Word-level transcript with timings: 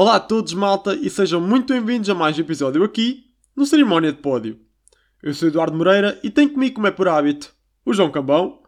Olá 0.00 0.14
a 0.14 0.20
todos, 0.20 0.54
malta, 0.54 0.94
e 0.94 1.10
sejam 1.10 1.40
muito 1.40 1.72
bem-vindos 1.72 2.08
a 2.08 2.14
mais 2.14 2.38
um 2.38 2.40
episódio 2.40 2.84
aqui 2.84 3.24
no 3.56 3.66
Cerimónia 3.66 4.12
de 4.12 4.18
Pódio. 4.18 4.56
Eu 5.20 5.34
sou 5.34 5.48
Eduardo 5.48 5.76
Moreira 5.76 6.16
e 6.22 6.30
tenho 6.30 6.50
comigo, 6.50 6.76
como 6.76 6.86
é 6.86 6.92
por 6.92 7.08
hábito, 7.08 7.52
o 7.84 7.92
João 7.92 8.08
Cambão. 8.08 8.60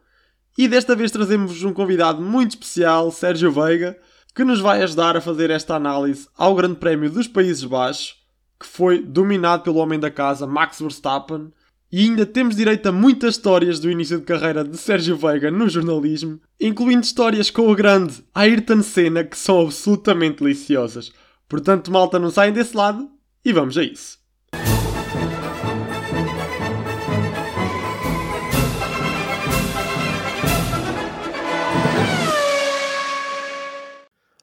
E 0.59 0.67
desta 0.67 0.97
vez 0.97 1.13
trazemos 1.13 1.63
um 1.63 1.73
convidado 1.73 2.21
muito 2.21 2.55
especial, 2.55 3.13
Sérgio 3.13 3.53
Veiga, 3.53 3.97
que 4.35 4.43
nos 4.43 4.59
vai 4.59 4.83
ajudar 4.83 5.17
a 5.17 5.21
fazer 5.21 5.51
esta 5.51 5.77
análise 5.77 6.27
ao 6.37 6.53
Grande 6.53 6.75
Prémio 6.75 7.09
dos 7.09 7.29
Países 7.29 7.63
Baixos, 7.63 8.17
que 8.59 8.67
foi 8.67 9.01
dominado 9.01 9.63
pelo 9.63 9.79
homem 9.79 10.01
da 10.01 10.11
casa, 10.11 10.49
Max 10.49 10.81
Verstappen. 10.81 11.53
E 11.93 12.05
ainda 12.05 12.25
temos 12.25 12.55
direito 12.55 12.89
a 12.89 12.93
muitas 12.93 13.35
histórias 13.35 13.81
do 13.81 13.91
início 13.91 14.21
de 14.21 14.25
carreira 14.25 14.63
de 14.63 14.79
Sérgio 14.79 15.17
Veiga 15.17 15.51
no 15.51 15.69
jornalismo, 15.69 16.41
incluindo 16.61 17.01
histórias 17.01 17.51
com 17.51 17.69
o 17.69 17.75
grande 17.75 18.23
Ayrton 18.33 18.81
Senna 18.81 19.25
que 19.25 19.37
são 19.37 19.63
absolutamente 19.63 20.41
deliciosas. 20.41 21.11
Portanto, 21.49 21.91
malta, 21.91 22.17
não 22.17 22.31
saem 22.31 22.53
desse 22.53 22.77
lado 22.77 23.11
e 23.45 23.53
vamos 23.53 23.77
a 23.77 23.83
isso. 23.83 24.21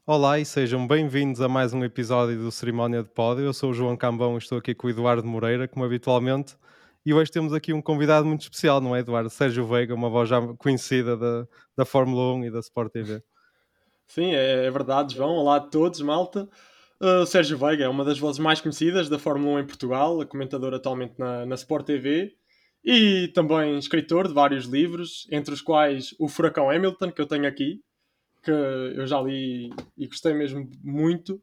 Olá 0.05 0.38
e 0.38 0.43
sejam 0.43 0.85
bem-vindos 0.85 1.39
a 1.39 1.47
mais 1.47 1.73
um 1.73 1.81
episódio 1.85 2.38
do 2.38 2.52
Cerimónia 2.52 3.03
de 3.03 3.09
Pódio. 3.09 3.45
Eu 3.45 3.53
sou 3.53 3.69
o 3.69 3.73
João 3.73 3.95
Cambão 3.95 4.35
e 4.35 4.38
estou 4.38 4.57
aqui 4.57 4.75
com 4.75 4.88
o 4.88 4.89
Eduardo 4.89 5.25
Moreira, 5.25 5.66
como 5.66 5.85
habitualmente. 5.85 6.57
E 7.07 7.13
hoje 7.13 7.31
temos 7.31 7.53
aqui 7.53 7.71
um 7.71 7.81
convidado 7.81 8.27
muito 8.27 8.41
especial, 8.41 8.81
não 8.81 8.93
é, 8.93 8.99
Eduardo? 8.99 9.29
Sérgio 9.29 9.66
Veiga, 9.66 9.95
uma 9.95 10.09
voz 10.09 10.27
já 10.27 10.41
conhecida 10.57 11.16
da, 11.16 11.47
da 11.73 11.85
Fórmula 11.85 12.33
1 12.33 12.43
e 12.43 12.52
da 12.52 12.59
Sport 12.59 12.91
TV. 12.91 13.23
Sim, 14.05 14.35
é, 14.35 14.66
é 14.66 14.70
verdade, 14.70 15.16
João. 15.16 15.30
Olá 15.35 15.55
a 15.55 15.61
todos, 15.61 16.02
malta. 16.02 16.49
Uh, 16.99 17.25
Sérgio 17.25 17.57
Veiga 17.57 17.85
é 17.85 17.88
uma 17.88 18.03
das 18.03 18.20
vozes 18.20 18.39
mais 18.39 18.59
conhecidas 18.59 19.07
da 19.07 19.17
Fórmula 19.17 19.55
1 19.55 19.59
em 19.59 19.66
Portugal, 19.66 20.25
comentador 20.25 20.73
atualmente 20.73 21.13
na, 21.17 21.45
na 21.45 21.55
Sport 21.55 21.85
TV 21.85 22.35
e 22.83 23.30
também 23.30 23.78
escritor 23.78 24.28
de 24.28 24.33
vários 24.33 24.66
livros, 24.66 25.30
entre 25.31 25.53
os 25.53 25.61
quais 25.61 26.13
O 26.19 26.28
Furacão 26.28 26.69
Hamilton, 26.69 27.09
que 27.13 27.22
eu 27.22 27.25
tenho 27.25 27.47
aqui, 27.47 27.80
que 28.44 28.52
eu 28.52 29.08
já 29.08 29.22
li 29.22 29.69
e 29.97 30.08
gostei 30.08 30.33
mesmo 30.33 30.69
muito. 30.83 31.41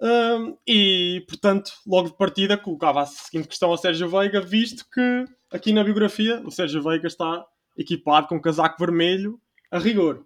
Um, 0.00 0.56
e, 0.66 1.24
portanto, 1.28 1.72
logo 1.86 2.08
de 2.08 2.16
partida, 2.16 2.58
colocava 2.58 3.02
a 3.02 3.06
seguinte 3.06 3.48
questão 3.48 3.70
ao 3.70 3.78
Sérgio 3.78 4.08
Veiga, 4.08 4.40
visto 4.40 4.84
que 4.92 5.24
aqui 5.50 5.72
na 5.72 5.84
biografia 5.84 6.42
o 6.44 6.50
Sérgio 6.50 6.82
Veiga 6.82 7.06
está 7.06 7.44
equipado 7.76 8.26
com 8.26 8.36
um 8.36 8.40
casaco 8.40 8.78
vermelho 8.78 9.40
a 9.70 9.78
rigor. 9.78 10.24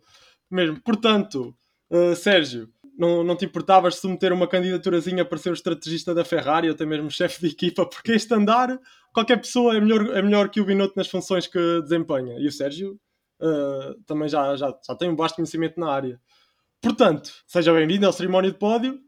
Mesmo. 0.51 0.81
Portanto, 0.81 1.55
uh, 1.91 2.17
Sérgio, 2.17 2.69
não, 2.99 3.23
não 3.23 3.37
te 3.37 3.45
importavas 3.45 3.95
de 3.95 4.01
submeter 4.01 4.33
uma 4.33 4.49
candidaturazinha 4.49 5.25
para 5.25 5.39
ser 5.39 5.51
o 5.51 5.55
estrategista 5.55 6.15
da 6.15 6.25
Ferrari 6.25 6.69
ou 6.69 6.75
até 6.75 6.85
mesmo 6.85 7.11
chefe 7.11 7.41
de 7.41 7.53
equipa, 7.55 7.87
porque 7.87 8.13
este 8.13 8.35
andar, 8.35 8.79
qualquer 9.13 9.37
pessoa 9.37 9.77
é 9.77 9.81
melhor, 9.81 10.17
é 10.17 10.23
melhor 10.23 10.49
que 10.49 10.61
o 10.61 10.65
Binotto 10.65 10.95
nas 10.97 11.09
funções 11.09 11.47
que 11.47 11.81
desempenha. 11.83 12.39
E 12.39 12.47
o 12.47 12.53
Sérgio 12.53 12.99
uh, 13.41 13.95
também 14.07 14.29
já, 14.29 14.57
já, 14.57 14.75
já 14.87 14.95
tem 14.97 15.09
um 15.11 15.17
vasto 15.17 15.37
conhecimento 15.37 15.79
na 15.79 15.93
área. 15.93 16.21
Portanto, 16.81 17.31
seja 17.47 17.73
bem-vindo 17.73 18.07
ao 18.07 18.13
cerimónia 18.13 18.51
de 18.51 18.59
pódio 18.59 19.01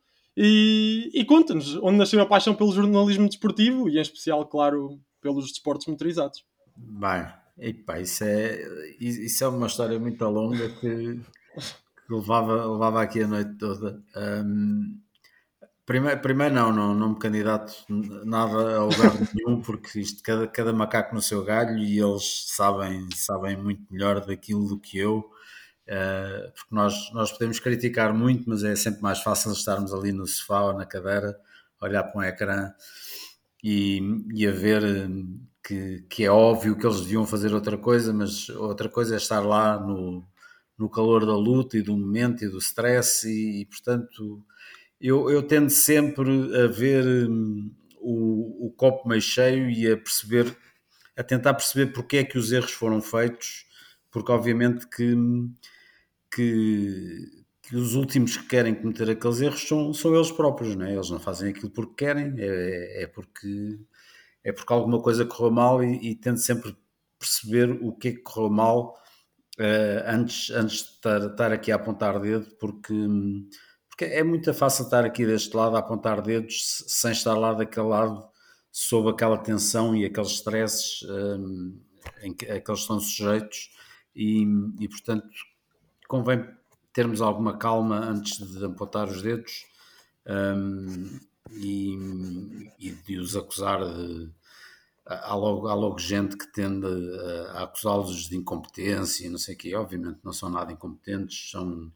e, 0.42 1.10
e 1.12 1.22
conta-nos 1.22 1.76
onde 1.82 1.98
nasceu 1.98 2.18
a 2.22 2.24
paixão 2.24 2.54
pelo 2.54 2.72
jornalismo 2.72 3.28
desportivo 3.28 3.90
e, 3.90 3.98
em 3.98 4.00
especial, 4.00 4.46
claro, 4.46 4.98
pelos 5.20 5.48
desportos 5.48 5.86
motorizados. 5.86 6.42
Bem, 6.74 7.26
epa, 7.58 8.00
isso, 8.00 8.24
é, 8.24 8.58
isso 8.98 9.44
é 9.44 9.48
uma 9.48 9.66
história 9.66 9.98
muito 9.98 10.24
longa 10.24 10.66
que, 10.70 11.20
que 11.20 12.14
levava, 12.14 12.64
levava 12.64 13.02
aqui 13.02 13.22
a 13.22 13.28
noite 13.28 13.52
toda. 13.58 14.02
Um, 14.16 14.98
primeiro, 15.84 16.18
primeiro 16.22 16.54
não, 16.54 16.72
não, 16.72 16.94
não 16.94 17.10
me 17.10 17.18
candidato 17.18 17.74
nada 18.24 18.78
a 18.78 18.84
lugar 18.84 19.12
nenhum, 19.36 19.60
porque 19.60 20.00
isto, 20.00 20.22
cada, 20.22 20.46
cada 20.46 20.72
macaco 20.72 21.14
no 21.14 21.20
seu 21.20 21.44
galho 21.44 21.76
e 21.76 22.00
eles 22.00 22.46
sabem, 22.46 23.06
sabem 23.14 23.58
muito 23.58 23.82
melhor 23.92 24.24
daquilo 24.24 24.66
do 24.66 24.80
que 24.80 24.96
eu. 24.96 25.30
Uh, 25.90 26.52
porque 26.52 26.72
nós, 26.72 27.12
nós 27.12 27.32
podemos 27.32 27.58
criticar 27.58 28.14
muito, 28.14 28.48
mas 28.48 28.62
é 28.62 28.76
sempre 28.76 29.02
mais 29.02 29.18
fácil 29.18 29.50
estarmos 29.50 29.92
ali 29.92 30.12
no 30.12 30.24
sofá 30.24 30.60
ou 30.60 30.72
na 30.72 30.86
cadeira, 30.86 31.36
olhar 31.80 32.04
para 32.04 32.20
um 32.20 32.22
ecrã 32.22 32.72
e, 33.62 34.00
e 34.32 34.46
a 34.46 34.52
ver 34.52 34.84
hum, 34.84 35.40
que, 35.66 36.04
que 36.08 36.24
é 36.24 36.30
óbvio 36.30 36.76
que 36.76 36.86
eles 36.86 37.00
deviam 37.00 37.26
fazer 37.26 37.52
outra 37.52 37.76
coisa, 37.76 38.12
mas 38.12 38.48
outra 38.50 38.88
coisa 38.88 39.14
é 39.14 39.16
estar 39.16 39.40
lá 39.40 39.80
no, 39.80 40.24
no 40.78 40.88
calor 40.88 41.26
da 41.26 41.36
luta 41.36 41.76
e 41.76 41.82
do 41.82 41.96
momento 41.96 42.44
e 42.44 42.48
do 42.48 42.58
stress, 42.58 43.28
e, 43.28 43.62
e 43.62 43.66
portanto 43.66 44.44
eu, 45.00 45.28
eu 45.28 45.42
tendo 45.42 45.70
sempre 45.70 46.30
a 46.56 46.66
ver 46.68 47.04
hum, 47.28 47.74
o, 48.00 48.66
o 48.68 48.70
copo 48.76 49.08
meio 49.08 49.20
cheio 49.20 49.68
e 49.70 49.90
a 49.90 49.96
perceber, 49.96 50.56
a 51.16 51.22
tentar 51.22 51.54
perceber 51.54 51.92
porque 51.92 52.18
é 52.18 52.24
que 52.24 52.38
os 52.38 52.52
erros 52.52 52.72
foram 52.72 53.02
feitos, 53.02 53.66
porque 54.10 54.30
obviamente 54.32 54.86
que 54.88 55.14
hum, 55.14 55.52
que, 56.32 57.44
que 57.62 57.76
os 57.76 57.94
últimos 57.94 58.36
que 58.36 58.46
querem 58.46 58.74
cometer 58.74 59.10
aqueles 59.10 59.40
erros 59.40 59.66
são, 59.66 59.92
são 59.92 60.14
eles 60.14 60.30
próprios, 60.30 60.76
não 60.76 60.86
é? 60.86 60.94
Eles 60.94 61.10
não 61.10 61.20
fazem 61.20 61.50
aquilo 61.50 61.70
porque 61.70 62.04
querem, 62.04 62.34
é, 62.38 63.04
é 63.04 63.06
porque 63.06 63.78
é 64.42 64.52
porque 64.52 64.72
alguma 64.72 65.00
coisa 65.02 65.24
correu 65.24 65.50
mal 65.50 65.82
e, 65.84 66.10
e 66.10 66.14
tento 66.14 66.40
sempre 66.40 66.76
perceber 67.18 67.70
o 67.82 67.92
que 67.92 68.08
é 68.08 68.12
que 68.12 68.22
correu 68.22 68.50
mal 68.50 68.94
uh, 69.58 70.02
antes, 70.06 70.50
antes 70.50 70.78
de 70.78 70.84
estar, 70.94 71.26
estar, 71.26 71.52
aqui 71.52 71.70
a 71.70 71.76
apontar 71.76 72.18
dedo, 72.20 72.46
porque, 72.58 72.94
porque 73.88 74.04
é 74.06 74.24
muito 74.24 74.52
fácil 74.54 74.84
estar 74.84 75.04
aqui 75.04 75.26
deste 75.26 75.54
lado 75.54 75.76
a 75.76 75.80
apontar 75.80 76.22
dedos 76.22 76.84
sem 76.88 77.12
estar 77.12 77.34
lá 77.34 77.52
daquele 77.52 77.88
lado 77.88 78.28
sob 78.72 79.10
aquela 79.10 79.36
tensão 79.38 79.94
e 79.94 80.04
aqueles 80.06 80.30
stresses 80.30 81.02
um, 81.02 81.78
eh, 82.22 82.26
em 82.26 82.32
que, 82.32 82.46
a 82.46 82.60
que 82.60 82.70
eles 82.70 82.80
estão 82.80 83.00
sujeitos 83.00 83.70
e, 84.14 84.42
e 84.78 84.88
portanto 84.88 85.28
convém 86.10 86.44
termos 86.92 87.20
alguma 87.22 87.56
calma 87.56 88.00
antes 88.00 88.36
de 88.38 88.64
apontar 88.64 89.08
os 89.08 89.22
dedos 89.22 89.64
um, 90.26 91.20
e, 91.52 92.68
e, 92.80 92.90
de 92.90 93.16
os 93.16 93.36
acusar 93.36 93.78
de. 93.78 94.28
Há 95.06 95.34
logo, 95.34 95.68
há 95.68 95.74
logo 95.74 95.98
gente 95.98 96.36
que 96.36 96.52
tende 96.52 96.86
a, 96.86 97.52
a 97.52 97.62
acusá-los 97.62 98.28
de 98.28 98.36
incompetência 98.36 99.24
e 99.24 99.30
não 99.30 99.38
sei 99.38 99.54
o 99.54 99.58
quê. 99.58 99.74
Obviamente 99.76 100.18
não 100.24 100.32
são 100.32 100.50
nada 100.50 100.72
incompetentes, 100.72 101.50
são, 101.52 101.92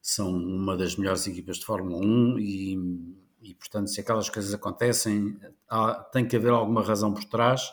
são 0.00 0.34
uma 0.34 0.74
das 0.74 0.96
melhores 0.96 1.26
equipas 1.26 1.58
de 1.58 1.66
Fórmula 1.66 1.98
1 1.98 2.38
e, 2.38 3.14
e 3.42 3.54
portanto, 3.54 3.88
se 3.88 4.00
aquelas 4.00 4.30
coisas 4.30 4.54
acontecem, 4.54 5.38
há, 5.68 5.94
tem 6.12 6.26
que 6.26 6.36
haver 6.36 6.52
alguma 6.52 6.82
razão 6.82 7.12
por 7.12 7.24
trás 7.24 7.70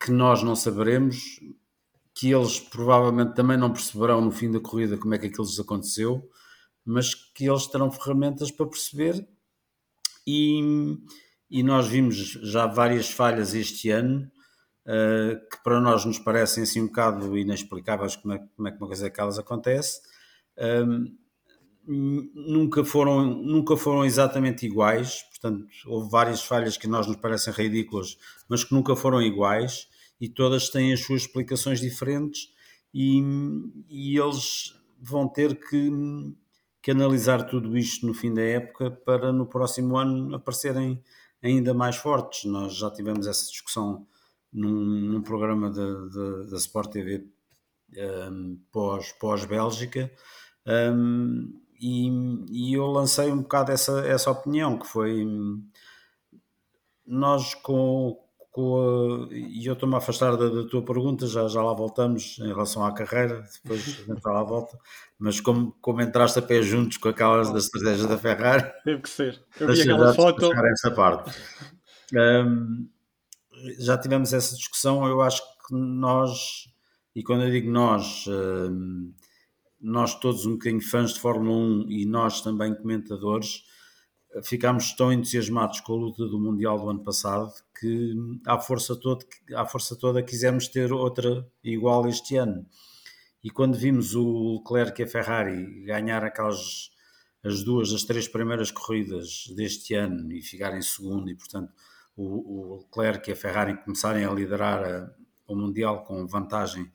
que 0.00 0.10
nós 0.10 0.42
não 0.42 0.56
saberemos, 0.56 1.40
que 2.18 2.32
eles 2.32 2.58
provavelmente 2.58 3.36
também 3.36 3.56
não 3.56 3.72
perceberão 3.72 4.20
no 4.20 4.32
fim 4.32 4.50
da 4.50 4.58
corrida 4.58 4.98
como 4.98 5.14
é 5.14 5.18
que 5.18 5.26
aquilo 5.26 5.46
lhes 5.46 5.60
aconteceu, 5.60 6.28
mas 6.84 7.14
que 7.14 7.48
eles 7.48 7.68
terão 7.68 7.92
ferramentas 7.92 8.50
para 8.50 8.66
perceber 8.66 9.24
e, 10.26 10.98
e 11.48 11.62
nós 11.62 11.86
vimos 11.86 12.16
já 12.16 12.66
várias 12.66 13.08
falhas 13.08 13.54
este 13.54 13.90
ano 13.90 14.28
uh, 14.84 15.48
que 15.48 15.62
para 15.62 15.80
nós 15.80 16.04
nos 16.04 16.18
parecem 16.18 16.64
assim 16.64 16.80
um 16.80 16.86
bocado 16.88 17.38
inexplicáveis 17.38 18.16
como 18.16 18.34
é, 18.34 18.38
como 18.56 18.66
é 18.66 18.72
que 18.72 18.78
uma 18.78 18.88
coisa 18.88 19.04
daquelas 19.04 19.38
acontece. 19.38 20.00
Um, 20.58 21.16
nunca 21.86 22.84
foram, 22.84 23.26
nunca 23.26 23.76
foram 23.76 24.04
exatamente 24.04 24.66
iguais, 24.66 25.22
portanto, 25.30 25.68
houve 25.86 26.10
várias 26.10 26.42
falhas 26.42 26.76
que 26.76 26.88
nós 26.88 27.06
nos 27.06 27.16
parecem 27.16 27.52
ridículas, 27.52 28.18
mas 28.48 28.64
que 28.64 28.74
nunca 28.74 28.96
foram 28.96 29.22
iguais 29.22 29.86
e 30.20 30.28
todas 30.28 30.68
têm 30.68 30.92
as 30.92 31.00
suas 31.00 31.22
explicações 31.22 31.80
diferentes 31.80 32.52
e, 32.92 33.20
e 33.88 34.18
eles 34.18 34.74
vão 35.00 35.28
ter 35.28 35.58
que, 35.60 35.90
que, 36.82 36.90
analisar 36.90 37.44
tudo 37.44 37.76
isto 37.76 38.06
no 38.06 38.14
fim 38.14 38.32
da 38.34 38.42
época 38.42 38.90
para 38.90 39.32
no 39.32 39.46
próximo 39.46 39.96
ano 39.96 40.34
aparecerem 40.34 41.02
ainda 41.42 41.72
mais 41.72 41.96
fortes. 41.96 42.44
Nós 42.44 42.74
já 42.74 42.90
tivemos 42.90 43.26
essa 43.26 43.46
discussão 43.50 44.06
num, 44.52 44.70
num 44.70 45.22
programa 45.22 45.70
da 45.70 46.56
Sport 46.56 46.90
TV 46.90 47.26
um, 48.30 48.58
pós, 48.70 49.12
pós-Bélgica 49.12 50.10
um, 50.66 51.52
e, 51.80 52.08
e, 52.50 52.74
eu 52.74 52.86
lancei 52.86 53.30
um 53.30 53.42
bocado 53.42 53.72
essa, 53.72 54.00
essa 54.06 54.30
opinião 54.30 54.78
que 54.78 54.86
foi 54.86 55.24
nós 57.06 57.54
com, 57.54 58.18
a, 58.60 59.28
e 59.34 59.66
eu 59.66 59.74
estou-me 59.74 59.94
a 59.94 59.98
afastar 59.98 60.36
da, 60.36 60.48
da, 60.48 60.64
tua 60.64 60.82
pergunta, 60.82 61.26
já, 61.26 61.46
já 61.48 61.62
lá 61.62 61.72
voltamos 61.72 62.38
em 62.40 62.48
relação 62.48 62.84
à 62.84 62.92
carreira, 62.92 63.44
depois 63.62 63.82
gente 63.82 64.20
lá 64.24 64.42
volta, 64.42 64.78
mas 65.18 65.40
como, 65.40 65.72
como 65.80 66.02
entraste 66.02 66.38
a 66.38 66.42
pé 66.42 66.62
juntos 66.62 66.96
com 66.96 67.08
aquelas 67.08 67.52
das 67.52 67.64
estratégias 67.64 68.06
da 68.06 68.18
Ferrari, 68.18 68.70
teve 68.84 69.02
que 69.02 69.08
ser. 69.08 69.40
Eu 69.60 69.72
vi 69.72 69.82
aquela 69.82 70.14
foto. 70.14 70.52
Essa 70.52 70.90
parte. 70.90 71.30
Um, 72.14 72.88
já 73.78 73.98
tivemos 73.98 74.32
essa 74.32 74.56
discussão, 74.56 75.06
eu 75.06 75.20
acho 75.20 75.42
que 75.42 75.74
nós, 75.74 76.68
e 77.14 77.22
quando 77.22 77.44
eu 77.44 77.50
digo 77.50 77.70
nós, 77.70 78.24
um, 78.26 79.12
nós 79.80 80.14
todos 80.18 80.46
um 80.46 80.52
bocadinho 80.52 80.82
fãs 80.82 81.14
de 81.14 81.20
Fórmula 81.20 81.56
1 81.56 81.90
e 81.90 82.06
nós 82.06 82.40
também 82.40 82.74
comentadores, 82.74 83.62
ficámos 84.42 84.92
tão 84.94 85.12
entusiasmados 85.12 85.80
com 85.80 85.94
a 85.94 85.96
luta 85.96 86.26
do 86.26 86.38
Mundial 86.38 86.78
do 86.78 86.90
ano 86.90 87.02
passado 87.02 87.52
que 87.78 88.14
à 88.46 88.58
força 88.58 88.96
toda, 88.96 89.24
à 89.54 89.64
força 89.64 89.96
toda 89.96 90.22
quisemos 90.22 90.68
ter 90.68 90.92
outra 90.92 91.46
igual 91.62 92.08
este 92.08 92.36
ano. 92.36 92.66
E 93.42 93.50
quando 93.50 93.76
vimos 93.76 94.14
o 94.14 94.58
Leclerc 94.58 95.00
e 95.00 95.04
a 95.04 95.08
Ferrari 95.08 95.84
ganhar 95.84 96.24
aquelas 96.24 96.90
as 97.44 97.62
duas, 97.62 97.92
as 97.92 98.02
três 98.02 98.26
primeiras 98.26 98.70
corridas 98.70 99.44
deste 99.54 99.94
ano 99.94 100.32
e 100.32 100.42
ficarem 100.42 100.82
segundo 100.82 101.30
e 101.30 101.36
portanto 101.36 101.72
o, 102.16 102.24
o 102.24 102.78
Leclerc 102.78 103.30
e 103.30 103.32
a 103.32 103.36
Ferrari 103.36 103.76
começarem 103.84 104.24
a 104.24 104.32
liderar 104.32 104.84
a, 104.84 105.10
o 105.46 105.54
Mundial 105.54 106.04
com 106.04 106.26
vantagem 106.26 106.90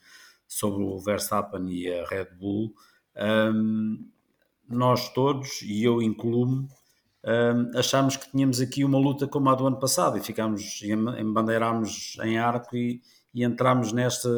sobre 0.48 0.84
o 0.84 1.00
Verstappen 1.00 1.68
e 1.70 1.92
a 1.92 2.06
Red 2.06 2.36
Bull, 2.38 2.76
um, 3.16 4.10
nós 4.70 5.12
todos, 5.14 5.62
e 5.64 5.84
eu 5.84 6.02
incluo-me, 6.02 6.68
um, 7.26 7.78
achámos 7.78 8.18
que 8.18 8.30
tínhamos 8.30 8.60
aqui 8.60 8.84
uma 8.84 8.98
luta 8.98 9.28
como 9.28 9.50
a 9.50 9.56
do 9.56 9.66
ano 9.66 9.80
passado 9.80 10.18
e 10.18 10.22
ficámos, 10.22 10.82
embandeirámos 10.84 12.18
em 12.22 12.38
arco 12.38 12.76
e, 12.76 13.02
e 13.34 13.44
entramos 13.44 13.94
nesta, 13.94 14.30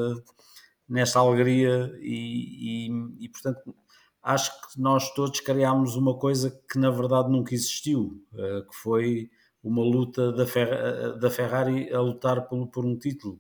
nesta 0.87 1.19
alegria 1.19 1.91
e, 1.99 2.87
e, 2.87 3.25
e, 3.25 3.29
portanto 3.29 3.75
acho 4.21 4.51
que 4.51 4.79
nós 4.79 5.13
todos 5.13 5.39
criámos 5.39 5.95
uma 5.95 6.17
coisa 6.17 6.51
que 6.71 6.77
na 6.77 6.91
verdade 6.91 7.31
nunca 7.31 7.53
existiu, 7.53 8.23
uh, 8.33 8.67
que 8.67 8.75
foi 8.75 9.29
uma 9.63 9.83
luta 9.83 10.31
da, 10.31 10.45
Fer 10.45 11.17
da 11.17 11.29
Ferrari 11.31 11.91
a 11.91 11.99
lutar 11.99 12.47
por, 12.47 12.67
por 12.67 12.85
um 12.85 12.95
título. 12.97 13.39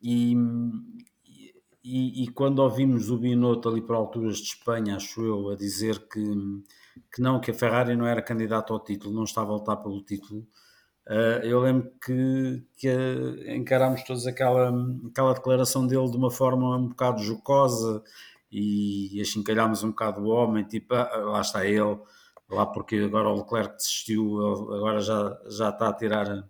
E, 0.00 0.34
e, 1.82 2.24
e, 2.24 2.28
quando 2.28 2.60
ouvimos 2.60 3.10
o 3.10 3.18
Binotto 3.18 3.68
ali 3.68 3.82
para 3.82 3.96
alturas 3.96 4.36
de 4.36 4.44
Espanha, 4.44 4.96
acho 4.96 5.22
eu, 5.22 5.50
a 5.50 5.56
dizer 5.56 6.08
que, 6.08 6.22
que 7.12 7.20
não, 7.20 7.40
que 7.40 7.50
a 7.50 7.54
Ferrari 7.54 7.96
não 7.96 8.06
era 8.06 8.22
candidata 8.22 8.72
ao 8.72 8.82
título, 8.82 9.14
não 9.14 9.24
estava 9.24 9.50
a 9.52 9.54
lutar 9.54 9.76
pelo 9.78 10.02
título, 10.02 10.46
uh, 11.08 11.44
eu 11.44 11.60
lembro 11.60 11.90
que, 12.04 12.64
que 12.76 12.88
uh, 12.88 13.50
encarámos 13.52 14.02
todos 14.04 14.26
aquela, 14.26 14.72
aquela 15.10 15.34
declaração 15.34 15.86
dele 15.86 16.10
de 16.10 16.16
uma 16.16 16.30
forma 16.30 16.76
um 16.76 16.88
bocado 16.88 17.22
jocosa 17.22 18.02
e 18.50 19.20
achincalhámos 19.20 19.82
um 19.84 19.90
bocado 19.90 20.22
o 20.22 20.28
homem, 20.28 20.64
tipo, 20.64 20.94
ah, 20.94 21.16
lá 21.16 21.40
está 21.40 21.64
ele, 21.64 21.98
lá 22.48 22.66
porque 22.66 22.96
agora 22.96 23.28
o 23.28 23.38
Leclerc 23.38 23.76
desistiu, 23.76 24.38
agora 24.74 25.00
já, 25.00 25.38
já 25.48 25.70
está 25.70 25.88
a 25.88 25.92
tirar 25.92 26.48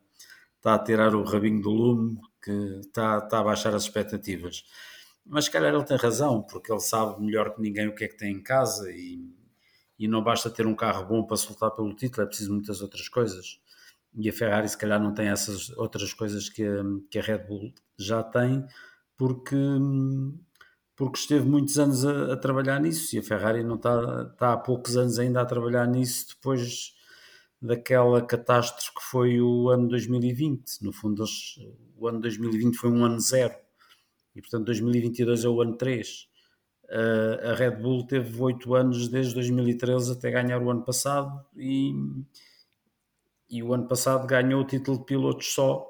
está 0.60 0.74
a 0.74 0.78
tirar 0.78 1.14
o 1.14 1.24
rabinho 1.24 1.62
do 1.62 1.70
lume, 1.70 2.20
que 2.42 2.50
está, 2.84 3.18
está 3.18 3.40
a 3.40 3.44
baixar 3.44 3.74
as 3.74 3.84
expectativas. 3.84 4.64
Mas 5.24 5.46
se 5.46 5.50
calhar 5.50 5.74
ele 5.74 5.84
tem 5.84 5.96
razão, 5.96 6.42
porque 6.42 6.70
ele 6.70 6.80
sabe 6.80 7.20
melhor 7.22 7.54
que 7.54 7.62
ninguém 7.62 7.88
o 7.88 7.94
que 7.94 8.04
é 8.04 8.08
que 8.08 8.16
tem 8.16 8.32
em 8.34 8.42
casa 8.42 8.90
e, 8.90 9.24
e 10.00 10.08
não 10.08 10.24
basta 10.24 10.48
ter 10.48 10.66
um 10.66 10.74
carro 10.74 11.04
bom 11.04 11.22
para 11.22 11.36
soltar 11.36 11.70
pelo 11.72 11.94
título, 11.94 12.22
é 12.22 12.26
preciso 12.26 12.54
muitas 12.54 12.80
outras 12.80 13.06
coisas. 13.06 13.60
E 14.14 14.30
a 14.30 14.32
Ferrari, 14.32 14.66
se 14.66 14.78
calhar, 14.78 14.98
não 14.98 15.12
tem 15.12 15.28
essas 15.28 15.68
outras 15.76 16.14
coisas 16.14 16.48
que 16.48 16.64
a, 16.64 16.82
que 17.10 17.18
a 17.18 17.22
Red 17.22 17.40
Bull 17.40 17.70
já 17.98 18.22
tem, 18.22 18.64
porque, 19.14 19.54
porque 20.96 21.18
esteve 21.18 21.46
muitos 21.46 21.78
anos 21.78 22.06
a, 22.06 22.32
a, 22.32 22.36
trabalhar 22.38 22.80
nisso 22.80 23.14
e 23.14 23.18
a 23.18 23.22
Ferrari 23.22 23.62
não 23.62 23.74
está, 23.76 24.30
está 24.32 24.54
há 24.54 24.56
poucos 24.56 24.96
anos 24.96 25.18
ainda 25.18 25.42
a 25.42 25.44
trabalhar 25.44 25.86
nisso 25.86 26.28
depois 26.34 26.94
daquela 27.60 28.22
catástrofe 28.24 28.94
que 28.94 29.02
foi 29.02 29.38
o 29.38 29.68
ano 29.68 29.86
2020. 29.86 30.82
No 30.82 30.94
fundo, 30.94 31.22
o 31.98 32.08
ano 32.08 32.20
2020 32.20 32.74
foi 32.74 32.90
um 32.90 33.04
ano 33.04 33.20
zero 33.20 33.54
e 34.34 34.40
portanto 34.40 34.64
2022 34.64 35.44
é 35.44 35.48
o 35.48 35.60
ano 35.60 35.76
3. 35.76 36.29
Uh, 36.90 37.50
a 37.50 37.54
Red 37.54 37.76
Bull 37.76 38.04
teve 38.04 38.42
8 38.42 38.74
anos 38.74 39.08
desde 39.08 39.34
2013 39.34 40.12
até 40.12 40.28
ganhar 40.28 40.60
o 40.60 40.70
ano 40.70 40.82
passado 40.82 41.40
e, 41.56 41.92
e 43.48 43.62
o 43.62 43.72
ano 43.72 43.86
passado 43.86 44.26
ganhou 44.26 44.60
o 44.60 44.66
título 44.66 44.98
de 44.98 45.04
pilotos 45.04 45.54
só 45.54 45.86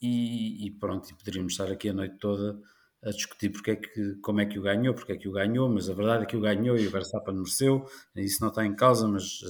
e, 0.00 0.66
e, 0.66 0.70
pronto, 0.70 1.10
e 1.10 1.14
poderíamos 1.14 1.52
estar 1.52 1.70
aqui 1.70 1.90
a 1.90 1.92
noite 1.92 2.16
toda 2.18 2.58
a 3.04 3.10
discutir 3.10 3.50
porque 3.50 3.72
é 3.72 3.76
que, 3.76 4.14
como 4.16 4.40
é 4.40 4.46
que 4.46 4.58
o 4.58 4.62
ganhou, 4.62 4.94
porque 4.94 5.12
é 5.12 5.16
que 5.16 5.28
o 5.28 5.32
ganhou, 5.32 5.68
mas 5.68 5.90
a 5.90 5.94
verdade 5.94 6.22
é 6.24 6.26
que 6.26 6.36
o 6.36 6.40
ganhou 6.40 6.78
e 6.78 6.86
o 6.86 6.90
Verstappen 6.90 7.34
mereceu, 7.34 7.86
isso 8.16 8.40
não 8.40 8.48
está 8.48 8.64
em 8.64 8.74
causa, 8.74 9.06
mas 9.06 9.40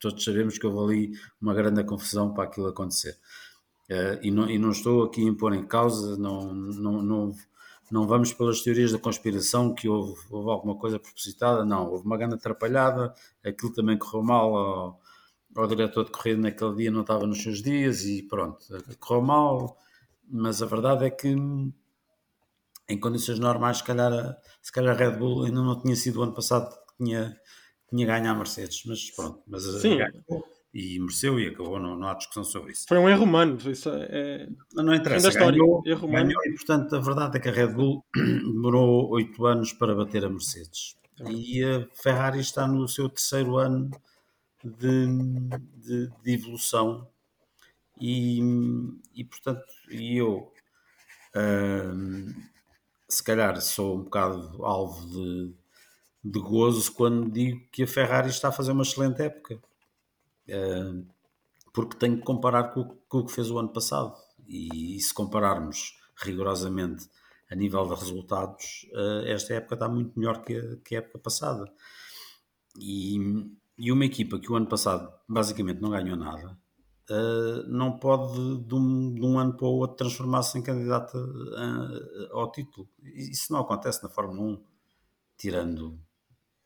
todos 0.00 0.24
sabemos 0.24 0.58
que 0.58 0.66
houve 0.66 1.10
ali 1.10 1.18
uma 1.40 1.54
grande 1.54 1.84
confusão 1.84 2.34
para 2.34 2.44
aquilo 2.44 2.66
acontecer. 2.66 3.16
Uh, 3.90 4.18
e, 4.22 4.30
não, 4.30 4.50
e, 4.50 4.58
não, 4.58 4.70
estou 4.70 5.04
aqui 5.04 5.20
a 5.24 5.28
impor 5.28 5.52
em 5.54 5.66
causa, 5.66 6.16
não, 6.16 6.52
não, 6.54 7.02
não, 7.02 7.32
não 7.92 8.06
vamos 8.06 8.32
pelas 8.32 8.62
teorias 8.62 8.90
da 8.90 8.98
conspiração 8.98 9.74
que 9.74 9.86
houve, 9.86 10.18
houve 10.30 10.50
alguma 10.50 10.76
coisa 10.76 10.98
propositada, 10.98 11.62
não, 11.62 11.90
houve 11.90 12.06
uma 12.06 12.16
grande 12.16 12.36
atrapalhada, 12.36 13.14
aquilo 13.44 13.70
também 13.70 13.98
correu 13.98 14.22
mal 14.22 14.56
ao, 14.56 15.00
ao 15.54 15.66
diretor 15.66 16.06
de 16.06 16.10
corrida 16.10 16.40
naquele 16.40 16.74
dia, 16.74 16.90
não 16.90 17.02
estava 17.02 17.26
nos 17.26 17.42
seus 17.42 17.62
dias 17.62 18.04
e 18.04 18.22
pronto, 18.22 18.64
correu 18.98 19.22
mal, 19.22 19.78
mas 20.26 20.62
a 20.62 20.66
verdade 20.66 21.04
é 21.04 21.10
que 21.10 21.28
em 22.88 22.98
condições 22.98 23.38
normais, 23.38 23.78
se 23.78 23.84
calhar, 23.84 24.36
se 24.62 24.72
calhar 24.72 24.94
a 24.94 24.98
Red 24.98 25.18
Bull 25.18 25.44
ainda 25.44 25.60
não 25.60 25.78
tinha 25.78 25.94
sido 25.94 26.20
o 26.20 26.22
ano 26.22 26.32
passado 26.32 26.70
que 26.70 27.04
tinha, 27.04 27.38
tinha 27.90 28.06
ganho 28.06 28.30
a 28.30 28.34
Mercedes, 28.34 28.84
mas 28.86 29.10
pronto, 29.10 29.42
mas 29.46 29.64
Sim. 29.64 29.98
ganhou 29.98 30.44
e 30.74 30.98
mereceu 30.98 31.38
e 31.38 31.48
acabou, 31.48 31.78
não, 31.78 31.98
não 31.98 32.08
há 32.08 32.14
discussão 32.14 32.44
sobre 32.44 32.72
isso. 32.72 32.86
Foi 32.88 32.98
um 32.98 33.08
erro 33.08 33.24
humano, 33.24 33.58
isso 33.70 33.90
é. 33.90 34.48
Não, 34.72 34.84
não 34.84 34.94
interessa, 34.94 35.28
história, 35.28 35.52
ganhou, 35.52 35.82
erro 35.84 36.06
humano. 36.06 36.28
ganhou 36.28 36.42
e 36.46 36.54
portanto 36.54 36.96
a 36.96 37.00
verdade 37.00 37.36
é 37.36 37.40
que 37.40 37.48
a 37.48 37.52
Red 37.52 37.74
Bull 37.74 38.04
demorou 38.14 39.10
oito 39.10 39.44
anos 39.44 39.72
para 39.72 39.94
bater 39.94 40.24
a 40.24 40.30
Mercedes. 40.30 40.96
É 41.20 41.30
e 41.30 41.62
a 41.62 41.86
Ferrari 41.94 42.40
está 42.40 42.66
no 42.66 42.88
seu 42.88 43.08
terceiro 43.08 43.58
ano 43.58 43.90
de, 44.64 45.06
de, 45.76 46.10
de 46.22 46.32
evolução 46.32 47.06
e, 48.00 48.40
e 49.14 49.24
portanto 49.24 49.64
e 49.90 50.16
eu 50.16 50.50
hum, 51.36 52.32
se 53.06 53.22
calhar 53.22 53.60
sou 53.60 53.98
um 53.98 54.04
bocado 54.04 54.64
alvo 54.64 55.06
de, 55.06 55.54
de 56.24 56.40
gozo 56.40 56.92
quando 56.92 57.30
digo 57.30 57.60
que 57.70 57.82
a 57.82 57.86
Ferrari 57.86 58.30
está 58.30 58.48
a 58.48 58.52
fazer 58.52 58.72
uma 58.72 58.84
excelente 58.84 59.20
época 59.20 59.60
porque 61.72 61.96
tenho 61.96 62.18
que 62.18 62.22
comparar 62.22 62.74
com, 62.74 62.84
com, 63.08 63.18
o 63.18 63.26
que 63.26 63.32
fez 63.32 63.50
o 63.50 63.58
ano 63.58 63.70
passado. 63.70 64.14
E, 64.46 64.96
e, 64.96 65.00
se 65.00 65.14
compararmos 65.14 65.96
rigorosamente 66.16 67.08
a 67.50 67.54
nível 67.54 67.86
de 67.86 67.94
resultados, 67.94 68.86
uh, 68.92 69.26
esta 69.26 69.54
época 69.54 69.74
está 69.74 69.88
muito 69.88 70.18
melhor 70.18 70.42
que 70.42 70.56
a, 70.56 70.76
que 70.84 70.94
a 70.94 70.98
época 70.98 71.18
passada. 71.18 71.72
E, 72.78 73.16
e, 73.78 73.90
uma 73.92 74.04
equipa 74.04 74.38
que 74.38 74.50
o 74.50 74.56
ano 74.56 74.66
passado 74.66 75.12
basicamente 75.28 75.80
não 75.80 75.90
ganhou 75.90 76.16
nada, 76.16 76.58
uh, 77.10 77.68
não 77.68 77.98
pode 77.98 78.58
de 78.64 78.74
um, 78.74 79.14
de 79.14 79.24
um, 79.24 79.38
ano 79.38 79.54
para 79.54 79.66
o 79.66 79.78
outro 79.78 79.96
transformar-se 79.96 80.58
em 80.58 80.62
candidata 80.62 81.18
ao 82.30 82.50
título. 82.50 82.88
Isso 83.02 83.52
não 83.52 83.60
acontece 83.60 84.02
na 84.02 84.08
Fórmula 84.08 84.42
1, 84.42 84.64
tirando, 85.36 85.98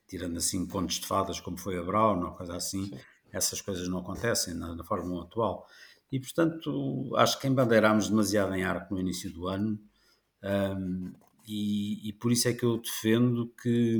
tirando 0.09 0.37
assim 0.39 0.67
pontos 0.67 0.97
de 0.97 1.07
fadas 1.07 1.41
como 1.41 1.59
foi 1.59 1.79
a 1.79 1.83
Brown 1.83 2.25
ou 2.25 2.33
coisa 2.33 2.57
assim. 2.57 2.87
Sim 2.87 2.99
essas 3.37 3.61
coisas 3.61 3.89
não 3.89 3.99
acontecem 3.99 4.55
na, 4.55 4.75
na 4.75 4.85
Fórmula 4.85 5.23
1 5.23 5.27
atual. 5.27 5.67
E, 6.11 6.21
portanto, 6.21 7.13
acho 7.17 7.39
que 7.39 7.47
embandeirámos 7.47 8.09
demasiado 8.09 8.55
em 8.55 8.65
arco 8.65 8.95
no 8.95 9.01
início 9.01 9.33
do 9.33 9.49
ano 9.49 9.79
um, 10.43 11.13
e, 11.47 12.09
e, 12.09 12.13
por 12.13 12.33
isso 12.33 12.49
é 12.49 12.53
que 12.53 12.65
eu 12.65 12.79
defendo 12.79 13.53
que, 13.63 13.99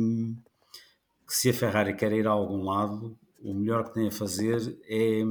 que, 1.27 1.35
se 1.35 1.51
a 1.51 1.55
Ferrari 1.55 1.95
quer 1.95 2.13
ir 2.13 2.27
a 2.27 2.31
algum 2.31 2.65
lado, 2.65 3.17
o 3.41 3.55
melhor 3.55 3.85
que 3.85 3.95
tem 3.95 4.09
a 4.09 4.13
fazer 4.13 4.79
é, 4.85 5.23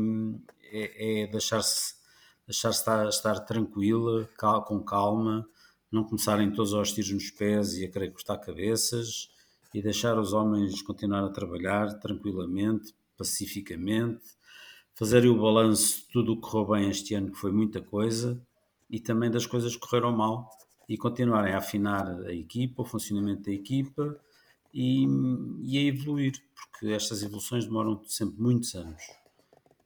é, 0.72 1.24
é 1.24 1.28
deixar-se 1.28 1.96
deixar 2.48 2.70
estar, 2.70 3.08
estar 3.08 3.40
tranquila, 3.40 4.30
cal, 4.38 4.64
com 4.64 4.80
calma, 4.84 5.48
não 5.92 6.04
começarem 6.04 6.52
todos 6.52 6.74
aos 6.74 6.92
tiros 6.92 7.12
nos 7.12 7.32
pés 7.32 7.74
e 7.74 7.86
a 7.86 7.92
querer 7.92 8.12
cortar 8.12 8.38
cabeças 8.38 9.30
e 9.74 9.82
deixar 9.82 10.18
os 10.18 10.32
homens 10.32 10.82
continuar 10.82 11.24
a 11.24 11.30
trabalhar 11.30 12.00
tranquilamente, 12.00 12.94
pacificamente, 13.18 14.24
fazerem 14.94 15.30
o 15.30 15.42
balanço 15.42 16.00
de 16.00 16.08
tudo 16.08 16.34
o 16.34 16.36
que 16.36 16.42
correu 16.42 16.68
bem 16.68 16.90
este 16.90 17.14
ano, 17.14 17.32
que 17.32 17.38
foi 17.38 17.52
muita 17.52 17.82
coisa, 17.82 18.42
e 18.90 19.00
também 19.00 19.30
das 19.30 19.46
coisas 19.46 19.76
que 19.76 19.82
correram 19.82 20.12
mal, 20.12 20.50
e 20.88 20.98
continuarem 20.98 21.54
a 21.54 21.58
afinar 21.58 22.08
a 22.26 22.34
equipa, 22.34 22.84
o 22.84 22.86
funcionamento 22.86 23.44
da 23.44 23.52
equipa 23.52 24.18
e, 24.74 25.06
e 25.64 25.78
a 25.78 25.82
evoluir, 25.82 26.34
porque 26.54 26.94
estas 26.94 27.24
evoluções 27.24 27.66
demoram 27.66 28.02
sempre 28.06 28.42
muitos 28.42 28.76
anos. 28.76 29.02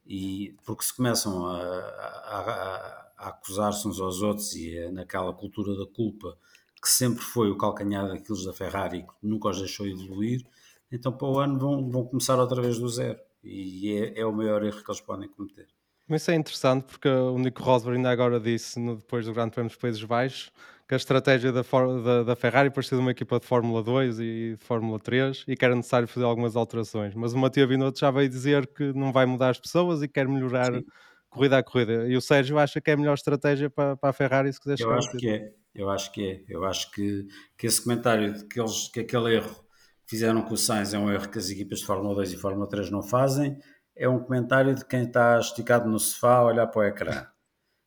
E 0.06 0.56
porque 0.66 0.84
se 0.84 0.96
começam 0.96 1.46
a, 1.46 1.58
a, 1.58 3.10
a 3.18 3.30
acusar-se 3.30 3.88
uns 3.88 4.00
aos 4.00 4.22
outros 4.22 4.56
e 4.56 4.76
é 4.76 4.92
naquela 4.92 5.34
cultura 5.34 5.76
da 5.76 5.86
culpa 5.86 6.38
que 6.82 6.90
sempre 6.90 7.22
foi 7.22 7.52
o 7.52 7.58
calcanhar 7.58 8.08
daqueles 8.08 8.46
da 8.46 8.54
Ferrari 8.54 9.04
que 9.04 9.14
nunca 9.22 9.50
os 9.50 9.60
deixou 9.60 9.86
evoluir, 9.86 10.46
então 10.92 11.12
para 11.12 11.28
o 11.28 11.40
ano 11.40 11.60
vão, 11.60 11.90
vão 11.90 12.06
começar 12.06 12.40
outra 12.40 12.62
vez 12.62 12.80
do 12.80 12.90
zero. 12.90 13.20
E 13.44 13.94
é, 13.94 14.22
é 14.22 14.26
o 14.26 14.34
maior 14.34 14.64
erro 14.64 14.84
que 14.84 14.92
eles 14.92 15.02
podem 15.02 15.30
cometer. 15.30 15.68
Mas 16.08 16.24
isso 16.24 16.32
é 16.32 16.36
interessante 16.36 16.86
porque 16.86 17.08
o 17.08 17.38
Nico 17.38 17.62
Rosberg 17.62 17.98
ainda 17.98 18.10
agora 18.10 18.40
disse, 18.40 18.80
no, 18.80 18.98
depois 18.98 19.26
do 19.26 19.34
Grande 19.34 19.52
Prêmio 19.52 19.70
dos 19.70 19.78
Países 19.78 20.04
Baixos, 20.04 20.52
que 20.88 20.96
a 20.96 20.98
estratégia 20.98 21.52
da, 21.52 21.62
da, 21.62 22.24
da 22.24 22.36
Ferrari 22.36 22.72
parecia 22.72 22.98
de 22.98 23.02
uma 23.02 23.12
equipa 23.12 23.40
de 23.40 23.46
Fórmula 23.46 23.84
2 23.84 24.20
e 24.20 24.24
de 24.60 24.66
Fórmula 24.66 25.00
3 25.00 25.46
e 25.48 25.56
que 25.56 25.64
era 25.64 25.76
necessário 25.76 26.08
fazer 26.08 26.26
algumas 26.26 26.56
alterações. 26.56 27.14
Mas 27.14 27.32
o 27.32 27.38
Matia 27.38 27.68
Binotto 27.68 28.00
já 28.00 28.10
veio 28.10 28.28
dizer 28.28 28.66
que 28.66 28.92
não 28.94 29.14
vai 29.14 29.28
mudar 29.28 29.50
as 29.50 29.60
pessoas 29.60 30.02
e 30.02 30.08
quer 30.08 30.28
melhorar 30.28 30.74
Sim. 30.74 30.84
corrida 31.30 31.60
a 31.60 31.64
corrida. 31.64 32.08
E 32.08 32.18
o 32.18 32.22
Sérgio 32.22 32.58
acha 32.58 32.82
que 32.82 32.90
é 32.90 32.96
a 32.96 32.98
melhor 32.98 33.14
estratégia 33.14 33.70
para, 33.70 33.96
para 33.96 34.10
a 34.10 34.14
Ferrari 34.14 34.52
se 34.52 34.60
quiser 34.60 34.80
chegar. 34.80 34.94
Eu 34.94 34.98
acho 34.98 35.12
que 35.16 35.30
é. 35.30 35.54
Eu 35.76 35.90
acho 35.92 36.12
que 36.12 36.28
é. 36.28 36.44
Eu 36.50 36.66
acho 36.66 36.92
que, 36.92 37.28
que 37.56 37.68
esse 37.68 37.84
comentário 37.84 38.34
de 38.34 38.46
que, 38.48 38.60
eles, 38.60 38.88
que 38.92 39.02
aquele 39.02 39.36
erro 39.36 39.69
fizeram 40.10 40.42
com 40.42 40.54
o 40.54 40.58
Sainz 40.58 40.94
é 40.94 41.00
um 41.00 41.12
erro 41.12 41.30
que 41.30 41.38
as 41.38 41.50
equipas 41.50 41.80
de 41.80 41.86
Fórmula 41.86 42.16
2 42.16 42.34
e 42.34 42.38
Fórmula 42.38 42.68
3 42.68 42.90
não 42.90 43.04
fazem, 43.04 43.58
é 43.96 44.10
um 44.10 44.20
comentário 44.20 44.74
de 44.74 44.84
quem 44.86 45.04
está 45.04 45.40
esticado 45.40 45.90
no 45.90 46.00
sofá 46.00 46.38
a 46.38 46.46
olhar 46.46 46.68
para 46.68 46.80
o 46.80 46.84
ecrã 46.84 47.28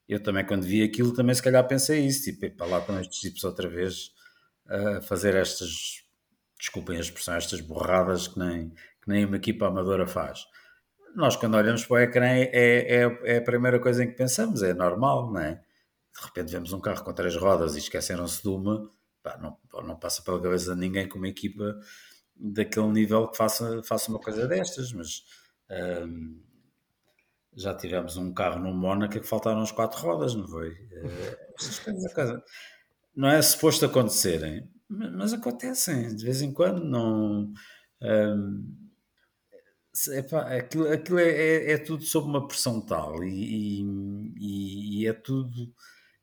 eu 0.08 0.22
também 0.22 0.44
quando 0.44 0.64
vi 0.64 0.82
aquilo 0.82 1.14
também 1.14 1.34
se 1.34 1.42
calhar 1.42 1.66
pensei 1.66 2.04
isso, 2.06 2.24
tipo, 2.24 2.56
para 2.56 2.66
lá 2.66 2.80
com 2.80 2.98
estes 2.98 3.20
tipos 3.20 3.44
outra 3.44 3.68
vez 3.68 4.10
a 4.66 5.00
fazer 5.00 5.34
estas, 5.34 6.04
desculpem 6.58 6.96
a 6.96 7.00
expressão, 7.00 7.34
estas 7.34 7.60
borradas 7.60 8.28
que 8.28 8.38
nem, 8.38 8.70
que 8.70 9.08
nem 9.08 9.24
uma 9.24 9.36
equipa 9.36 9.66
amadora 9.66 10.06
faz. 10.06 10.44
Nós 11.14 11.36
quando 11.36 11.56
olhamos 11.56 11.84
para 11.84 11.94
o 11.94 11.98
ecrã 11.98 12.26
é, 12.26 12.50
é, 12.52 13.20
é 13.24 13.36
a 13.38 13.42
primeira 13.42 13.78
coisa 13.78 14.04
em 14.04 14.08
que 14.08 14.16
pensamos, 14.16 14.62
é 14.62 14.72
normal, 14.72 15.30
não 15.32 15.40
é? 15.40 15.54
De 15.54 16.26
repente 16.26 16.52
vemos 16.52 16.72
um 16.72 16.80
carro 16.80 17.04
com 17.04 17.12
três 17.12 17.36
rodas 17.36 17.74
e 17.74 17.78
esqueceram-se 17.78 18.42
de 18.42 18.48
uma, 18.48 18.90
pá, 19.22 19.38
não, 19.38 19.56
não 19.82 19.96
passa 19.96 20.22
pela 20.22 20.40
cabeça 20.40 20.74
de 20.74 20.80
ninguém 20.80 21.08
com 21.08 21.18
uma 21.18 21.28
equipa 21.28 21.78
daquele 22.36 22.88
nível 22.88 23.28
que 23.28 23.36
faça, 23.36 23.82
faça 23.82 24.10
uma 24.10 24.20
coisa 24.20 24.46
destas, 24.46 24.92
mas... 24.92 25.22
Hum, 25.70 26.40
já 27.54 27.74
tivemos 27.74 28.16
um 28.16 28.32
carro 28.32 28.58
no 28.60 28.74
Mónaco 28.74 29.20
que 29.20 29.26
faltaram 29.26 29.60
as 29.60 29.70
quatro 29.70 30.00
rodas, 30.00 30.34
não 30.34 30.48
foi? 30.48 30.70
Eh, 30.70 31.38
não 33.14 33.28
é 33.28 33.42
suposto 33.42 33.84
acontecerem, 33.84 34.68
mas 34.88 35.32
acontecem 35.32 36.14
de 36.14 36.24
vez 36.24 36.40
em 36.40 36.52
quando. 36.52 36.82
Não, 36.82 37.52
um, 38.00 38.78
epá, 40.12 40.56
aquilo, 40.56 40.90
aquilo 40.90 41.18
é, 41.18 41.28
é, 41.28 41.72
é, 41.72 41.78
tudo 41.78 42.02
sob 42.04 42.26
uma 42.26 42.46
pressão 42.46 42.80
tal 42.80 43.22
e, 43.22 43.82
e, 44.38 45.02
e, 45.02 45.06
é 45.06 45.12
tudo. 45.12 45.74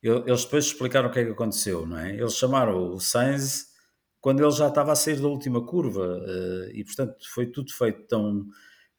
Eles 0.02 0.46
depois 0.46 0.66
explicaram 0.66 1.10
o 1.10 1.12
que 1.12 1.20
é 1.20 1.26
que 1.26 1.32
aconteceu, 1.32 1.86
não 1.86 2.00
é? 2.00 2.16
Eles 2.16 2.36
chamaram 2.36 2.94
o 2.94 3.00
Sainz 3.00 3.68
quando 4.22 4.42
ele 4.42 4.52
já 4.52 4.68
estava 4.68 4.92
a 4.92 4.96
sair 4.96 5.20
da 5.22 5.28
última 5.28 5.66
curva 5.66 6.22
eh, 6.28 6.72
e, 6.74 6.84
portanto, 6.84 7.16
foi 7.34 7.48
tudo 7.48 7.74
feito 7.74 8.08
tão. 8.08 8.46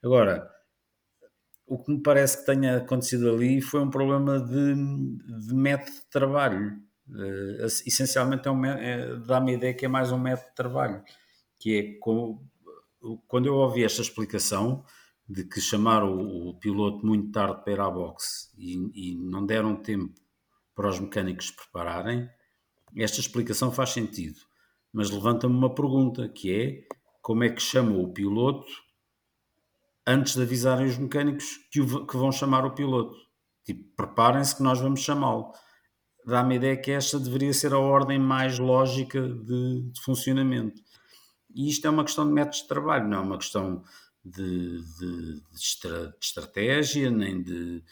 Agora 0.02 0.48
o 1.70 1.78
que 1.78 1.92
me 1.92 2.02
parece 2.02 2.38
que 2.38 2.46
tenha 2.46 2.78
acontecido 2.78 3.30
ali 3.30 3.60
foi 3.60 3.80
um 3.80 3.88
problema 3.88 4.40
de, 4.40 4.74
de 4.74 5.54
método 5.54 5.92
de 5.92 6.10
trabalho. 6.10 6.82
Uh, 7.08 7.64
essencialmente 7.86 8.48
é 8.48 8.50
um, 8.50 8.64
é, 8.66 9.16
dá-me 9.20 9.52
a 9.52 9.54
ideia 9.54 9.74
que 9.74 9.84
é 9.84 9.88
mais 9.88 10.10
um 10.10 10.18
método 10.18 10.48
de 10.48 10.54
trabalho, 10.56 11.04
que 11.60 11.78
é 11.78 11.98
quando 13.28 13.46
eu 13.46 13.54
ouvi 13.54 13.84
esta 13.84 14.02
explicação 14.02 14.84
de 15.28 15.44
que 15.44 15.60
chamaram 15.60 16.12
o, 16.12 16.48
o 16.50 16.54
piloto 16.58 17.06
muito 17.06 17.30
tarde 17.30 17.62
para 17.62 17.72
ir 17.72 17.80
à 17.80 17.88
boxe 17.88 18.48
e, 18.58 19.12
e 19.12 19.16
não 19.16 19.46
deram 19.46 19.76
tempo 19.76 20.12
para 20.74 20.88
os 20.88 20.98
mecânicos 20.98 21.52
prepararem, 21.52 22.28
esta 22.96 23.20
explicação 23.20 23.70
faz 23.70 23.90
sentido. 23.90 24.40
Mas 24.92 25.10
levanta-me 25.10 25.54
uma 25.54 25.74
pergunta, 25.74 26.28
que 26.28 26.52
é 26.52 26.96
como 27.22 27.44
é 27.44 27.50
que 27.50 27.62
chama 27.62 27.96
o 27.96 28.12
piloto 28.12 28.66
antes 30.06 30.34
de 30.34 30.42
avisarem 30.42 30.86
os 30.86 30.98
mecânicos 30.98 31.58
que, 31.70 31.80
o, 31.80 32.06
que 32.06 32.16
vão 32.16 32.32
chamar 32.32 32.64
o 32.64 32.74
piloto. 32.74 33.14
Tipo, 33.64 33.84
preparem-se 33.96 34.56
que 34.56 34.62
nós 34.62 34.80
vamos 34.80 35.00
chamá-lo. 35.00 35.52
Dá-me 36.26 36.54
a 36.54 36.56
ideia 36.56 36.76
que 36.76 36.90
esta 36.90 37.18
deveria 37.18 37.52
ser 37.52 37.72
a 37.72 37.78
ordem 37.78 38.18
mais 38.18 38.58
lógica 38.58 39.20
de, 39.22 39.90
de, 39.90 40.00
funcionamento. 40.02 40.80
E 41.54 41.68
isto 41.68 41.86
é 41.86 41.90
uma 41.90 42.04
questão 42.04 42.26
de 42.26 42.32
métodos 42.32 42.62
de 42.62 42.68
trabalho, 42.68 43.08
não 43.08 43.18
é 43.18 43.20
uma 43.20 43.38
questão 43.38 43.82
de, 44.24 44.82
de, 44.98 45.34
de 45.34 45.54
estra, 45.54 46.14
estratégia, 46.20 47.10
nem 47.10 47.42
de, 47.42 47.82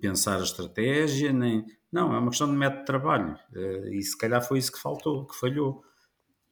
pensar 0.00 0.40
a 0.40 0.44
estratégia, 0.44 1.32
nem. 1.32 1.64
Não, 1.92 2.14
é 2.14 2.18
uma 2.18 2.30
questão 2.30 2.48
de 2.48 2.56
método 2.56 2.80
de 2.80 2.86
trabalho. 2.86 3.38
Eh, 3.54 3.90
e 3.96 4.02
se 4.02 4.16
calhar 4.16 4.42
foi 4.42 4.58
isso 4.58 4.72
que 4.72 4.80
faltou, 4.80 5.26
que 5.26 5.36
falhou. 5.36 5.84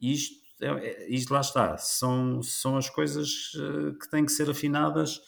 Isto 0.02 0.42
é, 0.62 0.66
é, 0.66 1.08
isto 1.08 1.32
lá 1.32 1.40
está, 1.40 1.76
são, 1.76 2.40
são 2.42 2.76
as 2.76 2.88
coisas 2.88 3.52
eh, 3.56 3.94
que 4.00 4.08
têm 4.08 4.24
que 4.24 4.30
ser 4.30 4.48
afinadas 4.48 5.20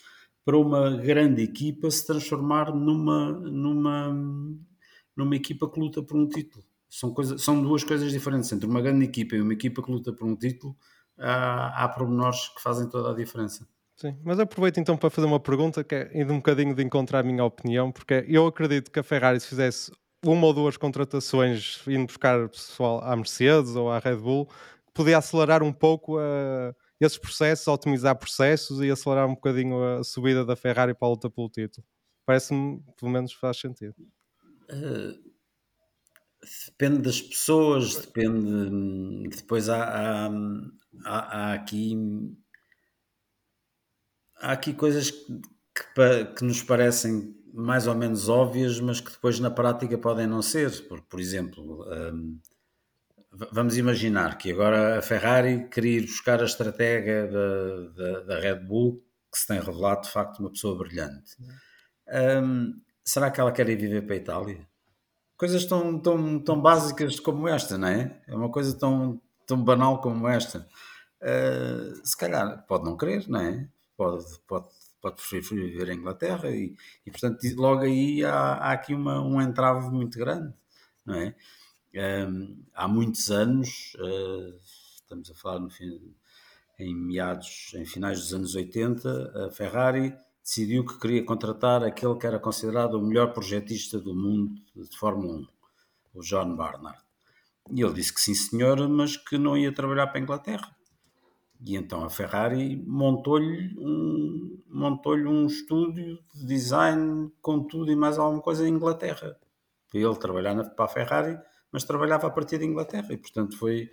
para 0.45 0.57
uma 0.57 0.90
grande 0.90 1.43
equipa 1.43 1.90
se 1.90 2.07
transformar 2.07 2.73
numa, 2.73 3.33
numa, 3.33 4.14
numa 5.16 5.37
equipa 5.37 5.69
que 5.69 5.81
luta 5.81 6.02
por 6.02 6.16
um 6.16 6.28
título. 6.28 6.64
São, 6.88 7.12
coisa, 7.12 7.37
são 7.38 7.61
duas 7.61 7.83
coisas 7.83 8.12
diferentes. 8.12 8.52
Entre 8.52 8.69
uma 8.69 8.81
grande 8.81 9.04
equipa 9.04 9.35
e 9.35 9.40
uma 9.40 9.52
equipa 9.52 9.83
que 9.83 9.90
luta 9.90 10.12
por 10.12 10.26
um 10.26 10.37
título, 10.37 10.76
há, 11.19 11.85
há 11.85 11.88
pormenores 11.88 12.49
que 12.49 12.62
fazem 12.62 12.88
toda 12.88 13.11
a 13.11 13.14
diferença. 13.14 13.66
Sim, 13.97 14.16
mas 14.23 14.38
aproveito 14.38 14.78
então 14.78 14.97
para 14.97 15.11
fazer 15.11 15.26
uma 15.26 15.40
pergunta 15.40 15.83
que 15.83 15.95
é 15.95 16.11
indo 16.21 16.33
um 16.33 16.37
bocadinho 16.37 16.75
de 16.75 16.83
encontrar 16.83 17.21
a 17.21 17.23
minha 17.23 17.45
opinião, 17.45 17.90
porque 17.90 18.25
eu 18.28 18.47
acredito 18.47 18.90
que 18.90 18.99
a 18.99 19.02
Ferrari 19.02 19.40
se 19.40 19.49
fizesse 19.49 19.90
uma 20.25 20.47
ou 20.47 20.54
duas 20.54 20.76
contratações 20.76 21.81
indo 21.87 22.07
buscar 22.07 22.49
pessoal 22.49 23.02
à 23.02 23.14
Mercedes 23.16 23.76
ou 23.76 23.90
à 23.90 23.99
Red 23.99 24.16
Bull, 24.16 24.49
podia 24.93 25.19
acelerar 25.19 25.62
um 25.62 25.73
pouco 25.73 26.19
uh, 26.19 26.75
esses 27.00 27.19
processos, 27.19 27.66
otimizar 27.66 28.16
processos 28.16 28.81
e 28.81 28.90
acelerar 28.90 29.26
um 29.26 29.35
bocadinho 29.35 29.83
a 29.99 30.04
subida 30.04 30.45
da 30.45 30.57
Ferrari 30.57 30.95
para 30.95 31.09
a 31.09 31.11
luta 31.11 31.31
pelo 31.31 31.49
título. 31.49 31.87
Parece-me, 32.25 32.83
pelo 32.99 33.11
menos, 33.11 33.33
faz 33.33 33.59
sentido. 33.59 33.95
Uh, 34.71 35.35
depende 36.66 37.02
das 37.02 37.21
pessoas, 37.21 37.97
depende. 37.97 39.28
Depois 39.28 39.69
há, 39.69 39.85
há, 39.85 40.31
há, 41.04 41.19
há 41.50 41.54
aqui. 41.54 41.95
Há 44.37 44.52
aqui 44.52 44.75
coisas 44.75 45.11
que, 45.11 45.40
que, 45.75 46.25
que 46.37 46.45
nos 46.45 46.62
parecem 46.62 47.35
mais 47.54 47.87
ou 47.87 47.94
menos 47.94 48.28
óbvias, 48.28 48.80
mas 48.80 49.00
que 49.00 49.12
depois 49.12 49.38
na 49.38 49.50
prática 49.50 49.96
podem 49.96 50.26
não 50.26 50.42
ser. 50.42 50.88
Por, 50.88 51.00
por 51.02 51.20
exemplo, 51.20 51.87
um, 51.88 52.40
vamos 53.52 53.76
imaginar 53.76 54.37
que 54.37 54.50
agora 54.50 54.99
a 54.99 55.02
Ferrari 55.02 55.68
queria 55.68 55.99
ir 55.99 56.06
buscar 56.06 56.40
a 56.42 56.44
estratégia 56.44 57.28
da, 57.28 57.88
da, 57.96 58.20
da, 58.20 58.40
Red 58.40 58.56
Bull, 58.56 59.00
que 59.30 59.38
se 59.38 59.46
tem 59.46 59.61
revelado 59.61 60.02
de 60.02 60.11
facto 60.11 60.40
uma 60.40 60.50
pessoa 60.50 60.76
brilhante. 60.76 61.37
Um, 62.42 62.75
será 63.04 63.30
que 63.30 63.40
ela 63.40 63.52
quer 63.52 63.68
ir 63.68 63.76
viver 63.76 64.02
para 64.02 64.14
a 64.14 64.18
Itália? 64.18 64.68
Coisas 65.37 65.64
tão, 65.64 65.99
tão, 66.00 66.40
tão 66.40 66.61
básicas 66.61 67.20
como 67.20 67.46
esta, 67.46 67.78
não 67.78 67.88
é? 67.88 68.20
É 68.26 68.34
uma 68.34 68.50
coisa 68.50 68.76
tão, 68.76 69.20
tão 69.46 69.62
banal 69.62 70.00
como 70.00 70.26
esta. 70.26 70.66
Uh, 71.23 72.04
se 72.04 72.16
calhar 72.16 72.66
pode 72.66 72.84
não 72.84 72.96
querer, 72.96 73.28
não 73.28 73.40
é? 73.40 73.68
Pode, 73.96 74.25
pode, 74.49 74.66
pode 75.04 75.16
preferir 75.16 75.70
viver 75.70 75.90
em 75.90 75.99
Inglaterra 75.99 76.50
e, 76.50 76.75
e 77.04 77.11
portanto 77.11 77.42
logo 77.56 77.82
aí 77.82 78.25
há, 78.25 78.54
há 78.54 78.73
aqui 78.73 78.94
uma, 78.94 79.20
um 79.20 79.38
entrave 79.38 79.90
muito 79.90 80.18
grande, 80.18 80.54
não 81.04 81.14
é? 81.14 81.34
Um, 82.26 82.64
há 82.75 82.88
muitos 82.88 83.30
anos, 83.30 83.94
uh, 84.00 84.58
estamos 84.96 85.30
a 85.30 85.34
falar 85.34 85.61
no 85.61 85.68
fim, 85.68 86.14
em 86.78 86.94
meados, 86.96 87.73
em 87.75 87.84
finais 87.84 88.18
dos 88.18 88.32
anos 88.32 88.54
80, 88.54 89.46
a 89.46 89.50
Ferrari 89.50 90.16
decidiu 90.42 90.87
que 90.87 90.99
queria 90.99 91.23
contratar 91.23 91.84
aquele 91.84 92.16
que 92.16 92.26
era 92.26 92.38
considerado 92.38 92.94
o 92.94 93.06
melhor 93.06 93.34
projetista 93.34 94.00
do 94.00 94.14
mundo 94.14 94.54
de 94.75 94.96
Fórmula 94.96 95.34
1, 95.34 95.46
o 96.14 96.20
John 96.23 96.56
Barnard. 96.56 96.99
E 97.70 97.82
ele 97.82 97.92
disse 97.92 98.12
que 98.12 98.20
sim, 98.20 98.34
senhor, 98.34 98.88
mas 98.88 99.16
que 99.16 99.37
não 99.37 99.56
ia 99.56 99.73
trabalhar 99.73 100.06
para 100.06 100.18
a 100.18 100.23
Inglaterra. 100.23 100.75
E 101.64 101.76
então 101.76 102.04
a 102.04 102.11
Ferrari 102.11 102.76
montou-lhe 102.87 103.75
um, 103.78 104.62
montou 104.68 105.14
um 105.14 105.47
estúdio 105.47 106.18
de 106.35 106.47
design 106.47 107.33
com 107.40 107.64
tudo 107.64 107.90
e 107.90 107.97
mais 107.97 108.18
alguma 108.18 108.42
coisa 108.42 108.68
em 108.68 108.73
Inglaterra. 108.73 109.37
Ele 109.92 110.16
trabalhar 110.16 110.54
na, 110.54 110.64
para 110.64 110.85
a 110.85 110.88
Ferrari 110.88 111.38
mas 111.75 111.83
trabalhava 111.83 112.28
a 112.28 112.30
partir 112.30 112.59
de 112.59 112.64
Inglaterra 112.64 113.09
e, 113.11 113.16
portanto, 113.16 113.59
foi. 113.59 113.90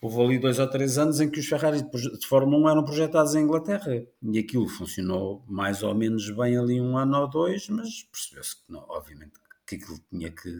Houve 0.00 0.22
ali 0.22 0.38
dois 0.38 0.60
ou 0.60 0.70
três 0.70 0.96
anos 0.96 1.18
em 1.18 1.28
que 1.28 1.40
os 1.40 1.46
Ferraris 1.46 1.82
de 1.82 2.26
Fórmula 2.26 2.62
1 2.66 2.68
eram 2.68 2.84
projetados 2.84 3.34
em 3.34 3.42
Inglaterra 3.42 3.90
e 4.22 4.38
aquilo 4.38 4.68
funcionou 4.68 5.42
mais 5.48 5.82
ou 5.82 5.94
menos 5.94 6.30
bem 6.36 6.58
ali 6.58 6.78
um 6.78 6.98
ano 6.98 7.22
ou 7.22 7.28
dois, 7.28 7.68
mas 7.68 8.02
percebeu-se 8.04 8.54
que, 8.56 8.70
não, 8.70 8.84
obviamente, 8.90 9.32
que 9.66 9.74
aquilo 9.74 9.98
tinha 10.10 10.30
que. 10.30 10.50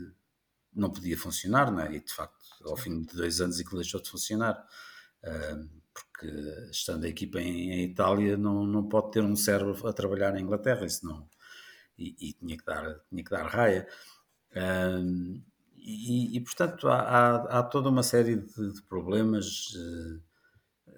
não 0.75 0.91
podia 0.91 1.17
funcionar, 1.17 1.71
não 1.71 1.81
é? 1.81 1.95
E 1.95 2.01
de 2.01 2.13
facto, 2.13 2.43
ao 2.65 2.77
fim 2.77 3.03
de 3.03 3.15
dois 3.15 3.41
anos, 3.41 3.61
aquilo 3.61 3.81
deixou 3.81 4.03
de 4.03 4.11
funcionar. 4.11 4.67
Porque 5.95 6.27
estando 6.71 7.05
a 7.05 7.09
equipa 7.09 7.41
em, 7.41 7.71
em, 7.71 7.85
Itália, 7.85 8.37
não, 8.37 8.67
não 8.67 8.89
pode 8.89 9.13
ter 9.13 9.23
um 9.23 9.37
cérebro 9.37 9.87
a 9.87 9.93
trabalhar 9.93 10.37
em 10.37 10.43
Inglaterra, 10.43 10.89
senão. 10.89 11.29
E, 11.97 12.17
e 12.21 12.33
tinha, 12.33 12.57
que 12.59 12.65
dar, 12.65 13.01
tinha 13.09 13.23
que 13.23 13.31
dar 13.31 13.47
raia. 13.47 13.87
Um, 14.57 15.41
e, 15.77 16.37
e, 16.37 16.41
portanto 16.41 16.89
há, 16.89 17.01
há, 17.01 17.59
há, 17.59 17.63
toda 17.63 17.91
uma 17.91 18.03
série 18.03 18.37
de, 18.37 18.73
de 18.73 18.83
problemas 18.83 19.75
uh, 19.75 20.23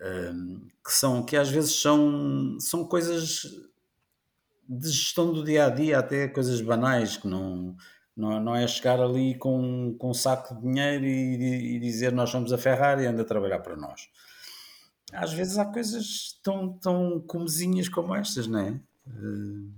eh, 0.00 0.31
um, 0.31 0.69
que 0.85 0.93
são 0.93 1.25
que 1.25 1.37
às 1.37 1.50
vezes 1.50 1.81
são, 1.81 2.57
são 2.61 2.85
coisas 2.85 3.43
de 4.69 4.88
gestão 4.88 5.33
do 5.33 5.43
dia 5.45 5.67
a 5.67 5.71
dia, 5.71 5.99
até 5.99 6.29
coisas 6.29 6.61
banais 6.61 7.17
que 7.17 7.26
não, 7.26 7.76
Não, 8.17 8.41
não 8.41 8.55
é 8.57 8.67
chegar 8.67 9.00
ali 9.00 9.37
com, 9.37 9.97
com 9.99 10.11
um 10.11 10.15
saco 10.15 10.55
de 10.55 10.62
dinheiro 10.62 11.05
e, 11.05 11.76
e 11.76 11.81
dizer 11.81 12.12
nós 12.12 12.31
somos 12.31 12.53
a 12.53 12.59
Ferrari 12.59 13.03
e 13.03 13.07
anda 13.07 13.23
a 13.23 13.25
trabalhar 13.25 13.61
para 13.61 13.76
nós. 13.76 14.09
Às 15.12 15.32
vezes 15.32 15.58
há 15.58 15.64
coisas 15.64 16.38
tão, 16.42 16.72
tão 16.78 17.20
comezinhas 17.20 17.88
como 17.88 18.14
estas, 18.14 18.46
não 18.46 18.58
é? 18.58 18.70
Uh, 19.06 19.72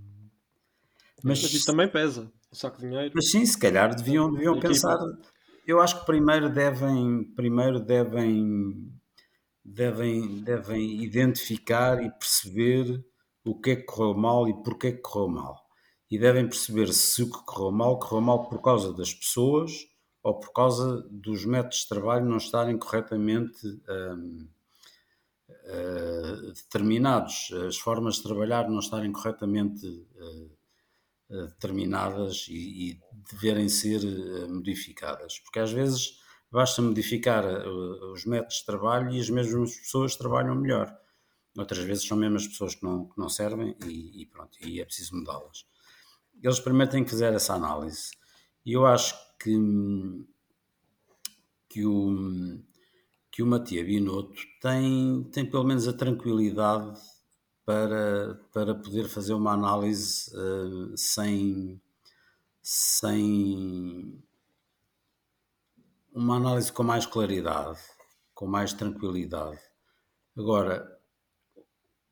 mas, 1.23 1.43
mas, 1.43 1.53
isso 1.53 1.67
também 1.67 1.89
pesa, 1.89 2.31
o 2.51 2.57
saco 2.57 2.79
de 2.79 2.89
dinheiro. 2.89 3.13
Mas 3.15 3.31
sim, 3.31 3.45
se 3.45 3.59
calhar 3.59 3.95
deviam, 3.95 4.33
deviam 4.33 4.59
pensar. 4.59 4.99
Eu 5.67 5.81
acho 5.81 6.01
que 6.01 6.07
primeiro 6.07 6.49
devem, 6.49 7.25
primeiro 7.37 7.79
devem, 7.79 8.91
devem, 9.63 10.43
devem 10.43 11.03
identificar 11.03 12.03
e 12.03 12.11
perceber 12.11 13.05
o 13.45 13.61
que 13.61 13.71
é 13.71 13.77
que 13.77 13.83
correu 13.83 14.15
mal 14.15 14.49
e 14.49 14.63
porquê 14.63 14.93
que 14.93 15.03
correu 15.03 15.29
mal 15.29 15.69
e 16.11 16.19
devem 16.19 16.47
perceber 16.47 16.93
se 16.93 17.23
o 17.23 17.31
que 17.31 17.45
correu 17.45 17.71
mal, 17.71 17.99
correu 17.99 18.21
mal 18.21 18.49
por 18.49 18.63
causa 18.63 18.93
das 18.93 19.13
pessoas 19.13 19.73
ou 20.23 20.39
por 20.39 20.53
causa 20.53 21.07
dos 21.11 21.45
métodos 21.45 21.81
de 21.81 21.89
trabalho 21.89 22.25
não 22.25 22.39
estarem 22.39 22.79
corretamente 22.79 23.67
hum, 23.89 24.49
uh, 25.69 26.53
determinados, 26.53 27.53
as 27.67 27.77
formas 27.77 28.17
de 28.17 28.25
trabalhar 28.25 28.69
não 28.69 28.81
estarem 28.81 29.13
corretamente 29.13 29.87
uh, 29.87 30.59
determinadas 31.49 32.47
e, 32.49 32.91
e, 32.91 33.01
deverem 33.31 33.69
ser 33.69 34.01
modificadas, 34.49 35.39
porque 35.41 35.61
às 35.61 35.71
vezes 35.71 36.19
basta 36.51 36.81
modificar 36.81 37.45
os 38.15 38.25
métodos 38.25 38.61
de 38.61 38.65
trabalho 38.65 39.11
e 39.11 39.21
as 39.21 39.29
mesmas 39.29 39.77
pessoas 39.77 40.17
trabalham 40.17 40.55
melhor. 40.55 40.91
Outras 41.55 41.81
vezes 41.81 42.07
são 42.07 42.17
mesmo 42.17 42.37
as 42.37 42.47
pessoas 42.47 42.75
que 42.75 42.83
não, 42.83 43.07
que 43.07 43.21
não 43.21 43.29
servem 43.29 43.77
e, 43.85 44.23
e 44.23 44.27
pronto, 44.27 44.57
e 44.67 44.81
é 44.81 44.85
preciso 44.87 45.17
mudá-las 45.17 45.67
eles 46.43 46.61
primeiro 46.61 46.91
têm 46.91 47.05
que 47.05 47.11
fazer 47.11 47.33
essa 47.33 47.55
análise. 47.55 48.11
E 48.65 48.73
eu 48.73 48.87
acho 48.87 49.15
que, 49.39 49.57
que 51.69 51.85
o, 51.85 52.63
que 53.39 53.43
o 53.45 53.47
Matia 53.47 53.85
Binotto 53.85 54.43
tem, 54.61 55.23
tem 55.31 55.49
pelo 55.49 55.63
menos 55.63 55.87
a 55.87 55.93
tranquilidade 55.93 57.01
para, 57.65 58.35
para 58.53 58.75
poder 58.75 59.05
fazer 59.05 59.33
uma 59.33 59.53
análise 59.53 60.29
uh, 60.37 60.97
sem, 60.97 61.81
sem 62.61 64.21
uma 66.13 66.35
análise 66.35 66.73
com 66.73 66.83
mais 66.83 67.07
claridade, 67.07 67.79
com 68.35 68.49
mais 68.49 68.73
tranquilidade. 68.73 69.61
Agora, 70.37 70.99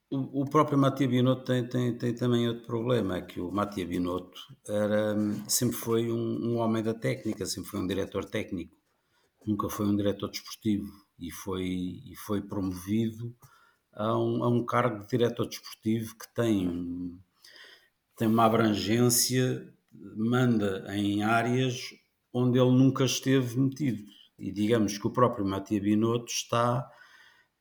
o, 0.08 0.44
próprio 0.44 0.78
Matia 0.78 1.08
Binotto 1.08 1.44
tem, 1.44 1.68
tem, 1.68 1.98
tem, 1.98 2.14
também 2.14 2.46
outro 2.46 2.66
problema, 2.66 3.16
é 3.16 3.22
que 3.22 3.40
o 3.40 3.50
Matia 3.50 3.84
Binotto 3.84 4.40
era, 4.68 5.16
sempre 5.48 5.76
foi 5.76 6.08
um, 6.08 6.52
um, 6.52 6.58
homem 6.58 6.84
da 6.84 6.94
técnica, 6.94 7.44
sempre 7.46 7.68
foi 7.68 7.80
um 7.80 7.86
diretor 7.88 8.24
técnico, 8.26 8.76
nunca 9.44 9.68
foi 9.68 9.86
um 9.86 9.96
diretor 9.96 10.30
desportivo 10.30 11.04
e 11.18 11.30
foi, 11.30 12.02
e 12.04 12.14
foi 12.16 12.42
promovido 12.42 13.34
a 13.92 14.16
um, 14.18 14.44
a 14.44 14.48
um 14.48 14.64
cargo 14.64 15.00
de 15.02 15.08
diretor 15.08 15.46
desportivo 15.46 16.14
que 16.18 16.28
tem, 16.34 17.18
tem 18.16 18.28
uma 18.28 18.44
abrangência, 18.44 19.72
manda 20.16 20.84
em 20.94 21.22
áreas 21.22 21.94
onde 22.32 22.58
ele 22.58 22.70
nunca 22.70 23.04
esteve 23.04 23.58
metido. 23.58 24.04
E 24.38 24.52
digamos 24.52 24.98
que 24.98 25.06
o 25.06 25.12
próprio 25.12 25.46
Matia 25.46 25.80
Binotto 25.80 26.30
está 26.30 26.90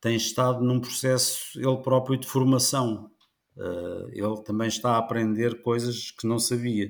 tem 0.00 0.16
estado 0.16 0.62
num 0.62 0.80
processo 0.80 1.58
ele 1.58 1.78
próprio 1.78 2.18
de 2.18 2.26
formação. 2.26 3.10
Uh, 3.56 4.08
ele 4.12 4.42
também 4.44 4.68
está 4.68 4.92
a 4.92 4.98
aprender 4.98 5.62
coisas 5.62 6.10
que 6.10 6.26
não 6.26 6.38
sabia. 6.38 6.88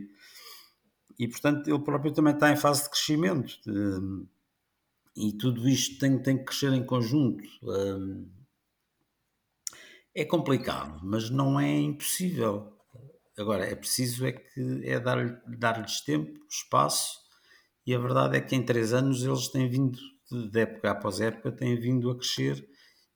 E, 1.19 1.27
portanto, 1.29 1.69
ele 1.69 1.79
próprio 1.79 2.13
também 2.13 2.35
está 2.35 2.53
em 2.53 2.57
fase 2.57 2.83
de 2.83 2.91
crescimento. 2.91 3.59
Uh, 3.67 4.29
e 5.17 5.33
tudo 5.33 5.69
isto 5.69 5.99
tem, 5.99 6.21
tem 6.23 6.37
que 6.39 6.45
crescer 6.45 6.73
em 6.73 6.85
conjunto. 6.85 7.43
Uh, 7.63 8.29
é 10.15 10.25
complicado, 10.25 11.01
mas 11.03 11.31
não 11.31 11.59
é 11.59 11.79
impossível. 11.79 12.73
Agora, 13.39 13.65
é 13.65 13.75
preciso 13.75 14.27
é 14.27 14.33
que 14.33 14.81
é 14.85 14.99
dar-lhes 14.99 15.39
dar 15.59 15.85
tempo, 16.05 16.41
espaço, 16.51 17.19
e 17.87 17.95
a 17.95 17.99
verdade 17.99 18.37
é 18.37 18.41
que 18.41 18.55
em 18.57 18.65
três 18.65 18.93
anos 18.93 19.23
eles 19.23 19.49
têm 19.49 19.69
vindo, 19.69 19.99
de 20.31 20.61
época 20.61 20.91
após 20.91 21.21
época, 21.21 21.53
têm 21.53 21.79
vindo 21.79 22.11
a 22.11 22.17
crescer 22.17 22.67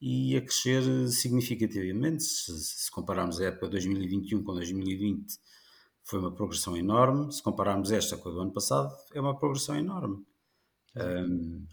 e 0.01 0.37
a 0.37 0.41
crescer 0.41 0.83
significativamente. 1.09 2.23
Se, 2.23 2.53
se 2.59 2.91
compararmos 2.91 3.41
a 3.41 3.47
época 3.47 3.69
2021 3.69 4.43
com 4.43 4.55
2020, 4.55 5.27
foi 6.05 6.19
uma 6.19 6.35
progressão 6.35 6.77
enorme. 6.77 7.33
Se 7.33 7.43
compararmos 7.43 7.91
esta 7.91 8.17
com 8.17 8.29
a 8.29 8.33
do 8.33 8.41
ano 8.41 8.53
passado, 8.53 8.95
é 9.13 9.21
uma 9.21 9.39
progressão 9.39 9.77
enorme. 9.77 10.25
Um, 10.97 11.67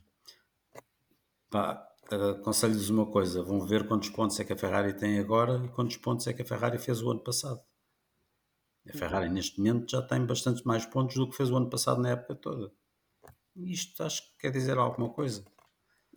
aconselho-vos 1.52 2.90
uma 2.90 3.06
coisa: 3.06 3.44
vão 3.44 3.66
ver 3.66 3.88
quantos 3.88 4.10
pontos 4.10 4.40
é 4.40 4.44
que 4.44 4.54
a 4.54 4.58
Ferrari 4.58 4.94
tem 4.94 5.20
agora 5.20 5.62
e 5.64 5.70
quantos 5.70 5.98
pontos 5.98 6.28
é 6.28 6.34
que 6.34 6.42
a 6.42 6.46
Ferrari 6.46 6.78
fez 6.78 7.02
o 7.02 7.12
ano 7.12 7.24
passado. 7.24 7.62
A 8.90 8.98
Ferrari, 8.98 9.30
neste 9.30 9.58
momento, 9.58 9.92
já 9.92 10.02
tem 10.02 10.26
bastante 10.26 10.66
mais 10.66 10.86
pontos 10.86 11.16
do 11.16 11.30
que 11.30 11.36
fez 11.36 11.52
o 11.52 11.58
ano 11.58 11.70
passado 11.70 12.02
na 12.02 12.12
época 12.12 12.36
toda. 12.36 12.72
Isto 13.56 14.04
acho 14.04 14.22
que 14.22 14.38
quer 14.40 14.52
dizer 14.52 14.78
alguma 14.78 15.10
coisa. 15.10 15.44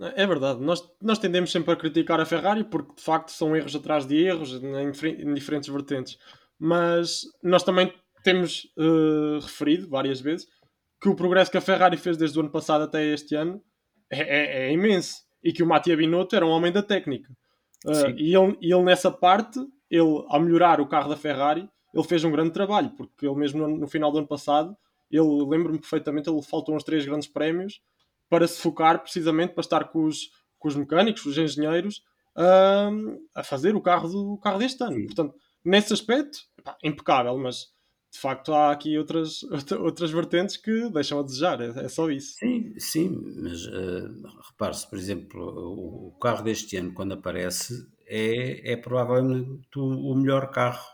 É 0.00 0.26
verdade, 0.26 0.60
nós, 0.60 0.82
nós 1.02 1.18
tendemos 1.18 1.52
sempre 1.52 1.74
a 1.74 1.76
criticar 1.76 2.18
a 2.20 2.24
Ferrari 2.24 2.64
porque 2.64 2.94
de 2.94 3.02
facto 3.02 3.30
são 3.32 3.54
erros 3.54 3.76
atrás 3.76 4.06
de 4.06 4.16
erros 4.16 4.54
em, 4.54 4.92
em 5.20 5.34
diferentes 5.34 5.68
vertentes, 5.68 6.16
mas 6.58 7.22
nós 7.42 7.62
também 7.62 7.92
temos 8.24 8.64
uh, 8.78 9.40
referido 9.40 9.90
várias 9.90 10.18
vezes 10.18 10.46
que 11.02 11.08
o 11.08 11.14
progresso 11.14 11.50
que 11.50 11.58
a 11.58 11.62
Ferrari 11.62 11.98
fez 11.98 12.16
desde 12.16 12.38
o 12.38 12.40
ano 12.40 12.50
passado 12.50 12.84
até 12.84 13.12
este 13.12 13.34
ano 13.34 13.62
é, 14.10 14.20
é, 14.20 14.68
é 14.68 14.72
imenso 14.72 15.24
e 15.42 15.52
que 15.52 15.62
o 15.62 15.66
Mattia 15.66 15.96
Binotto 15.96 16.36
era 16.36 16.44
um 16.44 16.50
homem 16.50 16.72
da 16.72 16.82
técnica. 16.82 17.30
Uh, 17.84 18.10
e 18.16 18.34
ele, 18.34 18.58
ele, 18.60 18.82
nessa 18.82 19.10
parte, 19.10 19.58
ele, 19.90 20.24
ao 20.28 20.40
melhorar 20.40 20.80
o 20.80 20.86
carro 20.86 21.08
da 21.08 21.16
Ferrari, 21.16 21.68
ele 21.94 22.04
fez 22.04 22.24
um 22.24 22.30
grande 22.30 22.50
trabalho, 22.50 22.90
porque 22.90 23.26
ele 23.26 23.36
mesmo 23.36 23.66
no, 23.66 23.76
no 23.78 23.88
final 23.88 24.12
do 24.12 24.18
ano 24.18 24.26
passado, 24.26 24.76
ele 25.10 25.44
lembro-me 25.48 25.78
perfeitamente, 25.78 26.28
ele 26.28 26.42
faltou 26.42 26.76
uns 26.76 26.84
três 26.84 27.04
grandes 27.04 27.26
prémios 27.26 27.80
para 28.28 28.46
se 28.46 28.60
focar 28.60 29.00
precisamente 29.00 29.54
para 29.54 29.62
estar 29.62 29.84
com 29.84 30.04
os, 30.04 30.30
com 30.58 30.68
os 30.68 30.76
mecânicos, 30.76 31.24
os 31.26 31.36
engenheiros, 31.36 32.04
uh, 32.36 33.20
a 33.34 33.42
fazer 33.42 33.74
o 33.74 33.80
carro, 33.80 34.08
do, 34.08 34.34
o 34.34 34.38
carro 34.38 34.58
deste 34.58 34.82
ano. 34.84 34.96
Sim. 34.96 35.06
Portanto, 35.06 35.34
nesse 35.64 35.92
aspecto, 35.92 36.38
pá, 36.62 36.76
impecável, 36.82 37.36
mas 37.38 37.72
de 38.10 38.18
facto 38.18 38.52
há 38.52 38.72
aqui 38.72 38.98
outras, 38.98 39.42
outras 39.78 40.10
vertentes 40.10 40.56
que 40.56 40.90
deixam 40.90 41.20
a 41.20 41.22
desejar, 41.22 41.60
é, 41.60 41.84
é 41.84 41.88
só 41.88 42.10
isso. 42.10 42.34
Sim, 42.38 42.74
sim, 42.78 43.34
mas 43.36 43.66
uh, 43.66 44.26
repare-se, 44.48 44.88
por 44.88 44.98
exemplo, 44.98 45.40
o, 45.40 46.08
o, 46.08 46.12
carro 46.18 46.42
deste 46.42 46.76
ano, 46.76 46.92
quando 46.92 47.12
aparece, 47.12 47.86
é, 48.06 48.72
é 48.72 48.76
provavelmente 48.76 49.78
o, 49.78 49.84
o 49.84 50.14
melhor 50.16 50.50
carro 50.50 50.84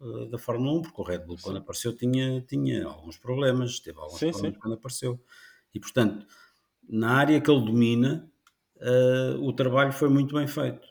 uh, 0.00 0.26
da 0.26 0.36
Fórmula 0.36 0.80
1, 0.80 0.82
porque 0.82 1.00
o 1.00 1.04
Red 1.04 1.18
Bull, 1.18 1.38
sim. 1.38 1.44
quando 1.44 1.58
apareceu, 1.58 1.96
tinha, 1.96 2.40
tinha 2.42 2.84
alguns 2.86 3.18
problemas, 3.18 3.78
teve 3.78 3.98
alguns 3.98 4.18
sim, 4.18 4.30
problemas 4.30 4.54
sim. 4.54 4.60
quando 4.60 4.74
apareceu. 4.74 5.20
E 5.72 5.78
portanto, 5.78 6.26
na 6.88 7.12
área 7.12 7.40
que 7.40 7.50
ele 7.50 7.64
domina, 7.64 8.28
uh, 8.78 9.40
o 9.40 9.52
trabalho 9.52 9.92
foi 9.92 10.08
muito 10.08 10.34
bem 10.34 10.48
feito. 10.48 10.86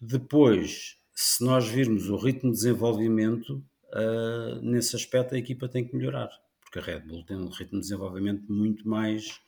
Depois, 0.00 0.96
se 1.12 1.44
nós 1.44 1.66
virmos 1.66 2.08
o 2.08 2.16
ritmo 2.16 2.50
de 2.50 2.56
desenvolvimento, 2.56 3.64
uh, 3.96 4.60
nesse 4.62 4.96
aspecto 4.96 5.34
a 5.34 5.38
equipa 5.38 5.68
tem 5.68 5.86
que 5.86 5.96
melhorar, 5.96 6.30
porque 6.60 6.78
a 6.78 6.82
Red 6.82 7.00
Bull 7.00 7.24
tem 7.24 7.36
um 7.36 7.48
ritmo 7.48 7.78
de 7.78 7.80
desenvolvimento 7.80 8.50
muito 8.52 8.88
mais, 8.88 9.40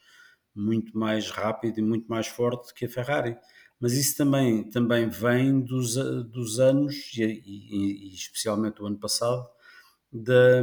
muito 0.55 0.97
mais 0.97 1.29
rápido 1.29 1.79
e 1.79 1.81
muito 1.81 2.07
mais 2.07 2.27
forte 2.27 2.73
que 2.73 2.85
a 2.85 2.89
Ferrari. 2.89 3.37
Mas 3.79 3.93
isso 3.93 4.17
também, 4.17 4.69
também 4.69 5.07
vem 5.07 5.61
dos, 5.61 5.95
dos 6.25 6.59
anos, 6.59 7.13
e, 7.17 7.23
e, 7.23 8.09
e 8.09 8.13
especialmente 8.13 8.81
o 8.81 8.85
ano 8.85 8.97
passado, 8.97 9.47
de, 10.11 10.61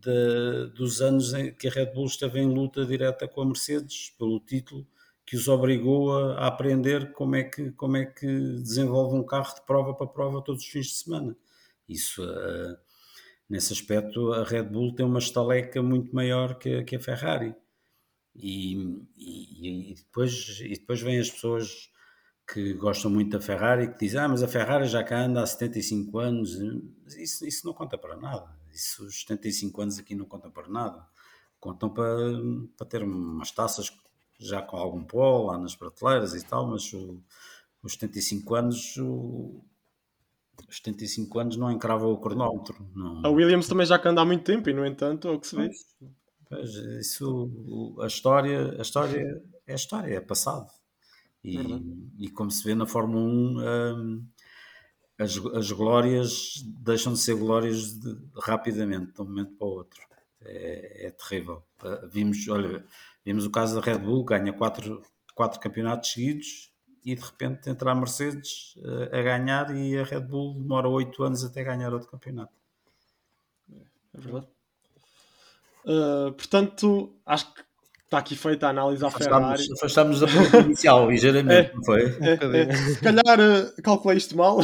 de, 0.00 0.72
dos 0.74 1.00
anos 1.02 1.34
em 1.34 1.52
que 1.52 1.68
a 1.68 1.70
Red 1.70 1.86
Bull 1.86 2.06
esteve 2.06 2.40
em 2.40 2.46
luta 2.46 2.86
direta 2.86 3.26
com 3.26 3.42
a 3.42 3.46
Mercedes 3.46 4.10
pelo 4.18 4.40
título, 4.40 4.86
que 5.26 5.36
os 5.36 5.48
obrigou 5.48 6.16
a, 6.16 6.34
a, 6.38 6.46
aprender 6.46 7.12
como 7.12 7.34
é, 7.34 7.42
que, 7.42 7.72
como 7.72 7.96
é 7.96 8.06
que 8.06 8.26
desenvolve 8.26 9.16
um 9.16 9.26
carro 9.26 9.54
de 9.54 9.62
prova 9.66 9.92
para 9.92 10.06
prova 10.06 10.42
todos 10.42 10.62
os 10.62 10.68
fins 10.68 10.86
de 10.86 10.94
semana. 10.94 11.36
Isso, 11.88 12.22
uh, 12.24 12.76
nesse 13.48 13.72
aspecto, 13.72 14.32
a 14.32 14.44
Red 14.44 14.64
Bull 14.64 14.94
tem 14.94 15.06
uma 15.06 15.18
estaleca 15.18 15.82
muito 15.82 16.14
maior 16.14 16.58
que, 16.58 16.82
que 16.84 16.96
a 16.96 17.00
Ferrari. 17.00 17.54
E, 18.34 18.74
e, 19.16 19.92
e, 19.92 19.94
depois, 19.94 20.60
e 20.60 20.70
depois 20.70 21.00
vêm 21.00 21.18
as 21.18 21.30
pessoas 21.30 21.90
que 22.46 22.74
gostam 22.74 23.10
muito 23.10 23.30
da 23.30 23.40
Ferrari 23.40 23.92
que 23.92 23.98
dizem: 23.98 24.20
Ah, 24.20 24.28
mas 24.28 24.42
a 24.42 24.48
Ferrari 24.48 24.86
já 24.86 25.02
cá 25.02 25.24
anda 25.24 25.42
há 25.42 25.46
75 25.46 26.18
anos. 26.18 26.58
Isso, 27.16 27.46
isso 27.46 27.66
não 27.66 27.74
conta 27.74 27.98
para 27.98 28.16
nada. 28.16 28.56
Isso, 28.72 29.04
os 29.04 29.20
75 29.20 29.82
anos 29.82 29.98
aqui 29.98 30.14
não 30.14 30.26
contam 30.26 30.50
para 30.50 30.68
nada. 30.68 31.06
Contam 31.58 31.88
para, 31.88 32.14
para 32.76 32.86
ter 32.86 33.02
umas 33.02 33.50
taças 33.50 33.90
já 34.38 34.60
com 34.60 34.76
algum 34.76 35.02
pó 35.02 35.46
lá 35.46 35.58
nas 35.58 35.74
prateleiras 35.74 36.34
e 36.34 36.44
tal, 36.46 36.66
mas 36.66 36.92
o, 36.92 37.22
os 37.82 37.94
75 37.94 38.54
anos. 38.54 38.96
75 40.68 41.38
anos 41.38 41.56
não 41.56 41.70
encrava 41.70 42.06
o 42.06 42.18
cronómetro. 42.18 42.76
Não. 42.94 43.24
A 43.24 43.28
Williams 43.28 43.68
também 43.68 43.86
já 43.86 44.00
anda 44.04 44.20
há 44.20 44.24
muito 44.24 44.44
tempo 44.44 44.68
e, 44.68 44.72
no 44.72 44.84
entanto, 44.84 45.28
é 45.28 45.30
o 45.30 45.40
que 45.40 45.46
se 45.46 45.56
vê. 45.56 45.70
Pois, 46.48 46.70
isso, 47.00 47.96
a 48.00 48.06
história, 48.06 48.76
a 48.78 48.82
história 48.82 49.42
é 49.66 49.72
a 49.72 49.76
história, 49.76 50.14
é 50.14 50.20
passado. 50.20 50.68
E, 51.42 51.58
e 52.18 52.28
como 52.30 52.50
se 52.50 52.64
vê 52.64 52.74
na 52.74 52.86
Fórmula 52.86 53.22
1, 53.22 53.26
hum, 53.28 54.26
as, 55.18 55.36
as 55.54 55.70
glórias 55.70 56.62
deixam 56.82 57.12
de 57.12 57.18
ser 57.20 57.36
glórias 57.36 57.98
de, 57.98 58.16
rapidamente, 58.42 59.12
de 59.12 59.22
um 59.22 59.24
momento 59.24 59.56
para 59.56 59.66
o 59.66 59.70
outro. 59.70 60.00
É, 60.42 61.06
é 61.06 61.10
terrível. 61.10 61.64
Uh, 61.82 62.08
vimos, 62.08 62.46
olha, 62.48 62.84
vimos 63.24 63.44
o 63.44 63.50
caso 63.50 63.74
da 63.74 63.80
Red 63.80 63.98
Bull, 63.98 64.24
ganha 64.24 64.52
quatro, 64.52 65.02
quatro 65.34 65.58
campeonatos 65.58 66.12
seguidos 66.12 66.75
e 67.06 67.14
de 67.14 67.22
repente 67.22 67.70
entra 67.70 67.92
a 67.92 67.94
Mercedes 67.94 68.74
uh, 68.78 69.16
a 69.16 69.22
ganhar 69.22 69.74
e 69.76 69.96
a 69.96 70.02
Red 70.02 70.22
Bull 70.22 70.60
demora 70.60 70.88
oito 70.88 71.22
anos 71.22 71.44
até 71.44 71.62
ganhar 71.62 71.92
outro 71.92 72.10
campeonato. 72.10 72.52
É 73.72 74.20
verdade. 74.20 74.48
Uh, 75.84 76.32
portanto, 76.32 77.16
acho 77.24 77.54
que 77.54 77.62
está 78.06 78.18
aqui 78.18 78.34
feita 78.34 78.66
a 78.66 78.70
análise 78.70 79.04
à 79.04 79.10
Ferrari. 79.10 79.68
Afastámos 79.74 80.18
da 80.18 80.26
pergunta 80.26 80.58
inicial, 80.58 81.06
ligeiramente, 81.08 81.70
é, 81.70 81.74
não 81.74 81.84
foi? 81.84 82.02
É, 82.02 82.62
é. 82.62 82.74
Se 82.74 83.00
calhar 83.00 83.38
uh, 83.38 83.82
calculei 83.84 84.18
isto 84.18 84.36
mal. 84.36 84.58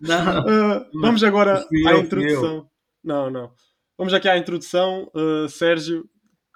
Não, 0.00 0.40
uh, 0.40 0.86
vamos 1.00 1.22
agora 1.22 1.60
à 1.60 1.92
eu, 1.92 2.00
introdução. 2.00 2.68
Não, 3.04 3.30
não. 3.30 3.52
Vamos 3.96 4.12
aqui 4.12 4.28
à 4.28 4.36
introdução. 4.36 5.08
Uh, 5.14 5.48
Sérgio, 5.48 6.04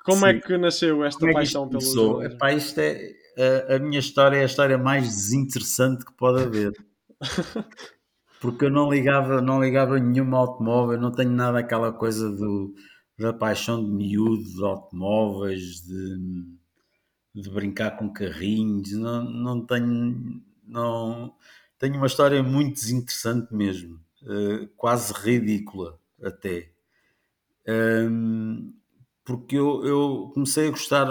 como 0.04 0.26
é 0.26 0.32
Sim. 0.32 0.38
é 0.38 0.40
que 0.40 0.58
nasceu 0.58 1.04
esta 1.04 1.20
como 1.20 1.32
paixão 1.32 1.66
é 1.66 1.68
pelo 1.68 2.22
Epá, 2.24 2.52
isto 2.52 2.80
é 2.80 3.19
a, 3.74 3.78
minha 3.78 3.98
história 3.98 4.36
é 4.36 4.42
a 4.42 4.46
história 4.46 4.78
mais 4.78 5.08
desinteressante 5.08 6.04
que 6.04 6.12
pode 6.12 6.42
haver. 6.42 6.72
Porque 8.40 8.64
eu 8.64 8.70
não 8.70 8.90
ligava, 8.90 9.42
não 9.42 9.62
ligava 9.62 9.98
nenhum 9.98 10.34
automóvel, 10.34 10.98
não 10.98 11.12
tenho 11.12 11.30
nada 11.30 11.58
aquela 11.58 11.92
coisa 11.92 12.30
do 12.30 12.74
da 13.20 13.34
paixão 13.34 13.84
de 13.84 13.90
miúdo, 13.90 14.42
de 14.42 14.64
automóveis, 14.64 15.82
de, 15.82 16.46
de 17.34 17.50
brincar 17.50 17.98
com 17.98 18.10
carrinhos, 18.10 18.92
não, 18.92 19.24
não 19.24 19.66
tenho. 19.66 20.42
Não, 20.66 21.34
tenho 21.78 21.96
uma 21.96 22.06
história 22.06 22.42
muito 22.42 22.74
desinteressante 22.74 23.52
mesmo, 23.52 24.00
uh, 24.22 24.66
quase 24.76 25.12
ridícula 25.12 25.98
até. 26.22 26.70
Um, 27.68 28.72
porque 29.24 29.56
eu, 29.56 29.84
eu 29.84 30.30
comecei 30.32 30.68
a 30.68 30.70
gostar 30.70 31.06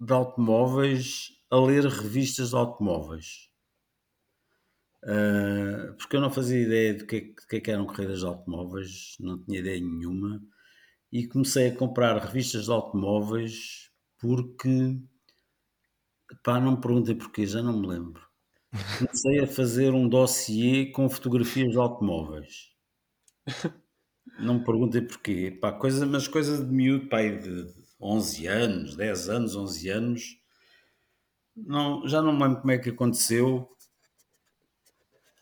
de 0.00 0.12
automóveis 0.12 1.37
a 1.50 1.56
ler 1.56 1.84
revistas 1.84 2.50
de 2.50 2.56
automóveis. 2.56 3.48
Uh, 5.04 5.94
porque 5.96 6.16
eu 6.16 6.20
não 6.20 6.30
fazia 6.30 6.60
ideia 6.60 6.94
do 6.94 7.06
que, 7.06 7.34
é 7.52 7.56
é 7.56 7.60
que 7.60 7.70
eram 7.70 7.86
corridas 7.86 8.20
de 8.20 8.26
automóveis, 8.26 9.16
não 9.20 9.42
tinha 9.44 9.60
ideia 9.60 9.80
nenhuma 9.80 10.42
e 11.12 11.26
comecei 11.26 11.68
a 11.68 11.76
comprar 11.76 12.18
revistas 12.18 12.64
de 12.66 12.72
automóveis 12.72 13.90
porque 14.18 14.98
pá, 16.42 16.60
não 16.60 16.72
me 16.72 16.80
perguntem 16.80 17.16
porquê, 17.16 17.46
já 17.46 17.62
não 17.62 17.78
me 17.78 17.86
lembro. 17.86 18.22
Comecei 18.98 19.40
a 19.40 19.46
fazer 19.46 19.92
um 19.94 20.08
dossiê 20.08 20.86
com 20.92 21.08
fotografias 21.08 21.70
de 21.70 21.78
automóveis. 21.78 22.68
Não 24.38 24.58
me 24.58 24.64
perguntem 24.64 25.06
porquê, 25.06 25.50
pá, 25.50 25.72
coisa, 25.72 26.06
mas 26.06 26.28
coisa 26.28 26.64
de 26.64 26.72
miúdo, 26.72 27.08
pá, 27.08 27.22
de 27.22 27.66
11 28.00 28.46
anos, 28.46 28.96
10 28.96 29.28
anos, 29.28 29.56
11 29.56 29.88
anos. 29.88 30.37
Não, 31.66 32.06
já 32.06 32.22
não 32.22 32.32
me 32.32 32.42
lembro 32.42 32.60
como 32.60 32.70
é 32.70 32.78
que 32.78 32.90
aconteceu. 32.90 33.68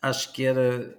Acho 0.01 0.31
que 0.31 0.43
era 0.43 0.97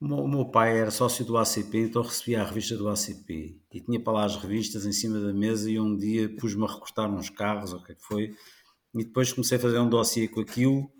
o 0.00 0.28
meu 0.28 0.44
pai 0.44 0.78
era 0.78 0.92
sócio 0.92 1.24
do 1.24 1.36
ACP, 1.36 1.78
então 1.78 2.02
recebia 2.02 2.40
a 2.40 2.44
revista 2.44 2.76
do 2.76 2.88
ACP 2.88 3.60
e 3.72 3.80
tinha 3.80 3.98
para 3.98 4.12
lá 4.12 4.24
as 4.24 4.36
revistas 4.36 4.86
em 4.86 4.92
cima 4.92 5.18
da 5.18 5.32
mesa 5.32 5.68
e 5.68 5.80
um 5.80 5.96
dia 5.96 6.28
pus-me 6.36 6.64
a 6.64 6.68
recortar 6.68 7.10
uns 7.10 7.28
carros, 7.30 7.72
ou 7.72 7.80
o 7.80 7.82
que 7.82 7.92
é 7.92 7.94
que 7.96 8.04
foi, 8.04 8.36
e 8.94 9.04
depois 9.04 9.32
comecei 9.32 9.58
a 9.58 9.60
fazer 9.60 9.78
um 9.80 9.88
dossiê 9.88 10.28
com 10.28 10.40
aquilo. 10.40 10.90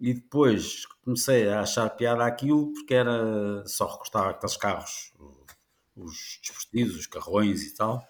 E 0.00 0.14
depois 0.14 0.84
comecei 1.04 1.48
a 1.48 1.60
achar 1.60 1.88
piada 1.90 2.24
aquilo 2.24 2.72
porque 2.72 2.94
era 2.94 3.64
só 3.66 3.86
recortar 3.86 4.30
aqueles 4.30 4.56
carros, 4.56 5.12
os 5.94 6.40
desportivos, 6.40 6.96
os 6.96 7.06
carrões 7.06 7.62
e 7.62 7.74
tal, 7.74 8.04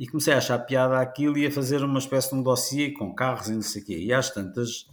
e 0.00 0.06
comecei 0.06 0.32
a 0.32 0.38
achar 0.38 0.58
piada 0.60 0.98
aquilo 0.98 1.36
e 1.36 1.46
a 1.46 1.52
fazer 1.52 1.84
uma 1.84 1.98
espécie 1.98 2.30
de 2.30 2.34
um 2.36 2.42
dossiê 2.42 2.90
com 2.90 3.14
carros 3.14 3.48
e 3.48 3.52
não 3.52 3.60
sei 3.60 3.82
o 3.82 3.84
quê, 3.84 3.98
e 3.98 4.10
às 4.14 4.30
tantas 4.30 4.86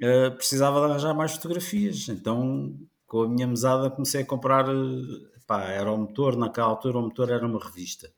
uh, 0.00 0.30
precisava 0.36 0.78
de 0.78 0.86
arranjar 0.86 1.12
mais 1.12 1.32
fotografias, 1.32 2.08
então 2.08 2.78
com 3.08 3.22
a 3.22 3.28
minha 3.28 3.48
mesada 3.48 3.90
comecei 3.90 4.22
a 4.22 4.24
comprar, 4.24 4.68
eh, 4.68 5.40
pá, 5.44 5.64
era 5.64 5.90
o 5.90 5.98
motor, 5.98 6.36
naquela 6.36 6.68
altura 6.68 6.98
o 6.98 7.02
motor 7.02 7.28
era 7.28 7.44
uma 7.44 7.58
revista. 7.58 8.08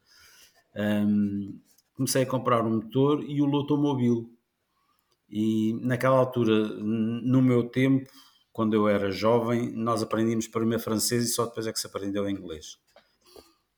Um, 0.76 1.58
comecei 1.94 2.24
a 2.24 2.26
comprar 2.26 2.62
um 2.62 2.74
motor 2.74 3.24
e 3.26 3.40
o 3.40 3.46
Lotomobil. 3.46 4.30
E 5.30 5.72
naquela 5.80 6.18
altura, 6.18 6.68
no 6.76 7.40
meu 7.40 7.70
tempo, 7.70 8.10
quando 8.52 8.74
eu 8.74 8.86
era 8.86 9.10
jovem, 9.10 9.72
nós 9.72 10.02
aprendíamos 10.02 10.46
primeiro 10.46 10.82
francês 10.82 11.24
e 11.24 11.28
só 11.28 11.46
depois 11.46 11.66
é 11.66 11.72
que 11.72 11.80
se 11.80 11.86
aprendeu 11.86 12.28
inglês. 12.28 12.76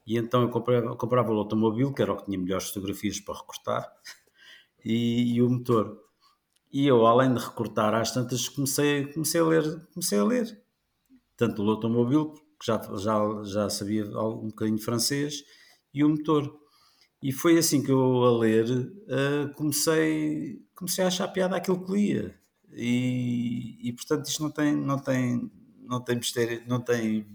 E 0.07 0.19
então 0.19 0.43
eu 0.43 0.51
comprava, 0.51 0.97
comprava 0.97 1.31
o 1.31 1.35
Lotomobil, 1.35 1.93
que 1.93 2.03
era 2.03 2.13
o 2.13 2.17
que 2.17 2.27
tinha 2.27 2.39
melhores 2.39 2.69
fotografias 2.69 3.21
para 3.21 3.39
recortar, 3.39 3.93
e, 4.85 5.35
e 5.35 5.43
o 5.43 5.49
motor. 5.49 6.01
E 6.73 6.87
eu, 6.87 7.07
além 7.07 7.33
de 7.33 7.41
recortar 7.41 7.95
às 7.95 8.11
tantas, 8.13 8.49
comecei, 8.49 9.07
comecei 9.13 9.41
a 9.41 9.45
ler, 9.45 9.87
comecei 9.93 10.19
a 10.19 10.25
ler 10.25 10.65
tanto 11.37 11.63
o 11.63 11.71
automóvel, 11.71 12.33
que 12.59 12.67
já, 12.67 12.81
já, 12.97 13.43
já 13.45 13.71
sabia 13.71 14.05
um 14.07 14.49
bocadinho 14.49 14.79
francês, 14.79 15.45
e 15.93 16.05
o 16.05 16.09
motor. 16.09 16.61
E 17.23 17.33
foi 17.33 17.59
assim 17.59 17.83
que 17.83 17.91
eu, 17.91 18.25
a 18.25 18.39
ler, 18.39 18.67
uh, 18.71 19.55
comecei, 19.55 20.63
comecei 20.75 21.05
a 21.05 21.09
achar 21.09 21.29
piada 21.29 21.57
aquilo 21.57 21.85
que 21.85 21.93
lia. 21.93 22.39
E, 22.73 23.79
e 23.89 23.93
portanto 23.93 24.27
isto 24.27 24.43
não 24.43 24.51
tem, 24.51 24.77
não 24.77 24.99
tem, 24.99 25.51
não 25.83 26.01
tem 26.01 26.17
mistério, 26.17 26.63
não 26.67 26.81
tem, 26.81 27.27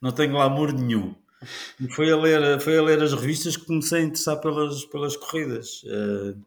não 0.00 0.12
tem 0.12 0.30
glamour 0.30 0.72
nenhum. 0.72 1.14
E 1.80 1.92
foi 1.94 2.10
a 2.10 2.16
ler, 2.16 2.60
foi 2.60 2.78
a 2.78 2.82
ler 2.82 3.02
as 3.02 3.12
revistas 3.12 3.56
que 3.56 3.66
comecei 3.66 4.00
a 4.00 4.04
interessar 4.04 4.40
pelas, 4.40 4.84
pelas 4.84 5.16
corridas. 5.16 5.82
Uh, 5.84 6.40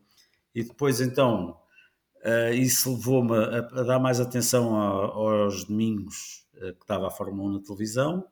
e 0.54 0.64
depois 0.64 1.02
então 1.02 1.58
uh, 2.24 2.54
isso 2.54 2.94
levou-me 2.94 3.36
a, 3.36 3.60
a, 3.60 3.84
dar 3.84 4.00
mais 4.00 4.20
atenção 4.20 4.76
a, 4.76 5.06
aos 5.06 5.64
domingos 5.66 6.46
eh, 6.58 6.74
que 6.74 6.84
estava 6.84 7.08
a 7.08 7.12
Fórmula 7.12 7.50
1 7.50 7.54
na 7.54 7.60
televisão 7.62 8.24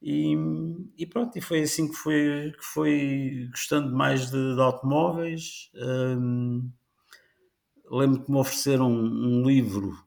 e, 0.00 0.36
e, 0.96 1.06
pronto, 1.06 1.36
e 1.36 1.40
foi 1.40 1.62
assim 1.62 1.88
que 1.88 1.94
foi, 1.94 2.52
que 2.56 2.64
foi 2.64 3.48
gostando 3.50 3.94
mais 3.94 4.30
de, 4.30 4.54
de 4.54 4.60
automóveis. 4.60 5.70
Um, 5.74 6.70
lembro 7.90 8.24
que 8.24 8.30
me 8.30 8.38
ofereceram 8.38 8.90
um, 8.90 9.40
um, 9.40 9.46
livro 9.46 9.98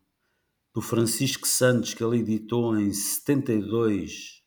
do 0.74 0.82
Francisco 0.82 1.46
Santos 1.46 1.94
que 1.94 2.04
ele 2.04 2.20
editou 2.20 2.78
em 2.78 2.94
72. 2.94 4.41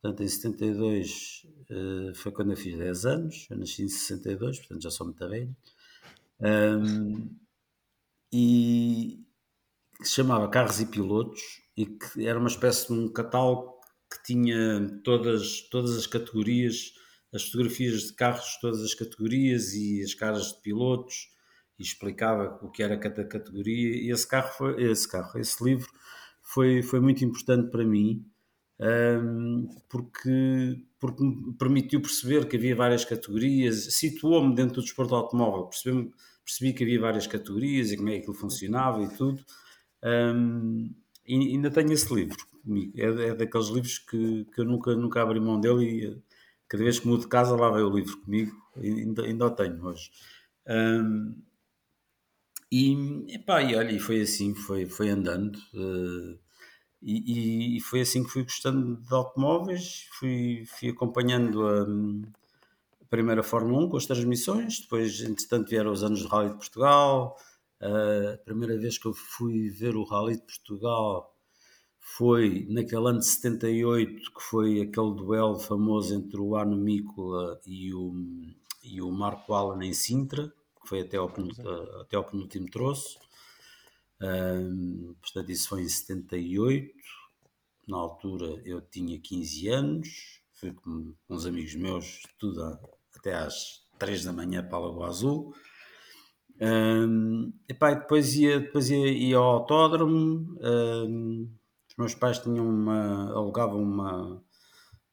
Portanto, 0.00 0.22
em 0.22 0.28
72 0.28 1.46
uh, 1.70 2.10
eh, 2.10 2.14
foi 2.14 2.30
quando 2.30 2.52
eu 2.52 2.56
fiz 2.56 2.76
10 2.76 3.06
anos. 3.06 3.46
Eu 3.50 3.58
nasci 3.58 3.82
em 3.82 3.88
62, 3.88 4.58
portanto 4.58 4.82
já 4.82 4.90
sou 4.90 5.06
muito 5.06 5.28
velho. 5.28 5.56
Um, 6.40 7.36
e 8.32 9.24
que 9.98 10.06
se 10.06 10.14
chamava 10.14 10.48
Carros 10.48 10.80
e 10.80 10.86
Pilotos 10.86 11.40
e 11.76 11.86
que 11.86 12.26
era 12.26 12.38
uma 12.38 12.48
espécie 12.48 12.86
de 12.86 12.92
um 12.92 13.12
catálogo 13.12 13.80
que 14.10 14.22
tinha 14.22 15.00
todas, 15.02 15.62
todas 15.68 15.96
as 15.96 16.06
categorias, 16.06 16.92
as 17.32 17.44
fotografias 17.44 18.02
de 18.02 18.14
carros, 18.14 18.56
todas 18.60 18.82
as 18.82 18.94
categorias 18.94 19.74
e 19.74 20.02
as 20.02 20.14
caras 20.14 20.52
de 20.52 20.60
pilotos 20.62 21.28
e 21.78 21.82
explicava 21.82 22.58
o 22.62 22.70
que 22.70 22.82
era 22.82 22.96
cada 22.96 23.24
categoria 23.24 23.96
e 23.96 24.10
esse 24.10 24.26
carro 24.26 24.52
foi, 24.56 24.82
esse 24.84 25.08
carro, 25.08 25.38
esse 25.38 25.62
livro 25.62 25.88
foi, 26.42 26.82
foi 26.82 27.00
muito 27.00 27.24
importante 27.24 27.70
para 27.70 27.84
mim 27.84 28.24
porque, 29.88 30.84
porque 31.00 31.24
me 31.24 31.52
permitiu 31.54 32.00
perceber 32.00 32.46
que 32.46 32.56
havia 32.56 32.76
várias 32.76 33.04
categorias, 33.04 33.94
situou-me 33.94 34.54
dentro 34.54 34.76
do 34.76 34.82
desporto 34.82 35.14
automóvel, 35.14 35.64
percebi, 35.64 36.12
percebi 36.44 36.72
que 36.72 36.84
havia 36.84 37.00
várias 37.00 37.26
categorias 37.26 37.90
e 37.90 37.96
como 37.96 38.08
é 38.08 38.12
que 38.12 38.18
aquilo 38.18 38.34
funcionava 38.34 39.02
e 39.02 39.08
tudo. 39.16 39.44
Um, 40.04 40.94
e 41.26 41.34
ainda 41.34 41.70
tenho 41.70 41.92
esse 41.92 42.12
livro 42.14 42.38
comigo. 42.62 42.92
É, 42.96 43.28
é 43.28 43.34
daqueles 43.34 43.68
livros 43.68 43.98
que, 43.98 44.44
que 44.54 44.60
eu 44.60 44.64
nunca, 44.64 44.94
nunca 44.94 45.22
abri 45.22 45.40
mão 45.40 45.60
dele 45.60 45.84
e 45.84 46.22
cada 46.68 46.84
vez 46.84 46.98
que 47.00 47.08
mudo 47.08 47.22
de 47.22 47.28
casa 47.28 47.56
lá 47.56 47.70
vai 47.70 47.82
o 47.82 47.90
livro 47.90 48.16
comigo. 48.20 48.52
Ainda, 48.76 49.24
ainda 49.24 49.46
o 49.46 49.50
tenho 49.50 49.84
hoje. 49.84 50.10
Um, 50.66 51.34
e, 52.70 53.34
epá, 53.34 53.62
e 53.62 53.74
olha, 53.74 53.98
foi 54.00 54.20
assim, 54.20 54.54
foi, 54.54 54.86
foi 54.86 55.08
andando. 55.08 55.56
Uh, 55.74 56.38
e, 57.00 57.76
e, 57.76 57.80
foi 57.80 58.00
assim 58.00 58.24
que 58.24 58.30
fui 58.30 58.42
gostando 58.42 58.96
de 58.96 59.14
automóveis, 59.14 60.08
fui, 60.12 60.64
fui 60.66 60.88
acompanhando 60.90 61.66
a, 61.66 61.82
a, 61.82 63.04
primeira 63.08 63.42
Fórmula 63.42 63.84
1 63.84 63.88
com 63.88 63.96
as 63.96 64.06
transmissões, 64.06 64.80
depois, 64.80 65.20
entretanto, 65.20 65.68
vieram 65.68 65.92
os 65.92 66.02
anos 66.02 66.20
de 66.20 66.26
Rally 66.26 66.50
de 66.50 66.56
Portugal, 66.56 67.36
a 67.80 68.38
primeira 68.38 68.76
vez 68.76 68.98
que 68.98 69.06
eu 69.06 69.14
fui 69.14 69.70
ver 69.70 69.94
o 69.94 70.02
Rally 70.02 70.36
de 70.36 70.42
Portugal 70.42 71.34
foi 72.00 72.66
naquele 72.68 73.08
ano 73.08 73.18
de 73.18 73.26
78, 73.26 74.32
que 74.32 74.42
foi 74.42 74.80
aquele 74.80 75.14
duelo 75.14 75.58
famoso 75.58 76.14
entre 76.14 76.40
o 76.40 76.56
Arno 76.56 76.76
Mícola 76.76 77.60
e 77.66 77.94
o, 77.94 78.12
e 78.82 79.00
o 79.00 79.10
Marco 79.12 79.52
Allen 79.52 79.88
em 79.88 79.92
Sintra, 79.92 80.52
que 80.82 80.88
foi 80.88 81.02
até 81.02 81.18
ao, 81.18 81.32
até 82.00 82.16
ao 82.16 82.24
penúltimo 82.24 82.68
troço. 82.70 83.18
Um, 84.20 85.14
portanto, 85.20 85.50
isso 85.50 85.68
foi 85.68 85.82
em 85.82 85.88
78. 85.88 86.92
Na 87.86 87.96
altura 87.96 88.60
eu 88.64 88.80
tinha 88.80 89.18
15 89.18 89.68
anos, 89.68 90.40
fui 90.52 90.72
com 90.72 91.14
uns 91.28 91.46
amigos 91.46 91.74
meus, 91.74 92.22
tudo 92.38 92.78
até 93.16 93.34
às 93.34 93.86
3 93.98 94.24
da 94.24 94.32
manhã 94.32 94.62
para 94.62 94.76
a 94.76 94.80
Lagoa 94.80 95.08
Azul. 95.08 95.54
Um, 96.60 97.52
epá, 97.68 97.94
depois 97.94 98.34
ia, 98.34 98.60
depois 98.60 98.90
ia, 98.90 99.08
ia 99.08 99.36
ao 99.36 99.44
autódromo. 99.44 100.58
Um, 100.60 101.50
os 101.88 101.96
meus 101.96 102.14
pais 102.14 102.38
tinham 102.38 102.68
uma, 102.68 103.30
alugavam 103.32 103.80
uma, 103.80 104.42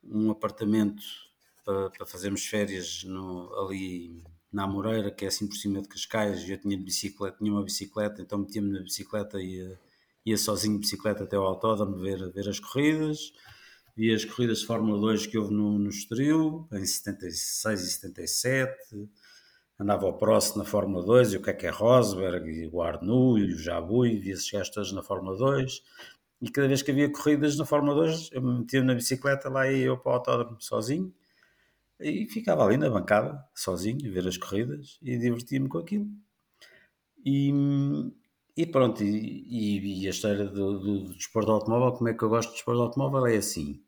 um 0.04 0.32
apartamento 0.32 1.04
para, 1.64 1.90
para 1.92 2.06
fazermos 2.06 2.46
férias 2.46 3.04
no, 3.04 3.54
ali 3.60 4.24
na 4.56 4.66
Moreira, 4.66 5.12
que 5.12 5.26
é 5.26 5.28
assim 5.28 5.48
por 5.48 5.58
cima 5.58 5.82
de 5.82 5.90
Cascais. 5.90 6.50
Eu 6.50 6.58
tinha 6.58 6.78
bicicleta, 6.78 7.38
tinha 7.38 7.52
uma 7.52 7.64
bicicleta, 7.64 8.22
então 8.22 8.40
metia-me 8.40 8.72
na 8.72 8.80
bicicleta 8.80 9.42
e 9.42 9.58
ia, 9.58 9.80
ia 10.26 10.38
sozinho 10.38 10.76
de 10.76 10.80
bicicleta 10.80 11.26
até 11.26 11.36
ao 11.36 11.46
autódromo 11.46 11.98
ver, 11.98 12.32
ver 12.32 12.48
as 12.48 12.60
corridas. 12.60 13.34
Vi 13.98 14.14
as 14.14 14.24
corridas 14.24 14.60
de 14.60 14.66
Fórmula 14.66 14.98
2 15.00 15.28
que 15.28 15.38
houve 15.38 15.54
no, 15.54 15.78
no 15.78 15.90
Estoril, 15.90 16.68
em 16.72 16.86
76 16.86 17.82
e 17.82 17.92
77 17.92 19.10
andava 19.78 20.06
ao 20.06 20.18
próximo 20.18 20.60
na 20.60 20.64
Fórmula 20.64 21.06
2, 21.06 21.34
e 21.34 21.38
o 21.38 21.42
que 21.42 21.50
é 21.50 21.54
que 21.54 21.68
é 21.68 21.70
Rosberg, 21.70 22.50
e 22.50 22.70
o 22.72 22.82
Arnoux, 22.82 23.38
e 23.38 23.54
o 23.54 23.58
Jabui, 23.58 24.18
via 24.20 24.34
esses 24.34 24.50
gajos 24.50 24.70
todos 24.70 24.94
na 24.94 25.04
Fórmula 25.04 25.38
2, 25.38 25.84
e 26.42 26.50
cada 26.50 26.68
vez 26.68 26.82
que 26.82 26.92
havia 26.92 27.12
corridas 27.12 27.58
na 27.58 27.66
Fórmula 27.66 27.94
2, 27.96 28.30
eu 28.32 28.42
me 28.42 28.60
metia 28.60 28.82
na 28.82 28.94
bicicleta 28.94 29.50
lá 29.50 29.70
e 29.70 29.82
eu 29.82 29.98
para 29.98 30.12
o 30.12 30.16
autódromo 30.16 30.62
sozinho, 30.62 31.14
e 32.10 32.28
ficava 32.30 32.64
ali 32.64 32.78
na 32.78 32.90
bancada, 32.90 33.44
sozinho, 33.56 34.08
a 34.08 34.14
ver 34.14 34.28
as 34.28 34.38
corridas, 34.38 35.00
e 35.02 35.18
divertia-me 35.18 35.68
com 35.68 35.80
aquilo. 35.80 36.08
E, 37.26 37.52
e 38.56 38.66
pronto, 38.68 39.04
e, 39.04 40.04
e, 40.04 40.08
a 40.08 40.12
história 40.12 40.46
do, 40.46 40.80
do, 40.80 41.00
do 41.06 41.14
desporto 41.16 41.52
automóvel, 41.52 41.94
como 41.94 42.10
é 42.10 42.14
que 42.14 42.24
eu 42.24 42.30
gosto 42.30 42.50
de 42.50 42.56
desporto 42.56 42.82
automóvel, 42.82 43.26
é 43.26 43.38
assim. 43.38 43.82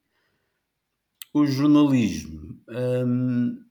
O 1.34 1.45
jornalismo... 1.45 2.60
Hum, 2.67 3.63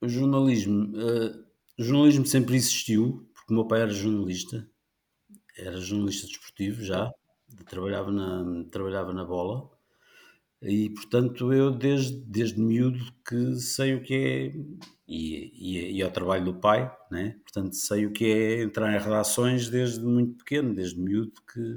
o 0.00 0.08
jornalismo... 0.08 0.92
Uh, 0.96 1.44
o 1.78 1.82
jornalismo 1.82 2.26
sempre 2.26 2.56
existiu, 2.56 3.28
porque 3.32 3.52
o 3.52 3.56
meu 3.56 3.66
pai 3.66 3.82
era 3.82 3.90
jornalista, 3.90 4.68
era 5.56 5.76
jornalista 5.80 6.26
desportivo 6.26 6.82
já, 6.84 7.12
trabalhava 7.68 8.10
na, 8.10 8.64
trabalhava 8.70 9.12
na 9.12 9.24
bola, 9.24 9.70
e 10.64 10.90
portanto 10.90 11.52
eu 11.52 11.70
desde, 11.70 12.16
desde 12.26 12.60
miúdo 12.60 12.98
que 13.26 13.56
sei 13.56 13.94
o 13.94 14.02
que 14.02 14.14
é, 14.14 14.52
e, 15.06 15.52
e, 15.54 15.98
e 15.98 16.02
ao 16.02 16.10
trabalho 16.10 16.44
do 16.44 16.54
pai, 16.54 16.90
né? 17.10 17.36
portanto 17.42 17.74
sei 17.74 18.06
o 18.06 18.12
que 18.12 18.24
é 18.24 18.62
entrar 18.62 18.94
em 18.94 18.98
redações 18.98 19.68
desde 19.68 20.04
muito 20.04 20.38
pequeno, 20.38 20.74
desde 20.74 20.98
miúdo 20.98 21.32
que, 21.52 21.74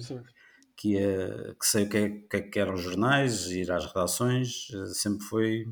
que, 0.76 0.98
é, 0.98 1.54
que 1.60 1.66
sei 1.66 1.84
o 1.84 1.90
que 1.90 1.98
é, 1.98 2.10
que 2.10 2.38
é 2.38 2.42
que 2.42 2.60
eram 2.60 2.74
os 2.74 2.82
jornais, 2.82 3.48
ir 3.52 3.72
às 3.72 3.86
redações, 3.86 4.68
sempre 4.94 5.26
foi 5.26 5.66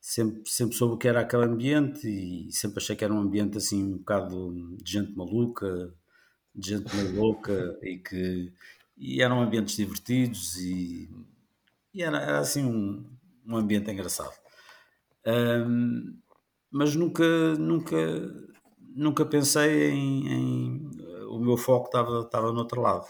sempre, 0.00 0.42
sempre 0.46 0.76
soube 0.76 0.94
o 0.94 0.98
que 0.98 1.08
era 1.08 1.20
aquele 1.20 1.44
ambiente 1.44 2.08
e 2.08 2.50
sempre 2.52 2.78
achei 2.78 2.96
que 2.96 3.04
era 3.04 3.12
um 3.12 3.20
ambiente 3.20 3.58
assim 3.58 3.84
um 3.84 3.98
bocado 3.98 4.76
de 4.82 4.92
gente 4.92 5.16
maluca, 5.16 5.94
de 6.54 6.68
gente 6.70 6.96
meio 6.96 7.14
louca 7.14 7.78
e 7.82 7.98
que 7.98 8.52
e 8.96 9.22
eram 9.22 9.40
ambientes 9.40 9.76
divertidos 9.76 10.56
e, 10.56 11.08
e 11.94 12.02
era, 12.02 12.18
era, 12.18 12.38
assim 12.38 12.64
um, 12.64 13.04
um 13.46 13.56
ambiente 13.56 13.90
engraçado. 13.90 14.32
Um, 15.26 16.18
mas 16.70 16.94
nunca, 16.94 17.24
nunca, 17.56 17.96
nunca 18.94 19.26
pensei 19.26 19.90
em, 19.90 20.28
em 20.28 20.90
o 21.28 21.38
meu 21.38 21.56
foco 21.56 21.86
estava, 21.86 22.20
estava 22.20 22.52
no 22.52 22.60
outro 22.60 22.80
lado. 22.80 23.06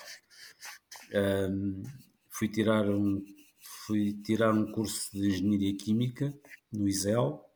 Um, 1.14 1.82
fui 2.28 2.48
tirar 2.48 2.88
um 2.88 3.22
fui 3.86 4.12
tirar 4.12 4.54
um 4.54 4.70
curso 4.70 5.10
de 5.12 5.28
engenharia 5.28 5.76
química 5.76 6.32
no 6.72 6.88
ISEL, 6.88 7.50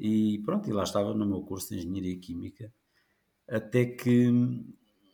e 0.00 0.40
pronto, 0.44 0.70
e 0.70 0.72
lá 0.72 0.84
estava 0.84 1.12
no 1.12 1.26
meu 1.26 1.42
curso 1.42 1.70
de 1.70 1.80
Engenharia 1.80 2.16
Química, 2.20 2.72
até 3.48 3.84
que 3.84 4.28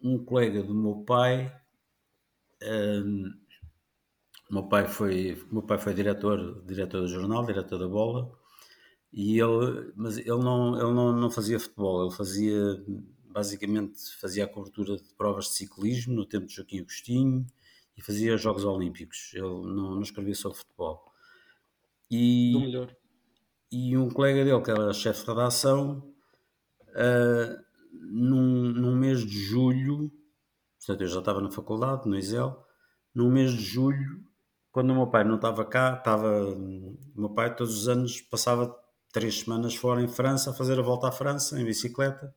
um 0.02 0.22
colega 0.24 0.62
do 0.62 0.74
meu 0.74 0.96
pai, 1.04 1.50
um, 2.62 3.32
meu 4.54 4.62
pai 4.62 4.86
foi, 4.86 5.44
meu 5.50 5.62
pai 5.62 5.78
foi 5.78 5.92
diretor, 5.92 6.62
diretor 6.64 7.00
do 7.00 7.08
jornal, 7.08 7.44
diretor 7.44 7.76
da 7.76 7.88
bola, 7.88 8.30
e 9.12 9.40
ele, 9.40 9.92
mas 9.96 10.16
ele 10.16 10.28
não, 10.28 10.76
ele 10.76 10.94
não, 10.94 11.12
não 11.12 11.28
fazia 11.28 11.58
futebol, 11.58 12.06
ele 12.06 12.14
fazia, 12.14 12.84
basicamente 13.24 13.98
fazia 14.20 14.44
a 14.44 14.48
cobertura 14.48 14.96
de 14.96 15.12
provas 15.14 15.46
de 15.46 15.54
ciclismo 15.54 16.14
no 16.14 16.24
tempo 16.24 16.46
de 16.46 16.54
Joaquim 16.54 16.78
Agostinho 16.78 17.44
e 17.96 18.02
fazia 18.02 18.36
Jogos 18.36 18.64
Olímpicos, 18.64 19.32
ele 19.34 19.42
não, 19.42 19.96
não 19.96 20.02
escrevia 20.02 20.36
sobre 20.36 20.58
futebol. 20.58 21.12
E, 22.08 22.52
do 22.52 22.60
melhor. 22.60 22.96
E 23.72 23.96
um 23.96 24.08
colega 24.08 24.44
dele, 24.44 24.62
que 24.62 24.70
era 24.70 24.92
chefe 24.92 25.22
de 25.22 25.26
redação, 25.26 26.14
uh, 26.90 27.64
num, 27.92 28.70
num 28.72 28.94
mês 28.94 29.26
de 29.26 29.36
julho, 29.36 30.12
portanto 30.78 31.00
eu 31.00 31.08
já 31.08 31.18
estava 31.18 31.40
na 31.40 31.50
faculdade, 31.50 32.08
no 32.08 32.16
ISEL, 32.16 32.64
num 33.12 33.32
mês 33.32 33.52
de 33.52 33.64
julho, 33.64 34.24
quando 34.74 34.90
o 34.90 34.94
meu 34.94 35.06
pai 35.06 35.22
não 35.22 35.37
estava 35.37 35.64
cá, 35.64 35.94
estava. 35.96 36.48
O 36.48 36.98
meu 37.14 37.30
pai 37.30 37.54
todos 37.54 37.82
os 37.82 37.88
anos 37.88 38.20
passava 38.22 38.76
três 39.12 39.38
semanas 39.38 39.76
fora 39.76 40.02
em 40.02 40.08
França 40.08 40.50
a 40.50 40.52
fazer 40.52 40.80
a 40.80 40.82
volta 40.82 41.06
à 41.06 41.12
França 41.12 41.60
em 41.60 41.64
bicicleta. 41.64 42.34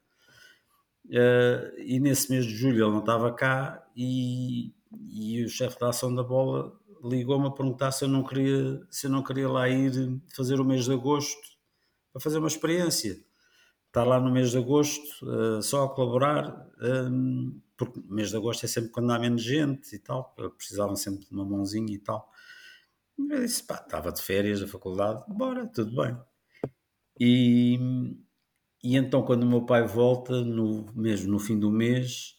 Uh, 1.08 1.74
e 1.80 2.00
nesse 2.00 2.30
mês 2.30 2.46
de 2.46 2.56
julho 2.56 2.86
ele 2.86 2.92
não 2.92 3.00
estava 3.00 3.34
cá 3.34 3.84
e, 3.96 4.72
e 4.92 5.44
o 5.44 5.50
chefe 5.50 5.80
da 5.80 5.90
ação 5.90 6.14
da 6.14 6.22
bola 6.22 6.72
ligou-me 7.04 7.48
a 7.48 7.52
perguntar 7.52 7.92
se 7.92 8.06
eu 8.06 8.10
não 8.10 8.24
queria 8.24 8.86
se 8.92 9.08
eu 9.08 9.12
não 9.12 9.24
queria 9.24 9.50
lá 9.50 9.70
ir 9.70 10.22
fazer 10.36 10.60
o 10.60 10.66
mês 10.66 10.84
de 10.84 10.92
agosto 10.92 11.42
para 12.12 12.22
fazer 12.22 12.40
uma 12.40 12.48
experiência 12.50 13.18
estar 13.88 14.04
lá 14.04 14.20
no 14.20 14.30
mês 14.30 14.52
de 14.52 14.58
agosto 14.58 15.26
uh, 15.26 15.62
só 15.62 15.86
a 15.86 15.90
colaborar 15.90 16.68
um, 16.82 17.58
porque 17.78 18.00
o 18.00 18.14
mês 18.14 18.32
de 18.32 18.38
agosto 18.38 18.66
é 18.66 18.68
sempre 18.68 18.92
quando 18.92 19.12
há 19.12 19.20
menos 19.20 19.44
gente 19.44 19.96
e 19.96 20.00
tal 20.00 20.34
precisavam 20.58 20.96
sempre 20.96 21.26
de 21.26 21.34
uma 21.34 21.46
mãozinha 21.46 21.94
e 21.94 22.00
tal. 22.00 22.32
Eu 23.18 23.42
disse 23.42 23.64
pá, 23.64 23.76
estava 23.76 24.12
de 24.12 24.22
férias 24.22 24.60
da 24.62 24.68
faculdade 24.68 25.24
bora, 25.28 25.68
tudo 25.68 25.96
bem. 25.96 26.18
E, 27.20 27.78
e 28.84 28.96
então 28.96 29.24
quando 29.24 29.44
o 29.44 29.48
meu 29.48 29.66
pai 29.66 29.86
volta 29.88 30.42
no, 30.44 30.92
mesmo 30.94 31.32
no 31.32 31.40
fim 31.40 31.60
do 31.60 31.72
mês 31.72 32.36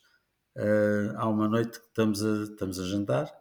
uh, 0.56 1.16
há 1.16 1.28
uma 1.28 1.48
noite 1.48 1.80
que 1.80 1.86
estamos 1.86 2.24
a, 2.24 2.44
estamos 2.44 2.78
a 2.80 2.84
jantar 2.84 3.38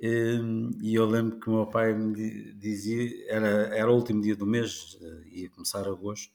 Hum, 0.00 0.70
e 0.80 0.94
eu 0.94 1.04
lembro 1.06 1.40
que 1.40 1.48
o 1.50 1.54
meu 1.54 1.66
pai 1.66 1.92
me 1.92 2.52
dizia, 2.54 3.10
era, 3.28 3.48
era 3.76 3.90
o 3.90 3.94
último 3.96 4.20
dia 4.22 4.36
do 4.36 4.46
mês, 4.46 4.96
eh, 5.02 5.28
ia 5.40 5.50
começar 5.50 5.88
agosto, 5.88 6.32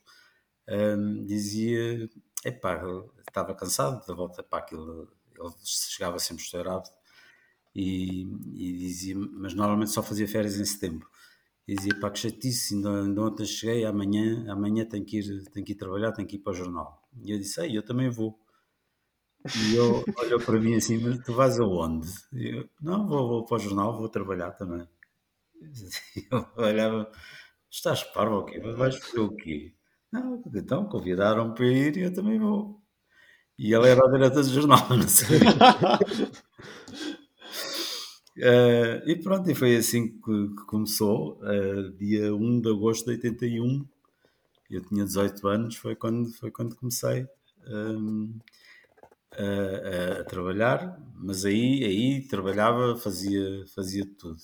um, 0.70 1.26
dizia, 1.26 2.10
epá, 2.46 2.82
estava 3.28 3.56
cansado 3.56 4.06
da 4.06 4.14
volta 4.14 4.44
para 4.44 4.60
aquilo, 4.60 5.08
ele 5.38 5.54
chegava 5.64 6.20
sempre 6.20 6.44
estourado 6.44 6.90
e, 7.76 8.24
e, 8.54 8.78
dizia, 8.78 9.16
mas 9.18 9.54
normalmente 9.54 9.92
só 9.92 10.04
fazia 10.04 10.28
férias 10.28 10.60
em 10.60 10.66
setembro. 10.66 11.08
E 11.68 11.76
dizia, 11.76 11.98
pá, 12.00 12.12
que 12.12 12.20
chatice, 12.20 12.76
ainda, 12.76 13.04
ainda 13.04 13.22
ontem 13.22 13.46
cheguei, 13.46 13.86
amanhã, 13.86 14.46
amanhã 14.52 14.86
tenho 14.86 15.06
que, 15.06 15.20
ir, 15.20 15.50
tenho 15.52 15.66
que 15.66 15.72
ir 15.72 15.76
trabalhar, 15.76 16.12
tenho 16.12 16.28
que 16.28 16.36
ir 16.36 16.40
para 16.40 16.52
o 16.52 16.56
jornal. 16.56 17.02
E 17.24 17.32
eu 17.32 17.40
disse, 17.40 17.62
ei, 17.62 17.78
eu 17.78 17.84
também 17.84 18.10
vou. 18.10 18.38
E 19.46 19.76
ele 19.76 20.04
olhou 20.20 20.40
para 20.40 20.60
mim 20.60 20.76
assim, 20.76 20.98
mas 20.98 21.24
tu 21.24 21.34
vais 21.34 21.60
aonde? 21.60 22.10
E 22.34 22.58
eu, 22.58 22.70
não, 22.82 23.08
vou, 23.08 23.28
vou 23.28 23.46
para 23.46 23.56
o 23.56 23.60
jornal, 23.60 23.98
vou 23.98 24.10
trabalhar 24.10 24.52
também. 24.52 24.88
E 26.16 26.28
ele 26.30 26.46
olhava, 26.58 27.12
estás 27.72 28.04
parvo 28.04 28.40
o 28.40 28.46
quê? 28.46 28.60
Mas 28.64 28.78
vais 28.78 28.98
fazer 28.98 29.20
o 29.20 29.36
quê? 29.36 29.74
Não, 30.14 30.44
então 30.54 30.86
convidaram 30.86 31.56
para 31.56 31.66
ir 31.66 31.98
e 31.98 32.02
eu 32.02 32.14
também 32.14 32.38
vou. 32.38 32.80
E 33.58 33.74
ele 33.74 33.88
era 33.90 34.06
o 34.06 34.12
diretor 34.12 34.44
do 34.44 34.50
jornal, 34.50 34.88
não 34.96 35.08
sei. 35.08 35.40
uh, 38.38 39.10
e 39.10 39.16
pronto, 39.24 39.50
e 39.50 39.56
foi 39.56 39.76
assim 39.76 40.10
que, 40.20 40.50
que 40.50 40.66
começou, 40.68 41.40
uh, 41.42 41.92
dia 41.98 42.34
1 42.36 42.62
de 42.62 42.70
agosto 42.70 43.06
de 43.06 43.12
81. 43.14 43.84
Eu 44.70 44.82
tinha 44.86 45.04
18 45.04 45.48
anos, 45.48 45.76
foi 45.78 45.96
quando, 45.96 46.32
foi 46.34 46.52
quando 46.52 46.76
comecei. 46.76 47.28
Um, 47.68 48.38
a, 49.36 50.22
a, 50.22 50.24
trabalhar, 50.26 51.00
mas 51.16 51.44
aí, 51.44 51.84
aí 51.84 52.28
trabalhava, 52.28 52.96
fazia, 52.98 53.66
fazia 53.74 54.06
tudo. 54.20 54.38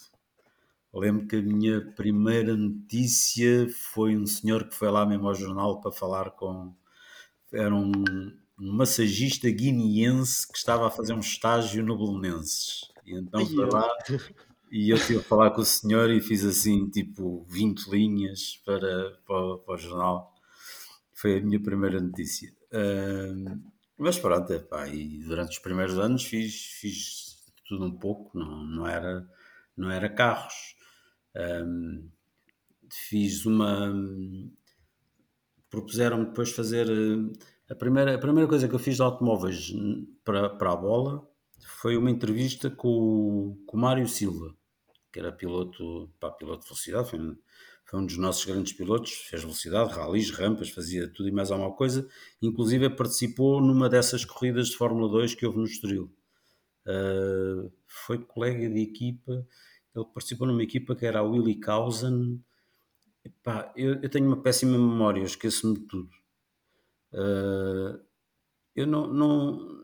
Lembro 0.94 1.28
que 1.28 1.36
a 1.36 1.42
minha 1.42 1.82
primeira 1.94 2.56
notícia 2.56 3.68
foi 3.94 4.18
um 4.18 4.26
senhor 4.26 4.68
que 4.68 4.76
foi 4.76 4.90
lá 4.90 5.06
mesmo 5.06 5.28
ao 5.28 5.36
jornal 5.36 5.82
para 5.82 5.92
falar 5.92 6.32
com. 6.32 6.74
Era 7.52 7.74
um, 7.74 7.92
um 8.60 8.74
massagista 8.74 9.50
guineense 9.50 10.48
que 10.48 10.58
estava 10.58 10.88
a 10.88 10.92
fazer 10.92 11.14
um 11.14 11.20
estágio 11.20 11.84
no 11.84 11.98
Belenenses. 11.98 12.82
E 13.06 13.14
então 13.14 13.46
foi 13.46 13.70
lá 13.70 13.90
e 14.72 14.92
eu 14.92 15.00
tive 15.00 15.20
a 15.20 15.24
falar 15.24 15.52
com 15.52 15.62
o 15.62 15.66
senhor 15.66 16.10
e 16.12 16.22
fiz 16.22 16.44
assim, 16.44 16.90
tipo, 16.90 17.46
20 17.50 17.88
linhas 17.90 18.62
para, 18.64 19.12
para, 19.26 19.58
para 19.58 19.74
o 19.74 19.78
jornal. 19.78 20.34
Foi 21.14 21.38
a 21.38 21.42
minha 21.42 21.60
primeira 21.60 22.00
notícia. 22.00 22.54
Uh, 22.72 23.60
mas 23.98 24.18
pronto, 24.18 24.54
epá, 24.54 24.88
e 24.88 25.24
durante 25.24 25.52
os 25.52 25.60
primeiros 25.60 25.98
anos 25.98 26.24
fiz, 26.24 26.66
fiz 26.80 27.38
tudo 27.68 27.86
um 27.86 27.92
pouco, 27.92 28.38
não, 28.38 28.64
não, 28.64 28.88
era, 28.88 29.28
não 29.76 29.92
era 29.92 30.08
carros. 30.08 30.76
Um, 31.36 32.10
fiz 32.92 33.46
uma. 33.46 33.94
Propuseram-me 35.70 36.26
depois 36.26 36.52
fazer. 36.52 36.88
A 37.70 37.76
primeira, 37.76 38.16
a 38.16 38.18
primeira 38.18 38.48
coisa 38.48 38.68
que 38.68 38.74
eu 38.74 38.80
fiz 38.80 38.96
de 38.96 39.02
automóveis 39.02 39.72
para, 40.24 40.50
para 40.50 40.72
a 40.72 40.76
bola 40.76 41.30
foi 41.64 41.96
uma 41.98 42.10
entrevista 42.10 42.70
com, 42.70 43.58
com 43.68 43.78
o 43.78 43.80
Mário 43.80 44.08
Silva, 44.08 44.56
que 45.12 45.20
era 45.20 45.32
piloto, 45.32 46.10
pá, 46.20 46.32
piloto 46.32 46.62
de 46.62 46.68
velocidade, 46.68 47.10
foi, 47.10 47.20
foi 47.86 48.00
um 48.00 48.06
dos 48.06 48.18
nossos 48.18 48.46
grandes 48.46 48.74
pilotos, 48.74 49.12
fez 49.12 49.42
velocidade, 49.42 49.94
ralis, 49.94 50.32
rampas, 50.32 50.70
fazia 50.70 51.08
tudo 51.12 51.30
e 51.30 51.32
mais 51.32 51.52
alguma 51.52 51.76
coisa, 51.76 52.08
inclusive 52.42 52.90
participou 52.90 53.62
numa 53.62 53.90
dessas 53.90 54.26
corridas 54.26 54.70
de 54.70 54.78
Fórmula 54.78 55.10
2 55.10 55.36
que 55.36 55.46
houve 55.46 55.60
no 55.60 55.66
Estoril. 55.66 56.12
Uh, 56.88 57.72
foi 57.86 58.18
colega 58.20 58.70
de 58.70 58.82
equipa, 58.82 59.46
ele 59.96 60.06
participou 60.06 60.48
numa 60.48 60.64
equipa 60.64 60.96
que 60.96 61.06
era 61.06 61.20
a 61.20 61.24
Willy 61.24 61.60
Causen. 61.60 62.44
Epá, 63.24 63.72
eu, 63.76 64.02
eu, 64.02 64.10
tenho 64.10 64.28
uma 64.28 64.42
péssima 64.42 64.78
memória, 64.78 65.22
esqueço-me 65.24 65.76
de 65.76 65.82
tudo. 65.88 66.10
Uh, 67.14 68.00
eu 68.76 68.88
não, 68.88 69.08
não, 69.08 69.84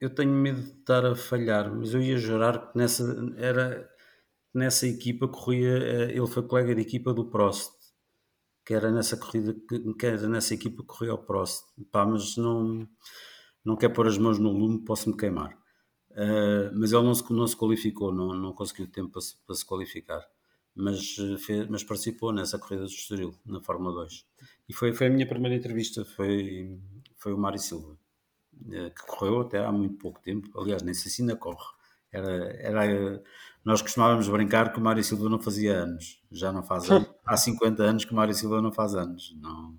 eu 0.00 0.10
tenho 0.14 0.32
medo 0.32 0.60
de 0.60 0.70
estar 0.70 1.04
a 1.06 1.14
falhar, 1.14 1.72
mas 1.74 1.94
eu 1.94 2.00
ia 2.02 2.18
jurar 2.18 2.70
que 2.70 2.78
nessa 2.78 3.04
era 3.36 3.88
nessa 4.54 4.86
equipa 4.86 5.28
corria, 5.28 5.78
eh, 5.78 6.12
ele 6.12 6.26
foi 6.26 6.42
colega 6.48 6.74
de 6.74 6.80
equipa 6.80 7.12
do 7.12 7.30
Prost, 7.30 7.74
que 8.64 8.74
era 8.74 8.90
nessa 8.90 9.16
corrida 9.16 9.54
que 9.98 10.06
era 10.06 10.28
nessa 10.28 10.54
equipa 10.54 10.82
que 10.82 10.88
corria 10.88 11.14
o 11.14 11.18
Prost. 11.18 11.64
Pá, 11.92 12.06
mas 12.06 12.36
não 12.36 12.88
não 13.64 13.76
quer 13.76 13.90
pôr 13.90 14.06
as 14.06 14.18
mãos 14.18 14.38
no 14.38 14.50
lume, 14.52 14.84
posso 14.84 15.10
me 15.10 15.16
queimar. 15.16 15.58
Uh, 16.16 16.72
mas 16.72 16.92
ele 16.92 17.02
não 17.02 17.14
se, 17.14 17.30
não 17.30 17.46
se 17.46 17.54
qualificou, 17.54 18.10
não, 18.10 18.32
não 18.32 18.52
conseguiu 18.54 18.86
tempo 18.86 19.10
para 19.10 19.20
se, 19.20 19.36
para 19.46 19.54
se 19.54 19.66
qualificar. 19.66 20.26
Mas, 20.74 21.16
eh, 21.18 21.38
fez, 21.38 21.66
mas 21.68 21.82
participou 21.82 22.32
nessa 22.32 22.58
corrida 22.58 22.82
do 22.82 22.90
Estoril, 22.90 23.34
na 23.46 23.62
Fórmula 23.62 23.94
2. 23.94 24.26
E 24.68 24.74
foi, 24.74 24.92
foi 24.92 25.06
a 25.06 25.10
minha 25.10 25.26
primeira 25.26 25.56
entrevista, 25.56 26.04
foi, 26.04 26.78
foi 27.16 27.32
o 27.32 27.38
Mário 27.38 27.58
Silva, 27.58 27.96
eh, 28.70 28.90
que 28.90 29.06
correu 29.06 29.40
até 29.40 29.64
há 29.64 29.72
muito 29.72 29.96
pouco 29.96 30.20
tempo. 30.20 30.50
Aliás, 30.60 30.82
nem 30.82 30.92
sei 30.92 31.10
se 31.10 31.22
ainda 31.22 31.34
corre. 31.34 31.64
Era, 32.12 32.30
era, 32.60 33.22
nós 33.64 33.80
costumávamos 33.80 34.28
brincar 34.28 34.72
que 34.72 34.78
o 34.78 34.82
Mário 34.82 35.02
Silva 35.02 35.30
não 35.30 35.40
fazia 35.40 35.74
anos. 35.74 36.22
Já 36.30 36.52
não 36.52 36.62
faz 36.62 36.90
anos. 36.90 37.08
Há 37.24 37.36
50 37.36 37.82
anos 37.82 38.04
que 38.04 38.12
o 38.12 38.16
Mário 38.16 38.34
Silva 38.34 38.60
não 38.60 38.72
faz 38.72 38.94
anos. 38.94 39.34
Não, 39.40 39.76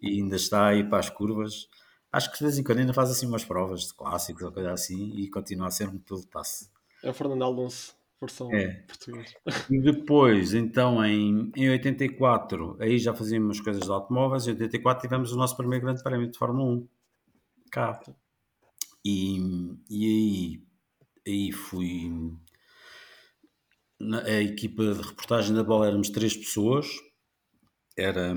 e 0.00 0.20
ainda 0.20 0.36
está 0.36 0.66
aí 0.66 0.84
para 0.84 0.98
as 0.98 1.10
curvas 1.10 1.68
acho 2.16 2.32
que 2.32 2.38
de 2.38 2.44
vez 2.44 2.58
em 2.58 2.62
quando 2.62 2.78
ainda 2.78 2.94
faz 2.94 3.10
assim 3.10 3.26
umas 3.26 3.44
provas 3.44 3.82
de 3.82 3.94
clássicos 3.94 4.42
ou 4.42 4.50
coisa 4.50 4.72
assim 4.72 5.12
e 5.16 5.28
continua 5.28 5.68
a 5.68 5.70
ser 5.70 5.88
um 5.88 5.98
pilotaço. 5.98 6.70
É 7.02 7.10
o 7.10 7.14
Fernando 7.14 7.44
Alonso, 7.44 7.94
versão 8.18 8.50
é. 8.54 8.68
português. 8.86 9.34
E 9.70 9.80
depois, 9.80 10.54
então, 10.54 11.04
em, 11.04 11.52
em 11.54 11.68
84, 11.68 12.78
aí 12.80 12.98
já 12.98 13.12
fazíamos 13.14 13.60
coisas 13.60 13.84
de 13.84 13.90
automóveis, 13.90 14.46
em 14.46 14.52
84 14.52 15.02
tivemos 15.02 15.32
o 15.32 15.36
nosso 15.36 15.56
primeiro 15.56 15.84
grande 15.84 16.02
prémio 16.02 16.30
de 16.30 16.38
Fórmula 16.38 16.78
1, 16.78 16.88
cá. 17.70 18.00
E, 19.04 19.38
e 19.90 20.06
aí, 20.06 20.62
aí 21.26 21.52
fui... 21.52 22.10
Na, 24.00 24.22
a 24.22 24.42
equipa 24.42 24.94
de 24.94 25.02
reportagem 25.02 25.54
da 25.54 25.64
bola 25.64 25.86
éramos 25.86 26.10
três 26.10 26.36
pessoas, 26.36 26.86
era, 27.96 28.34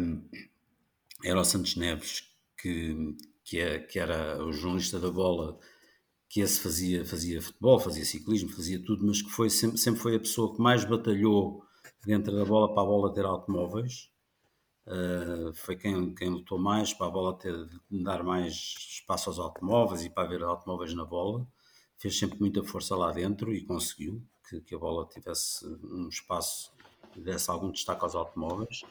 era 1.23 1.39
o 1.39 1.43
Santos 1.43 1.75
Neves, 1.75 2.23
que, 2.57 3.15
que, 3.49 3.59
é, 3.59 3.79
que 3.79 3.97
era 3.97 4.45
o 4.45 4.53
jornalista 4.53 4.99
da 4.99 5.09
bola, 5.09 5.57
que 6.29 6.39
esse 6.39 6.59
fazia, 6.59 7.03
fazia 7.03 7.41
futebol, 7.41 7.79
fazia 7.79 8.05
ciclismo, 8.05 8.49
fazia 8.49 8.79
tudo, 8.85 9.03
mas 9.03 9.23
que 9.23 9.31
foi, 9.31 9.49
sempre, 9.49 9.79
sempre 9.79 9.99
foi 9.99 10.15
a 10.15 10.19
pessoa 10.19 10.55
que 10.55 10.61
mais 10.61 10.85
batalhou 10.85 11.63
dentro 12.05 12.31
da 12.35 12.45
bola 12.45 12.71
para 12.71 12.83
a 12.83 12.85
bola 12.85 13.11
ter 13.11 13.25
automóveis. 13.25 14.11
Uh, 14.85 15.51
foi 15.55 15.75
quem, 15.75 16.13
quem 16.13 16.29
lutou 16.29 16.59
mais 16.59 16.93
para 16.93 17.07
a 17.07 17.09
bola 17.09 17.37
ter, 17.39 17.55
dar 17.89 18.23
mais 18.23 18.53
espaço 18.53 19.31
aos 19.31 19.39
automóveis 19.39 20.05
e 20.05 20.11
para 20.11 20.27
haver 20.27 20.43
automóveis 20.43 20.93
na 20.93 21.03
bola. 21.03 21.47
Fez 21.97 22.19
sempre 22.19 22.39
muita 22.39 22.63
força 22.63 22.95
lá 22.95 23.11
dentro 23.11 23.51
e 23.51 23.65
conseguiu 23.65 24.23
que, 24.47 24.61
que 24.61 24.75
a 24.75 24.77
bola 24.77 25.07
tivesse 25.07 25.65
um 25.65 26.07
espaço 26.07 26.71
e 27.15 27.19
desse 27.19 27.49
algum 27.49 27.71
destaque 27.71 28.03
aos 28.03 28.13
automóveis. 28.13 28.83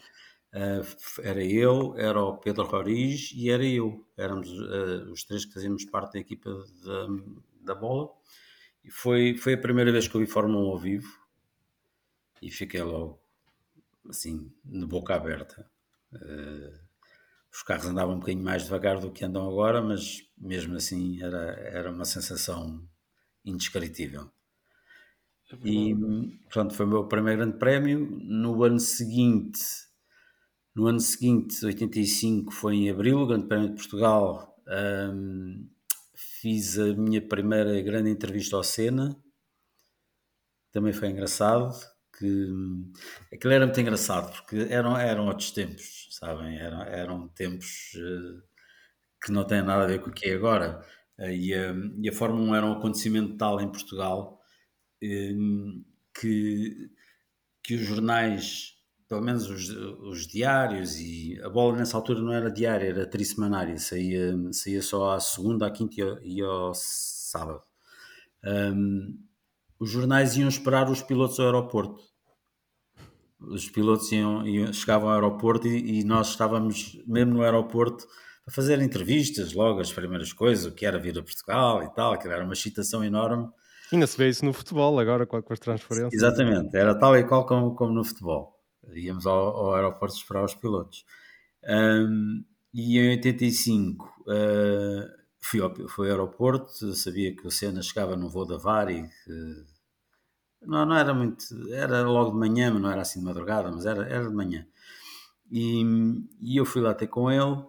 Uh, 0.53 1.21
era 1.23 1.45
eu, 1.45 1.95
era 1.99 2.23
o 2.23 2.39
Pedro 2.39 2.65
Roriz 2.65 3.33
e 3.35 3.51
era 3.51 3.65
eu. 3.65 4.07
Éramos 4.17 4.49
uh, 4.49 5.11
os 5.13 5.25
três 5.25 5.45
que 5.45 5.53
fazíamos 5.53 5.85
parte 5.85 6.15
da 6.15 6.21
equipa 6.21 6.51
da, 6.85 7.07
da 7.61 7.75
bola. 7.75 8.11
E 8.83 8.91
foi, 8.91 9.37
foi 9.37 9.55
a 9.55 9.61
primeira 9.61 9.93
vez 9.93 10.09
que 10.09 10.15
eu 10.15 10.21
vi 10.21 10.27
Fórmula 10.27 10.65
1 10.65 10.71
ao 10.71 10.79
vivo 10.79 11.09
e 12.41 12.51
fiquei 12.51 12.83
logo 12.83 13.21
assim, 14.09 14.51
de 14.65 14.87
boca 14.87 15.15
aberta. 15.15 15.71
Uh, 16.13 16.89
os 17.53 17.63
carros 17.63 17.87
andavam 17.87 18.15
um 18.15 18.19
bocadinho 18.21 18.45
mais 18.45 18.65
devagar 18.65 18.99
do 19.01 19.11
que 19.11 19.25
andam 19.25 19.47
agora, 19.47 19.83
mas 19.83 20.27
mesmo 20.37 20.77
assim 20.77 21.23
era, 21.23 21.53
era 21.61 21.91
uma 21.91 22.05
sensação 22.05 22.89
indescritível. 23.45 24.31
É 25.51 25.57
e 25.65 25.95
pronto, 26.49 26.75
foi 26.75 26.87
o 26.87 26.89
meu 26.89 27.05
primeiro 27.07 27.41
grande 27.41 27.59
prémio. 27.59 28.07
No 28.23 28.63
ano 28.63 28.79
seguinte 28.79 29.88
no 30.79 30.87
ano 30.87 31.01
seguinte, 31.01 31.67
85, 31.67 32.53
foi 32.53 32.77
em 32.77 32.91
abril, 32.91 33.19
o 33.19 33.27
Grande 33.27 33.49
Prémio 33.49 33.71
de 33.71 33.75
Portugal. 33.75 34.57
Um, 34.69 35.69
fiz 36.14 36.79
a 36.79 36.95
minha 36.95 37.21
primeira 37.21 37.83
grande 37.83 38.11
entrevista 38.11 38.55
ao 38.55 38.62
Senna. 38.62 39.21
Também 40.71 40.93
foi 40.93 41.09
engraçado. 41.09 41.75
Que, 42.17 42.49
aquilo 43.33 43.53
era 43.53 43.67
muito 43.67 43.81
engraçado 43.81 44.33
porque 44.33 44.73
eram, 44.73 44.97
eram 44.97 45.27
outros 45.27 45.51
tempos, 45.51 46.07
sabem? 46.12 46.57
Eram, 46.57 46.83
eram 46.83 47.29
tempos 47.29 47.95
uh, 47.97 48.41
que 49.21 49.33
não 49.33 49.45
têm 49.45 49.62
nada 49.62 49.83
a 49.83 49.87
ver 49.88 50.01
com 50.01 50.11
o 50.11 50.12
que 50.12 50.29
é 50.29 50.35
agora. 50.35 50.81
Uh, 51.19 51.31
e, 51.31 51.55
a, 51.55 51.75
e 52.01 52.09
a 52.09 52.12
Fórmula 52.12 52.53
1 52.53 52.55
era 52.55 52.67
um 52.67 52.73
acontecimento 52.75 53.37
tal 53.37 53.61
em 53.61 53.69
Portugal 53.69 54.41
uh, 55.03 55.85
que, 56.14 56.88
que 57.64 57.75
os 57.75 57.81
jornais 57.81 58.78
pelo 59.09 59.23
menos 59.23 59.49
os, 59.49 59.71
os, 59.71 60.27
diários 60.27 61.01
e 61.01 61.40
a 61.42 61.49
bola 61.49 61.79
nessa 61.79 61.97
altura 61.97 62.21
não 62.21 62.33
era 62.33 62.51
diária, 62.51 62.88
era 62.88 63.07
trissemanária, 63.07 63.79
saía, 63.79 64.35
saía 64.53 64.83
só 64.83 65.12
à 65.12 65.21
segunda, 65.21 65.66
à 65.66 65.71
quinta 65.71 65.94
e 65.94 66.03
ao, 66.03 66.18
e 66.23 66.42
ao 66.42 66.73
sábado. 66.75 67.62
Um, 68.44 69.18
os 69.81 69.90
jornais 69.90 70.37
iam 70.37 70.49
esperar 70.49 70.90
os 70.90 71.01
pilotos 71.01 71.40
ao 71.40 71.47
aeroporto. 71.47 72.03
Os 73.40 73.71
pilotos 73.71 74.12
iam, 74.12 74.47
iam 74.47 74.73
chegavam 74.73 75.09
ao 75.09 75.14
aeroporto 75.14 75.66
e, 75.66 76.01
e, 76.01 76.05
nós 76.05 76.29
estávamos 76.29 77.01
mesmo 77.07 77.35
no 77.35 77.42
aeroporto 77.42 78.07
a 78.47 78.51
fazer 78.51 78.81
entrevistas, 78.83 79.55
logo 79.55 79.81
as 79.81 79.92
primeiras 79.92 80.33
coisas, 80.33 80.66
o 80.66 80.75
que 80.75 80.85
era 80.85 80.99
vir 80.99 81.18
a 81.18 81.23
Portugal 81.23 81.83
e 81.83 81.94
tal, 81.94 82.18
que 82.18 82.29
era 82.29 82.44
uma 82.44 82.53
excitação 82.53 83.03
enorme. 83.03 83.49
Ainda 83.90 84.07
se 84.07 84.18
vê 84.18 84.29
isso 84.29 84.44
no 84.44 84.53
futebol 84.53 84.99
agora 84.99 85.25
com 85.27 85.37
as 85.51 85.59
transferências. 85.61 86.12
Exatamente, 86.12 86.77
era 86.77 86.99
tal 86.99 87.16
e 87.16 87.25
qual 87.25 87.47
como, 87.47 87.75
como 87.75 87.94
no 87.94 88.05
futebol 88.05 88.58
íamos 88.94 89.27
ao, 89.27 89.57
ao 89.57 89.74
aeroporto 89.74 90.16
esperar 90.16 90.44
os 90.44 90.55
pilotos. 90.55 91.05
Um, 91.64 92.44
e 92.72 92.98
em 92.98 93.11
85 93.11 94.05
uh, 94.05 94.31
ah, 94.31 95.18
fui, 95.40 95.61
ao, 95.61 95.74
fui 95.88 96.07
ao 96.09 96.12
aeroporto, 96.12 96.94
sabia 96.94 97.35
que 97.35 97.46
o 97.46 97.51
Senna 97.51 97.83
chegava 97.83 98.16
no 98.16 98.29
voo 98.29 98.46
da 98.46 98.57
Vari, 98.57 99.09
que, 99.24 99.64
não, 100.62 100.85
não 100.85 100.96
era 100.96 101.14
muito, 101.14 101.44
era 101.72 102.03
logo 102.03 102.33
de 102.33 102.37
manhã, 102.37 102.70
mas 102.72 102.83
não 102.83 102.90
era 102.90 103.03
assim 103.03 103.20
de 103.20 103.24
madrugada, 103.24 103.70
mas 103.70 103.87
era, 103.87 104.07
era 104.09 104.29
de 104.29 104.35
manhã. 104.35 104.66
E, 105.51 105.83
e 106.40 106.57
eu 106.57 106.64
fui 106.64 106.83
lá 106.83 106.94
ter 106.94 107.07
com 107.07 107.31
ele, 107.31 107.64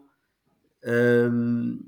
um, 1.32 1.79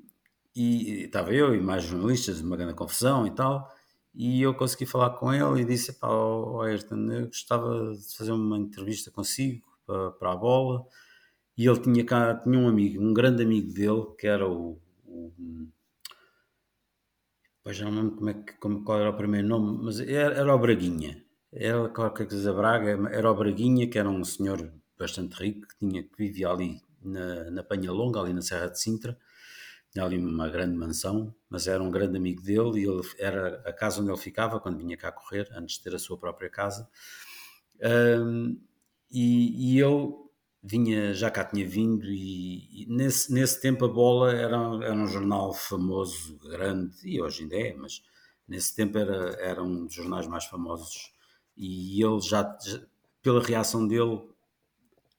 e 0.55 1.03
estava 1.03 1.34
eu 1.34 1.55
e 1.55 1.61
mais 1.61 1.84
jornalistas, 1.84 2.41
uma 2.41 2.57
grande 2.57 2.75
confusão 2.75 3.25
e 3.25 3.32
tal, 3.32 3.69
e 4.14 4.41
eu 4.41 4.53
consegui 4.53 4.86
falar 4.86 5.12
com 5.12 5.34
ele 5.34 5.62
e 5.62 5.66
disse: 5.66 5.93
Pá, 5.93 6.09
oh, 6.09 6.62
Ayrton, 6.62 7.12
eu 7.12 7.28
gostava 7.28 7.93
de 7.95 8.16
fazer 8.16 8.32
uma 8.32 8.57
entrevista 8.57 9.09
consigo 9.09 9.66
para, 9.86 10.12
para 10.12 10.34
a 10.34 10.36
bola. 10.36 10.86
E 11.57 11.68
ele 11.68 11.80
tinha 11.80 12.05
cá, 12.05 12.36
tinha 12.36 12.57
um 12.57 12.68
amigo, 12.68 13.01
um 13.01 13.14
grande 13.14 13.43
amigo 13.43 13.74
dele, 13.74 14.05
que 14.20 14.28
era 14.28 14.47
o. 14.47 14.80
o 15.05 15.34
pois 17.64 17.78
já 17.78 17.86
não 17.86 18.01
lembro 18.01 18.16
como 18.18 18.30
é 18.30 18.34
que, 18.34 18.53
como, 18.53 18.84
qual 18.84 18.99
era 18.99 19.09
o 19.09 19.18
primeiro 19.18 19.47
nome, 19.47 19.84
mas 19.84 19.99
era, 19.99 20.36
era 20.36 20.55
o 20.55 20.59
Braguinha. 20.59 21.24
Era 21.53 21.89
qualquer 21.89 22.28
coisa 22.28 22.53
Braga, 22.53 23.09
era 23.12 23.32
o 23.32 23.36
Braguinha, 23.36 23.89
que 23.89 23.99
era 23.99 24.09
um 24.09 24.24
senhor 24.24 24.74
bastante 24.97 25.36
rico, 25.36 25.68
que, 25.68 25.78
tinha, 25.80 26.03
que 26.03 26.18
vivia 26.18 26.49
ali 26.49 26.82
na, 27.01 27.51
na 27.51 27.64
Penha 27.64 27.91
Longa, 27.91 28.22
ali 28.22 28.34
na 28.34 28.41
Serra 28.41 28.70
de 28.70 28.80
Sintra 28.80 29.18
tinha 29.91 30.05
ali 30.05 30.17
uma 30.17 30.49
grande 30.49 30.75
mansão, 30.75 31.33
mas 31.49 31.67
era 31.67 31.83
um 31.83 31.91
grande 31.91 32.17
amigo 32.17 32.41
dele 32.41 32.81
e 32.81 32.87
ele, 32.87 33.01
era 33.19 33.61
a 33.65 33.73
casa 33.73 34.01
onde 34.01 34.09
ele 34.09 34.17
ficava 34.17 34.59
quando 34.59 34.77
vinha 34.77 34.95
cá 34.97 35.11
correr, 35.11 35.49
antes 35.53 35.77
de 35.77 35.83
ter 35.83 35.93
a 35.93 35.99
sua 35.99 36.17
própria 36.17 36.49
casa. 36.49 36.89
Um, 37.83 38.57
e, 39.11 39.73
e 39.73 39.79
eu 39.79 40.31
vinha, 40.63 41.13
já 41.13 41.29
cá 41.29 41.43
tinha 41.43 41.67
vindo 41.67 42.05
e, 42.05 42.83
e, 42.83 42.85
nesse, 42.87 43.33
nesse 43.33 43.59
tempo 43.59 43.83
a 43.85 43.87
Bola 43.87 44.31
era, 44.31 44.55
era 44.55 44.93
um 44.93 45.07
jornal 45.07 45.53
famoso, 45.53 46.37
grande, 46.39 46.95
e 47.03 47.21
hoje 47.21 47.43
ainda 47.43 47.55
é, 47.55 47.73
mas 47.73 48.03
nesse 48.47 48.75
tempo 48.75 48.97
era, 48.97 49.33
era 49.41 49.63
um 49.63 49.85
dos 49.85 49.95
jornais 49.95 50.27
mais 50.27 50.45
famosos 50.45 51.11
e 51.57 52.01
ele 52.01 52.21
já, 52.21 52.57
já 52.63 52.81
pela 53.21 53.41
reação 53.41 53.87
dele, 53.87 54.21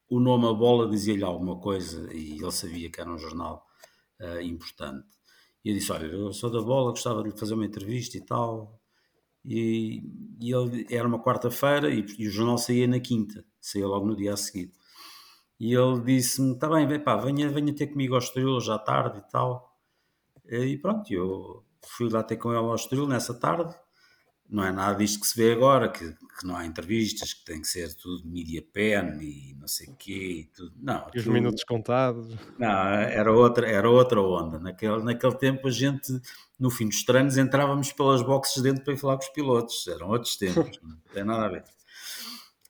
o 0.08 0.20
nome 0.20 0.46
A 0.46 0.52
Bola 0.52 0.88
dizia-lhe 0.88 1.24
alguma 1.24 1.58
coisa 1.58 2.12
e 2.12 2.40
ele 2.40 2.52
sabia 2.52 2.90
que 2.90 3.00
era 3.00 3.10
um 3.10 3.18
jornal 3.18 3.66
uh, 4.22 4.40
importante. 4.40 5.06
E 5.64 5.70
eu 5.70 5.74
disse, 5.74 5.92
olha, 5.92 6.06
eu 6.06 6.32
sou 6.32 6.50
da 6.50 6.60
Bola, 6.60 6.90
gostava 6.90 7.22
de 7.22 7.38
fazer 7.38 7.54
uma 7.54 7.66
entrevista 7.66 8.16
e 8.16 8.20
tal. 8.20 8.80
E, 9.44 10.02
e 10.40 10.52
ele, 10.52 10.86
era 10.90 11.06
uma 11.06 11.22
quarta-feira 11.22 11.90
e, 11.90 12.04
e, 12.18 12.28
o 12.28 12.30
jornal 12.30 12.58
saía 12.58 12.86
na 12.86 13.00
quinta, 13.00 13.44
saía 13.60 13.86
logo 13.86 14.06
no 14.06 14.16
dia 14.16 14.34
a 14.34 14.36
seguir. 14.36 14.72
E 15.58 15.74
ele 15.74 16.00
disse-me: 16.00 16.54
Está 16.54 16.68
bem, 16.68 17.00
pá, 17.00 17.16
venha, 17.16 17.48
venha 17.48 17.74
ter 17.74 17.88
comigo 17.88 18.14
ao 18.14 18.20
Estoril 18.20 18.50
hoje 18.50 18.70
à 18.70 18.78
tarde 18.78 19.18
e 19.18 19.30
tal. 19.30 19.76
E 20.44 20.76
pronto, 20.78 21.12
eu 21.12 21.64
fui 21.84 22.08
lá 22.08 22.22
ter 22.22 22.36
com 22.36 22.50
ele 22.50 22.58
ao 22.58 22.74
Estoril 22.74 23.06
nessa 23.06 23.34
tarde. 23.34 23.74
Não 24.52 24.62
é 24.62 24.70
nada 24.70 24.98
disto 24.98 25.18
que 25.18 25.26
se 25.26 25.34
vê 25.34 25.50
agora, 25.50 25.88
que, 25.88 26.12
que 26.12 26.46
não 26.46 26.54
há 26.54 26.66
entrevistas, 26.66 27.32
que 27.32 27.42
tem 27.42 27.62
que 27.62 27.66
ser 27.66 27.94
tudo 27.94 28.28
media 28.28 28.62
pen 28.62 29.18
e 29.18 29.56
não 29.58 29.66
sei 29.66 29.86
o 29.86 29.96
quê. 29.96 30.40
E 30.40 30.44
tudo. 30.54 30.74
Não, 30.78 31.06
e 31.14 31.18
os 31.18 31.26
minutos 31.26 31.64
contados. 31.64 32.36
Não, 32.58 32.68
era 32.68 33.32
outra, 33.32 33.66
era 33.66 33.88
outra 33.88 34.20
onda. 34.20 34.58
Naquele, 34.58 35.02
naquele 35.02 35.34
tempo 35.36 35.68
a 35.68 35.70
gente, 35.70 36.20
no 36.60 36.70
fim 36.70 36.86
dos 36.86 37.02
treinos, 37.02 37.38
entrávamos 37.38 37.92
pelas 37.92 38.20
boxes 38.20 38.62
dentro 38.62 38.84
para 38.84 38.92
ir 38.92 38.98
falar 38.98 39.16
com 39.16 39.22
os 39.22 39.30
pilotos. 39.30 39.88
Eram 39.88 40.10
outros 40.10 40.36
tempos, 40.36 40.78
não 40.82 40.98
tem 41.14 41.24
nada 41.24 41.46
a 41.46 41.48
ver. 41.48 41.64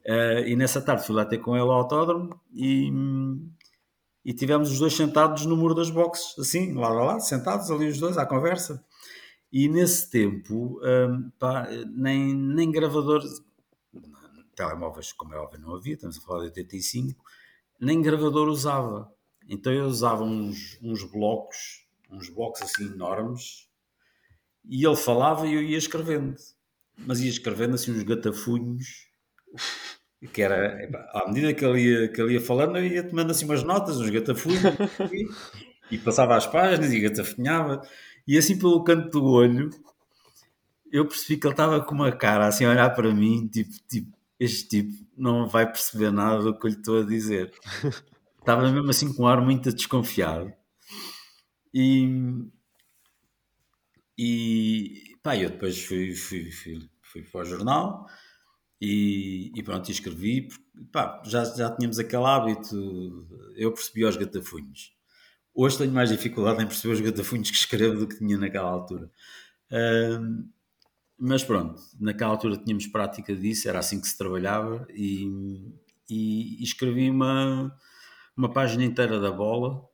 Uh, 0.07 0.47
e 0.47 0.55
nessa 0.55 0.80
tarde 0.80 1.05
fui 1.05 1.16
lá 1.16 1.24
ter 1.24 1.39
com 1.39 1.57
ele 1.57 1.62
ao 1.62 1.72
autódromo 1.72 2.41
e, 2.55 2.93
e 4.24 4.33
tivemos 4.33 4.70
os 4.70 4.78
dois 4.78 4.95
sentados 4.95 5.47
no 5.47 5.57
muro 5.57 5.74
das 5.74 5.91
boxes, 5.91 6.39
assim, 6.39 6.74
lá, 6.74 6.89
lá, 6.91 7.05
lá, 7.05 7.20
sentados 7.20 7.72
ali 7.72 7.89
os 7.89 7.99
dois 7.99 8.16
à 8.16 8.24
conversa. 8.24 8.85
E 9.53 9.68
nesse 9.68 10.11
tempo, 10.11 10.80
um, 10.82 11.30
pá, 11.38 11.68
nem, 11.94 12.34
nem 12.34 12.70
gravadores, 12.70 13.42
telemóveis, 14.55 15.12
como 15.12 15.34
é 15.34 15.38
óbvio, 15.38 15.61
não 15.61 15.74
havia, 15.74 15.94
estamos 15.94 16.18
a 16.18 16.20
falar 16.22 16.40
de 16.40 16.46
85, 16.46 17.22
nem 17.80 18.00
gravador 18.00 18.48
usava. 18.48 19.12
Então 19.48 19.72
eu 19.72 19.84
usava 19.84 20.24
uns, 20.24 20.78
uns 20.80 21.05
blocos, 21.05 21.86
uns 22.11 22.28
blocos 22.30 22.62
assim 22.62 22.86
enormes, 22.86 23.68
e 24.64 24.86
ele 24.86 24.96
falava 24.96 25.46
e 25.46 25.55
eu 25.55 25.62
ia 25.62 25.78
escrevendo. 25.78 26.36
Mas 26.96 27.20
ia 27.20 27.28
escrevendo 27.28 27.74
assim 27.74 27.90
uns 27.90 28.03
gatafunhos 28.05 29.11
que 30.32 30.40
era, 30.40 30.88
à 31.12 31.26
medida 31.26 31.53
que 31.53 31.64
ele 31.64 31.80
ia, 31.80 32.09
que 32.09 32.20
ele 32.20 32.34
ia 32.34 32.40
falando, 32.40 32.78
eu 32.78 32.86
ia 32.86 33.03
tomando 33.03 33.30
assim 33.30 33.44
umas 33.44 33.64
notas, 33.64 33.98
uns 33.98 34.11
gatafunhos, 34.11 34.62
e, 35.90 35.98
passava 35.98 36.36
as 36.36 36.46
páginas 36.46 36.92
e 36.92 37.00
gatafunhava, 37.00 37.82
e 38.27 38.39
assim 38.39 38.59
pelo 38.59 38.85
canto 38.85 39.11
do 39.11 39.25
olho, 39.25 39.70
eu 40.91 41.07
percebi 41.07 41.41
que 41.41 41.47
ele 41.47 41.55
estava 41.55 41.81
com 41.81 41.95
uma 41.95 42.12
cara 42.12 42.47
assim 42.47 42.64
a 42.64 42.70
olhar 42.70 42.91
para 42.91 43.14
mim, 43.14 43.49
tipo, 43.49 43.70
tipo, 43.89 44.16
este 44.39 44.68
tipo 44.68 45.07
não 45.16 45.49
vai 45.49 45.66
perceber 45.66 46.11
nada 46.11 46.43
do 46.43 46.59
que 46.59 46.66
eu 46.66 46.70
lhe 46.70 46.77
estou 46.77 47.01
a 47.01 47.05
dizer. 47.05 47.53
estava 48.39 48.70
mesmo 48.70 48.91
assim 48.91 49.12
com 49.14 49.23
um 49.23 49.27
ar 49.27 49.41
muito 49.41 49.73
desconfiado. 49.73 50.53
E, 51.73 52.07
e 54.18 55.16
pá, 55.23 55.37
eu 55.37 55.51
depois 55.51 55.83
fui, 55.83 56.14
fui, 56.14 56.51
fui, 56.51 56.91
fui 57.01 57.23
para 57.23 57.41
o 57.41 57.45
jornal 57.45 58.07
e, 58.81 59.53
e 59.55 59.62
pronto, 59.62 59.91
escrevi, 59.91 60.49
pá, 60.91 61.23
já, 61.25 61.45
já 61.45 61.75
tínhamos 61.75 61.99
aquele 61.99 62.25
hábito, 62.25 63.27
eu 63.57 63.73
percebi 63.73 64.05
os 64.05 64.16
gatafunhos. 64.16 64.93
Hoje 65.55 65.78
tenho 65.78 65.92
mais 65.92 66.09
dificuldade 66.11 66.62
em 66.62 66.66
perceber 66.66 66.94
os 66.94 67.00
gatafunhos 67.00 67.50
que 67.50 67.57
escrevo 67.57 67.98
do 67.98 68.09
que 68.09 68.18
tinha 68.18 68.38
naquela 68.38 68.70
altura. 68.70 69.11
Uh, 69.70 70.48
mas 71.18 71.44
pronto, 71.44 71.80
naquela 72.00 72.32
altura 72.32 72.57
tínhamos 72.57 72.86
prática 72.86 73.34
disso, 73.34 73.68
era 73.68 73.78
assim 73.78 74.00
que 74.00 74.09
se 74.09 74.16
trabalhava 74.16 74.86
e, 74.90 75.26
e, 76.09 76.61
e 76.61 76.64
escrevi 76.64 77.09
uma, 77.11 77.76
uma 78.36 78.53
página 78.53 78.84
inteira 78.84 79.20
da 79.20 79.30
bola. 79.30 79.86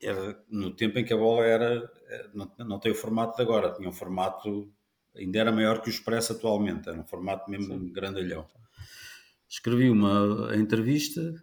Era 0.00 0.38
no 0.48 0.74
tempo 0.74 0.98
em 0.98 1.04
que 1.04 1.12
a 1.12 1.16
bola 1.16 1.44
era, 1.44 1.90
não, 2.34 2.52
não 2.58 2.78
tem 2.78 2.92
o 2.92 2.94
formato 2.94 3.36
de 3.36 3.42
agora, 3.42 3.72
tinha 3.72 3.88
um 3.88 3.92
formato 3.92 4.72
ainda 5.16 5.38
era 5.38 5.52
maior 5.52 5.80
que 5.80 5.88
o 5.88 5.90
Expresso 5.90 6.32
atualmente, 6.32 6.88
era 6.88 6.98
um 6.98 7.04
formato 7.04 7.50
mesmo 7.50 7.78
Sim. 7.78 7.92
grandalhão. 7.92 8.46
Escrevi 9.48 9.90
uma 9.90 10.50
entrevista 10.56 11.34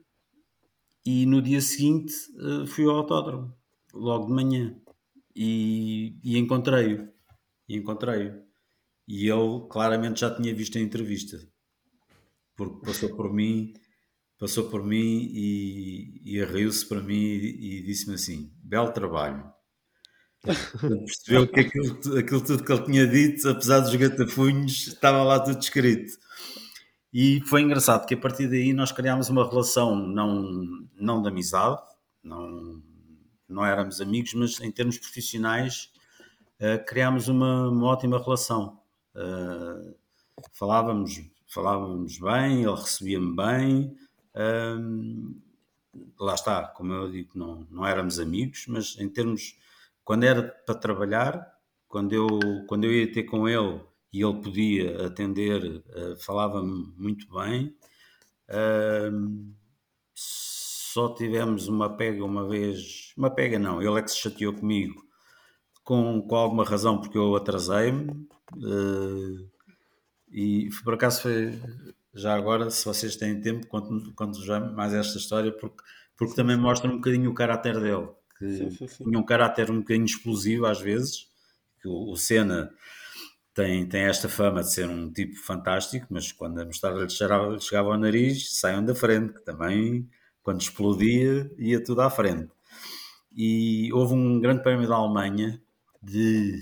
e 1.06 1.26
no 1.26 1.42
dia 1.42 1.62
seguinte 1.62 2.14
uh, 2.38 2.68
fui 2.68 2.86
ao 2.86 2.98
autódromo, 2.98 3.56
logo 3.94 4.28
de 4.28 4.34
manhã, 4.34 4.76
e, 5.36 6.18
e 6.24 6.38
encontrei-o. 6.38 7.10
E 7.68 7.78
encontrei-o. 7.78 8.44
E 9.08 9.28
ele 9.30 9.68
claramente 9.70 10.22
já 10.22 10.34
tinha 10.36 10.54
visto 10.54 10.78
a 10.78 10.82
entrevista, 10.82 11.40
porque 12.56 12.86
passou 12.86 13.16
por 13.16 13.34
mim, 13.34 13.74
passou 14.38 14.70
por 14.70 14.84
mim 14.86 15.30
e, 15.34 16.22
e 16.24 16.44
riu-se 16.46 16.86
para 16.88 17.02
mim 17.02 17.16
e, 17.16 17.80
e 17.80 17.84
disse-me 17.84 18.16
assim: 18.16 18.54
belo 18.64 18.92
trabalho 18.92 19.52
Percebeu 20.42 21.48
que 21.48 21.60
aquilo, 21.60 22.18
aquilo 22.18 22.42
tudo 22.42 22.64
que 22.64 22.72
ele 22.72 22.86
tinha 22.86 23.08
dito, 23.08 23.50
apesar 23.50 23.82
dos 23.82 23.94
gatafunhos, 23.96 24.88
estava 24.88 25.24
lá 25.24 25.40
tudo 25.40 25.60
escrito. 25.60 26.14
E 27.12 27.42
foi 27.42 27.62
engraçado 27.62 28.06
que 28.06 28.14
a 28.14 28.18
partir 28.18 28.48
daí 28.48 28.72
nós 28.72 28.92
criámos 28.92 29.30
uma 29.30 29.48
relação 29.48 29.96
não, 29.96 30.88
não 30.96 31.22
de 31.22 31.28
amizade, 31.28 31.82
não, 32.24 32.82
não 33.48 33.66
éramos 33.66 34.00
amigos, 34.00 34.34
mas 34.36 34.60
em 34.62 34.72
termos 34.72 34.98
profissionais 34.98 35.92
uh, 36.60 36.86
criámos 36.86 37.28
uma, 37.28 37.70
uma, 37.70 37.88
ótima 37.88 38.22
relação. 38.22 38.80
Uh, 39.16 39.96
falávamos, 40.54 41.20
falávamos 41.48 42.20
bem, 42.20 42.64
ele 42.64 42.76
recebia-me 42.76 43.36
bem. 43.36 43.98
Uh, 44.36 45.36
lá 46.20 46.36
está, 46.36 46.68
como 46.68 46.94
eu 46.94 47.12
digo, 47.12 47.32
não, 47.34 47.68
não 47.72 47.86
éramos 47.86 48.20
amigos, 48.20 48.66
mas 48.68 48.96
em 49.00 49.10
termos 49.10 49.58
quando 50.04 50.24
era 50.24 50.44
para 50.44 50.76
trabalhar, 50.76 51.56
quando 51.88 52.14
eu, 52.14 52.28
quando 52.68 52.86
eu 52.86 52.92
ia 52.92 53.12
ter 53.12 53.24
com 53.24 53.48
ele 53.48 53.82
e 54.12 54.24
ele 54.24 54.42
podia 54.42 55.06
atender, 55.08 55.64
uh, 55.66 56.18
falava-me 56.20 56.94
muito 56.98 57.28
bem. 57.32 57.76
Só 60.14 61.14
tivemos 61.14 61.68
uma 61.68 61.96
pega 61.96 62.26
uma 62.26 62.48
vez, 62.48 63.14
uma 63.16 63.30
pega 63.30 63.60
não, 63.60 63.82
ele 63.82 64.00
é 64.00 64.02
que 64.02 64.10
se 64.10 64.18
chateou 64.18 64.54
comigo 64.54 65.10
com, 65.90 66.22
com 66.22 66.36
alguma 66.36 66.64
razão 66.64 67.00
porque 67.00 67.18
eu 67.18 67.36
atrasei-me 67.36 68.12
uh, 68.58 69.50
e 70.32 70.70
por 70.84 70.94
acaso 70.94 71.24
foi 71.24 71.60
já 72.14 72.36
agora, 72.36 72.70
se 72.70 72.86
vocês 72.86 73.16
têm 73.16 73.40
tempo, 73.40 73.66
conto, 73.68 74.14
conto 74.14 74.44
já 74.44 74.60
mais 74.60 74.94
esta 74.94 75.18
história 75.18 75.52
porque, 75.52 75.84
porque 76.18 76.36
também 76.36 76.58
mostra 76.58 76.90
um 76.92 76.98
bocadinho 76.98 77.32
o 77.32 77.34
caráter 77.34 77.80
dele 77.80 78.08
que 78.38 78.58
sim, 78.58 78.72
sim, 78.72 78.88
sim. 78.88 79.04
tinha 79.04 79.20
um 79.20 79.26
caráter 79.26 79.70
um 79.70 79.80
bocadinho 79.80 80.06
explosivo 80.06 80.66
às 80.66 80.80
vezes. 80.80 81.28
O, 81.86 82.14
o 82.14 82.16
Senna 82.16 82.72
tem, 83.60 83.86
tem 83.86 84.04
esta 84.04 84.30
fama 84.30 84.62
de 84.62 84.72
ser 84.72 84.88
um 84.90 85.12
tipo 85.12 85.36
fantástico, 85.36 86.08
mas 86.10 86.32
quando 86.32 86.62
a 86.62 86.66
mostarda 86.66 87.02
lhe 87.04 87.10
chegava, 87.10 87.60
chegava 87.60 87.92
ao 87.92 88.00
nariz, 88.00 88.58
saiam 88.58 88.86
da 88.86 88.96
frente, 88.96 89.34
que 89.34 89.42
também, 89.42 90.10
quando 90.42 90.62
explodia, 90.62 91.52
ia 91.58 91.84
tudo 91.84 92.02
à 92.02 92.10
frente. 92.10 92.50
E 93.36 93.92
houve 93.92 94.14
um 94.14 94.40
grande 94.40 94.64
prémio 94.64 94.88
da 94.88 94.96
Alemanha 94.96 95.62
de 96.02 96.62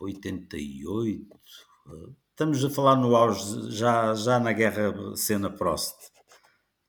88, 0.00 1.28
estamos 2.30 2.64
a 2.64 2.70
falar 2.70 2.96
no 2.96 3.14
auge, 3.14 3.70
já, 3.70 4.14
já 4.14 4.40
na 4.40 4.52
guerra 4.54 5.14
Senna-Prost, 5.14 5.94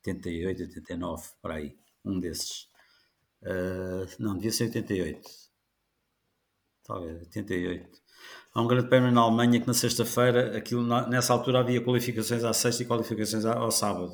88, 0.08 0.62
89, 0.64 1.28
para 1.42 1.56
aí, 1.56 1.78
um 2.06 2.22
desses. 2.22 2.70
Uh, 3.42 4.08
não, 4.18 4.36
devia 4.36 4.52
ser 4.52 4.66
88. 4.66 5.30
Talvez, 6.86 7.20
88. 7.24 8.05
Há 8.56 8.62
um 8.62 8.68
grande 8.68 8.88
prémio 8.88 9.12
na 9.12 9.20
Alemanha 9.20 9.60
que 9.60 9.68
na 9.68 9.74
sexta-feira, 9.74 10.58
aquilo, 10.58 10.82
nessa 11.10 11.34
altura 11.34 11.60
havia 11.60 11.82
qualificações 11.82 12.41
à 12.45 12.53
sexta 12.53 12.84
e 12.84 12.86
qualificações 12.86 13.43
ao 13.43 13.70
sábado. 13.70 14.14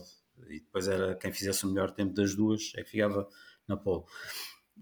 E 0.49 0.59
depois 0.59 0.87
era 0.87 1.13
quem 1.13 1.31
fizesse 1.31 1.63
o 1.63 1.69
melhor 1.69 1.91
tempo 1.91 2.11
das 2.15 2.33
duas, 2.33 2.71
é 2.75 2.83
que 2.83 2.89
ficava 2.89 3.29
na 3.67 3.77
pole. 3.77 4.03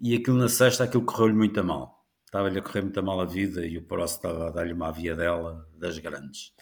E 0.02 0.16
aquilo 0.16 0.38
na 0.38 0.48
sexta, 0.48 0.86
aquilo 0.86 1.04
correu-lhe 1.04 1.34
muito 1.34 1.60
a 1.60 1.64
mal. 1.64 2.08
Estava-lhe 2.26 2.58
a 2.58 2.62
correr 2.62 2.84
muito 2.84 2.98
a 2.98 3.04
mal 3.04 3.20
a 3.20 3.26
vida 3.26 3.66
e 3.66 3.78
o 3.78 3.84
Prost 3.84 4.16
estava 4.16 4.48
a 4.48 4.50
dar-lhe 4.50 4.72
uma 4.72 4.92
via 4.92 5.14
dela, 5.14 5.68
das 5.78 5.98
grandes. 6.00 6.54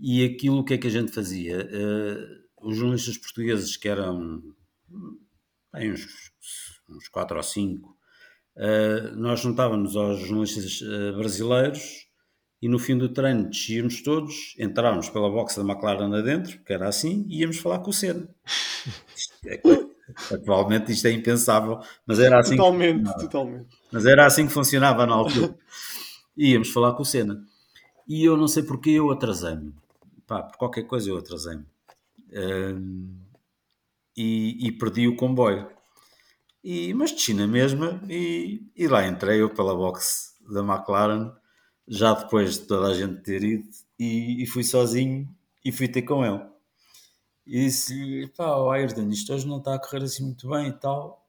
E 0.00 0.24
aquilo, 0.24 0.58
o 0.58 0.64
que 0.64 0.74
é 0.74 0.78
que 0.78 0.88
a 0.88 0.90
gente 0.90 1.12
fazia? 1.12 1.58
Uh, 1.60 2.68
os 2.68 2.76
jornalistas 2.76 3.18
portugueses, 3.18 3.76
que 3.76 3.88
eram 3.88 4.42
bem, 5.72 5.92
uns 5.92 6.32
uns 6.88 7.06
4 7.06 7.36
ou 7.36 7.42
5, 7.42 7.99
uh, 8.56 9.16
nós 9.16 9.40
juntávamos 9.40 9.96
aos 9.96 10.20
jornalistas 10.20 10.80
uh, 10.80 11.16
brasileiros 11.16 12.08
e 12.62 12.68
no 12.68 12.78
fim 12.78 12.98
do 12.98 13.08
treino 13.08 13.48
descíamos 13.48 14.02
todos, 14.02 14.54
entrávamos 14.58 15.08
pela 15.08 15.30
box 15.30 15.56
da 15.56 15.62
McLaren 15.62 16.14
adentro, 16.14 16.58
que 16.62 16.72
era 16.72 16.88
assim, 16.88 17.24
e 17.28 17.40
íamos 17.40 17.58
falar 17.58 17.78
com 17.78 17.90
o 17.90 17.94
Senna. 17.94 18.28
É, 19.46 19.60
atualmente 20.34 20.92
isto 20.92 21.06
é 21.06 21.12
impensável, 21.12 21.78
mas 22.06 22.18
era 22.18 22.40
assim. 22.40 22.56
Totalmente, 22.56 23.12
totalmente. 23.18 23.68
Mas 23.92 24.04
era 24.04 24.26
assim 24.26 24.46
que 24.46 24.52
funcionava 24.52 25.06
na 25.06 25.14
altura. 25.14 25.54
íamos 26.36 26.70
falar 26.70 26.94
com 26.94 27.02
o 27.02 27.06
Senna. 27.06 27.42
E 28.08 28.24
eu 28.24 28.36
não 28.36 28.48
sei 28.48 28.62
porque 28.62 28.90
eu 28.90 29.10
atrasei-me. 29.10 29.72
Pá, 30.26 30.42
por 30.42 30.56
qualquer 30.56 30.82
coisa 30.82 31.10
eu 31.10 31.16
atrasei-me. 31.16 31.64
Um, 32.32 33.16
e, 34.16 34.66
e, 34.66 34.72
perdi 34.72 35.06
o 35.06 35.16
comboio. 35.16 35.68
E, 36.62 36.92
mas 36.94 37.12
desci 37.12 37.32
na 37.32 37.46
mesma 37.46 38.00
e, 38.08 38.62
e 38.76 38.86
lá 38.86 39.06
entrei 39.06 39.40
eu 39.40 39.48
pela 39.48 39.74
box 39.74 40.34
da 40.52 40.60
McLaren 40.60 41.32
já 41.88 42.14
depois 42.14 42.54
de 42.54 42.66
toda 42.66 42.88
a 42.88 42.94
gente 42.94 43.22
ter 43.22 43.42
ido, 43.42 43.68
e, 43.98 44.42
e 44.42 44.46
fui 44.46 44.62
sozinho 44.62 45.28
e 45.64 45.72
fui 45.72 45.88
ter 45.88 46.02
com 46.02 46.24
ele. 46.24 46.40
E 47.46 47.64
disse-lhe: 47.64 48.28
pá, 48.28 48.54
Ayrton, 48.72 49.08
isto 49.08 49.34
hoje 49.34 49.46
não 49.46 49.58
está 49.58 49.74
a 49.74 49.78
correr 49.78 50.04
assim 50.04 50.24
muito 50.24 50.48
bem 50.48 50.68
e 50.68 50.72
tal. 50.72 51.26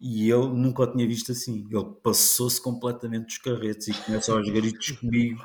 E 0.00 0.30
ele 0.30 0.48
nunca 0.48 0.82
o 0.82 0.92
tinha 0.92 1.06
visto 1.08 1.32
assim. 1.32 1.66
Ele 1.70 1.84
passou-se 2.02 2.60
completamente 2.60 3.26
dos 3.26 3.38
carretes 3.38 3.88
e 3.88 3.94
começa 3.94 4.32
aos 4.32 4.48
gritos 4.48 4.92
comigo. 4.92 5.42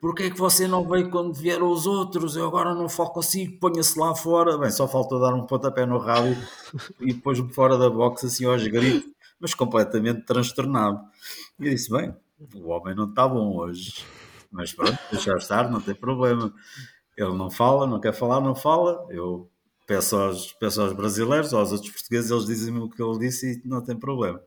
Porquê 0.00 0.24
é 0.24 0.30
que 0.30 0.38
você 0.38 0.68
não 0.68 0.88
veio 0.88 1.10
quando 1.10 1.34
vieram 1.34 1.70
os 1.70 1.86
outros? 1.86 2.36
Eu 2.36 2.46
agora 2.46 2.74
não 2.74 2.88
falo 2.88 3.10
consigo, 3.10 3.58
ponha-se 3.58 3.98
lá 3.98 4.14
fora. 4.14 4.56
Bem, 4.56 4.70
só 4.70 4.86
faltou 4.86 5.20
dar 5.20 5.34
um 5.34 5.44
pontapé 5.44 5.84
no 5.84 5.98
rabo 5.98 6.36
e 7.00 7.12
depois-me 7.12 7.52
fora 7.52 7.76
da 7.76 7.90
box 7.90 8.26
assim 8.26 8.44
aos 8.44 8.64
gritos, 8.66 9.10
mas 9.40 9.54
completamente 9.54 10.22
transtornado. 10.22 11.00
E 11.58 11.66
eu 11.66 11.70
disse, 11.74 11.90
bem, 11.90 12.14
o 12.54 12.68
homem 12.68 12.94
não 12.94 13.08
está 13.08 13.26
bom 13.26 13.56
hoje. 13.56 14.04
Mas 14.50 14.72
pronto, 14.72 14.98
deixar 15.10 15.36
estar, 15.36 15.70
não 15.70 15.80
tem 15.80 15.94
problema. 15.94 16.52
Ele 17.16 17.32
não 17.36 17.50
fala, 17.50 17.86
não 17.86 18.00
quer 18.00 18.14
falar, 18.14 18.40
não 18.40 18.54
fala. 18.54 19.04
Eu 19.10 19.50
peço 19.86 20.16
aos, 20.16 20.52
peço 20.52 20.80
aos 20.80 20.92
brasileiros, 20.92 21.52
aos 21.52 21.72
outros 21.72 21.90
portugueses, 21.90 22.30
eles 22.30 22.46
dizem-me 22.46 22.80
o 22.80 22.88
que 22.88 23.02
ele 23.02 23.18
disse 23.18 23.60
e 23.64 23.68
não 23.68 23.82
tem 23.82 23.96
problema. 23.96 24.40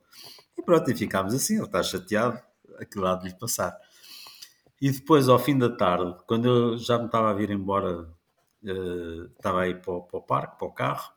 E 0.57 0.61
pronto, 0.61 0.89
e 0.89 0.95
ficámos 0.95 1.33
assim. 1.33 1.55
Ele 1.55 1.65
está 1.65 1.83
chateado, 1.83 2.39
aquilo 2.79 3.05
há 3.05 3.15
de 3.15 3.27
lhe 3.27 3.35
passar. 3.35 3.77
E 4.81 4.91
depois, 4.91 5.29
ao 5.29 5.37
fim 5.37 5.57
da 5.57 5.69
tarde, 5.69 6.17
quando 6.25 6.47
eu 6.47 6.77
já 6.77 6.97
me 6.97 7.05
estava 7.05 7.29
a 7.29 7.33
vir 7.33 7.51
embora, 7.51 8.09
uh, 8.63 9.25
estava 9.37 9.61
aí 9.61 9.75
para 9.75 9.93
o, 9.93 10.01
para 10.01 10.17
o 10.19 10.21
parque, 10.23 10.57
para 10.57 10.67
o 10.67 10.71
carro, 10.71 11.13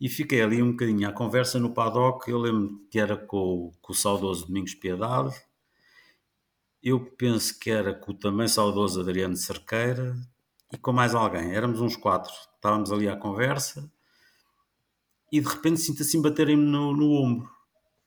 e 0.00 0.08
fiquei 0.08 0.42
ali 0.42 0.62
um 0.62 0.72
bocadinho 0.72 1.08
à 1.08 1.12
conversa 1.12 1.58
no 1.58 1.72
paddock. 1.72 2.30
Eu 2.30 2.38
lembro 2.38 2.86
que 2.90 3.00
era 3.00 3.16
com, 3.16 3.72
com 3.80 3.92
o 3.92 3.96
saudoso 3.96 4.46
Domingos 4.46 4.74
Piedade, 4.74 5.34
eu 6.82 7.00
penso 7.00 7.58
que 7.58 7.70
era 7.70 7.92
com 7.92 8.12
o 8.12 8.14
também 8.14 8.46
saudoso 8.46 9.00
Adriano 9.00 9.36
Cerqueira 9.36 10.14
e 10.72 10.78
com 10.78 10.92
mais 10.92 11.14
alguém. 11.14 11.54
Éramos 11.54 11.80
uns 11.80 11.96
quatro. 11.96 12.32
Estávamos 12.54 12.92
ali 12.92 13.08
à 13.08 13.16
conversa 13.16 13.90
e 15.32 15.40
de 15.40 15.48
repente 15.48 15.80
sinto 15.80 16.02
assim 16.02 16.22
baterem-me 16.22 16.62
no, 16.64 16.96
no 16.96 17.12
ombro 17.12 17.50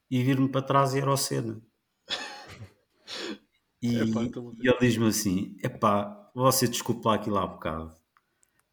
e 0.10 0.24
vir-me 0.24 0.50
para 0.50 0.62
trás 0.62 0.94
e 0.94 1.00
era 1.00 1.12
o 1.12 1.18
Senna. 1.18 1.62
E, 3.82 3.98
Epá, 3.98 4.24
então... 4.24 4.56
e 4.62 4.68
ele 4.68 4.80
diz-me 4.80 5.08
assim: 5.08 5.58
Epá, 5.64 6.30
você 6.34 6.68
desculpa 6.68 7.10
lá 7.10 7.16
aquilo 7.16 7.38
há 7.38 7.48
bocado, 7.48 7.94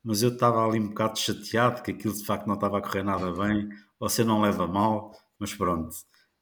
mas 0.04 0.22
eu 0.22 0.30
estava 0.30 0.64
ali 0.66 0.78
um 0.78 0.88
bocado 0.88 1.18
chateado 1.18 1.82
que 1.82 1.90
aquilo 1.90 2.14
de 2.14 2.24
facto 2.24 2.46
não 2.46 2.54
estava 2.54 2.78
a 2.78 2.82
correr 2.82 3.02
nada 3.02 3.32
bem. 3.32 3.68
Você 3.98 4.22
não 4.22 4.40
leva 4.40 4.66
mal, 4.66 5.12
mas 5.38 5.54
pronto. 5.54 5.96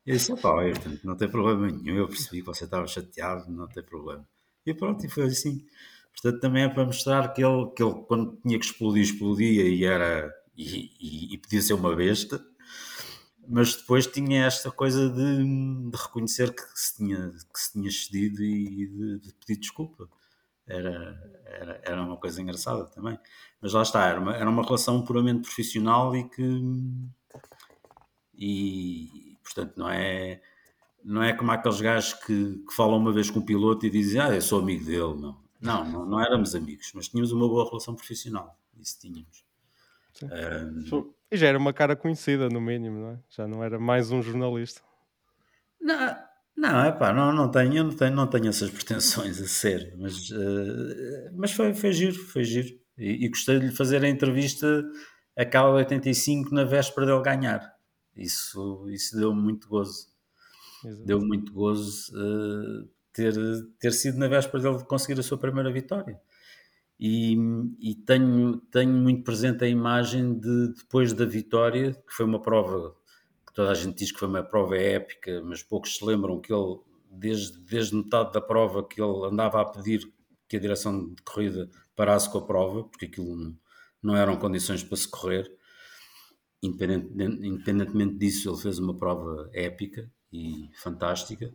Eu 0.04 0.14
disse, 0.14 0.36
pá, 0.36 0.54
não 1.02 1.16
tem 1.16 1.28
problema 1.28 1.66
nenhum, 1.66 1.96
eu 1.96 2.08
percebi 2.08 2.40
que 2.40 2.46
você 2.46 2.64
estava 2.64 2.86
chateado, 2.86 3.50
não 3.50 3.66
tem 3.66 3.82
problema. 3.82 4.26
E 4.64 4.72
pronto, 4.74 5.04
e 5.04 5.08
foi 5.08 5.24
assim. 5.24 5.64
Portanto, 6.12 6.40
também 6.40 6.64
é 6.64 6.68
para 6.68 6.84
mostrar 6.84 7.32
que 7.32 7.44
ele, 7.44 7.70
que 7.74 7.82
ele 7.82 7.94
quando 8.06 8.38
tinha 8.42 8.58
que 8.58 8.64
explodir, 8.64 9.02
explodia 9.02 9.68
e 9.68 9.84
era 9.84 10.32
e, 10.56 10.90
e, 11.00 11.34
e 11.34 11.38
podia 11.38 11.60
ser 11.60 11.74
uma 11.74 11.94
besta, 11.94 12.44
mas 13.48 13.76
depois 13.76 14.06
tinha 14.06 14.46
esta 14.46 14.70
coisa 14.70 15.08
de, 15.08 15.90
de 15.90 15.96
reconhecer 15.96 16.54
que 16.54 16.62
se 16.74 16.96
tinha, 16.96 17.30
que 17.30 17.60
se 17.60 17.72
tinha 17.72 17.90
cedido 17.90 18.42
e 18.42 18.86
de, 18.86 19.18
de 19.20 19.32
pedir 19.34 19.60
desculpa. 19.60 20.08
Era, 20.66 21.42
era, 21.44 21.80
era 21.84 22.02
uma 22.02 22.16
coisa 22.16 22.42
engraçada 22.42 22.86
também. 22.86 23.18
Mas 23.60 23.72
lá 23.72 23.82
está, 23.82 24.06
era 24.06 24.20
uma, 24.20 24.34
era 24.34 24.50
uma 24.50 24.64
relação 24.64 25.02
puramente 25.04 25.42
profissional 25.42 26.14
e 26.16 26.28
que. 26.28 26.62
E, 28.38 29.26
Portanto, 29.46 29.78
não 29.78 29.88
é, 29.88 30.42
não 31.02 31.22
é 31.22 31.32
como 31.32 31.50
aqueles 31.52 31.80
gajos 31.80 32.12
que, 32.12 32.64
que 32.68 32.74
falam 32.74 32.98
uma 32.98 33.12
vez 33.12 33.30
com 33.30 33.38
o 33.38 33.46
piloto 33.46 33.86
e 33.86 33.90
dizem, 33.90 34.20
ah, 34.20 34.34
eu 34.34 34.42
sou 34.42 34.60
amigo 34.60 34.84
dele. 34.84 35.14
Não, 35.14 35.36
não, 35.60 35.84
não, 35.84 36.06
não 36.06 36.20
éramos 36.20 36.54
amigos, 36.54 36.90
mas 36.94 37.08
tínhamos 37.08 37.32
uma 37.32 37.48
boa 37.48 37.66
relação 37.66 37.94
profissional. 37.94 38.58
Isso 38.78 38.98
tínhamos. 39.00 39.45
Um... 40.24 41.12
E 41.30 41.36
já 41.36 41.48
era 41.48 41.58
uma 41.58 41.72
cara 41.72 41.96
conhecida, 41.96 42.48
no 42.48 42.60
mínimo, 42.60 43.00
não 43.00 43.10
é? 43.10 43.18
Já 43.28 43.46
não 43.46 43.62
era 43.62 43.78
mais 43.78 44.10
um 44.10 44.22
jornalista. 44.22 44.80
Não, 45.80 46.16
não, 46.56 46.84
é 46.84 46.92
pá, 46.92 47.12
não, 47.12 47.32
não 47.32 47.50
tenho, 47.50 47.84
não 47.84 47.94
tenho, 47.94 48.14
não 48.14 48.26
tenho 48.26 48.48
essas 48.48 48.70
pretensões 48.70 49.40
a 49.40 49.46
ser, 49.46 49.94
mas, 49.98 50.30
uh, 50.30 51.30
mas 51.34 51.52
foi, 51.52 51.74
foi 51.74 51.92
giro, 51.92 52.14
foi 52.14 52.44
giro. 52.44 52.68
E, 52.96 53.26
e, 53.26 53.28
gostei 53.28 53.58
de 53.58 53.66
lhe 53.66 53.72
fazer 53.72 54.02
a 54.02 54.08
entrevista 54.08 54.82
aquela 55.36 55.70
85 55.70 56.54
na 56.54 56.64
véspera 56.64 57.06
dele 57.06 57.22
ganhar. 57.22 57.76
Isso, 58.16 58.88
isso 58.88 59.16
deu 59.16 59.34
muito 59.34 59.68
gozo. 59.68 60.06
Exato. 60.82 61.04
Deu 61.04 61.20
muito 61.20 61.52
gozo 61.52 62.12
uh, 62.16 62.88
ter, 63.12 63.34
ter 63.78 63.92
sido 63.92 64.18
na 64.18 64.28
véspera 64.28 64.62
dele 64.62 64.84
conseguir 64.84 65.20
a 65.20 65.22
sua 65.22 65.36
primeira 65.36 65.70
vitória. 65.70 66.18
E, 66.98 67.36
e, 67.78 67.94
tenho, 67.94 68.58
tenho 68.70 68.92
muito 68.92 69.22
presente 69.22 69.64
a 69.64 69.68
imagem 69.68 70.38
de 70.38 70.68
depois 70.74 71.12
da 71.12 71.26
vitória, 71.26 71.92
que 71.92 72.14
foi 72.14 72.24
uma 72.24 72.40
prova 72.40 72.96
que 73.46 73.52
toda 73.52 73.70
a 73.70 73.74
gente 73.74 73.98
diz 73.98 74.10
que 74.10 74.18
foi 74.18 74.28
uma 74.28 74.42
prova 74.42 74.76
épica, 74.76 75.42
mas 75.44 75.62
poucos 75.62 75.96
se 75.96 76.04
lembram 76.04 76.40
que 76.40 76.52
ele, 76.52 76.78
desde, 77.10 77.58
desde 77.60 77.94
metade 77.94 78.32
da 78.32 78.40
prova, 78.40 78.86
que 78.86 79.00
ele 79.00 79.26
andava 79.26 79.60
a 79.60 79.64
pedir 79.64 80.10
que 80.48 80.56
a 80.56 80.60
direção 80.60 81.12
de 81.14 81.22
corrida 81.22 81.68
parasse 81.94 82.30
com 82.30 82.38
a 82.38 82.46
prova, 82.46 82.84
porque 82.84 83.06
aquilo 83.06 83.36
não, 83.36 83.58
não 84.02 84.16
eram 84.16 84.36
condições 84.36 84.82
para 84.82 84.96
se 84.96 85.08
correr 85.08 85.50
independentemente 86.62 88.16
disso, 88.16 88.50
ele 88.50 88.58
fez 88.58 88.78
uma 88.78 88.96
prova 88.96 89.48
épica 89.52 90.10
e 90.32 90.70
fantástica. 90.74 91.52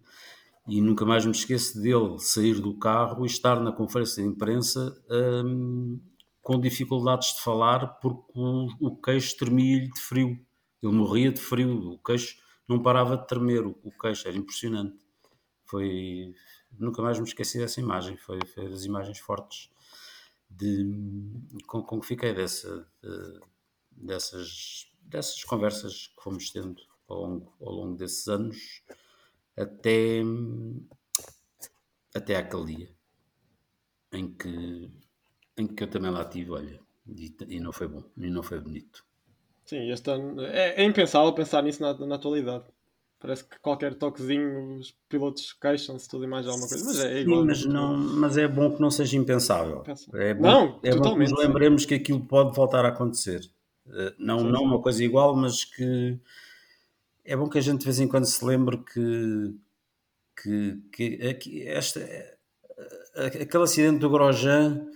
E 0.68 0.80
nunca 0.80 1.06
mais 1.06 1.26
me 1.26 1.32
esqueço 1.32 1.82
dele 1.82 2.20
sair 2.20 2.60
do 2.60 2.78
carro 2.78 3.24
e 3.24 3.28
estar 3.28 3.60
na 3.60 3.72
conferência 3.72 4.22
de 4.22 4.30
imprensa 4.30 4.96
hum, 5.10 6.00
com 6.42 6.60
dificuldades 6.60 7.34
de 7.34 7.42
falar 7.42 8.00
porque 8.00 8.32
o, 8.36 8.68
o 8.80 8.96
queixo 9.02 9.38
tremia-lhe 9.38 9.92
de 9.92 10.00
frio. 10.00 10.40
Ele 10.82 10.94
morria 10.94 11.32
de 11.32 11.42
frio, 11.42 11.94
o 11.94 12.00
queixo 12.00 12.38
não 12.68 12.82
parava 12.82 13.18
de 13.18 13.28
tremer, 13.28 13.66
o, 13.66 13.78
o 13.84 13.92
queixo 13.92 14.28
era 14.28 14.38
impressionante. 14.38 14.98
Foi, 15.66 16.34
nunca 16.78 17.02
mais 17.02 17.20
me 17.20 17.26
esqueci 17.26 17.58
dessa 17.58 17.80
imagem, 17.80 18.18
foi, 18.18 18.40
foi 18.54 18.70
das 18.70 18.86
imagens 18.86 19.20
fortes 19.20 19.70
de, 20.50 20.86
com, 21.66 21.82
com 21.82 22.00
que 22.00 22.08
fiquei 22.08 22.34
dessa, 22.34 22.88
de, 23.02 23.40
dessas 23.92 24.92
dessas 25.12 25.44
conversas 25.44 26.08
que 26.08 26.24
fomos 26.24 26.50
tendo 26.52 26.82
ao 27.08 27.22
longo, 27.22 27.54
ao 27.60 27.72
longo 27.74 27.96
desses 27.96 28.28
anos 28.28 28.84
até, 29.58 30.22
até 32.14 32.36
aquele 32.36 32.76
dia 32.76 32.90
em 34.14 34.28
que, 34.34 34.90
em 35.58 35.68
que 35.68 35.84
eu 35.84 35.90
também 35.90 36.12
lá 36.12 36.26
tive, 36.26 36.52
olha, 36.52 36.80
e, 37.08 37.36
e 37.48 37.60
não 37.60 37.72
foi 37.72 37.88
bom, 37.88 38.04
e 38.18 38.30
não 38.30 38.44
foi 38.44 38.60
bonito. 38.60 39.06
Sim, 39.66 39.90
este 39.90 40.12
ano 40.12 40.42
é, 40.42 40.82
é 40.82 40.84
impensável 40.84 41.32
pensar 41.34 41.64
nisso 41.64 41.82
na, 41.82 41.94
na 41.94 42.16
atualidade. 42.16 42.66
Parece 43.20 43.44
que 43.46 43.60
qualquer 43.60 43.94
toquezinho 43.94 44.80
os 44.80 44.96
pilotos 45.08 45.54
queixam-se 45.54 46.10
tudo 46.10 46.24
e 46.24 46.28
mais 46.28 46.48
alguma 46.48 46.68
coisa, 46.68 46.84
mas 46.84 47.00
é 47.00 47.22
igual. 47.22 47.42
Sim, 47.42 47.46
mas, 47.46 47.66
não, 47.66 47.96
mas 47.96 48.38
é 48.38 48.48
bom 48.48 48.72
que 48.72 48.82
não 48.82 48.90
seja 48.90 49.16
impensável. 49.16 49.84
É 50.14 50.34
bom, 50.34 50.42
não, 50.42 50.80
é 50.82 50.96
bom 50.96 51.14
que 51.14 51.20
nos 51.20 51.38
lembremos 51.38 51.86
que 51.86 51.94
aquilo 51.94 52.20
pode 52.26 52.56
voltar 52.56 52.84
a 52.84 52.90
acontecer. 52.90 53.48
Eh, 53.94 54.16
não, 54.18 54.44
não 54.44 54.64
uma 54.64 54.82
coisa 54.82 55.04
igual, 55.04 55.36
mas 55.36 55.64
que 55.64 56.20
é 57.24 57.36
bom 57.36 57.50
que 57.50 57.58
a 57.58 57.62
gente 57.62 57.80
de 57.80 57.86
vez 57.86 58.00
em 58.00 58.08
quando 58.08 58.26
se 58.26 58.44
lembre 58.44 58.78
que, 58.78 59.56
que, 60.42 61.34
que, 61.34 61.68
esta, 61.68 62.00
eh, 62.00 62.38
aquele 63.16 63.64
acidente 63.64 64.00
do 64.00 64.10
Grosjean 64.10 64.88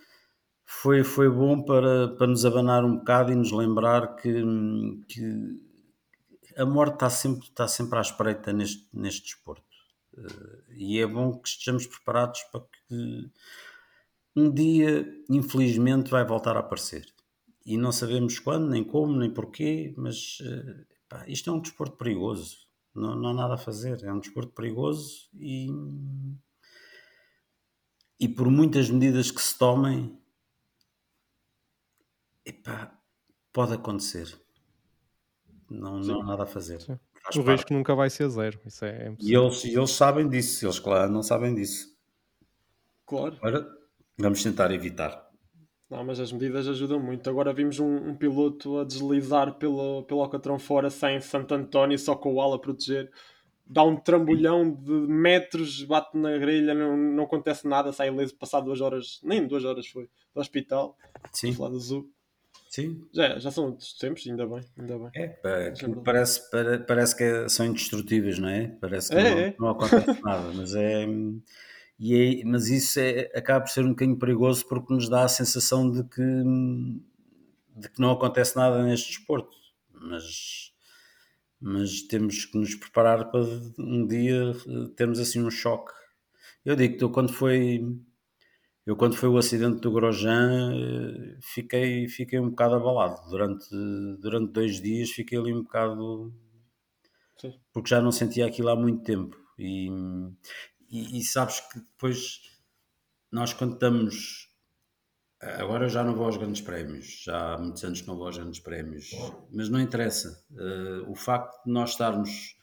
foi, 0.65 1.03
foi 1.03 1.30
bom 1.30 1.61
para, 1.61 2.09
para 2.15 2.28
nos 2.28 2.45
abanar 2.45 2.84
um 2.84 2.97
bocado 2.97 3.32
e 3.32 3.36
nos 3.36 3.51
lembrar 3.51 4.15
que, 4.15 4.43
que 5.07 5.61
a 6.57 6.65
morte 6.65 6.93
está 6.95 7.09
sempre, 7.09 7.47
está 7.47 7.67
sempre 7.67 7.97
à 7.99 8.01
espreita 8.01 8.51
neste, 8.51 8.88
neste 8.93 9.23
desporto. 9.23 9.63
Eh, 10.17 10.63
e 10.78 10.99
é 10.99 11.07
bom 11.07 11.38
que 11.38 11.47
estejamos 11.49 11.86
preparados 11.86 12.41
para 12.51 12.61
que 12.61 13.30
um 14.36 14.51
dia, 14.51 15.07
infelizmente, 15.30 16.11
vai 16.11 16.26
voltar 16.26 16.57
a 16.57 16.59
aparecer 16.59 17.05
e 17.65 17.78
não 17.78 17.91
sabemos 17.91 18.38
quando, 18.39 18.69
nem 18.69 18.84
como, 18.84 19.17
nem 19.17 19.32
porquê, 19.32 19.93
mas 19.97 20.38
eh, 20.41 20.86
pá, 21.10 21.26
isto 21.28 21.49
é 21.49 21.53
um 21.53 21.60
desporto 21.62 21.97
perigoso. 21.97 22.68
Não, 22.93 23.16
não 23.16 23.30
há 23.30 23.34
nada 23.34 23.53
a 23.56 23.58
fazer. 23.58 24.03
É 24.03 24.12
um 24.14 24.20
desporto 24.20 24.53
perigoso 24.53 25.30
e, 25.36 25.68
e 28.20 28.28
por 28.28 28.49
muitas 28.51 28.89
medidas 28.89 29.32
que 29.32 29.41
se 29.41 29.58
tomem, 29.58 30.20
epá, 32.45 32.78
pode 33.53 33.74
acontecer. 33.74 34.28
Não, 35.70 35.99
não 35.99 36.22
há 36.22 36.26
nada 36.26 36.43
a 36.43 36.47
fazer. 36.47 36.82
Sim. 36.82 36.99
Faz 37.22 37.38
O 37.38 37.43
parte. 37.43 37.60
risco 37.60 37.74
nunca 37.74 37.93
vai 37.95 38.10
ser 38.10 38.30
zero. 38.30 38.60
Isso 38.66 38.86
é 38.86 39.08
E 39.20 39.36
impossível. 39.36 39.36
eles, 39.36 39.64
e 39.66 39.74
eles 39.76 39.91
sabem 39.91 40.30
disso, 40.30 40.66
eles 40.66 40.80
claro 40.80 41.12
não 41.12 41.22
sabem 41.24 41.53
disso. 41.53 41.93
Claro. 43.06 43.41
Agora 43.41 43.66
vamos 44.18 44.43
tentar 44.43 44.72
evitar. 44.72 45.24
Não, 45.89 46.03
mas 46.03 46.19
as 46.19 46.31
medidas 46.31 46.67
ajudam 46.67 46.99
muito. 46.99 47.29
Agora 47.29 47.53
vimos 47.53 47.79
um, 47.79 48.09
um 48.09 48.15
piloto 48.15 48.79
a 48.79 48.83
deslizar 48.83 49.53
pelo, 49.55 50.03
pelo 50.03 50.21
Alcatrão 50.21 50.57
fora 50.57 50.89
sem 50.89 51.21
Santo 51.21 51.53
António, 51.53 51.97
só 51.99 52.15
com 52.15 52.33
o 52.33 52.41
ala 52.41 52.55
a 52.55 52.59
proteger. 52.59 53.11
Dá 53.67 53.83
um 53.83 53.95
trambolhão 53.95 54.71
de 54.71 54.91
metros, 54.91 55.83
bate 55.83 56.15
na 56.17 56.38
grelha, 56.38 56.73
não, 56.73 56.95
não 56.95 57.23
acontece 57.23 57.67
nada, 57.67 57.91
sai 57.91 58.09
ileso 58.09 58.36
passado 58.36 58.65
duas 58.65 58.79
horas, 58.81 59.19
nem 59.23 59.47
duas 59.47 59.65
horas 59.65 59.88
foi, 59.88 60.07
do 60.36 60.39
hospital, 60.41 60.95
Sim, 61.31 61.51
do 61.53 61.61
lado 61.63 61.75
azul. 61.75 62.07
sim. 62.69 63.01
Já, 63.11 63.39
já 63.39 63.49
são 63.49 63.65
outros 63.65 63.93
tempos, 63.97 64.27
ainda 64.27 64.45
bem, 64.45 64.61
ainda 64.77 64.99
bem. 64.99 65.09
É, 65.15 65.27
pá, 65.29 65.49
parece, 66.03 66.49
pare- 66.51 66.79
parece 66.79 67.15
que 67.17 67.49
são 67.49 67.65
indestrutíveis, 67.65 68.38
não 68.38 68.49
é? 68.49 68.67
Parece 68.79 69.09
que 69.09 69.15
É, 69.15 69.31
não, 69.31 69.39
é. 69.39 69.55
não 69.59 69.69
acontece 69.69 70.21
nada, 70.23 70.51
mas 70.53 70.75
é. 70.75 71.07
E 72.00 72.41
é- 72.41 72.46
mas 72.46 72.68
isso 72.70 73.00
é, 73.00 73.32
acaba 73.36 73.66
por 73.66 73.72
ser 73.72 73.86
um 73.86 73.89
bocadinho 73.89 74.18
perigoso 74.20 74.68
porque 74.68 74.93
nos 74.93 75.10
dá 75.10 75.24
a 75.24 75.30
sensação 75.30 75.89
de 75.89 76.04
que, 76.04 76.22
de 77.76 77.89
que 77.89 78.00
não 78.00 78.12
acontece 78.12 78.56
nada 78.56 78.84
neste 78.84 79.10
desporto. 79.10 79.56
Mas, 79.91 80.74
mas 81.60 82.02
temos 82.04 82.46
que 82.46 82.58
nos 82.58 82.76
preparar 82.76 83.32
para 83.32 83.41
um 83.80 84.06
dia 84.08 84.52
eh, 84.68 84.89
termos 84.96 85.20
assim 85.20 85.41
um 85.43 85.52
choque. 85.52 85.93
Eu 86.66 86.76
digo 86.76 86.98
que 86.98 87.04
eu 87.04 87.12
quando 87.12 87.34
foi. 87.34 87.82
Eu 88.86 88.96
quando 88.96 89.16
foi 89.16 89.30
o 89.30 89.38
acidente 89.38 89.80
do 89.82 89.91
Grosjean 89.91 90.74
eh, 90.76 91.38
fiquei, 91.41 92.08
fiquei 92.08 92.39
um 92.39 92.50
bocado 92.52 92.76
abalado. 92.76 93.30
Durante, 93.30 93.68
durante 94.22 94.52
dois 94.54 94.82
dias 94.82 95.10
fiquei 95.12 95.38
ali 95.39 95.54
um 95.54 95.64
bocado 95.64 96.34
Sim. 97.38 97.54
porque 97.74 97.89
já 97.89 98.02
não 98.02 98.12
sentia 98.12 98.46
aquilo 98.46 98.70
há 98.70 98.76
muito 98.76 99.04
tempo. 99.04 99.38
E, 99.58 99.89
e, 100.89 101.19
e 101.19 101.23
sabes 101.23 101.59
que 101.59 101.79
depois 101.79 102.41
nós 103.31 103.51
estamos. 103.51 104.49
Agora 105.41 105.86
eu 105.86 105.89
já 105.89 106.03
não 106.03 106.15
vou 106.15 106.25
aos 106.25 106.38
grandes 106.38 106.61
prémios, 106.61 107.23
já 107.23 107.53
há 107.53 107.57
muitos 107.57 107.83
anos 107.83 108.01
que 108.01 108.07
não 108.07 108.15
vou 108.15 108.25
aos 108.27 108.38
grandes 108.38 108.59
prémios, 108.59 109.11
mas 109.51 109.69
não 109.69 109.79
interessa. 109.79 110.43
Eh, 110.57 111.03
o 111.07 111.13
facto 111.13 111.65
de 111.65 111.71
nós 111.71 111.91
estarmos 111.91 112.57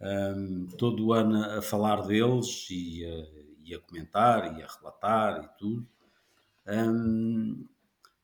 ehm, 0.00 0.66
todo 0.78 1.06
o 1.06 1.12
ano 1.12 1.44
a 1.44 1.62
falar 1.62 2.02
deles 2.06 2.66
e 2.70 3.04
a, 3.04 3.44
e 3.62 3.74
a 3.74 3.78
comentar 3.78 4.58
e 4.58 4.62
a 4.62 4.66
relatar 4.66 5.44
e 5.44 5.58
tudo, 5.58 5.86
ehm, 6.66 7.64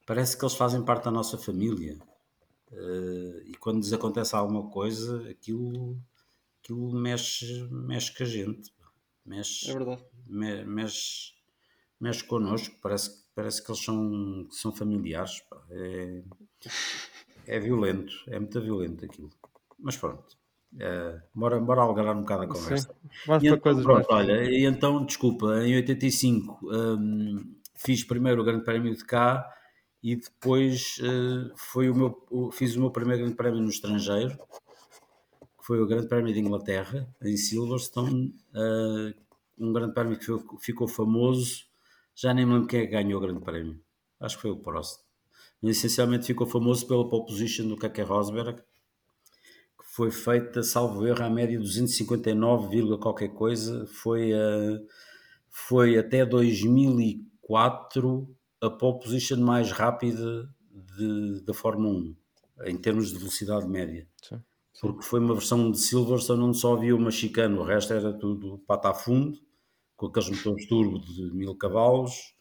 parece 0.07 0.37
que 0.37 0.45
eles 0.45 0.55
fazem 0.57 0.83
parte 0.83 1.05
da 1.05 1.11
nossa 1.11 1.37
família. 1.39 1.99
Eh, 2.73 3.43
e 3.47 3.55
quando 3.57 3.79
lhes 3.79 3.93
acontece 3.93 4.35
alguma 4.35 4.71
coisa, 4.71 5.29
aquilo, 5.29 6.01
aquilo 6.63 6.93
mexe, 6.93 7.69
mexe 7.71 8.17
com 8.17 8.23
a 8.23 8.27
gente. 8.27 8.73
Mexe, 9.25 9.67
É 9.69 9.73
verdade. 9.73 10.05
me- 10.27 10.65
mexe, 10.65 11.33
mexe 12.01 12.25
connosco, 12.25 12.77
parece, 12.83 13.25
parece 13.35 13.63
que 13.65 13.71
eles 13.71 13.83
são, 13.85 14.49
são 14.51 14.73
familiares. 14.75 15.43
É, 15.71 16.23
é 17.47 17.59
violento, 17.59 18.13
é 18.29 18.39
muito 18.39 18.61
violento 18.61 19.05
aquilo. 19.05 19.31
Mas 19.79 19.97
pronto, 19.97 20.37
eh, 20.79 21.21
bora, 21.35 21.59
bora 21.61 21.83
alegrar 21.83 22.17
um 22.17 22.21
bocado 22.21 22.43
a 22.45 22.47
conversa. 22.49 22.95
Vamos 23.25 23.45
E 23.45 23.47
para 23.47 23.57
então, 23.57 23.59
coisas 23.59 23.87
pronto, 23.87 24.07
mais. 24.09 24.09
olha, 24.11 24.43
e 24.45 24.65
então, 24.65 25.05
desculpa, 25.05 25.65
em 25.65 25.75
85 25.77 26.59
hum, 26.65 27.55
fiz 27.77 28.05
primeiro 28.05 28.43
o 28.43 28.45
Grande 28.45 28.65
Prémio 28.65 28.95
de 28.95 29.05
cá 29.05 29.49
e 30.03 30.17
depois 30.17 30.99
eh, 31.03 31.53
foi 31.57 31.89
o 31.91 31.95
meu, 31.95 32.51
fiz 32.53 32.77
o 32.77 32.81
meu 32.81 32.91
primeiro 32.91 33.23
Grande 33.23 33.37
Prémio 33.37 33.61
no 33.63 33.69
estrangeiro, 33.71 34.39
que 35.61 35.67
foi 35.67 35.81
o 35.81 35.87
Grande 35.87 36.09
Prémio 36.09 36.33
de 36.35 36.41
Inglaterra, 36.41 37.09
em 37.23 37.37
Silverstone, 37.37 38.35
eh, 38.55 39.15
um 39.59 39.73
Grande 39.73 39.95
Prémio 39.95 40.19
que 40.19 40.25
ficou, 40.25 40.59
ficou 40.61 40.89
famoso, 40.89 41.65
já 42.15 42.33
nem 42.35 42.45
me 42.47 42.53
lembro 42.55 42.69
quem 42.69 42.81
é 42.81 42.87
que 42.87 42.93
ganhou 42.93 43.19
o 43.19 43.23
Grande 43.23 43.41
Prémio, 43.41 43.81
acho 44.21 44.37
que 44.37 44.43
foi 44.43 44.51
o 44.53 44.57
Prost. 44.59 45.01
Mas, 45.63 45.77
essencialmente 45.79 46.27
ficou 46.27 46.47
famoso 46.47 46.87
pela 46.89 47.09
pole 47.09 47.27
position 47.27 47.69
do 47.69 47.77
Keke 47.79 48.03
Rosberg, 48.03 48.63
que 49.79 49.85
foi 49.95 50.11
feita, 50.11 50.63
salvo 50.63 51.07
erro, 51.07 51.23
à 51.25 51.31
média 51.31 51.57
de 51.57 51.63
259, 51.63 52.69
vírgula 52.69 52.99
qualquer 52.99 53.29
coisa. 53.29 53.87
Foi, 53.87 54.33
a- 54.33 54.81
foi 55.51 55.99
até 55.99 56.25
2004 56.27 58.35
a 58.61 58.71
pole 58.71 59.01
position 59.01 59.39
mais 59.39 59.71
rápida 59.73 60.49
da 61.45 61.55
Fórmula 61.55 61.95
1, 61.95 62.17
em 62.67 62.77
termos 62.77 63.11
de 63.11 63.19
velocidade 63.19 63.67
média. 63.67 64.07
Sim. 64.23 64.41
Porque 64.81 65.03
foi 65.05 65.21
uma 65.21 65.35
versão 65.35 65.71
de 65.71 65.79
Silverstone 65.79 66.43
onde 66.43 66.59
só 66.59 66.75
havia 66.75 66.97
uma 66.97 67.11
chicane, 67.11 67.57
o 67.59 67.63
resto 67.65 67.93
era 67.93 68.13
tudo 68.13 68.59
pata 68.67 68.91
a 68.91 68.95
fundo, 68.95 69.39
com 69.97 70.07
aqueles 70.07 70.31
motores 70.31 70.67
turbo 70.69 70.99
de 70.99 71.31
mil 71.35 71.55
cavalos, 71.57 72.35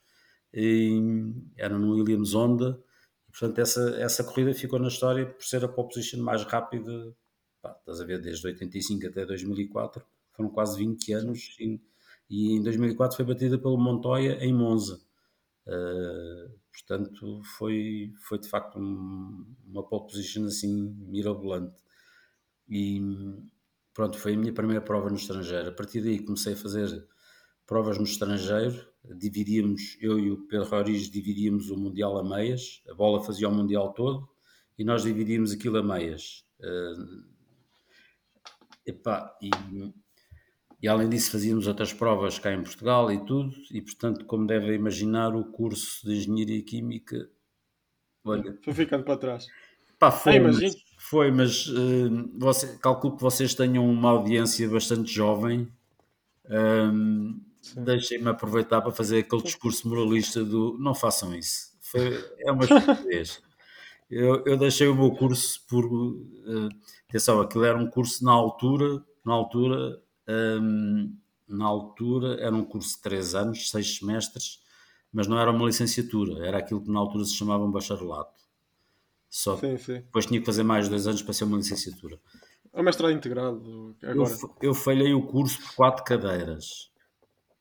era 1.58 1.78
no 1.78 1.94
Williams 1.94 2.34
Honda. 2.34 2.82
E, 3.28 3.32
portanto, 3.32 3.60
essa, 3.60 3.82
essa 4.00 4.24
corrida 4.24 4.54
ficou 4.54 4.80
na 4.80 4.88
história 4.88 5.26
por 5.26 5.44
ser 5.44 5.64
a 5.64 5.68
pole 5.68 5.88
position 5.90 6.22
mais 6.22 6.44
rápida, 6.44 7.16
pá, 7.62 7.76
estás 7.80 8.02
a 8.02 8.06
ver, 8.06 8.22
desde 8.22 8.46
85 8.48 9.08
até 9.08 9.26
2004, 9.26 10.04
foram 10.36 10.50
quase 10.50 10.78
20 10.78 11.12
anos, 11.14 11.56
e, 11.60 11.80
e 12.30 12.54
em 12.54 12.64
2004 12.64 13.18
foi 13.18 13.26
batida 13.26 13.58
pelo 13.60 13.78
Montoya 13.78 14.44
em 14.44 14.54
Monza. 14.54 15.00
Uh, 15.68 16.52
portanto, 16.72 17.42
foi, 17.58 18.14
foi 18.28 18.40
de 18.40 18.50
facto 18.50 18.80
um- 18.80 19.46
uma 19.68 19.84
pole 19.88 20.08
position 20.08 20.46
assim 20.46 20.92
mirabolante. 21.08 21.82
E 22.70 23.02
pronto, 23.94 24.18
foi 24.18 24.36
a 24.36 24.38
minha 24.38 24.54
primeira 24.54 24.82
prova 24.82 25.10
no 25.10 25.16
estrangeiro. 25.16 25.70
A 25.70 25.72
partir 25.72 26.02
daí 26.02 26.20
comecei 26.20 26.54
a 26.54 26.58
fazer 26.58 27.08
provas 27.66 27.98
no 27.98 28.04
estrangeiro. 28.04 28.88
Dividíamos, 29.18 29.98
eu 30.02 30.20
e 30.20 30.32
o 30.32 30.48
Pedro 30.48 30.68
Roriz 30.68 31.10
dividíamos 31.10 31.70
o 31.70 31.78
Mundial 31.78 32.18
a 32.18 32.24
meias. 32.24 32.84
A 32.90 32.94
bola 32.94 33.24
fazia 33.24 33.50
o 33.50 33.54
Mundial 33.54 33.94
todo 33.94 34.30
e 34.78 34.84
nós 34.84 35.04
dividíamos 35.04 35.52
aquilo 35.52 35.78
a 35.78 35.84
meias. 35.84 36.46
Uh, 36.60 37.24
epá, 38.86 39.36
e, 39.42 39.50
e 40.82 40.88
além 40.88 41.10
disso 41.10 41.32
fazíamos 41.32 41.68
outras 41.68 41.92
provas 41.94 42.40
cá 42.40 42.54
em 42.54 42.64
Portugal 42.64 43.12
e 43.12 43.26
tudo. 43.26 43.54
E 43.72 43.82
portanto, 43.82 44.26
como 44.26 44.48
devem 44.48 44.76
imaginar, 44.76 45.36
o 45.36 45.52
curso 45.52 46.08
de 46.08 46.16
Engenharia 46.16 46.64
Química 46.64 47.30
olha, 48.24 48.58
Foi 48.64 48.74
ficando 48.74 49.04
para 49.04 49.18
trás. 49.18 49.48
Pá, 50.00 50.12
foi, 50.12 50.38
Ah, 50.38 50.40
mas, 50.40 50.58
foi, 50.98 51.32
mas 51.32 51.68
eh, 51.68 52.10
você, 52.38 52.78
calculo 52.78 53.16
que 53.18 53.22
vocês 53.22 53.54
tenham 53.54 53.86
uma 53.90 54.10
audiência 54.12 54.68
bastante 54.70 55.12
jovem. 55.14 55.68
Sim. 57.62 57.84
Deixem-me 57.84 58.30
aproveitar 58.30 58.82
para 58.82 58.92
fazer 58.92 59.20
aquele 59.20 59.44
discurso 59.44 59.88
moralista 59.88 60.44
do 60.44 60.78
não 60.80 60.96
façam 60.96 61.36
isso. 61.36 61.70
Foi, 61.82 62.24
é 62.40 62.52
uma 62.52 62.66
estupidez. 62.66 63.42
Eu, 64.12 64.44
eu 64.46 64.58
deixei 64.58 64.88
o 64.88 64.96
meu 64.96 65.12
curso 65.12 65.66
por. 65.68 65.86
eh, 65.86 66.70
atenção, 67.10 67.42
aquilo 67.42 67.66
era 67.66 67.78
um 67.78 67.90
curso 67.90 68.24
na 68.26 68.32
altura, 68.32 69.04
na 69.26 69.34
altura, 69.34 70.02
ahm, 70.28 71.14
na 71.48 71.66
altura 71.66 72.42
era 72.42 72.56
um 72.56 72.66
curso 72.66 72.96
de 72.98 73.02
3 73.04 73.36
anos, 73.36 73.70
6 73.72 73.98
semestres, 74.00 74.62
mas 75.14 75.28
não 75.28 75.40
era 75.40 75.52
uma 75.52 75.66
licenciatura, 75.68 76.46
era 76.48 76.58
aquilo 76.60 76.82
que 76.84 76.92
na 76.92 77.00
altura 77.00 77.26
se 77.26 77.36
chamava 77.36 77.66
um 77.66 77.72
bacharelato. 77.72 78.34
Só 79.30 79.58
Sim, 79.58 79.78
sim. 79.78 79.94
depois 80.02 80.26
tinha 80.26 80.40
que 80.40 80.46
fazer 80.46 80.64
mais 80.64 80.90
dois 80.90 81.06
anos 81.08 81.22
para 81.22 81.34
ser 81.34 81.44
uma 81.44 81.58
licenciatura. 81.58 82.20
É 82.74 82.82
mestrado 82.82 83.12
integrado 83.14 83.96
Eu, 84.02 84.10
agora. 84.12 84.30
fa- 84.36 84.50
eu 84.62 84.74
falhei 84.74 85.14
o 85.14 85.26
curso 85.28 85.60
por 85.62 85.76
quatro 85.76 86.04
cadeiras. 86.04 86.90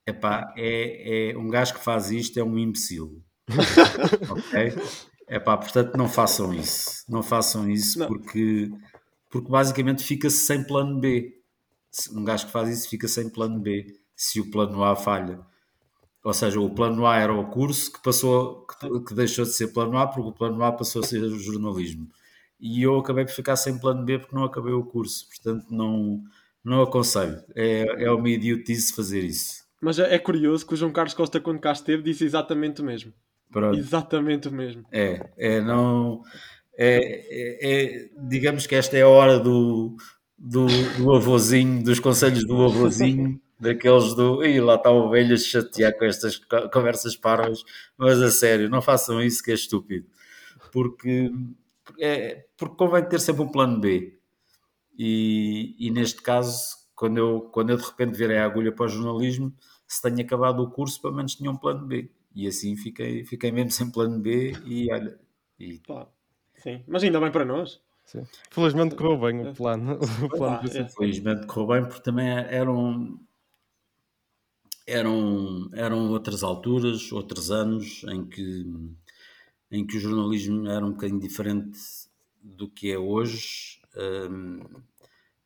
Epá, 0.06 0.52
é, 0.56 1.30
é 1.32 1.38
um 1.38 1.48
gajo 1.48 1.74
que 1.74 1.80
faz 1.84 2.10
isto 2.10 2.38
é 2.38 2.42
um 2.44 2.58
imbecil. 2.58 3.22
ok? 4.30 4.74
Epá, 5.28 5.56
portanto 5.56 5.96
não 5.96 6.08
façam 6.08 6.52
isso. 6.54 7.04
Não 7.08 7.22
façam 7.22 7.68
isso 7.70 7.98
Não. 7.98 8.06
porque, 8.08 8.70
porque 9.30 9.48
basicamente 9.50 10.02
fica-se 10.02 10.38
sem 10.46 10.64
plano 10.66 10.98
B. 11.00 11.34
Um 12.12 12.24
gajo 12.24 12.46
que 12.46 12.52
faz 12.52 12.68
isso 12.70 12.88
fica 12.88 13.08
sem 13.08 13.28
plano 13.28 13.58
B 13.60 13.86
se 14.16 14.40
o 14.40 14.50
plano 14.50 14.82
A 14.82 14.96
falha. 14.96 15.40
Ou 16.28 16.34
seja, 16.34 16.60
o 16.60 16.68
plano 16.68 17.06
A 17.06 17.16
era 17.16 17.32
o 17.32 17.46
curso 17.46 17.90
que 17.90 18.02
passou, 18.02 18.66
que, 18.66 19.00
que 19.00 19.14
deixou 19.14 19.46
de 19.46 19.52
ser 19.52 19.68
plano 19.68 19.96
A 19.96 20.06
porque 20.06 20.28
o 20.28 20.32
plano 20.32 20.62
A 20.62 20.70
passou 20.70 21.00
a 21.00 21.06
ser 21.06 21.22
o 21.22 21.38
jornalismo. 21.38 22.06
E 22.60 22.82
eu 22.82 22.98
acabei 22.98 23.24
por 23.24 23.32
ficar 23.32 23.56
sem 23.56 23.78
plano 23.78 24.04
B 24.04 24.18
porque 24.18 24.36
não 24.36 24.44
acabei 24.44 24.74
o 24.74 24.84
curso. 24.84 25.26
Portanto, 25.26 25.64
não, 25.70 26.22
não 26.62 26.82
aconselho. 26.82 27.42
É, 27.54 28.04
é 28.04 28.10
uma 28.12 28.28
idiotice 28.28 28.94
fazer 28.94 29.20
isso. 29.24 29.64
Mas 29.80 29.98
é, 29.98 30.16
é 30.16 30.18
curioso 30.18 30.66
que 30.66 30.74
o 30.74 30.76
João 30.76 30.92
Carlos 30.92 31.14
Costa, 31.14 31.40
quando 31.40 31.60
cá 31.60 31.72
esteve, 31.72 32.02
disse 32.02 32.26
exatamente 32.26 32.82
o 32.82 32.84
mesmo. 32.84 33.10
Pronto. 33.50 33.78
Exatamente 33.78 34.48
o 34.48 34.52
mesmo. 34.52 34.84
É, 34.92 35.30
é, 35.38 35.60
não. 35.62 36.20
É, 36.76 36.98
é- 37.00 37.58
é- 38.02 38.10
digamos 38.28 38.66
que 38.66 38.74
esta 38.74 38.98
é 38.98 39.00
a 39.00 39.08
hora 39.08 39.40
do, 39.40 39.96
do, 40.36 40.66
do 40.98 41.14
avôzinho, 41.14 41.82
dos 41.82 41.98
conselhos 41.98 42.44
do 42.46 42.62
avôzinho, 42.62 43.40
daqueles 43.58 44.14
do. 44.14 44.44
E 44.44 44.60
lá 44.60 44.76
está 44.76 44.90
o 44.90 45.10
velho 45.10 45.34
a 45.34 45.38
chatear 45.38 45.96
com 45.96 46.04
estas 46.04 46.40
conversas 46.72 47.16
parvas, 47.16 47.64
mas 47.96 48.20
a 48.22 48.30
sério, 48.30 48.68
não 48.68 48.80
façam 48.80 49.22
isso 49.22 49.42
que 49.42 49.50
é 49.50 49.54
estúpido. 49.54 50.06
Porque, 50.72 51.32
é, 51.98 52.46
porque 52.56 52.76
convém 52.76 53.08
ter 53.08 53.20
sempre 53.20 53.42
um 53.42 53.48
plano 53.48 53.80
B. 53.80 54.18
E, 54.98 55.76
e 55.78 55.90
neste 55.90 56.20
caso, 56.20 56.76
quando 56.94 57.18
eu, 57.18 57.40
quando 57.52 57.70
eu 57.70 57.76
de 57.76 57.84
repente 57.84 58.16
virei 58.16 58.38
a 58.38 58.44
agulha 58.44 58.72
para 58.72 58.86
o 58.86 58.88
jornalismo, 58.88 59.54
se 59.86 60.02
tenho 60.02 60.20
acabado 60.20 60.60
o 60.60 60.70
curso, 60.70 61.00
pelo 61.00 61.14
menos 61.14 61.34
tinha 61.34 61.50
um 61.50 61.56
plano 61.56 61.86
B. 61.86 62.10
E 62.34 62.46
assim 62.46 62.76
fiquei, 62.76 63.24
fiquei 63.24 63.50
mesmo 63.50 63.70
sem 63.70 63.90
plano 63.90 64.18
B 64.18 64.52
e 64.66 64.92
olha. 64.92 65.18
E... 65.58 65.78
Pá, 65.86 66.06
sim, 66.56 66.82
mas 66.86 67.02
ainda 67.02 67.20
bem 67.20 67.30
para 67.30 67.44
nós. 67.44 67.80
Sim. 68.04 68.24
Felizmente 68.50 68.94
correu 68.94 69.18
bem 69.18 69.48
o 69.48 69.54
plano. 69.54 69.98
O 70.22 70.28
plano 70.28 70.60
ah, 70.62 70.78
é. 70.78 70.88
Felizmente 70.88 71.46
correu 71.46 71.66
bem 71.66 71.84
porque 71.84 72.02
também 72.02 72.26
eram, 72.28 73.20
eram, 74.88 75.68
eram 75.74 76.10
outras 76.10 76.42
alturas, 76.42 77.12
outros 77.12 77.50
anos 77.50 78.02
em 78.08 78.24
que, 78.26 78.66
em 79.70 79.86
que 79.86 79.98
o 79.98 80.00
jornalismo 80.00 80.66
era 80.66 80.84
um 80.84 80.92
bocadinho 80.92 81.20
diferente 81.20 81.78
do 82.42 82.68
que 82.68 82.90
é 82.90 82.98
hoje, 82.98 83.80
um, 84.30 84.60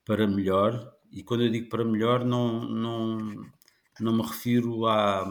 para 0.05 0.29
melhor. 0.29 0.97
E 1.11 1.25
quando 1.25 1.43
eu 1.43 1.51
digo 1.51 1.69
para 1.69 1.85
melhor, 1.85 2.25
não, 2.25 2.65
não, 2.65 3.19
não 4.01 4.17
me 4.17 4.23
refiro 4.23 4.87
a. 4.87 5.27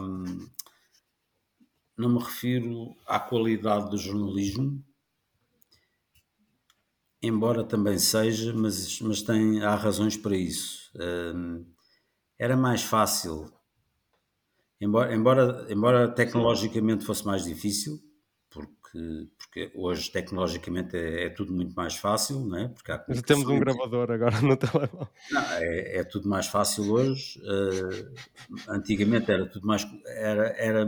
Não 1.96 2.08
me 2.08 2.18
refiro 2.18 2.94
à 3.06 3.20
qualidade 3.20 3.90
do 3.90 3.98
jornalismo, 3.98 4.82
embora 7.22 7.62
também 7.62 7.98
seja, 7.98 8.52
mas, 8.52 9.00
mas 9.00 9.22
tem, 9.22 9.62
há 9.62 9.74
razões 9.74 10.16
para 10.16 10.36
isso. 10.36 10.90
Um, 10.96 11.64
era 12.38 12.56
mais 12.56 12.82
fácil, 12.82 13.52
embora, 14.82 15.14
embora, 15.14 15.66
embora 15.70 16.08
tecnologicamente 16.08 17.04
fosse 17.04 17.24
mais 17.24 17.44
difícil, 17.44 18.02
porque, 18.50 19.28
porque 19.38 19.72
hoje 19.74 20.10
tecnologicamente 20.10 20.96
é, 20.96 21.26
é 21.26 21.28
tudo 21.30 21.52
muito 21.52 21.74
mais 21.74 21.96
fácil, 21.96 22.40
não 22.40 22.58
é? 22.58 22.68
Porque 22.68 23.22
temos 23.22 23.46
um 23.46 23.58
gravador 23.58 24.10
agora 24.10 24.40
no 24.40 24.56
telemóvel. 24.58 25.08
Não, 25.30 25.40
é, 25.52 25.98
é 25.98 26.04
tudo 26.04 26.28
mais 26.28 26.46
fácil 26.46 26.92
hoje. 26.92 27.40
Uh, 27.40 28.14
antigamente 28.68 29.30
era 29.30 29.46
tudo 29.46 29.66
mais. 29.66 29.86
Era, 30.06 30.48
era, 30.58 30.86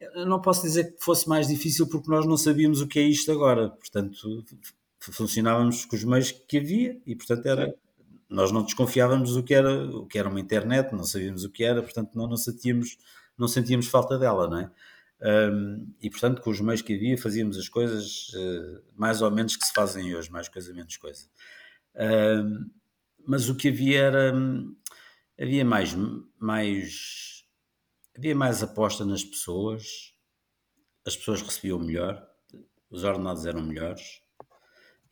eu 0.00 0.26
não 0.26 0.40
posso 0.40 0.62
dizer 0.62 0.96
que 0.96 1.04
fosse 1.04 1.28
mais 1.28 1.46
difícil 1.46 1.88
porque 1.88 2.10
nós 2.10 2.26
não 2.26 2.36
sabíamos 2.36 2.80
o 2.80 2.88
que 2.88 2.98
é 2.98 3.02
isto 3.02 3.30
agora. 3.30 3.70
Portanto, 3.70 4.44
funcionávamos 4.98 5.84
com 5.84 5.96
os 5.96 6.04
meios 6.04 6.32
que 6.32 6.58
havia 6.58 7.00
e, 7.06 7.14
portanto, 7.14 7.46
era. 7.46 7.74
Nós 8.30 8.52
não 8.52 8.62
desconfiávamos 8.62 9.36
o 9.36 9.42
que 9.42 9.52
era 9.52 9.84
o 9.84 10.06
que 10.06 10.18
era 10.18 10.28
uma 10.28 10.40
internet, 10.40 10.92
não 10.92 11.04
sabíamos 11.04 11.44
o 11.44 11.50
que 11.50 11.64
era, 11.64 11.82
portanto, 11.82 12.12
não, 12.14 12.28
não 12.28 12.36
sentíamos 12.36 12.96
não 13.36 13.48
sentíamos 13.48 13.88
falta 13.88 14.18
dela, 14.18 14.48
não 14.48 14.58
é? 14.58 14.70
Um, 15.22 15.94
e 16.00 16.08
portanto, 16.08 16.40
com 16.40 16.50
os 16.50 16.60
meios 16.60 16.80
que 16.82 16.94
havia, 16.94 17.16
fazíamos 17.18 17.58
as 17.58 17.68
coisas 17.68 18.28
uh, 18.34 18.82
mais 18.94 19.20
ou 19.20 19.30
menos 19.30 19.56
que 19.56 19.64
se 19.64 19.72
fazem 19.72 20.14
hoje, 20.14 20.30
mais 20.30 20.48
coisa, 20.48 20.72
menos 20.72 20.96
coisa. 20.96 21.26
Um, 21.94 22.70
mas 23.26 23.48
o 23.48 23.54
que 23.54 23.68
havia 23.68 24.00
era. 24.00 24.32
Havia 25.38 25.64
mais, 25.64 25.94
mais. 26.38 27.44
Havia 28.16 28.34
mais 28.34 28.62
aposta 28.62 29.04
nas 29.04 29.24
pessoas, 29.24 30.14
as 31.06 31.16
pessoas 31.16 31.42
recebiam 31.42 31.78
melhor, 31.78 32.26
os 32.90 33.04
ordenados 33.04 33.46
eram 33.46 33.62
melhores, 33.62 34.20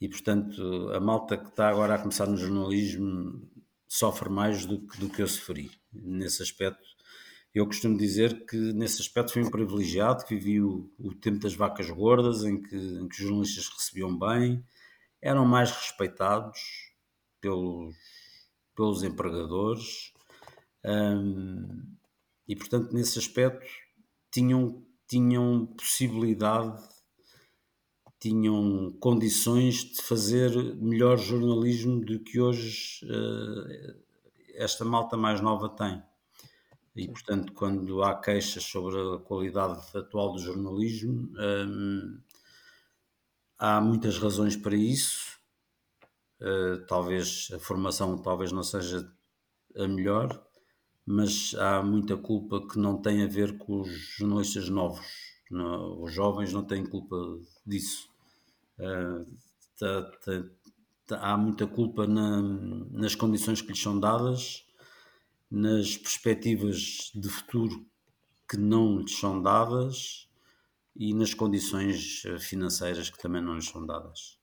e 0.01 0.09
portanto 0.09 0.62
a 0.92 1.01
malta 1.01 1.36
que 1.36 1.49
está 1.49 1.68
agora 1.68 1.94
a 1.94 1.99
começar 1.99 2.26
no 2.26 2.36
jornalismo 2.36 3.49
sofre 3.86 4.28
mais 4.28 4.66
do 4.66 4.86
que, 4.86 4.99
do 5.01 5.09
que 5.09 5.22
eu 5.22 5.26
sofri. 5.26 5.70
Nesse 5.92 6.42
aspecto 6.42 6.86
eu 7.55 7.66
costumo 7.66 7.96
dizer 7.96 8.46
que 8.46 8.57
nesse 8.72 9.01
aspecto 9.01 9.32
fui 9.32 9.42
um 9.42 9.51
privilegiado, 9.51 10.24
que 10.24 10.36
vivi 10.36 10.61
o, 10.61 10.90
o 10.99 11.14
tempo 11.14 11.40
das 11.40 11.55
vacas 11.55 11.90
gordas, 11.90 12.44
em 12.44 12.62
que, 12.62 12.76
em 12.76 13.09
que 13.09 13.22
os 13.22 13.28
jornalistas 13.28 13.68
recebiam 13.68 14.16
bem, 14.16 14.64
eram 15.20 15.44
mais 15.44 15.70
respeitados 15.70 16.61
pelos, 17.40 17.96
pelos 18.76 19.03
empregadores 19.03 20.12
hum, 20.84 21.96
e, 22.46 22.55
portanto, 22.55 22.92
nesse 22.92 23.18
aspecto 23.18 23.66
tinham, 24.30 24.84
tinham 25.09 25.66
possibilidade, 25.76 26.80
tinham 28.20 28.92
condições 29.00 29.84
de 29.84 30.02
fazer 30.02 30.50
melhor 30.76 31.16
jornalismo 31.16 32.04
do 32.04 32.18
que 32.20 32.40
hoje 32.40 33.04
uh, 33.04 34.02
esta 34.54 34.84
malta 34.84 35.16
mais 35.16 35.40
nova 35.40 35.68
tem. 35.68 36.02
E, 36.96 37.06
portanto, 37.06 37.52
quando 37.52 38.02
há 38.02 38.20
queixas 38.20 38.64
sobre 38.64 38.98
a 38.98 39.18
qualidade 39.18 39.80
atual 39.96 40.32
do 40.32 40.40
jornalismo, 40.40 41.30
hum, 41.38 42.20
há 43.56 43.80
muitas 43.80 44.18
razões 44.18 44.56
para 44.56 44.74
isso. 44.74 45.38
Uh, 46.40 46.84
talvez 46.86 47.48
a 47.52 47.58
formação 47.58 48.18
talvez 48.18 48.50
não 48.50 48.64
seja 48.64 49.08
a 49.76 49.86
melhor, 49.86 50.44
mas 51.06 51.54
há 51.54 51.82
muita 51.82 52.16
culpa 52.16 52.66
que 52.66 52.78
não 52.78 53.00
tem 53.00 53.22
a 53.22 53.28
ver 53.28 53.58
com 53.58 53.80
os 53.80 53.90
jornalistas 54.16 54.68
novos. 54.68 55.28
Não, 55.51 56.03
os 56.03 56.12
jovens 56.12 56.53
não 56.53 56.64
têm 56.64 56.84
culpa 56.84 57.16
disso. 57.66 58.09
Uh, 58.78 59.24
tá, 59.78 60.03
tá, 60.24 60.44
tá, 61.07 61.18
há 61.20 61.36
muita 61.36 61.66
culpa 61.66 62.07
na, 62.07 62.40
nas 62.90 63.14
condições 63.14 63.61
que 63.61 63.68
lhes 63.68 63.82
são 63.82 63.99
dadas 63.99 64.64
nas 65.51 65.96
perspectivas 65.96 67.11
de 67.14 67.28
futuro 67.28 67.86
que 68.49 68.57
não 68.57 69.01
lhes 69.01 69.18
são 69.18 69.42
dadas 69.42 70.28
e 70.94 71.14
nas 71.14 71.34
condições 71.34 72.22
eh, 72.26 72.38
financeiras 72.38 73.09
que 73.09 73.18
também 73.18 73.42
não 73.42 73.55
lhes 73.55 73.68
são 73.68 73.84
dadas, 73.86 74.38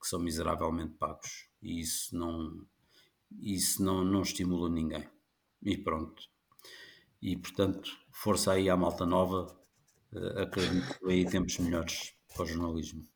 que 0.00 0.08
são 0.08 0.18
miseravelmente 0.18 0.94
pagos. 0.94 1.48
E 1.60 1.80
isso 1.80 2.16
não, 2.16 2.66
isso 3.40 3.82
não, 3.82 4.04
não 4.04 4.22
estimula 4.22 4.68
ninguém. 4.68 5.08
E 5.62 5.76
pronto. 5.76 6.22
E 7.20 7.36
portanto, 7.36 7.90
força 8.12 8.52
aí 8.52 8.70
à 8.70 8.76
malta 8.76 9.04
nova, 9.04 9.46
acredito 10.36 10.98
que 10.98 11.10
aí 11.10 11.24
tempos 11.24 11.58
melhores 11.58 12.14
para 12.34 12.44
o 12.44 12.46
jornalismo. 12.46 13.06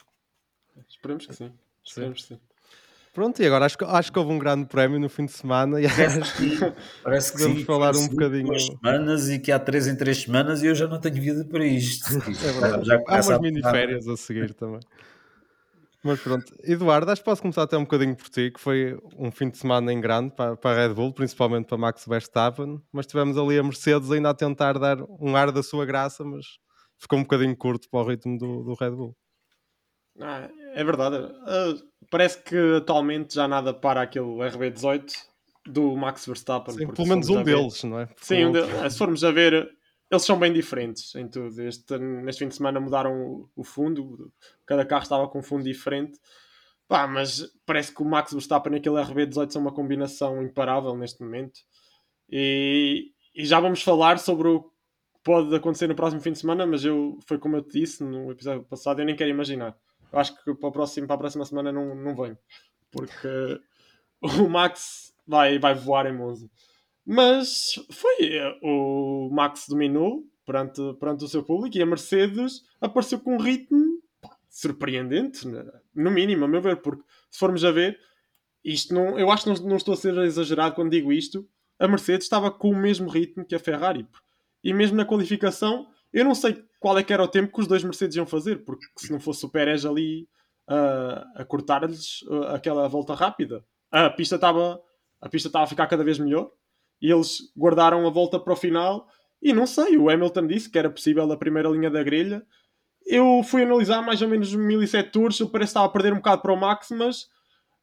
Esperemos 0.89 1.27
que 1.27 1.35
sim. 1.35 1.53
Esperemos 1.85 2.23
sim. 2.23 2.35
que 2.37 2.41
sim. 2.41 2.53
Pronto, 3.13 3.43
e 3.43 3.47
agora 3.47 3.67
acho, 3.67 3.77
acho 3.85 4.11
que 4.11 4.19
houve 4.19 4.33
um 4.33 4.39
grande 4.39 4.67
prémio 4.67 4.99
no 4.99 5.09
fim 5.09 5.27
de 5.27 5.33
semana 5.33 5.79
e 5.79 5.87
parece 5.87 6.33
que, 6.35 6.73
parece 7.05 7.33
que 7.33 7.43
vamos 7.43 7.63
falar 7.65 7.95
um 7.95 8.09
bocadinho. 8.09 8.47
Duas 8.47 8.65
semanas 8.65 9.29
e 9.29 9.39
que 9.39 9.53
há 9.53 9.59
três 9.59 9.87
em 9.87 9.95
três 9.95 10.23
semanas 10.23 10.63
e 10.63 10.67
eu 10.67 10.75
já 10.75 10.87
não 10.87 10.99
tenho 10.99 11.21
vida 11.21 11.45
para 11.45 11.65
isto. 11.65 12.07
É 12.17 12.53
verdade. 12.53 12.87
Já 12.87 13.03
há 13.07 13.21
umas 13.21 13.41
mini 13.41 13.61
férias 13.61 14.09
a 14.09 14.17
seguir 14.17 14.55
também. 14.55 14.81
Mas 16.03 16.21
pronto, 16.21 16.53
Eduardo, 16.65 17.11
acho 17.11 17.21
que 17.21 17.25
posso 17.27 17.43
começar 17.43 17.63
até 17.63 17.77
um 17.77 17.83
bocadinho 17.83 18.17
por 18.17 18.29
ti, 18.29 18.51
que 18.51 18.61
foi 18.61 18.99
um 19.17 19.31
fim 19.31 19.51
de 19.51 19.59
semana 19.59 19.93
em 19.93 20.01
grande 20.01 20.35
para, 20.35 20.57
para 20.57 20.71
a 20.71 20.87
Red 20.87 20.95
Bull, 20.95 21.13
principalmente 21.13 21.67
para 21.67 21.79
Max 21.79 22.05
Verstappen, 22.09 22.81
mas 22.91 23.07
tivemos 23.07 23.39
ali 23.39 23.57
a 23.57 23.63
Mercedes 23.63 24.11
ainda 24.11 24.31
a 24.31 24.35
tentar 24.35 24.79
dar 24.79 24.99
um 25.21 25.37
ar 25.37 25.53
da 25.53 25.63
sua 25.63 25.87
graça, 25.87 26.25
mas 26.25 26.45
ficou 27.03 27.19
um 27.19 27.23
bocadinho 27.23 27.57
curto 27.57 27.89
para 27.91 28.01
o 28.01 28.09
ritmo 28.09 28.39
do, 28.39 28.63
do 28.63 28.75
Red 28.75 28.93
Bull. 28.93 29.17
Ah, 30.21 30.49
é 30.75 30.85
verdade. 30.85 31.17
Uh, 31.17 31.83
parece 32.09 32.41
que 32.43 32.77
atualmente 32.77 33.35
já 33.35 33.49
nada 33.49 33.75
para 33.75 34.03
aquele 34.03 34.27
RB18 34.27 35.13
do 35.67 35.97
Max 35.97 36.27
Verstappen. 36.27 36.75
Sim, 36.75 36.87
pelo 36.87 37.09
menos 37.09 37.29
um 37.29 37.43
deles, 37.43 37.83
não 37.83 37.99
é? 37.99 38.07
Porque 38.07 38.25
Sim, 38.25 38.47
um 38.47 38.53
de... 38.53 38.91
se 38.91 38.99
formos 38.99 39.25
a 39.25 39.33
ver, 39.33 39.69
eles 40.11 40.25
são 40.25 40.39
bem 40.39 40.53
diferentes 40.53 41.13
em 41.17 41.27
tudo. 41.27 41.61
Este, 41.63 41.99
neste 41.99 42.41
fim 42.41 42.49
de 42.49 42.55
semana 42.55 42.79
mudaram 42.79 43.49
o 43.57 43.65
fundo, 43.65 44.33
cada 44.65 44.85
carro 44.87 45.03
estava 45.03 45.29
com 45.29 45.41
um 45.41 45.43
fundo 45.43 45.65
diferente. 45.65 46.21
Pá, 46.87 47.07
mas 47.09 47.51
parece 47.67 47.93
que 47.93 48.03
o 48.03 48.05
Max 48.05 48.33
Verstappen 48.33 48.75
e 48.75 48.77
aquele 48.77 48.97
RB18 48.97 49.51
são 49.51 49.63
uma 49.63 49.73
combinação 49.73 50.41
imparável 50.43 50.97
neste 50.97 51.21
momento. 51.23 51.59
E, 52.31 53.11
e 53.35 53.45
já 53.45 53.59
vamos 53.59 53.83
falar 53.83 54.19
sobre 54.19 54.49
o 54.49 54.72
pode 55.23 55.55
acontecer 55.55 55.87
no 55.87 55.95
próximo 55.95 56.21
fim 56.21 56.33
de 56.33 56.39
semana, 56.39 56.67
mas 56.67 56.85
eu, 56.85 57.19
foi 57.27 57.39
como 57.39 57.57
eu 57.57 57.63
te 57.63 57.81
disse 57.81 58.03
no 58.03 58.31
episódio 58.31 58.65
passado, 58.65 59.01
eu 59.01 59.07
nem 59.07 59.17
quero 59.17 59.31
imaginar 59.31 59.77
eu 60.13 60.19
acho 60.19 60.37
que 60.37 60.55
para, 60.55 60.69
o 60.69 60.73
próximo, 60.73 61.07
para 61.07 61.17
a 61.17 61.19
próxima 61.19 61.45
semana 61.45 61.73
não, 61.73 61.95
não 61.95 62.15
venho. 62.15 62.37
Porque 62.91 63.61
o 64.21 64.49
Max 64.49 65.15
vai, 65.27 65.59
vai 65.59 65.75
voar 65.75 66.07
em 66.07 66.17
Monza. 66.17 66.49
Mas 67.05 67.75
foi. 67.91 68.39
O 68.63 69.31
Max 69.33 69.65
dominou 69.69 70.25
perante, 70.45 70.81
perante 71.01 71.25
o 71.25 71.29
seu 71.29 71.43
público 71.43 71.77
e 71.77 71.83
a 71.83 71.87
Mercedes 71.87 72.63
apareceu 72.81 73.19
com 73.19 73.35
um 73.35 73.41
ritmo 73.41 74.03
surpreendente, 74.49 75.49
né? 75.49 75.65
no 75.95 76.11
mínimo, 76.11 76.45
a 76.45 76.49
meu 76.49 76.61
ver, 76.61 76.83
porque 76.83 77.03
se 77.31 77.39
formos 77.39 77.65
a 77.65 77.71
ver, 77.71 77.99
isto 78.63 78.93
não, 78.93 79.19
eu 79.19 79.31
acho 79.31 79.45
que 79.45 79.51
não, 79.51 79.71
não 79.71 79.77
estou 79.77 79.95
a 79.95 79.97
ser 79.97 80.15
exagerado 80.19 80.75
quando 80.75 80.91
digo 80.91 81.11
isto. 81.11 81.49
A 81.79 81.89
Mercedes 81.89 82.27
estava 82.27 82.51
com 82.51 82.71
o 82.71 82.77
mesmo 82.77 83.09
ritmo 83.09 83.47
que 83.47 83.55
a 83.55 83.59
Ferrari. 83.59 84.07
E 84.63 84.73
mesmo 84.73 84.97
na 84.97 85.05
qualificação, 85.05 85.87
eu 86.13 86.25
não 86.25 86.35
sei 86.35 86.63
qual 86.79 86.99
é 86.99 87.03
que 87.03 87.13
era 87.13 87.23
o 87.23 87.29
tempo 87.29 87.53
que 87.53 87.61
os 87.61 87.67
dois 87.67 87.83
Mercedes 87.83 88.17
iam 88.17 88.27
fazer, 88.27 88.65
porque 88.65 88.85
se 88.99 89.13
não 89.13 89.21
fosse 89.21 89.45
o 89.45 89.49
Pérez 89.49 89.85
ali 89.85 90.29
uh, 90.69 91.41
a 91.41 91.45
cortar-lhes 91.45 92.23
uh, 92.23 92.55
aquela 92.55 92.89
volta 92.89 93.15
rápida, 93.15 93.65
a 93.91 94.11
pista 94.11 94.37
estava 94.37 94.81
a 95.21 95.29
pista 95.29 95.49
estava 95.49 95.65
a 95.65 95.69
ficar 95.69 95.87
cada 95.87 96.03
vez 96.03 96.19
melhor 96.19 96.51
e 97.01 97.13
eles 97.13 97.53
guardaram 97.57 98.07
a 98.07 98.11
volta 98.11 98.41
para 98.41 98.53
o 98.53 98.57
final 98.57 99.07
e 99.41 99.53
não 99.53 99.67
sei, 99.67 99.97
o 99.97 100.11
Hamilton 100.11 100.47
disse 100.49 100.71
que 100.71 100.79
era 100.79 100.91
possível 100.91 101.31
a 101.31 101.37
primeira 101.37 101.69
linha 101.69 101.91
da 101.91 102.03
grelha 102.03 102.45
eu 103.07 103.43
fui 103.45 103.63
analisar 103.63 104.03
mais 104.03 104.23
ou 104.23 104.29
menos 104.29 104.55
1007 104.55 105.11
tours, 105.11 105.41
ele 105.41 105.51
parece 105.51 105.69
que 105.69 105.71
estava 105.71 105.87
a 105.87 105.91
perder 105.91 106.13
um 106.13 106.17
bocado 106.17 106.43
para 106.43 106.53
o 106.53 106.57
Max, 106.57 106.89
mas 106.91 107.27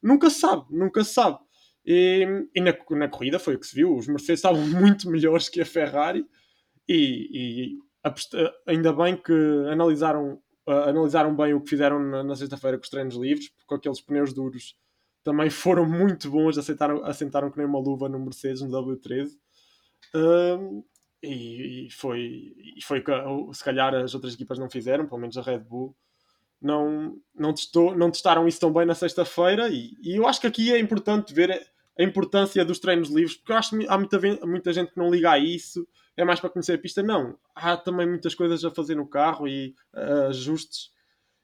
nunca 0.01 0.29
se 0.29 0.39
sabe, 0.39 0.63
nunca 0.69 1.03
se 1.03 1.13
sabe. 1.13 1.37
E, 1.85 2.47
e 2.55 2.61
na, 2.61 2.73
na, 2.91 3.07
corrida 3.07 3.39
foi 3.39 3.55
o 3.55 3.59
que 3.59 3.65
se 3.65 3.75
viu, 3.75 3.95
os 3.95 4.07
Mercedes 4.07 4.39
estavam 4.39 4.61
muito 4.67 5.09
melhores 5.09 5.49
que 5.49 5.61
a 5.61 5.65
Ferrari 5.65 6.25
e, 6.89 7.29
e 7.31 7.79
ainda 8.67 8.91
bem 8.91 9.15
que 9.15 9.33
analisaram, 9.71 10.41
uh, 10.67 10.71
analisaram 10.71 11.35
bem 11.35 11.53
o 11.53 11.61
que 11.61 11.69
fizeram 11.69 11.99
na, 11.99 12.23
na 12.23 12.35
sexta-feira 12.35 12.77
com 12.77 12.83
os 12.83 12.89
treinos 12.89 13.15
livres, 13.15 13.49
porque 13.49 13.75
aqueles 13.75 14.01
pneus 14.01 14.33
duros 14.33 14.75
também 15.23 15.49
foram 15.49 15.85
muito 15.85 16.31
bons, 16.31 16.57
aceitaram, 16.57 17.05
assentaram 17.05 17.51
que 17.51 17.57
nem 17.57 17.67
uma 17.67 17.79
luva 17.79 18.09
no 18.09 18.19
Mercedes, 18.19 18.61
no 18.61 18.69
W13. 18.69 19.29
Uh, 20.15 20.83
e, 21.21 21.87
e, 21.87 21.91
foi, 21.91 22.53
e 22.77 22.83
foi 22.83 23.01
que 23.01 23.11
se 23.53 23.63
calhar 23.63 23.93
as 23.93 24.15
outras 24.15 24.33
equipas 24.33 24.57
não 24.57 24.69
fizeram, 24.69 25.05
pelo 25.05 25.21
menos 25.21 25.37
a 25.37 25.41
Red 25.41 25.59
Bull 25.59 25.95
não, 26.61 27.17
não, 27.35 27.53
testou, 27.53 27.95
não 27.95 28.09
testaram 28.09 28.47
isso 28.47 28.59
tão 28.59 28.71
bem 28.71 28.85
na 28.85 28.95
sexta-feira 28.95 29.69
e, 29.69 29.91
e, 30.01 30.15
eu 30.15 30.27
acho 30.27 30.41
que 30.41 30.47
aqui 30.47 30.73
é 30.73 30.79
importante 30.79 31.33
ver 31.33 31.51
a 31.97 32.03
importância 32.03 32.63
dos 32.65 32.79
treinos 32.79 33.09
livres, 33.09 33.35
porque 33.35 33.51
eu 33.51 33.57
acho 33.57 33.77
que 33.77 33.87
há 33.87 33.97
muita, 33.97 34.19
muita 34.45 34.73
gente 34.73 34.91
que 34.91 34.97
não 34.97 35.11
liga 35.11 35.31
a 35.31 35.39
isso, 35.39 35.85
é 36.19 36.25
mais 36.25 36.39
para 36.39 36.49
conhecer 36.49 36.73
a 36.73 36.77
pista. 36.77 37.01
Não, 37.01 37.37
há 37.55 37.77
também 37.77 38.07
muitas 38.07 38.35
coisas 38.35 38.63
a 38.65 38.71
fazer 38.71 38.95
no 38.95 39.07
carro 39.07 39.47
e 39.47 39.73
uh, 39.93 40.27
ajustes. 40.27 40.91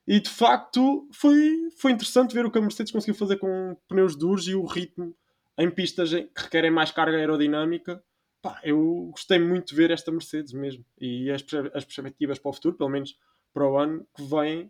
E 0.05 0.19
de 0.19 0.29
facto 0.29 1.07
foi, 1.11 1.69
foi 1.77 1.91
interessante 1.93 2.33
ver 2.33 2.45
o 2.45 2.51
que 2.51 2.57
a 2.57 2.61
Mercedes 2.61 2.91
conseguiu 2.91 3.15
fazer 3.15 3.37
com 3.37 3.75
pneus 3.87 4.15
duros 4.15 4.47
e 4.47 4.53
o 4.53 4.65
ritmo 4.65 5.15
em 5.57 5.71
pistas 5.71 6.11
que 6.11 6.29
requerem 6.35 6.69
mais 6.69 6.91
carga 6.91 7.17
aerodinâmica. 7.17 8.03
Pá, 8.41 8.59
eu 8.63 9.09
gostei 9.11 9.39
muito 9.39 9.69
de 9.69 9.75
ver 9.75 9.91
esta 9.91 10.11
Mercedes 10.11 10.51
mesmo. 10.51 10.85
E 10.99 11.31
as, 11.31 11.41
as 11.73 11.85
perspectivas 11.85 12.37
para 12.37 12.49
o 12.49 12.53
futuro, 12.53 12.75
pelo 12.75 12.89
menos 12.89 13.17
para 13.53 13.67
o 13.67 13.77
ano 13.77 14.05
que 14.13 14.23
vem, 14.23 14.69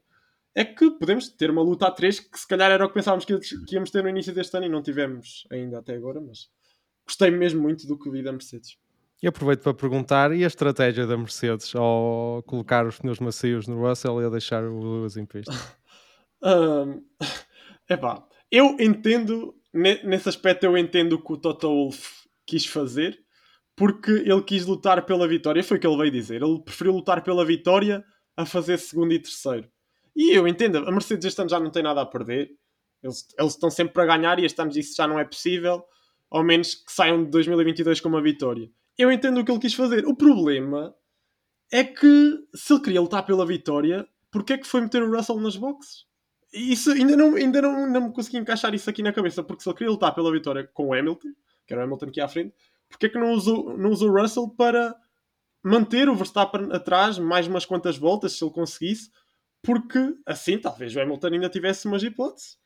é 0.53 0.63
que 0.63 0.91
podemos 0.91 1.27
ter 1.29 1.49
uma 1.49 1.63
luta 1.63 1.87
a 1.87 1.91
três 1.91 2.19
que 2.19 2.39
se 2.39 2.47
calhar 2.47 2.71
era 2.71 2.85
o 2.85 2.87
que 2.87 2.93
pensávamos 2.93 3.25
que, 3.25 3.37
que 3.39 3.75
íamos 3.75 3.89
ter 3.89 4.03
no 4.03 4.09
início 4.09 4.33
deste 4.33 4.55
ano 4.55 4.67
e 4.67 4.69
não 4.69 4.83
tivemos 4.83 5.45
ainda 5.51 5.79
até 5.79 5.95
agora, 5.95 6.21
mas 6.21 6.49
gostei 7.05 7.31
mesmo 7.31 7.61
muito 7.61 7.85
do 7.87 7.97
que 7.97 8.09
vi 8.09 8.23
da 8.23 8.31
Mercedes. 8.31 8.77
E 9.23 9.27
aproveito 9.27 9.61
para 9.61 9.73
perguntar, 9.73 10.35
e 10.35 10.43
a 10.43 10.47
estratégia 10.47 11.07
da 11.07 11.17
Mercedes 11.17 11.73
ao 11.75 12.43
colocar 12.45 12.85
os 12.85 12.99
pneus 12.99 13.19
macios 13.19 13.67
no 13.67 13.79
Russell 13.81 14.21
e 14.21 14.25
a 14.25 14.29
deixar 14.29 14.63
o 14.63 14.79
Lewis 14.79 15.17
em 15.17 15.25
pista? 15.25 15.53
um, 16.43 17.01
epá, 17.89 18.27
eu 18.51 18.75
entendo, 18.79 19.55
nesse 19.73 20.29
aspecto 20.29 20.65
eu 20.65 20.77
entendo 20.77 21.13
o 21.13 21.23
que 21.23 21.33
o 21.33 21.37
Toto 21.37 21.67
Wolff 21.67 22.27
quis 22.45 22.65
fazer, 22.65 23.17
porque 23.75 24.11
ele 24.11 24.41
quis 24.43 24.65
lutar 24.65 25.05
pela 25.05 25.27
vitória, 25.27 25.63
foi 25.63 25.77
o 25.77 25.79
que 25.79 25.87
ele 25.87 25.97
veio 25.97 26.11
dizer, 26.11 26.41
ele 26.41 26.61
preferiu 26.61 26.93
lutar 26.93 27.23
pela 27.23 27.45
vitória 27.45 28.03
a 28.37 28.45
fazer 28.45 28.77
segundo 28.77 29.13
e 29.13 29.19
terceiro. 29.19 29.69
E 30.15 30.31
eu 30.31 30.47
entendo, 30.47 30.77
a 30.77 30.91
Mercedes 30.91 31.25
este 31.25 31.41
ano 31.41 31.49
já 31.49 31.59
não 31.59 31.69
tem 31.69 31.83
nada 31.83 32.01
a 32.01 32.05
perder. 32.05 32.51
Eles, 33.03 33.27
eles 33.37 33.53
estão 33.53 33.69
sempre 33.69 33.93
para 33.93 34.05
ganhar 34.05 34.39
e 34.39 34.45
este 34.45 34.61
ano 34.61 34.71
isso 34.71 34.95
já 34.95 35.07
não 35.07 35.19
é 35.19 35.25
possível, 35.25 35.83
ao 36.31 36.43
menos 36.43 36.75
que 36.75 36.91
saiam 36.91 37.23
de 37.23 37.29
2022 37.29 37.99
com 37.99 38.09
uma 38.09 38.21
vitória. 38.21 38.69
Eu 38.97 39.11
entendo 39.11 39.39
o 39.39 39.45
que 39.45 39.51
ele 39.51 39.59
quis 39.59 39.73
fazer. 39.73 40.05
O 40.05 40.15
problema 40.15 40.95
é 41.71 41.83
que 41.83 42.47
se 42.53 42.73
ele 42.73 42.81
queria 42.81 43.01
lutar 43.01 43.25
pela 43.25 43.45
vitória, 43.45 44.07
porquê 44.31 44.53
é 44.53 44.57
que 44.57 44.67
foi 44.67 44.81
meter 44.81 45.03
o 45.03 45.11
Russell 45.11 45.39
nas 45.39 45.57
boxes? 45.57 46.05
Isso 46.53 46.91
ainda 46.91 47.17
não, 47.17 47.35
ainda 47.35 47.61
não, 47.61 47.89
não 47.89 48.11
consegui 48.11 48.37
encaixar 48.37 48.73
isso 48.73 48.89
aqui 48.89 49.03
na 49.03 49.11
cabeça, 49.11 49.43
porque 49.43 49.61
se 49.61 49.69
ele 49.69 49.77
queria 49.77 49.91
lutar 49.91 50.15
pela 50.15 50.31
vitória 50.31 50.69
com 50.73 50.87
o 50.87 50.93
Hamilton, 50.93 51.29
que 51.67 51.73
era 51.73 51.81
o 51.81 51.83
Hamilton 51.83 52.05
aqui 52.05 52.21
à 52.21 52.27
frente, 52.27 52.55
porquê 52.87 53.07
é 53.07 53.09
que 53.09 53.19
não 53.19 53.33
usou, 53.33 53.77
não 53.77 53.89
usou 53.89 54.09
o 54.09 54.21
Russell 54.21 54.49
para 54.49 54.95
manter 55.61 56.07
o 56.07 56.15
Verstappen 56.15 56.69
atrás 56.71 57.17
mais 57.17 57.47
umas 57.47 57.65
quantas 57.65 57.97
voltas, 57.97 58.33
se 58.33 58.43
ele 58.43 58.53
conseguisse, 58.53 59.11
porque 59.61 60.15
assim 60.25 60.57
talvez 60.59 60.95
o 60.95 61.01
Hamilton 61.01 61.27
ainda 61.27 61.49
tivesse 61.49 61.87
umas 61.87 62.03
hipóteses. 62.03 62.57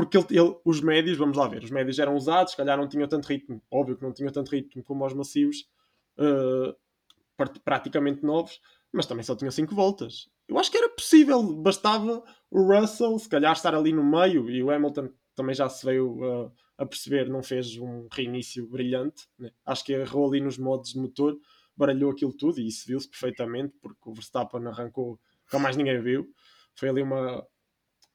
Porque 0.00 0.16
ele, 0.16 0.26
ele, 0.30 0.56
os 0.64 0.80
médios, 0.80 1.16
vamos 1.16 1.36
lá 1.36 1.48
ver, 1.48 1.62
os 1.62 1.70
médios 1.70 1.98
eram 1.98 2.14
usados, 2.14 2.52
se 2.52 2.56
calhar 2.56 2.76
não 2.76 2.88
tinham 2.88 3.08
tanto 3.08 3.26
ritmo, 3.26 3.62
óbvio 3.70 3.96
que 3.96 4.02
não 4.02 4.12
tinham 4.12 4.32
tanto 4.32 4.50
ritmo 4.50 4.82
como 4.82 5.04
os 5.04 5.12
macios, 5.12 5.68
uh, 6.18 6.74
praticamente 7.64 8.24
novos, 8.24 8.60
mas 8.92 9.06
também 9.06 9.22
só 9.22 9.34
tinham 9.34 9.50
5 9.50 9.74
voltas. 9.74 10.28
Eu 10.48 10.58
acho 10.58 10.70
que 10.70 10.76
era 10.76 10.88
possível, 10.88 11.42
bastava 11.54 12.22
o 12.50 12.62
Russell, 12.62 13.18
se 13.18 13.28
calhar, 13.28 13.52
estar 13.52 13.74
ali 13.74 13.92
no 13.92 14.04
meio 14.04 14.50
e 14.50 14.62
o 14.62 14.70
Hamilton 14.70 15.10
também 15.34 15.54
já 15.54 15.68
se 15.68 15.84
veio 15.86 16.46
uh, 16.46 16.52
a 16.76 16.84
perceber, 16.84 17.28
não 17.28 17.42
fez 17.42 17.76
um 17.76 18.08
reinício 18.10 18.66
brilhante. 18.68 19.28
Né? 19.38 19.50
Acho 19.64 19.84
que 19.84 19.92
errou 19.92 20.28
ali 20.28 20.40
nos 20.40 20.58
modos 20.58 20.92
de 20.92 20.98
motor, 20.98 21.38
baralhou 21.76 22.10
aquilo 22.10 22.32
tudo 22.32 22.60
e 22.60 22.66
isso 22.66 22.86
viu-se 22.86 23.08
perfeitamente, 23.08 23.74
porque 23.80 24.08
o 24.08 24.12
Verstappen 24.12 24.66
arrancou 24.66 25.18
como 25.50 25.62
mais 25.62 25.76
ninguém 25.76 26.00
viu. 26.02 26.28
Foi 26.74 26.88
ali 26.88 27.02
uma, 27.02 27.46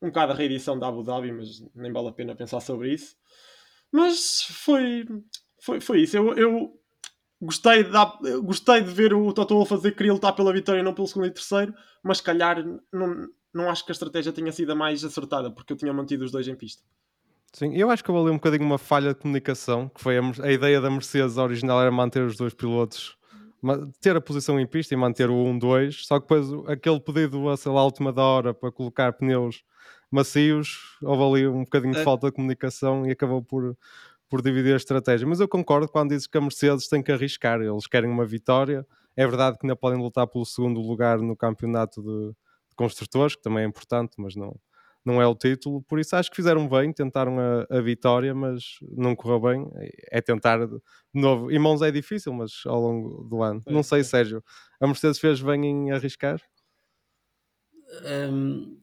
um 0.01 0.07
bocado 0.07 0.33
a 0.33 0.35
reedição 0.35 0.77
da 0.77 0.87
Abu 0.87 1.03
Dhabi, 1.03 1.31
mas 1.31 1.63
nem 1.73 1.91
vale 1.91 2.09
a 2.09 2.11
pena 2.11 2.35
pensar 2.35 2.59
sobre 2.59 2.93
isso. 2.93 3.15
Mas 3.91 4.41
foi, 4.43 5.05
foi, 5.61 5.79
foi 5.79 6.01
isso. 6.01 6.17
Eu, 6.17 6.33
eu 6.35 6.79
gostei, 7.41 7.83
de, 7.83 7.91
gostei 8.41 8.81
de 8.81 8.91
ver 8.91 9.13
o 9.13 9.31
Toto 9.33 9.63
fazer 9.65 9.91
que 9.91 9.97
queria 9.97 10.13
lutar 10.13 10.35
pela 10.35 10.53
vitória 10.53 10.79
e 10.79 10.83
não 10.83 10.93
pelo 10.93 11.07
segundo 11.07 11.27
e 11.27 11.31
terceiro, 11.31 11.73
mas 12.03 12.21
calhar 12.21 12.63
não, 12.91 13.27
não 13.53 13.69
acho 13.69 13.85
que 13.85 13.91
a 13.91 13.93
estratégia 13.93 14.33
tenha 14.33 14.51
sido 14.51 14.71
a 14.71 14.75
mais 14.75 15.03
acertada, 15.03 15.51
porque 15.51 15.73
eu 15.73 15.77
tinha 15.77 15.93
mantido 15.93 16.25
os 16.25 16.31
dois 16.31 16.47
em 16.47 16.55
pista. 16.55 16.83
Sim, 17.53 17.73
eu 17.73 17.89
acho 17.89 18.03
que 18.03 18.11
houve 18.11 18.23
ali 18.23 18.31
um 18.31 18.37
bocadinho 18.37 18.65
uma 18.65 18.77
falha 18.77 19.13
de 19.13 19.19
comunicação, 19.19 19.87
que 19.87 20.01
foi 20.01 20.17
a, 20.17 20.21
a 20.43 20.51
ideia 20.51 20.81
da 20.81 20.89
Mercedes 20.89 21.37
original 21.37 21.81
era 21.81 21.89
manter 21.89 22.21
os 22.21 22.35
dois 22.35 22.53
pilotos 22.53 23.17
ter 24.01 24.15
a 24.15 24.21
posição 24.21 24.59
em 24.59 24.67
pista 24.67 24.93
e 24.93 24.97
manter 24.97 25.29
o 25.29 25.33
1-2, 25.33 26.05
só 26.05 26.19
que 26.19 26.27
depois 26.27 26.47
aquele 26.67 26.99
pedido 26.99 27.49
a, 27.49 27.57
sei 27.57 27.71
lá, 27.71 27.83
última 27.83 28.11
da 28.11 28.23
hora 28.23 28.53
para 28.53 28.71
colocar 28.71 29.13
pneus 29.13 29.63
macios, 30.11 30.97
houve 31.01 31.23
ali 31.23 31.47
um 31.47 31.63
bocadinho 31.63 31.93
de 31.93 31.99
é. 31.99 32.03
falta 32.03 32.27
de 32.27 32.33
comunicação 32.33 33.05
e 33.05 33.11
acabou 33.11 33.43
por, 33.43 33.77
por 34.29 34.41
dividir 34.41 34.73
a 34.73 34.77
estratégia. 34.77 35.27
Mas 35.27 35.39
eu 35.39 35.47
concordo 35.47 35.87
quando 35.87 36.09
dizes 36.09 36.27
que 36.27 36.37
a 36.37 36.41
Mercedes 36.41 36.87
tem 36.87 37.01
que 37.01 37.11
arriscar, 37.11 37.61
eles 37.61 37.87
querem 37.87 38.09
uma 38.09 38.25
vitória. 38.25 38.85
É 39.15 39.25
verdade 39.25 39.57
que 39.57 39.65
ainda 39.65 39.75
podem 39.75 39.99
lutar 39.99 40.27
pelo 40.27 40.45
segundo 40.45 40.79
lugar 40.79 41.19
no 41.19 41.35
campeonato 41.35 42.01
de, 42.01 42.29
de 42.29 42.75
construtores, 42.75 43.35
que 43.35 43.41
também 43.41 43.63
é 43.63 43.67
importante, 43.67 44.13
mas 44.17 44.35
não, 44.35 44.55
não 45.05 45.21
é 45.21 45.27
o 45.27 45.35
título, 45.35 45.83
por 45.83 45.99
isso 45.99 46.15
acho 46.15 46.31
que 46.31 46.35
fizeram 46.35 46.67
bem, 46.67 46.91
tentaram 46.91 47.37
a, 47.39 47.67
a 47.69 47.79
vitória, 47.79 48.33
mas 48.33 48.63
não 48.81 49.15
correu 49.15 49.39
bem. 49.39 49.69
É 50.09 50.19
tentar 50.19 50.65
de 50.65 50.79
novo. 51.13 51.51
Em 51.51 51.59
mãos 51.59 51.83
é 51.83 51.91
difícil, 51.91 52.33
mas 52.33 52.63
ao 52.65 52.81
longo 52.81 53.23
do 53.23 53.43
ano. 53.43 53.61
É, 53.67 53.71
não 53.71 53.83
sei, 53.83 53.99
é. 53.99 54.03
Sérgio, 54.03 54.43
a 54.81 54.87
Mercedes 54.87 55.19
fez 55.19 55.39
bem 55.41 55.63
em 55.65 55.91
arriscar? 55.91 56.41
Hum, 58.31 58.79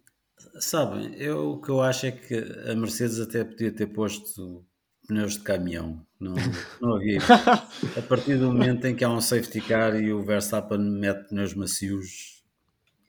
sabem, 0.60 1.12
eu, 1.16 1.54
o 1.54 1.60
que 1.60 1.70
eu 1.70 1.82
acho 1.82 2.06
é 2.06 2.12
que 2.12 2.36
a 2.70 2.74
Mercedes 2.76 3.18
até 3.18 3.42
podia 3.42 3.72
ter 3.72 3.88
posto 3.88 4.64
pneus 5.08 5.34
de 5.34 5.40
caminhão. 5.40 6.06
Não, 6.20 6.34
não 6.80 6.94
havia. 6.94 7.18
a 7.98 8.02
partir 8.02 8.38
do 8.38 8.46
momento 8.46 8.86
em 8.86 8.94
que 8.94 9.02
há 9.02 9.10
um 9.10 9.20
safety 9.20 9.60
car 9.60 9.96
e 9.96 10.12
o 10.12 10.22
Verstappen 10.22 10.78
mete 10.78 11.30
pneus 11.30 11.52
macios, 11.54 12.44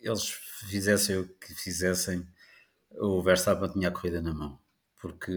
eles 0.01 0.27
fizessem 0.67 1.17
o 1.17 1.27
que 1.27 1.53
fizessem 1.53 2.25
o 2.99 3.21
Verstappen 3.21 3.71
tinha 3.71 3.89
a 3.89 3.91
corrida 3.91 4.21
na 4.21 4.33
mão, 4.33 4.59
porque 5.01 5.31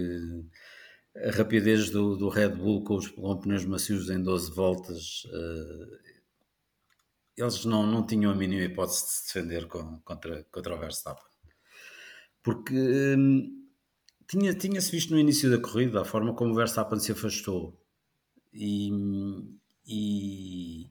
a 1.17 1.31
rapidez 1.31 1.91
do, 1.91 2.17
do 2.17 2.29
Red 2.29 2.51
Bull 2.51 2.85
com 2.85 2.97
os 2.97 3.09
pneus 3.41 3.65
macios 3.65 4.11
em 4.11 4.23
12 4.23 4.53
voltas, 4.53 5.25
uh, 5.27 5.99
eles 7.37 7.65
não, 7.65 7.87
não 7.87 8.07
tinham 8.07 8.33
a 8.33 8.35
mínima 8.35 8.63
hipótese 8.63 9.05
de 9.05 9.11
se 9.11 9.27
defender 9.27 9.67
com, 9.67 10.01
contra, 10.01 10.45
contra 10.51 10.75
o 10.75 10.79
Verstappen. 10.79 11.25
Porque 12.43 12.75
um, 12.75 13.67
tinha, 14.29 14.55
tinha-se 14.55 14.91
visto 14.91 15.13
no 15.13 15.19
início 15.19 15.51
da 15.51 15.59
corrida 15.59 16.01
a 16.01 16.05
forma 16.05 16.35
como 16.35 16.53
o 16.53 16.55
Verstappen 16.55 16.99
se 16.99 17.13
afastou 17.13 17.81
e, 18.53 18.91
e, 19.87 20.91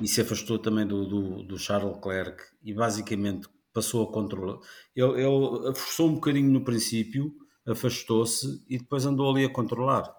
e 0.00 0.08
se 0.08 0.20
afastou 0.20 0.58
também 0.58 0.86
do, 0.86 1.06
do, 1.06 1.42
do 1.42 1.58
Charles 1.58 1.94
Leclerc 1.94 2.42
e 2.62 2.74
basicamente 2.74 3.48
passou 3.74 4.08
a 4.08 4.12
controlar. 4.12 4.58
Ele, 4.94 5.20
ele 5.20 5.74
forçou 5.74 6.08
um 6.08 6.14
bocadinho 6.14 6.50
no 6.50 6.64
princípio, 6.64 7.34
afastou-se 7.66 8.64
e 8.68 8.78
depois 8.78 9.04
andou 9.04 9.30
ali 9.30 9.44
a 9.44 9.52
controlar. 9.52 10.14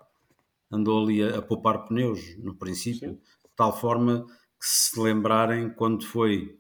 Andou 0.70 1.03
ali 1.03 1.24
a, 1.24 1.39
a 1.39 1.41
poupar 1.41 1.86
pneus 1.86 2.38
no 2.38 2.53
princípio, 2.53 3.12
Sim. 3.12 3.16
de 3.16 3.56
tal 3.56 3.76
forma 3.76 4.26
que 4.60 4.68
se 4.68 4.99
lembrarem 4.99 5.70
quando 5.70 6.06
foi 6.06 6.60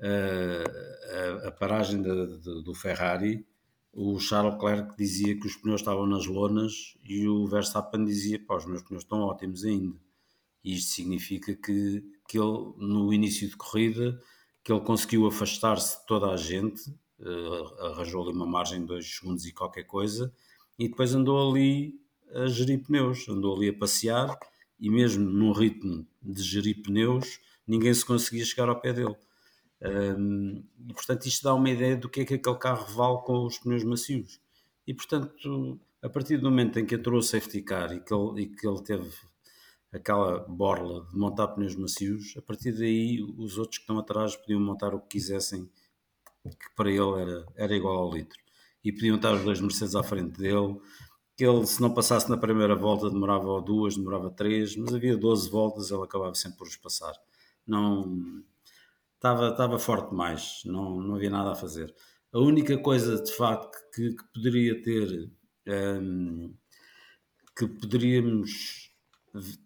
uh, 0.00 1.44
a, 1.44 1.48
a, 1.48 1.52
paragem 1.52 2.00
de, 2.00 2.38
de, 2.38 2.62
do 2.62 2.74
Ferrari, 2.74 3.44
o 3.92 4.18
Charles 4.20 4.54
Leclerc 4.54 4.96
dizia 4.96 5.38
que 5.40 5.46
os 5.46 5.56
pneus 5.56 5.80
estavam 5.80 6.06
nas 6.06 6.26
lonas 6.26 6.96
e 7.02 7.26
o 7.26 7.46
Verstappen 7.46 8.04
dizia: 8.04 8.38
Pá, 8.38 8.56
os 8.56 8.66
meus 8.66 8.82
pneus 8.82 9.02
estão 9.02 9.20
ótimos 9.20 9.64
ainda. 9.64 9.96
E 10.62 10.74
isto 10.74 10.92
significa 10.92 11.54
que, 11.54 12.04
que 12.28 12.38
ele, 12.38 12.74
no 12.76 13.12
início 13.12 13.48
de 13.48 13.56
corrida, 13.56 14.20
que 14.66 14.72
ele 14.72 14.80
conseguiu 14.80 15.28
afastar-se 15.28 16.00
de 16.00 16.06
toda 16.06 16.26
a 16.26 16.36
gente, 16.36 16.90
uh, 17.20 17.84
arranjou 17.84 18.24
ali 18.24 18.32
uma 18.32 18.44
margem 18.44 18.80
de 18.80 18.86
2 18.88 19.14
segundos 19.14 19.46
e 19.46 19.52
qualquer 19.52 19.84
coisa, 19.84 20.34
e 20.76 20.88
depois 20.88 21.14
andou 21.14 21.52
ali 21.52 21.94
a 22.34 22.48
gerir 22.48 22.82
pneus, 22.82 23.28
andou 23.28 23.54
ali 23.54 23.68
a 23.68 23.72
passear 23.72 24.36
e 24.80 24.90
mesmo 24.90 25.24
num 25.24 25.52
ritmo 25.52 26.04
de 26.20 26.42
gerir 26.42 26.82
pneus, 26.82 27.38
ninguém 27.64 27.94
se 27.94 28.04
conseguia 28.04 28.44
chegar 28.44 28.68
ao 28.68 28.80
pé 28.80 28.92
dele. 28.92 29.14
Um, 29.80 30.64
e 30.88 30.92
portanto, 30.92 31.26
isto 31.26 31.44
dá 31.44 31.54
uma 31.54 31.70
ideia 31.70 31.96
do 31.96 32.08
que 32.08 32.22
é 32.22 32.24
que 32.24 32.34
aquele 32.34 32.58
carro 32.58 32.92
vale 32.92 33.18
com 33.18 33.46
os 33.46 33.58
pneus 33.58 33.84
macios. 33.84 34.40
E 34.84 34.92
portanto, 34.92 35.78
a 36.02 36.08
partir 36.08 36.38
do 36.38 36.50
momento 36.50 36.80
em 36.80 36.84
que 36.84 36.96
entrou 36.96 37.20
o 37.20 37.22
safety 37.22 37.62
car 37.62 37.92
e 37.92 38.00
que 38.00 38.12
ele, 38.12 38.42
e 38.42 38.46
que 38.48 38.66
ele 38.66 38.82
teve 38.82 39.14
aquela 39.96 40.40
borla 40.40 41.06
de 41.06 41.16
montar 41.16 41.48
pneus 41.48 41.74
macios, 41.74 42.34
a 42.36 42.42
partir 42.42 42.72
daí 42.72 43.22
os 43.36 43.58
outros 43.58 43.78
que 43.78 43.82
estão 43.82 43.98
atrás 43.98 44.36
podiam 44.36 44.60
montar 44.60 44.94
o 44.94 45.00
que 45.00 45.18
quisessem, 45.18 45.68
que 46.44 46.74
para 46.76 46.90
ele 46.90 47.20
era, 47.20 47.46
era 47.56 47.76
igual 47.76 47.96
ao 47.96 48.12
litro. 48.12 48.38
E 48.84 48.92
podiam 48.92 49.16
estar 49.16 49.34
os 49.34 49.42
dois 49.42 49.60
Mercedes 49.60 49.96
à 49.96 50.02
frente 50.02 50.38
dele, 50.38 50.78
que 51.36 51.44
ele, 51.44 51.66
se 51.66 51.80
não 51.82 51.92
passasse 51.92 52.30
na 52.30 52.36
primeira 52.36 52.74
volta, 52.76 53.10
demorava 53.10 53.60
duas, 53.60 53.96
demorava 53.96 54.30
três, 54.30 54.76
mas 54.76 54.94
havia 54.94 55.16
12 55.16 55.50
voltas, 55.50 55.90
ele 55.90 56.02
acabava 56.02 56.34
sempre 56.34 56.58
por 56.58 56.66
os 56.66 56.76
passar. 56.76 57.14
Não 57.66 58.42
estava, 59.14 59.48
estava 59.48 59.78
forte 59.78 60.10
demais, 60.10 60.62
não, 60.64 61.00
não 61.00 61.16
havia 61.16 61.30
nada 61.30 61.52
a 61.52 61.56
fazer. 61.56 61.94
A 62.32 62.38
única 62.38 62.78
coisa 62.78 63.22
de 63.22 63.32
facto 63.32 63.76
que, 63.94 64.14
que 64.14 64.24
poderia 64.32 64.80
ter 64.82 65.30
um, 66.00 66.54
que 67.56 67.66
poderíamos 67.66 68.85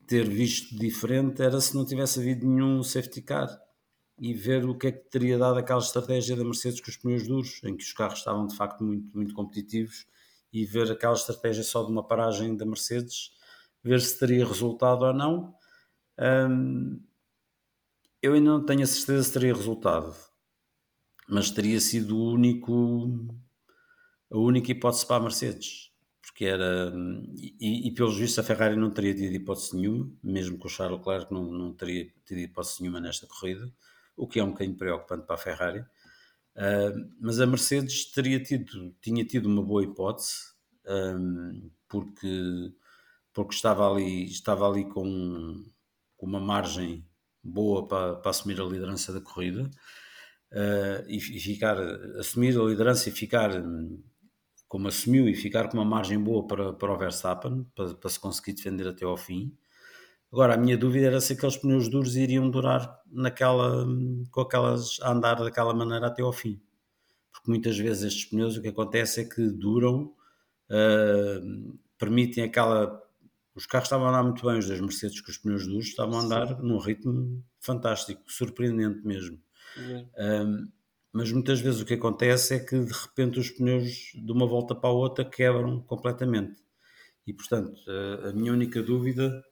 ter 0.06 0.28
visto 0.28 0.76
diferente 0.76 1.42
era 1.42 1.60
se 1.60 1.74
não 1.74 1.84
tivesse 1.84 2.20
havido 2.20 2.46
nenhum 2.46 2.82
safety 2.82 3.22
car 3.22 3.48
e 4.18 4.34
ver 4.34 4.66
o 4.66 4.76
que 4.76 4.88
é 4.88 4.92
que 4.92 5.08
teria 5.10 5.38
dado 5.38 5.58
aquela 5.58 5.80
estratégia 5.80 6.36
da 6.36 6.44
Mercedes 6.44 6.80
com 6.80 6.90
os 6.90 6.96
pneus 6.98 7.26
duros, 7.26 7.60
em 7.64 7.74
que 7.74 7.82
os 7.82 7.92
carros 7.92 8.18
estavam 8.18 8.46
de 8.46 8.54
facto 8.54 8.84
muito, 8.84 9.16
muito 9.16 9.34
competitivos 9.34 10.06
e 10.52 10.64
ver 10.66 10.90
aquela 10.90 11.14
estratégia 11.14 11.62
só 11.62 11.82
de 11.82 11.90
uma 11.90 12.06
paragem 12.06 12.54
da 12.56 12.66
Mercedes, 12.66 13.32
ver 13.82 14.00
se 14.00 14.18
teria 14.18 14.46
resultado 14.46 15.06
ou 15.06 15.14
não. 15.14 15.54
Um, 16.18 17.00
eu 18.20 18.34
ainda 18.34 18.50
não 18.50 18.66
tenho 18.66 18.82
a 18.82 18.86
certeza 18.86 19.22
se 19.22 19.32
teria 19.32 19.54
resultado, 19.54 20.14
mas 21.26 21.50
teria 21.50 21.80
sido 21.80 22.18
o 22.18 22.32
único, 22.32 23.26
a 24.30 24.36
única 24.36 24.70
hipótese 24.70 25.06
para 25.06 25.16
a 25.16 25.20
Mercedes. 25.20 25.89
Porque 26.40 26.46
era. 26.46 26.90
E, 27.60 27.88
e 27.88 27.90
pelos 27.90 28.16
vistos 28.16 28.38
a 28.38 28.42
Ferrari 28.42 28.74
não 28.74 28.90
teria 28.90 29.14
tido 29.14 29.34
hipótese 29.34 29.76
nenhuma, 29.76 30.10
mesmo 30.22 30.56
com 30.56 30.68
o 30.68 30.70
Charles 30.70 30.98
Leclerc 30.98 31.30
não, 31.30 31.44
não 31.52 31.74
teria 31.74 32.10
tido 32.24 32.38
hipótese 32.38 32.80
nenhuma 32.80 32.98
nesta 32.98 33.26
corrida, 33.26 33.70
o 34.16 34.26
que 34.26 34.40
é 34.40 34.44
um 34.44 34.52
bocadinho 34.52 34.74
preocupante 34.74 35.26
para 35.26 35.34
a 35.34 35.38
Ferrari. 35.38 35.80
Uh, 35.80 37.10
mas 37.20 37.40
a 37.40 37.46
Mercedes 37.46 38.06
teria 38.06 38.42
tido, 38.42 38.96
tinha 39.02 39.22
tido 39.22 39.50
uma 39.50 39.62
boa 39.62 39.84
hipótese, 39.84 40.54
um, 40.88 41.70
porque, 41.86 42.72
porque 43.34 43.54
estava 43.54 43.86
ali, 43.86 44.24
estava 44.24 44.66
ali 44.66 44.86
com, 44.88 45.62
com 46.16 46.26
uma 46.26 46.40
margem 46.40 47.06
boa 47.44 47.86
para, 47.86 48.16
para, 48.16 48.30
assumir 48.30 48.58
a 48.58 48.64
liderança 48.64 49.12
da 49.12 49.20
corrida 49.20 49.64
uh, 50.52 51.04
e, 51.06 51.18
e, 51.18 51.38
ficar, 51.38 51.78
assumir 52.18 52.58
a 52.58 52.64
liderança 52.64 53.10
e 53.10 53.12
ficar 53.12 53.50
como 54.70 54.86
assumiu 54.86 55.28
e 55.28 55.34
ficar 55.34 55.68
com 55.68 55.76
uma 55.76 55.84
margem 55.84 56.16
boa 56.16 56.46
para, 56.46 56.72
para 56.72 56.92
o 56.92 56.96
Verstappen, 56.96 57.66
para, 57.74 57.92
para 57.92 58.08
se 58.08 58.20
conseguir 58.20 58.52
defender 58.52 58.86
até 58.86 59.04
ao 59.04 59.16
fim. 59.16 59.52
Agora, 60.32 60.54
a 60.54 60.56
minha 60.56 60.78
dúvida 60.78 61.08
era 61.08 61.20
se 61.20 61.32
aqueles 61.32 61.56
pneus 61.56 61.88
duros 61.88 62.14
iriam 62.14 62.48
durar 62.48 63.00
naquela, 63.10 63.84
com 64.30 64.40
aquelas, 64.40 65.00
a 65.02 65.10
andar 65.10 65.34
daquela 65.42 65.74
maneira 65.74 66.06
até 66.06 66.22
ao 66.22 66.32
fim. 66.32 66.62
Porque 67.32 67.50
muitas 67.50 67.76
vezes 67.76 68.04
estes 68.04 68.26
pneus 68.26 68.56
o 68.56 68.62
que 68.62 68.68
acontece 68.68 69.22
é 69.22 69.24
que 69.24 69.42
duram, 69.50 70.14
uh, 70.70 71.78
permitem 71.98 72.44
aquela. 72.44 73.02
Os 73.56 73.66
carros 73.66 73.86
estavam 73.86 74.06
a 74.06 74.10
andar 74.10 74.22
muito 74.22 74.46
bem, 74.46 74.56
os 74.56 74.68
dois 74.68 74.80
Mercedes 74.80 75.20
com 75.20 75.32
os 75.32 75.38
pneus 75.38 75.66
duros 75.66 75.88
estavam 75.88 76.16
a 76.16 76.22
andar 76.22 76.46
Sim. 76.46 76.62
num 76.62 76.78
ritmo 76.78 77.44
fantástico, 77.58 78.22
surpreendente 78.28 79.04
mesmo. 79.04 79.36
Uh, 79.76 80.70
mas 81.12 81.32
muitas 81.32 81.60
vezes 81.60 81.80
o 81.80 81.84
que 81.84 81.94
acontece 81.94 82.54
é 82.54 82.60
que 82.60 82.78
de 82.78 82.92
repente 82.92 83.38
os 83.38 83.50
pneus 83.50 84.12
de 84.14 84.32
uma 84.32 84.46
volta 84.46 84.74
para 84.74 84.90
a 84.90 84.92
outra 84.92 85.24
quebram 85.24 85.80
completamente. 85.82 86.62
E 87.26 87.32
portanto, 87.32 87.80
a, 87.88 88.28
a 88.28 88.32
minha 88.32 88.52
única 88.52 88.82
dúvida 88.82 89.42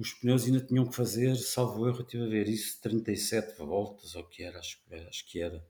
os 0.00 0.14
pneus 0.14 0.46
ainda 0.46 0.60
tinham 0.60 0.86
que 0.86 0.96
fazer, 0.96 1.36
salvo 1.36 1.86
erro, 1.86 2.00
estive 2.00 2.24
a 2.24 2.28
ver 2.28 2.48
isso, 2.48 2.80
37 2.80 3.58
voltas, 3.58 4.14
ou 4.14 4.24
que 4.24 4.42
era, 4.42 4.58
acho, 4.58 4.78
acho 5.08 5.30
que 5.30 5.42
era, 5.42 5.62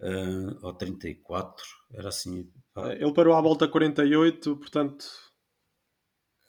uh, 0.00 0.64
ou 0.64 0.72
34, 0.72 1.64
era 1.92 2.08
assim. 2.08 2.48
Pá. 2.72 2.92
Ele 2.92 3.12
parou 3.12 3.34
à 3.34 3.40
volta 3.40 3.66
48, 3.66 4.56
portanto. 4.56 5.04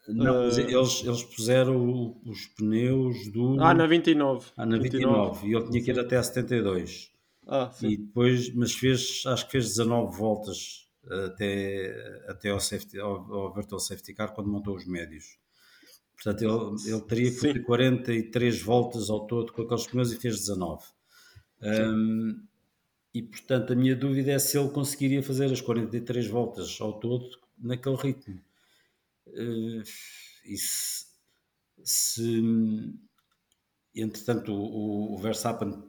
Não, 0.08 0.48
uh... 0.48 0.60
eles, 0.60 1.04
eles 1.04 1.24
puseram 1.24 2.22
os 2.24 2.46
pneus 2.56 3.32
do. 3.32 3.60
Ah, 3.60 3.74
na 3.74 3.88
29. 3.88 4.52
Ah, 4.56 4.66
na 4.66 4.78
29, 4.78 5.40
29. 5.40 5.48
e 5.48 5.56
ele 5.56 5.70
tinha 5.72 5.84
que 5.84 5.92
ir 5.92 6.00
até 6.00 6.18
a 6.18 6.24
72. 6.24 7.12
Ah. 7.48 7.72
E 7.82 7.98
depois, 7.98 8.54
mas 8.54 8.74
fez, 8.74 9.24
acho 9.26 9.46
que 9.46 9.54
fez 9.54 9.70
19 9.70 10.18
voltas 10.18 10.88
até, 11.10 12.24
até 12.28 12.50
ao, 12.50 12.60
safety, 12.60 13.00
ao, 13.00 13.34
ao 13.34 13.54
virtual 13.54 13.80
safety 13.80 14.14
car 14.14 14.34
quando 14.34 14.50
montou 14.50 14.76
os 14.76 14.86
médios. 14.86 15.38
Portanto, 16.16 16.42
ele, 16.42 16.94
ele 16.94 17.02
teria 17.02 17.32
que 17.32 17.40
ter 17.40 17.64
43 17.64 18.62
voltas 18.62 19.10
ao 19.10 19.28
todo 19.28 19.54
com 19.54 19.62
aqueles 19.62 19.88
pneus 19.88 20.12
e 20.12 20.18
fez 20.18 20.40
19. 20.40 20.84
Um, 21.62 22.44
e 23.14 23.22
portanto, 23.22 23.74
a 23.74 23.76
minha 23.76 23.96
dúvida 23.96 24.32
é 24.32 24.40
se 24.40 24.58
ele 24.58 24.70
conseguiria 24.70 25.24
fazer 25.24 25.52
as 25.52 25.62
43 25.62 26.28
voltas 26.28 26.78
ao 26.82 27.00
todo 27.00 27.30
naquele 27.58 27.96
ritmo. 27.96 28.42
Uh, 29.28 29.84
e 30.46 30.58
se, 30.58 31.06
se 31.84 32.44
entretanto 33.96 34.54
o, 34.54 35.14
o 35.14 35.18
Verstappen 35.18 35.84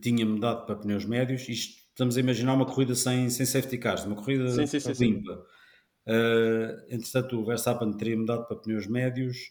tinha 0.00 0.24
mudado 0.26 0.66
para 0.66 0.76
pneus 0.76 1.04
médios, 1.04 1.48
isto, 1.48 1.80
estamos 1.88 2.16
a 2.16 2.20
imaginar 2.20 2.54
uma 2.54 2.66
corrida 2.66 2.94
sem, 2.94 3.28
sem 3.30 3.46
safety 3.46 3.78
cars, 3.78 4.04
uma 4.04 4.16
corrida 4.16 4.50
sim, 4.50 4.66
sim, 4.66 4.80
sim, 4.80 5.04
limpa. 5.04 5.44
Uh, 6.06 6.86
entretanto, 6.88 7.38
o 7.38 7.44
Verstappen 7.44 7.92
teria 7.92 8.16
mudado 8.16 8.46
para 8.46 8.56
pneus 8.56 8.86
médios 8.86 9.50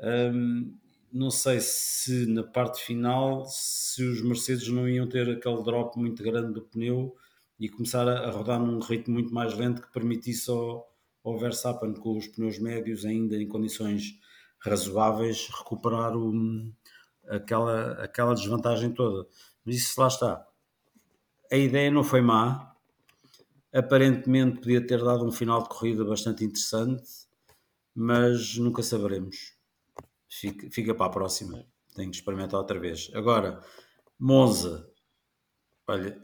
um, 0.00 0.78
não 1.12 1.30
sei 1.30 1.58
se 1.60 2.26
na 2.26 2.42
parte 2.42 2.82
final 2.82 3.44
se 3.46 4.02
os 4.02 4.22
Mercedes 4.22 4.68
não 4.68 4.88
iam 4.88 5.08
ter 5.08 5.28
aquele 5.28 5.62
drop 5.62 5.98
muito 5.98 6.22
grande 6.22 6.54
do 6.54 6.62
pneu 6.62 7.14
e 7.58 7.68
começar 7.68 8.08
a, 8.08 8.28
a 8.28 8.30
rodar 8.30 8.60
num 8.60 8.78
ritmo 8.78 9.14
muito 9.14 9.34
mais 9.34 9.54
lento 9.54 9.82
que 9.82 9.92
permitisse 9.92 10.50
ao, 10.50 10.88
ao 11.24 11.38
Verstappen 11.38 11.92
com 11.94 12.16
os 12.16 12.28
pneus 12.28 12.58
médios 12.58 13.04
ainda 13.04 13.36
em 13.36 13.48
condições 13.48 14.18
razoáveis 14.60 15.48
recuperar 15.48 16.16
o, 16.16 16.32
aquela, 17.28 17.92
aquela 18.02 18.34
desvantagem 18.34 18.92
toda. 18.92 19.26
Mas 19.64 19.76
isso 19.76 20.00
lá 20.00 20.08
está. 20.08 20.46
A 21.50 21.56
ideia 21.56 21.90
não 21.90 22.04
foi 22.04 22.20
má. 22.20 22.74
Aparentemente 23.72 24.60
podia 24.60 24.84
ter 24.84 25.02
dado 25.02 25.24
um 25.24 25.32
final 25.32 25.62
de 25.62 25.68
corrida 25.68 26.04
bastante 26.04 26.44
interessante, 26.44 27.08
mas 27.94 28.56
nunca 28.56 28.82
saberemos 28.82 29.60
fica, 30.30 30.70
fica 30.70 30.94
para 30.94 31.06
a 31.06 31.10
próxima. 31.10 31.66
Tenho 31.94 32.10
que 32.10 32.16
experimentar 32.16 32.60
outra 32.60 32.78
vez. 32.78 33.10
Agora, 33.14 33.60
Monza. 34.18 34.88
Olha, 35.88 36.20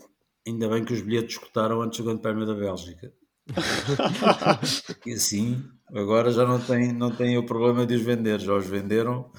ainda 0.47 0.69
bem 0.69 0.85
que 0.85 0.93
os 0.93 1.01
bilhetes 1.01 1.37
escutaram 1.37 1.83
antes 1.83 1.99
do 1.99 2.05
Grande 2.05 2.23
Prémio 2.23 2.47
da 2.47 2.55
Bélgica. 2.55 3.13
e 5.05 5.13
assim, 5.13 5.69
agora 5.93 6.31
já 6.31 6.47
não 6.47 6.61
tem, 6.61 6.93
não 6.93 7.11
tem 7.11 7.37
o 7.37 7.45
problema 7.45 7.85
de 7.85 7.97
os 7.97 8.03
vender. 8.03 8.39
Já 8.41 8.55
os 8.55 8.67
venderam. 8.67 9.31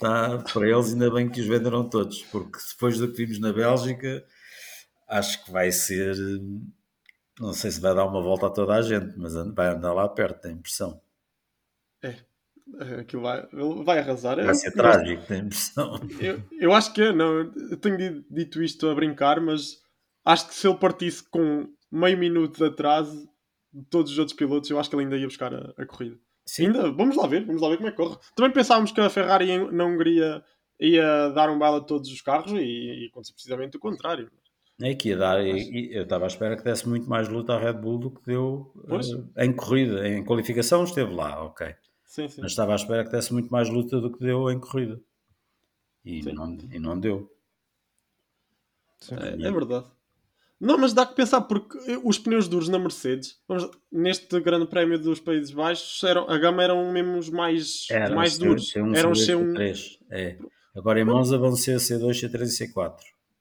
Tá, 0.00 0.38
para 0.38 0.68
eles, 0.68 0.92
ainda 0.92 1.10
bem 1.10 1.28
que 1.28 1.40
os 1.40 1.46
venderam 1.46 1.88
todos. 1.88 2.22
Porque 2.22 2.58
depois 2.72 2.98
do 2.98 3.12
que 3.12 3.24
vimos 3.24 3.38
na 3.38 3.52
Bélgica, 3.52 4.24
acho 5.08 5.44
que 5.44 5.52
vai 5.52 5.70
ser. 5.70 6.16
Não 7.38 7.52
sei 7.52 7.70
se 7.70 7.80
vai 7.80 7.94
dar 7.94 8.06
uma 8.06 8.22
volta 8.22 8.46
a 8.46 8.50
toda 8.50 8.74
a 8.74 8.82
gente, 8.82 9.18
mas 9.18 9.34
vai 9.54 9.68
andar 9.68 9.92
lá 9.92 10.08
perto, 10.08 10.42
tem 10.42 10.52
impressão. 10.52 11.00
É, 12.02 12.16
Aquilo 13.00 13.22
vai, 13.22 13.46
vai 13.84 13.98
arrasar. 13.98 14.36
Vai 14.36 14.54
ser 14.54 14.68
eu, 14.68 14.72
trágico, 14.72 15.26
tenho 15.26 15.44
impressão. 15.46 16.00
Eu, 16.20 16.42
eu 16.52 16.72
acho 16.72 16.92
que 16.92 17.02
é, 17.02 17.12
não. 17.12 17.52
Eu 17.70 17.76
tenho 17.76 18.24
dito 18.30 18.62
isto 18.62 18.88
a 18.88 18.94
brincar, 18.94 19.40
mas 19.40 19.80
acho 20.24 20.48
que 20.48 20.54
se 20.54 20.68
ele 20.68 20.78
partisse 20.78 21.22
com 21.28 21.68
meio 21.90 22.16
minuto 22.16 22.58
de 22.58 22.64
atraso 22.64 23.28
de 23.72 23.84
todos 23.86 24.12
os 24.12 24.18
outros 24.18 24.36
pilotos, 24.36 24.70
eu 24.70 24.78
acho 24.78 24.88
que 24.88 24.96
ele 24.96 25.04
ainda 25.04 25.16
ia 25.16 25.26
buscar 25.26 25.52
a, 25.52 25.74
a 25.76 25.86
corrida. 25.86 26.16
Sim. 26.50 26.66
Ainda, 26.66 26.90
vamos 26.90 27.16
lá 27.16 27.28
ver, 27.28 27.44
vamos 27.44 27.62
lá 27.62 27.68
ver 27.68 27.76
como 27.76 27.88
é 27.88 27.92
que 27.92 27.96
corre. 27.96 28.18
Também 28.34 28.50
pensávamos 28.50 28.90
que 28.90 29.00
a 29.00 29.08
Ferrari 29.08 29.56
na 29.70 29.84
Hungria 29.84 30.42
ia 30.80 31.28
dar 31.28 31.48
um 31.48 31.56
baile 31.56 31.76
a 31.76 31.80
todos 31.80 32.10
os 32.10 32.20
carros 32.20 32.50
e, 32.50 33.04
e 33.04 33.06
aconteceu 33.06 33.34
precisamente 33.34 33.76
o 33.76 33.80
contrário. 33.80 34.28
É 34.82 34.92
que 34.96 35.10
ia 35.10 35.16
dar, 35.16 35.38
Mas... 35.38 35.62
e, 35.68 35.90
eu 35.92 36.02
estava 36.02 36.24
à 36.24 36.26
espera 36.26 36.56
que 36.56 36.64
desse 36.64 36.88
muito 36.88 37.08
mais 37.08 37.28
luta 37.28 37.54
à 37.54 37.58
Red 37.58 37.74
Bull 37.74 37.98
do 37.98 38.10
que 38.10 38.26
deu 38.26 38.72
uh, 38.74 39.30
em 39.40 39.52
corrida, 39.52 40.08
em 40.08 40.24
qualificação 40.24 40.82
esteve 40.82 41.14
lá, 41.14 41.40
ok. 41.44 41.72
Sim, 42.04 42.26
sim. 42.26 42.40
Mas 42.42 42.50
estava 42.50 42.72
à 42.72 42.74
espera 42.74 43.04
que 43.04 43.12
desse 43.12 43.32
muito 43.32 43.48
mais 43.48 43.68
luta 43.68 44.00
do 44.00 44.10
que 44.10 44.18
deu 44.18 44.50
em 44.50 44.58
corrida. 44.58 45.00
E, 46.04 46.20
não, 46.32 46.58
e 46.72 46.80
não 46.80 46.98
deu. 46.98 47.30
Sim, 48.98 49.14
é, 49.14 49.46
é 49.46 49.52
verdade. 49.52 49.86
Não, 50.60 50.76
mas 50.76 50.92
dá 50.92 51.06
que 51.06 51.14
pensar, 51.14 51.40
porque 51.40 51.78
os 52.04 52.18
pneus 52.18 52.46
duros 52.46 52.68
na 52.68 52.78
Mercedes, 52.78 53.40
vamos, 53.48 53.70
neste 53.90 54.38
grande 54.40 54.66
prémio 54.66 54.98
dos 54.98 55.18
Países 55.18 55.50
Baixos, 55.50 56.02
eram, 56.04 56.28
a 56.28 56.36
gama 56.36 56.62
eram 56.62 56.92
mesmo 56.92 57.16
os 57.16 57.30
mais, 57.30 57.86
Era, 57.90 58.14
mais 58.14 58.34
C1, 58.34 58.38
duros. 58.38 58.72
C1, 58.72 58.96
eram 58.96 59.12
C2, 59.12 59.26
C1. 59.26 59.52
C3. 59.54 59.98
É. 60.10 60.36
Agora 60.76 61.00
em 61.00 61.04
Monza 61.04 61.38
vão 61.38 61.56
ser 61.56 61.76
C2, 61.76 62.10
C3 62.10 62.42
e 62.42 62.72
C4. 62.72 62.94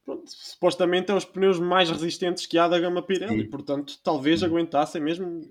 Pronto, 0.06 0.24
supostamente 0.28 1.12
é 1.12 1.14
os 1.14 1.26
pneus 1.26 1.60
mais 1.60 1.90
resistentes 1.90 2.46
que 2.46 2.58
há 2.58 2.70
da 2.70 2.80
gama 2.80 3.02
Pirelli, 3.02 3.44
Sim. 3.44 3.50
portanto, 3.50 4.00
talvez 4.02 4.42
aguentassem 4.42 5.02
mesmo. 5.02 5.42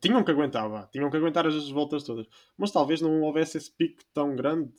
Tinham 0.00 0.22
que 0.22 0.30
aguentar, 0.30 0.88
tinham 0.90 1.10
que 1.10 1.16
aguentar 1.16 1.46
as 1.46 1.68
voltas 1.70 2.02
todas, 2.02 2.26
mas 2.56 2.70
talvez 2.70 3.00
não 3.00 3.20
houvesse 3.22 3.58
esse 3.58 3.70
pico 3.70 4.02
tão 4.12 4.34
grande. 4.36 4.70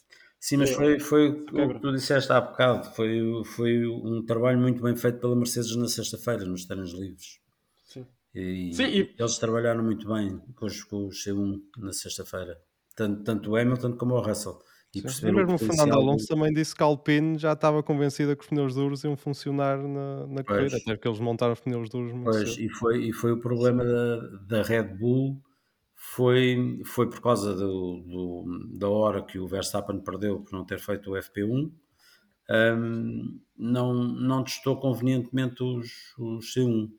Sim, 0.46 0.58
mas 0.58 0.72
É, 0.72 0.76
foi, 0.76 1.00
foi 1.00 1.28
o 1.30 1.74
que 1.74 1.80
tu 1.80 1.92
disseste 1.94 2.30
há 2.34 2.42
bocado. 2.42 2.94
Foi, 2.94 3.10
foi 3.56 3.88
um 3.88 4.26
trabalho 4.26 4.60
muito 4.60 4.82
bem 4.84 4.94
feito 4.94 5.20
pela 5.20 5.36
Mercedes 5.38 5.74
na 5.78 5.88
sexta-feira, 5.88 6.44
nos 6.44 6.66
treinos 6.66 6.92
livres. 6.92 7.40
Sim. 7.86 8.06
E, 8.36 8.74
Sim, 8.74 8.84
e- 8.84 9.16
eles 9.18 9.38
trabalharam 9.38 9.82
muito 9.84 10.06
bem 10.14 10.38
com 10.58 10.66
os, 10.66 10.84
com 10.84 11.08
os 11.08 11.24
C1 11.24 11.62
na 11.78 11.94
sexta-feira. 11.94 12.58
Tanto, 12.94 13.24
tanto 13.24 13.52
o 13.52 13.56
Hamilton 13.56 13.94
como 13.96 14.16
o 14.16 14.22
Russell. 14.22 14.60
E 14.94 15.00
E 15.00 15.02
perceberam 15.02 15.38
mesmo 15.38 15.56
o 15.56 15.58
Fernando 15.58 15.92
do- 15.92 15.98
Alonso 15.98 16.28
também 16.28 16.54
disse 16.54 16.76
que 16.76 16.84
a 16.84 16.86
Alpine 16.88 17.38
já 17.38 17.54
estava 17.54 17.82
convencida 17.82 18.36
que 18.36 18.44
os 18.44 18.50
pneus 18.50 18.76
duros 18.76 19.02
iam 19.06 19.16
funcionar 19.16 19.78
na, 19.78 20.28
na 20.28 20.44
Pois. 20.44 20.58
corrida, 20.58 20.78
até 20.78 20.98
que 20.98 21.08
eles 21.08 21.20
montaram 21.20 21.54
os 21.54 21.62
pneus 21.62 21.90
duros 21.90 22.12
muito 22.12 22.26
Pois, 22.26 22.50
cedo. 22.50 22.62
e 22.62 22.70
foi, 22.70 23.04
e 23.08 23.14
foi 23.14 23.32
o 23.32 23.40
problema 23.40 23.84
da, 23.86 24.18
da 24.50 24.62
Red 24.62 24.84
Bull, 25.00 25.42
foi, 26.12 26.82
foi 26.86 27.10
por 27.10 27.22
causa 27.22 27.56
do, 27.56 28.02
do- 28.02 28.78
da 28.78 28.90
hora 28.90 29.24
que 29.24 29.40
o 29.40 29.48
Verstappen 29.48 30.00
perdeu 30.02 30.42
por 30.42 30.52
não 30.54 30.66
ter 30.66 30.80
feito 30.80 31.12
o 31.12 31.16
FP1, 31.18 31.72
hum, 32.50 33.42
não, 33.58 33.94
não 33.94 34.44
testou 34.44 34.80
convenientemente 34.80 35.64
os, 35.64 36.14
os 36.18 36.54
C1. 36.54 36.92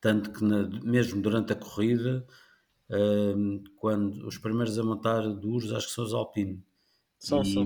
Tanto 0.00 0.32
que 0.32 0.44
na- 0.44 0.68
mesmo 0.82 1.20
durante 1.22 1.52
a 1.52 1.56
corrida, 1.56 2.26
hum, 2.90 3.62
quando 3.76 4.26
os 4.26 4.38
primeiros 4.38 4.78
a 4.78 4.84
montar 4.84 5.22
duros, 5.34 5.72
acho 5.72 5.88
que 5.88 5.92
são 5.94 6.04
os 6.04 6.14
Alpine. 6.14 6.62
São, 7.18 7.44
e, 7.44 7.44
são, 7.44 7.64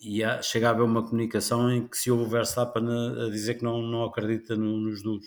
e 0.00 0.24
há- 0.24 0.42
chega 0.42 0.68
a 0.68 0.70
haver 0.72 0.82
uma 0.84 1.02
comunicação 1.04 1.70
em 1.70 1.86
que 1.88 1.96
se 1.98 2.10
ouve 2.10 2.24
o 2.24 2.28
Verstappen 2.28 2.84
a, 2.88 3.26
a 3.26 3.30
dizer 3.30 3.56
que 3.56 3.64
não, 3.64 3.82
não 3.82 4.04
acredita 4.04 4.56
no- 4.56 4.78
nos 4.78 5.02
duros. 5.02 5.26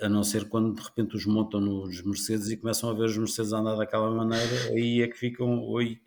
A 0.00 0.08
não 0.08 0.22
ser 0.22 0.48
quando 0.48 0.74
de 0.74 0.82
repente 0.82 1.16
os 1.16 1.26
montam 1.26 1.60
nos 1.60 2.02
Mercedes 2.02 2.48
e 2.48 2.56
começam 2.56 2.88
a 2.90 2.94
ver 2.94 3.06
os 3.06 3.16
Mercedes 3.16 3.52
a 3.52 3.58
andar 3.58 3.76
daquela 3.76 4.10
maneira, 4.10 4.70
aí 4.70 5.02
é 5.02 5.08
que 5.08 5.16
ficam, 5.18 5.60
oi, 5.62 6.00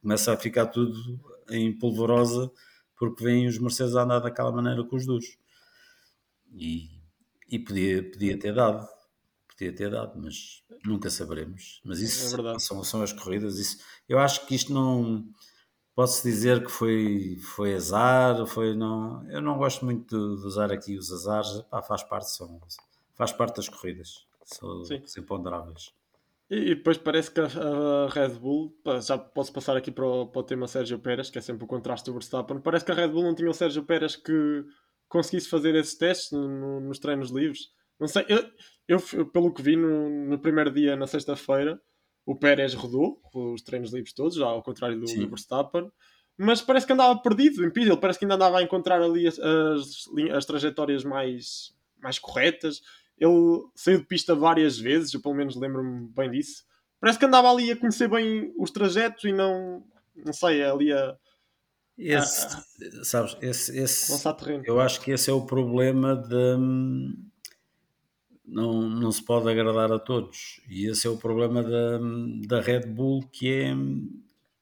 começa 0.00 0.32
a 0.32 0.36
ficar 0.36 0.66
tudo 0.66 1.20
em 1.50 1.76
polvorosa 1.76 2.50
porque 2.96 3.22
veem 3.24 3.46
os 3.46 3.58
Mercedes 3.58 3.96
a 3.96 4.02
andar 4.02 4.20
daquela 4.20 4.52
maneira 4.52 4.82
com 4.84 4.96
os 4.96 5.04
duros. 5.06 5.36
E, 6.52 6.88
e 7.48 7.58
podia, 7.58 8.02
podia 8.10 8.38
ter 8.38 8.54
dado, 8.54 8.88
podia 9.48 9.74
ter 9.74 9.90
dado, 9.90 10.20
mas 10.20 10.62
nunca 10.84 11.10
saberemos. 11.10 11.80
Mas 11.84 12.00
isso 12.00 12.40
É 12.48 12.58
são, 12.58 12.82
são 12.84 13.02
as 13.02 13.12
corridas. 13.12 13.58
Isso, 13.58 13.78
eu 14.08 14.18
acho 14.18 14.46
que 14.46 14.54
isto 14.54 14.72
não 14.72 15.28
posso 15.94 16.22
dizer 16.22 16.64
que 16.64 16.70
foi, 16.70 17.38
foi 17.40 17.74
azar, 17.74 18.46
foi 18.46 18.74
não. 18.74 19.28
Eu 19.30 19.40
não 19.40 19.58
gosto 19.58 19.84
muito 19.84 20.16
de, 20.16 20.40
de 20.40 20.46
usar 20.46 20.72
aqui 20.72 20.96
os 20.96 21.10
azares, 21.12 21.62
pá, 21.70 21.82
faz 21.82 22.02
parte, 22.02 22.30
são, 22.30 22.60
faz 23.14 23.32
parte 23.32 23.56
das 23.56 23.68
corridas, 23.68 24.26
são, 24.44 24.84
Sim. 24.84 25.02
são 25.06 25.24
ponderáveis. 25.24 25.92
E, 26.50 26.74
depois 26.74 26.98
parece 26.98 27.30
que 27.30 27.40
a, 27.40 28.08
Red 28.10 28.34
Bull, 28.38 28.76
já 29.02 29.16
posso 29.16 29.52
passar 29.52 29.76
aqui 29.76 29.90
para 29.90 30.06
o, 30.06 30.26
para 30.26 30.40
o 30.40 30.44
tema 30.44 30.68
Sérgio 30.68 30.98
Pérez, 30.98 31.30
que 31.30 31.38
é 31.38 31.40
sempre 31.40 31.64
o 31.64 31.66
contraste 31.68 32.04
do 32.06 32.12
Verstappen. 32.12 32.60
Parece 32.60 32.84
que 32.84 32.92
a 32.92 32.94
Red 32.94 33.08
Bull 33.08 33.22
não 33.22 33.34
tinha 33.34 33.48
o 33.48 33.54
Sérgio 33.54 33.82
Pérez 33.84 34.14
que 34.16 34.64
conseguisse 35.08 35.48
fazer 35.48 35.74
esses 35.74 35.96
testes 35.96 36.32
no- 36.32 36.48
no- 36.48 36.80
nos 36.80 36.98
treinos 36.98 37.30
livres. 37.30 37.70
Não 37.98 38.06
sei, 38.06 38.26
eu, 38.28 39.00
eu, 39.16 39.26
pelo 39.30 39.52
que 39.54 39.62
vi 39.62 39.74
no, 39.76 40.26
no 40.26 40.38
primeiro 40.38 40.70
dia, 40.70 40.96
na 40.96 41.06
sexta-feira, 41.06 41.80
o 42.26 42.36
Pérez 42.36 42.74
rodou 42.74 43.20
os 43.34 43.62
treinos 43.62 43.92
livres 43.92 44.12
todos, 44.12 44.36
já 44.36 44.46
ao 44.46 44.62
contrário 44.62 44.98
do, 45.00 45.06
do 45.06 45.28
Verstappen. 45.28 45.90
Mas 46.36 46.60
parece 46.60 46.86
que 46.86 46.92
andava 46.92 47.16
perdido 47.22 47.64
em 47.64 47.70
pista, 47.70 47.92
ele 47.92 48.00
parece 48.00 48.18
que 48.18 48.24
ainda 48.24 48.34
andava 48.34 48.58
a 48.58 48.62
encontrar 48.62 49.00
ali 49.00 49.26
as, 49.26 49.38
as, 49.38 50.04
as 50.34 50.44
trajetórias 50.44 51.04
mais, 51.04 51.72
mais 52.02 52.18
corretas. 52.18 52.82
Ele 53.18 53.62
saiu 53.74 53.98
de 53.98 54.06
pista 54.06 54.34
várias 54.34 54.78
vezes, 54.78 55.14
eu 55.14 55.20
pelo 55.20 55.34
menos 55.34 55.56
lembro-me 55.56 56.08
bem 56.08 56.30
disso. 56.30 56.64
Parece 57.00 57.18
que 57.18 57.24
andava 57.24 57.50
ali 57.50 57.70
a 57.70 57.76
conhecer 57.76 58.08
bem 58.08 58.52
os 58.58 58.70
trajetos 58.70 59.24
e 59.24 59.32
não, 59.32 59.84
não 60.16 60.32
sei, 60.32 60.62
ali 60.62 60.92
a 60.92 61.16
Esse, 61.96 62.48
sabes, 63.04 63.36
esse, 63.40 63.78
esse, 63.78 64.34
terreno. 64.34 64.64
eu 64.66 64.80
acho 64.80 65.00
que 65.00 65.10
esse 65.10 65.30
é 65.30 65.32
o 65.32 65.46
problema 65.46 66.16
de 66.16 66.56
não, 68.44 68.88
não 68.88 69.12
se 69.12 69.24
pode 69.24 69.48
agradar 69.48 69.92
a 69.92 69.98
todos 69.98 70.60
e 70.68 70.86
esse 70.86 71.06
é 71.06 71.10
o 71.10 71.16
problema 71.16 71.62
da, 71.62 71.98
da 72.46 72.60
Red 72.60 72.86
Bull 72.86 73.22
que 73.30 73.52
é 73.52 73.74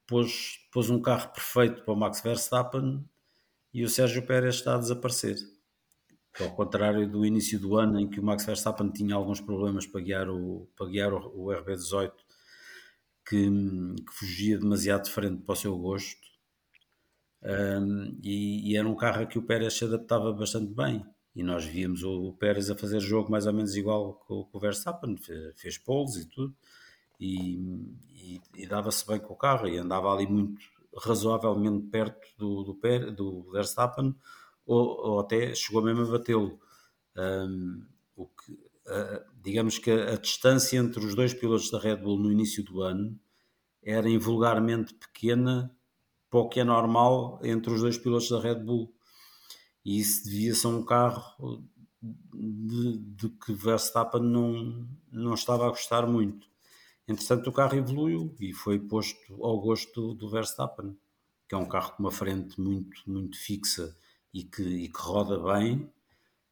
pôs, 0.05 0.59
pôs 0.71 0.89
um 0.89 1.01
carro 1.01 1.29
perfeito 1.29 1.83
para 1.83 1.93
o 1.93 1.97
Max 1.97 2.21
Verstappen 2.21 3.03
e 3.73 3.83
o 3.83 3.89
Sérgio 3.89 4.25
Pérez 4.25 4.55
está 4.55 4.75
a 4.75 4.79
desaparecer 4.79 5.37
ao 6.41 6.55
contrário 6.55 7.07
do 7.07 7.25
início 7.25 7.59
do 7.59 7.77
ano 7.77 7.99
em 7.99 8.09
que 8.09 8.19
o 8.19 8.23
Max 8.23 8.45
Verstappen 8.45 8.89
tinha 8.89 9.15
alguns 9.15 9.41
problemas 9.41 9.85
para 9.85 10.01
guiar 10.01 10.29
o, 10.29 10.67
para 10.75 10.87
guiar 10.87 11.13
o, 11.13 11.17
o 11.17 11.47
RB18 11.47 12.13
que, 13.27 13.49
que 13.49 14.13
fugia 14.13 14.57
demasiado 14.57 15.03
de 15.03 15.11
frente 15.11 15.41
para 15.43 15.53
o 15.53 15.55
seu 15.55 15.77
gosto. 15.77 16.21
Um, 17.43 18.19
e, 18.23 18.71
e, 18.71 18.77
era 18.77 18.87
um 18.87 18.95
carro 18.95 19.21
a 19.21 19.25
que 19.25 19.37
o 19.37 19.43
Pérez 19.43 19.73
se 19.73 19.85
adaptava 19.85 20.31
bastante 20.31 20.73
bem. 20.73 21.05
E 21.35 21.43
nós 21.43 21.65
víamos 21.65 22.03
o, 22.03 22.29
o 22.29 22.33
Pérez 22.33 22.69
a 22.69 22.75
fazer 22.75 22.99
jogo 22.99 23.31
mais 23.31 23.45
ou 23.45 23.53
menos 23.53 23.75
igual 23.75 24.13
com, 24.25 24.43
com 24.45 24.57
o 24.57 24.61
Verstappen, 24.61 25.17
fez, 25.17 25.59
fez 25.59 25.77
poles 25.77 26.15
e 26.15 26.29
tudo, 26.29 26.55
e, 27.19 27.55
e, 28.11 28.41
e 28.55 28.67
dava-se 28.67 29.05
bem 29.07 29.19
com 29.19 29.33
o 29.33 29.37
carro 29.37 29.67
e 29.67 29.77
andava 29.77 30.13
ali 30.13 30.27
muito 30.27 30.61
razoavelmente 30.95 31.87
perto 31.87 32.27
do, 32.37 32.63
do, 32.63 33.11
do 33.11 33.51
Verstappen, 33.51 34.15
ou, 34.65 35.11
ou, 35.11 35.19
até 35.19 35.53
chegou 35.53 35.81
mesmo 35.81 36.03
a 36.03 36.11
batê-lo. 36.17 36.59
Um, 37.15 37.85
o 38.15 38.25
que, 38.27 38.51
uh, 38.51 39.23
digamos 39.41 39.77
que 39.77 39.91
a, 39.91 40.13
a 40.13 40.17
distância 40.17 40.77
entre 40.77 41.05
os 41.05 41.15
dois 41.15 41.33
pilotos 41.33 41.69
da 41.69 41.79
Red 41.79 41.97
Bull 41.97 42.19
no 42.19 42.31
início 42.31 42.63
do 42.63 42.81
ano 42.81 43.19
era 43.83 44.09
invulgarmente 44.09 44.93
pequena 44.93 45.75
para 46.29 46.39
o 46.39 46.49
que 46.49 46.59
é 46.59 46.63
normal 46.63 47.39
entre 47.43 47.73
os 47.73 47.81
dois 47.81 47.97
pilotos 47.97 48.29
da 48.29 48.39
Red 48.39 48.55
Bull. 48.55 48.93
E 49.85 49.99
isso 49.99 50.23
devia 50.23 50.55
ser 50.55 50.67
um 50.67 50.83
carro 50.83 51.63
de, 52.01 52.97
de 52.97 53.29
que 53.29 53.53
Verstappen 53.53 54.21
não, 54.21 54.87
não 55.11 55.33
estava 55.33 55.65
a 55.65 55.69
gostar 55.69 56.07
muito. 56.07 56.47
Entretanto, 57.07 57.49
o 57.49 57.53
carro 57.53 57.77
evoluiu 57.77 58.33
e 58.39 58.53
foi 58.53 58.79
posto 58.79 59.43
ao 59.43 59.59
gosto 59.59 59.93
do, 59.93 60.13
do 60.13 60.29
Verstappen, 60.29 60.97
que 61.47 61.53
é 61.53 61.57
um 61.57 61.67
carro 61.67 61.91
com 61.95 62.03
uma 62.03 62.11
frente 62.11 62.59
muito, 62.59 63.01
muito 63.05 63.37
fixa 63.37 63.95
e 64.33 64.43
que, 64.43 64.63
e 64.63 64.89
que 64.89 64.99
roda 64.99 65.37
bem, 65.53 65.89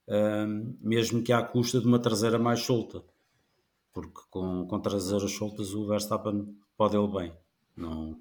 um, 0.08 0.78
mesmo 0.82 1.24
que 1.24 1.34
à 1.34 1.42
custa 1.42 1.80
de 1.80 1.88
uma 1.88 2.00
traseira 2.00 2.38
mais 2.38 2.62
solta. 2.62 3.04
Porque 3.94 4.22
com, 4.30 4.66
com 4.68 4.80
traseiras 4.80 5.32
soltas 5.32 5.74
o 5.74 5.88
Verstappen 5.88 6.56
pode 6.78 6.96
ele 6.96 7.08
bem. 7.08 7.34
Não, 7.76 8.20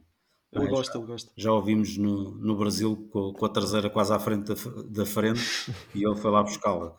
ele 0.53 0.65
é? 0.65 0.69
gosta, 0.69 0.99
ele 0.99 1.07
gosta. 1.07 1.31
Já 1.37 1.53
ouvimos 1.53 1.97
no, 1.97 2.33
no 2.33 2.57
Brasil 2.57 3.09
com, 3.13 3.33
com, 3.33 3.47
a 3.47 3.49
traseira 3.49 3.89
quase 3.89 4.13
à 4.13 4.19
frente 4.19 4.53
da, 4.53 4.83
da 4.89 5.07
frente 5.07 5.41
e 5.95 6.05
ele 6.05 6.17
foi 6.17 6.31
lá 6.31 6.43
buscá-la. 6.43 6.95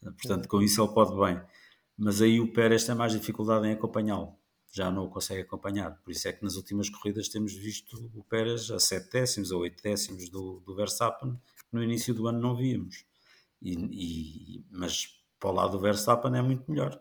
Portanto, 0.00 0.48
com 0.48 0.62
isso 0.62 0.82
ele 0.82 0.92
pode 0.92 1.16
bem. 1.16 1.40
Mas 1.96 2.22
aí 2.22 2.40
o 2.40 2.52
Pérez 2.52 2.84
tem 2.84 2.94
mais 2.94 3.12
dificuldade 3.12 3.66
em 3.66 3.72
acompanhá-lo. 3.72 4.34
Já 4.72 4.90
não 4.90 5.04
o 5.04 5.10
consegue 5.10 5.42
acompanhar. 5.42 6.00
Por 6.02 6.10
isso 6.10 6.26
é 6.28 6.32
que 6.32 6.42
nas 6.42 6.56
últimas 6.56 6.88
corridas 6.88 7.28
temos 7.28 7.52
visto 7.52 8.10
o 8.14 8.24
Pérez 8.24 8.70
a 8.70 8.78
7 8.78 9.10
décimos 9.10 9.50
ou 9.50 9.60
8 9.60 9.82
décimos 9.82 10.28
do, 10.30 10.60
do 10.64 10.74
Verstappen, 10.74 11.38
no 11.72 11.82
início 11.82 12.14
do 12.14 12.26
ano 12.28 12.40
não 12.40 12.54
víamos. 12.54 13.04
E, 13.60 13.74
e, 13.74 14.66
mas 14.70 15.08
para 15.38 15.50
o 15.50 15.52
lado 15.52 15.72
do 15.72 15.80
Verstappen 15.80 16.36
é 16.36 16.42
muito 16.42 16.70
melhor. 16.70 17.00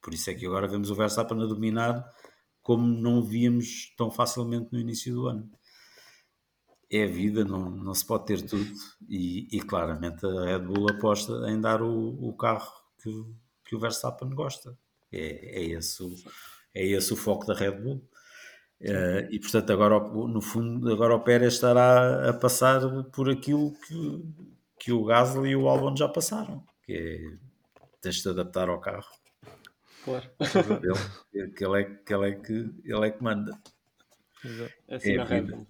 Por 0.00 0.14
isso 0.14 0.30
é 0.30 0.34
que 0.34 0.46
agora 0.46 0.68
vemos 0.68 0.90
o 0.90 0.94
Verstappen 0.94 1.40
a 1.42 1.46
dominar 1.46 2.04
como 2.62 2.84
não 2.84 3.22
víamos 3.22 3.94
tão 3.96 4.10
facilmente 4.10 4.72
no 4.72 4.80
início 4.80 5.14
do 5.14 5.28
ano. 5.28 5.48
É 6.90 7.04
a 7.04 7.06
vida, 7.06 7.44
não, 7.44 7.70
não 7.70 7.94
se 7.94 8.04
pode 8.04 8.26
ter 8.26 8.42
tudo, 8.42 8.68
e, 9.08 9.48
e 9.56 9.60
claramente 9.60 10.24
a 10.24 10.44
Red 10.44 10.60
Bull 10.60 10.90
aposta 10.90 11.32
em 11.48 11.60
dar 11.60 11.82
o, 11.82 12.28
o 12.28 12.36
carro 12.36 12.72
que, 13.00 13.10
que 13.64 13.76
o 13.76 13.78
Verstappen 13.78 14.30
gosta. 14.30 14.76
É, 15.12 15.60
é, 15.60 15.64
esse 15.64 16.02
o, 16.02 16.14
é 16.74 16.84
esse 16.86 17.12
o 17.12 17.16
foco 17.16 17.46
da 17.46 17.54
Red 17.54 17.72
Bull. 17.72 18.08
Uh, 18.80 19.26
e 19.30 19.40
portanto, 19.40 19.72
agora 19.72 19.98
no 19.98 20.40
fundo, 20.40 20.92
agora 20.92 21.14
o 21.14 21.20
Pérez 21.20 21.54
estará 21.54 22.28
a 22.28 22.32
passar 22.34 22.80
por 23.04 23.30
aquilo 23.30 23.72
que, 23.72 24.22
que 24.78 24.92
o 24.92 25.04
Gasly 25.04 25.50
e 25.50 25.56
o 25.56 25.66
Albon 25.68 25.96
já 25.96 26.08
passaram, 26.08 26.62
que 26.84 26.92
é 26.92 27.46
tens 28.02 28.22
de 28.22 28.28
adaptar 28.28 28.68
ao 28.68 28.80
carro 28.80 29.06
Claro. 30.04 30.30
Ele, 31.34 31.50
que 31.50 31.64
ele, 31.64 31.80
é, 31.82 31.84
que 31.84 32.14
ele, 32.14 32.28
é 32.30 32.34
que, 32.36 32.52
ele 32.84 33.06
é 33.06 33.10
que 33.10 33.22
manda. 33.22 33.58
É 34.86 34.94
assim 34.94 35.12
É 35.12 35.16
na 35.16 35.22
a 35.22 35.26
Red 35.26 35.40
vida. 35.40 35.56
Bull. 35.56 35.66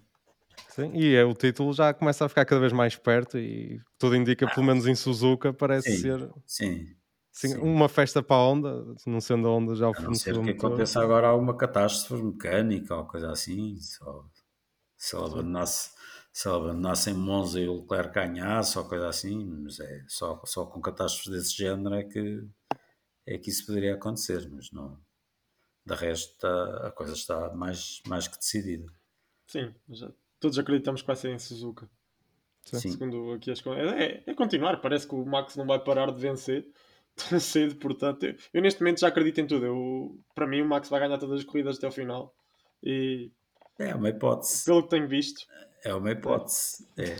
Sim, 0.69 0.91
e 0.93 1.15
é, 1.15 1.23
o 1.25 1.33
título 1.33 1.73
já 1.73 1.91
começa 1.91 2.23
a 2.23 2.29
ficar 2.29 2.45
cada 2.45 2.61
vez 2.61 2.71
mais 2.71 2.95
perto 2.95 3.39
e 3.39 3.81
tudo 3.97 4.15
indica, 4.15 4.47
pelo 4.47 4.65
menos 4.65 4.85
em 4.85 4.93
Suzuka, 4.93 5.51
parece 5.51 5.95
Sim, 5.95 6.01
ser. 6.01 6.29
sim. 6.45 6.96
Sim, 7.37 7.49
Sim, 7.49 7.57
uma 7.59 7.87
festa 7.87 8.23
para 8.23 8.35
a 8.35 8.49
Honda, 8.49 8.95
não 9.05 9.21
sendo 9.21 9.47
a 9.47 9.51
Honda 9.51 9.75
já 9.75 9.87
o 9.87 9.93
fornecedor. 9.93 10.33
A 10.33 10.37
não 10.37 10.45
ser 10.47 10.57
que 10.57 10.65
aconteça 10.65 10.99
agora 10.99 11.27
alguma 11.27 11.55
catástrofe 11.55 12.23
mecânica 12.23 12.95
ou 12.95 13.05
coisa 13.05 13.29
assim, 13.29 13.79
só, 13.79 14.25
se 14.97 15.15
ela 15.15 15.27
abandonasse 15.27 15.91
se 16.33 16.49
abandonasse 16.49 17.11
em 17.11 17.13
Monza 17.13 17.59
e 17.59 17.67
o 17.67 17.81
Leclerc 17.81 18.11
ganhasse 18.11 18.75
ou 18.79 18.85
coisa 18.89 19.07
assim, 19.07 19.45
mas 19.45 19.79
é 19.79 20.03
só, 20.07 20.41
só 20.45 20.65
com 20.65 20.81
catástrofes 20.81 21.31
desse 21.31 21.55
género 21.55 21.93
é 21.93 22.03
que, 22.03 22.43
é 23.27 23.37
que 23.37 23.51
isso 23.51 23.67
poderia 23.67 23.93
acontecer, 23.93 24.49
mas 24.49 24.71
não. 24.71 24.99
Da 25.85 25.93
resto, 25.93 26.43
a 26.47 26.91
coisa 26.91 27.13
está 27.13 27.53
mais, 27.53 28.01
mais 28.07 28.27
que 28.27 28.37
decidida. 28.37 28.91
Sim, 29.45 29.75
já, 29.89 30.11
todos 30.39 30.57
acreditamos 30.57 31.01
que 31.01 31.07
vai 31.07 31.15
ser 31.15 31.29
em 31.29 31.39
Suzuka. 31.39 31.87
Sim. 32.65 32.89
Segundo 32.89 33.33
aqui 33.33 33.51
as 33.51 33.63
é, 33.67 34.23
é 34.25 34.33
continuar, 34.33 34.81
parece 34.81 35.07
que 35.07 35.13
o 35.13 35.23
Max 35.23 35.55
não 35.55 35.67
vai 35.67 35.79
parar 35.79 36.11
de 36.11 36.19
vencer 36.19 36.67
cedo, 37.39 37.75
portanto, 37.75 38.23
eu, 38.23 38.35
eu, 38.53 38.61
neste 38.61 38.81
momento 38.81 38.99
já 38.99 39.07
acredito 39.07 39.39
em 39.39 39.47
tudo. 39.47 39.65
Eu, 39.65 40.19
para 40.35 40.47
mim, 40.47 40.61
o 40.61 40.67
Max 40.67 40.89
vai 40.89 40.99
ganhar 40.99 41.17
todas 41.17 41.39
as 41.39 41.45
corridas 41.45 41.77
até 41.77 41.87
o 41.87 41.91
final. 41.91 42.33
E 42.83 43.31
é 43.79 43.93
uma 43.93 44.09
hipótese. 44.09 44.65
Pelo 44.65 44.83
que 44.83 44.89
tenho 44.89 45.07
visto, 45.07 45.45
é 45.83 45.93
uma 45.93 46.11
hipótese. 46.11 46.87
É. 46.97 47.17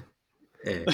É. 0.64 0.86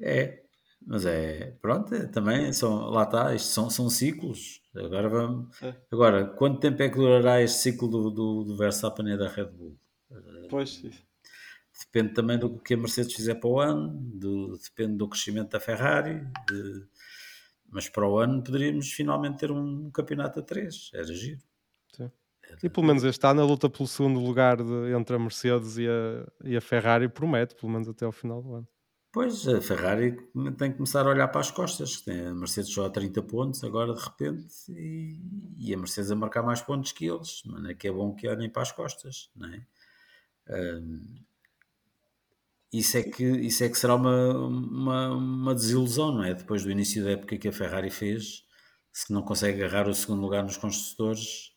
é. 0.00 0.42
Mas 0.86 1.06
é. 1.06 1.56
Pronto, 1.62 1.94
é, 1.94 2.06
também 2.06 2.52
são, 2.52 2.90
lá 2.90 3.04
está, 3.04 3.34
isto 3.34 3.48
são, 3.48 3.70
são 3.70 3.88
ciclos. 3.88 4.60
Agora 4.74 5.08
vamos. 5.08 5.62
É. 5.62 5.74
Agora, 5.90 6.26
quanto 6.26 6.60
tempo 6.60 6.82
é 6.82 6.88
que 6.88 6.96
durará 6.96 7.40
este 7.42 7.58
ciclo 7.58 7.88
do, 7.88 8.10
do, 8.10 8.44
do 8.44 8.56
Verstappen 8.56 9.08
e 9.12 9.16
da 9.16 9.28
Red 9.28 9.46
Bull? 9.46 9.78
Pois. 10.50 10.82
Depende 11.86 12.14
também 12.14 12.38
do 12.38 12.58
que 12.58 12.74
a 12.74 12.76
Mercedes 12.76 13.14
fizer 13.14 13.34
para 13.34 13.50
o 13.50 13.58
ano, 13.58 13.88
do, 14.14 14.56
depende 14.58 14.96
do 14.96 15.08
crescimento 15.08 15.50
da 15.50 15.58
Ferrari, 15.58 16.24
de, 16.48 16.86
mas 17.74 17.88
para 17.88 18.08
o 18.08 18.18
ano 18.18 18.42
poderíamos 18.42 18.92
finalmente 18.92 19.40
ter 19.40 19.50
um 19.50 19.90
campeonato 19.90 20.38
a 20.38 20.42
três, 20.42 20.90
era 20.94 21.12
giro. 21.12 21.42
E 22.62 22.68
pelo 22.68 22.86
menos 22.86 23.02
este 23.02 23.26
ano 23.26 23.42
a 23.42 23.44
luta 23.44 23.68
pelo 23.68 23.88
segundo 23.88 24.20
lugar 24.20 24.62
de, 24.62 24.92
entre 24.96 25.16
a 25.16 25.18
Mercedes 25.18 25.76
e 25.76 25.88
a, 25.88 26.26
e 26.44 26.56
a 26.56 26.60
Ferrari 26.60 27.08
promete, 27.08 27.56
pelo 27.56 27.72
menos 27.72 27.88
até 27.88 28.04
ao 28.04 28.12
final 28.12 28.40
do 28.42 28.54
ano. 28.54 28.68
Pois, 29.10 29.48
a 29.48 29.60
Ferrari 29.60 30.16
tem 30.58 30.70
que 30.70 30.76
começar 30.76 31.06
a 31.06 31.10
olhar 31.10 31.28
para 31.28 31.40
as 31.40 31.50
costas. 31.50 32.00
Tem 32.00 32.26
a 32.26 32.34
Mercedes 32.34 32.72
só 32.72 32.86
a 32.86 32.90
30 32.90 33.22
pontos 33.22 33.64
agora 33.64 33.94
de 33.94 34.02
repente 34.02 34.46
e, 34.70 35.20
e 35.58 35.74
a 35.74 35.78
Mercedes 35.78 36.10
a 36.10 36.16
marcar 36.16 36.42
mais 36.42 36.60
pontos 36.60 36.92
que 36.92 37.06
eles. 37.06 37.42
Não 37.44 37.66
é 37.68 37.74
que 37.74 37.88
é 37.88 37.92
bom 37.92 38.14
que 38.14 38.28
olhem 38.28 38.50
para 38.50 38.62
as 38.62 38.72
costas, 38.72 39.30
não 39.34 39.48
é? 39.48 39.66
Um, 40.48 41.00
isso, 42.78 42.98
é 42.98 43.02
que, 43.02 43.22
isso 43.22 43.62
é 43.62 43.68
que 43.68 43.78
será 43.78 43.94
uma, 43.94 44.32
uma, 44.36 45.10
uma, 45.10 45.54
desilusão, 45.54 46.12
não 46.12 46.24
é? 46.24 46.34
Depois 46.34 46.64
do 46.64 46.70
início 46.70 47.04
da 47.04 47.12
época 47.12 47.38
que 47.38 47.48
a 47.48 47.52
Ferrari 47.52 47.90
fez, 47.90 48.44
se 48.92 49.12
não 49.12 49.22
consegue 49.22 49.62
agarrar 49.62 49.88
o 49.88 49.94
segundo 49.94 50.20
lugar 50.20 50.42
nos 50.42 50.56
construtores, 50.56 51.52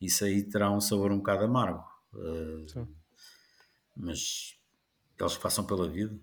isso 0.00 0.24
aí 0.24 0.42
terá 0.42 0.70
um 0.70 0.80
sabor 0.80 1.12
um 1.12 1.18
bocado 1.18 1.44
amargo. 1.44 1.84
Uh, 2.14 2.88
mas 3.96 4.54
eles 5.20 5.36
que 5.36 5.42
passam 5.42 5.66
pela 5.66 5.88
vida. 5.88 6.18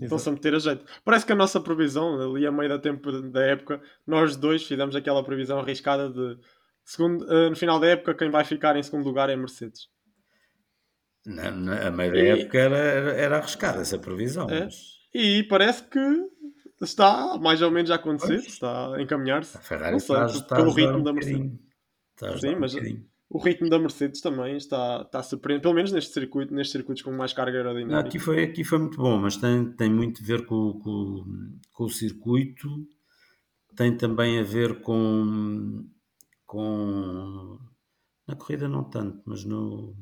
Estão-se 0.00 0.28
a 0.28 0.32
meter 0.32 0.54
a 0.54 0.58
jeito. 0.58 0.84
Parece 1.04 1.24
que 1.24 1.32
a 1.32 1.36
nossa 1.36 1.60
previsão, 1.60 2.20
ali 2.20 2.46
a 2.46 2.50
meio 2.50 2.70
da, 2.70 2.78
tempo, 2.78 3.12
da 3.30 3.42
época, 3.42 3.80
nós 4.06 4.36
dois 4.36 4.64
fizemos 4.64 4.96
aquela 4.96 5.22
previsão 5.22 5.60
arriscada 5.60 6.10
de 6.10 6.38
segundo, 6.84 7.24
uh, 7.24 7.50
no 7.50 7.56
final 7.56 7.78
da 7.78 7.86
época 7.86 8.14
quem 8.14 8.30
vai 8.30 8.44
ficar 8.44 8.76
em 8.76 8.82
segundo 8.82 9.04
lugar 9.04 9.30
é 9.30 9.34
a 9.34 9.36
Mercedes. 9.36 9.91
Na, 11.24 11.50
na, 11.50 11.88
a 11.88 11.90
meio 11.90 12.12
da 12.12 12.18
época 12.18 12.58
era, 12.58 12.76
era, 12.76 13.38
arriscada 13.38 13.80
essa 13.80 13.98
previsão. 13.98 14.48
É. 14.50 14.64
Mas... 14.64 14.74
E 15.14 15.44
parece 15.44 15.84
que 15.84 15.98
está 16.80 17.38
mais 17.38 17.62
ou 17.62 17.70
menos 17.70 17.90
a 17.90 17.94
acontecer, 17.94 18.38
pois. 18.38 18.46
está 18.46 18.96
a 18.96 19.02
encaminhar-se. 19.02 19.56
A 19.56 19.60
Ferrari 19.60 20.00
sei, 20.00 20.16
está, 20.24 20.56
pelo 20.56 20.72
ritmo 20.72 21.02
da 21.02 21.12
Mercedes. 21.12 21.52
Sim, 22.40 22.56
mas 22.56 22.74
um 22.74 23.12
o 23.32 23.38
ritmo 23.38 23.70
da 23.70 23.78
Mercedes 23.78 24.20
também 24.20 24.58
está, 24.58 25.02
está 25.06 25.22
surpreendente, 25.22 25.62
pelo 25.62 25.74
menos 25.74 25.90
neste 25.90 26.12
circuito, 26.12 26.52
nestes 26.52 26.72
circuitos 26.72 27.02
com 27.02 27.10
mais 27.12 27.32
carga 27.32 27.56
aerodinâmica. 27.56 28.06
Aqui 28.06 28.18
foi, 28.18 28.44
aqui 28.44 28.62
foi 28.62 28.78
muito 28.78 28.98
bom, 28.98 29.18
mas 29.18 29.38
tem, 29.38 29.72
tem 29.72 29.90
muito 29.90 30.22
a 30.22 30.26
ver 30.26 30.44
com, 30.44 30.78
com, 30.80 31.24
com 31.72 31.84
o 31.84 31.88
circuito, 31.88 32.68
tem 33.74 33.96
também 33.96 34.38
a 34.38 34.42
ver 34.42 34.82
com, 34.82 35.82
com 36.44 37.58
na 38.28 38.36
corrida 38.36 38.68
não 38.68 38.84
tanto, 38.84 39.22
mas 39.24 39.46
no, 39.46 39.96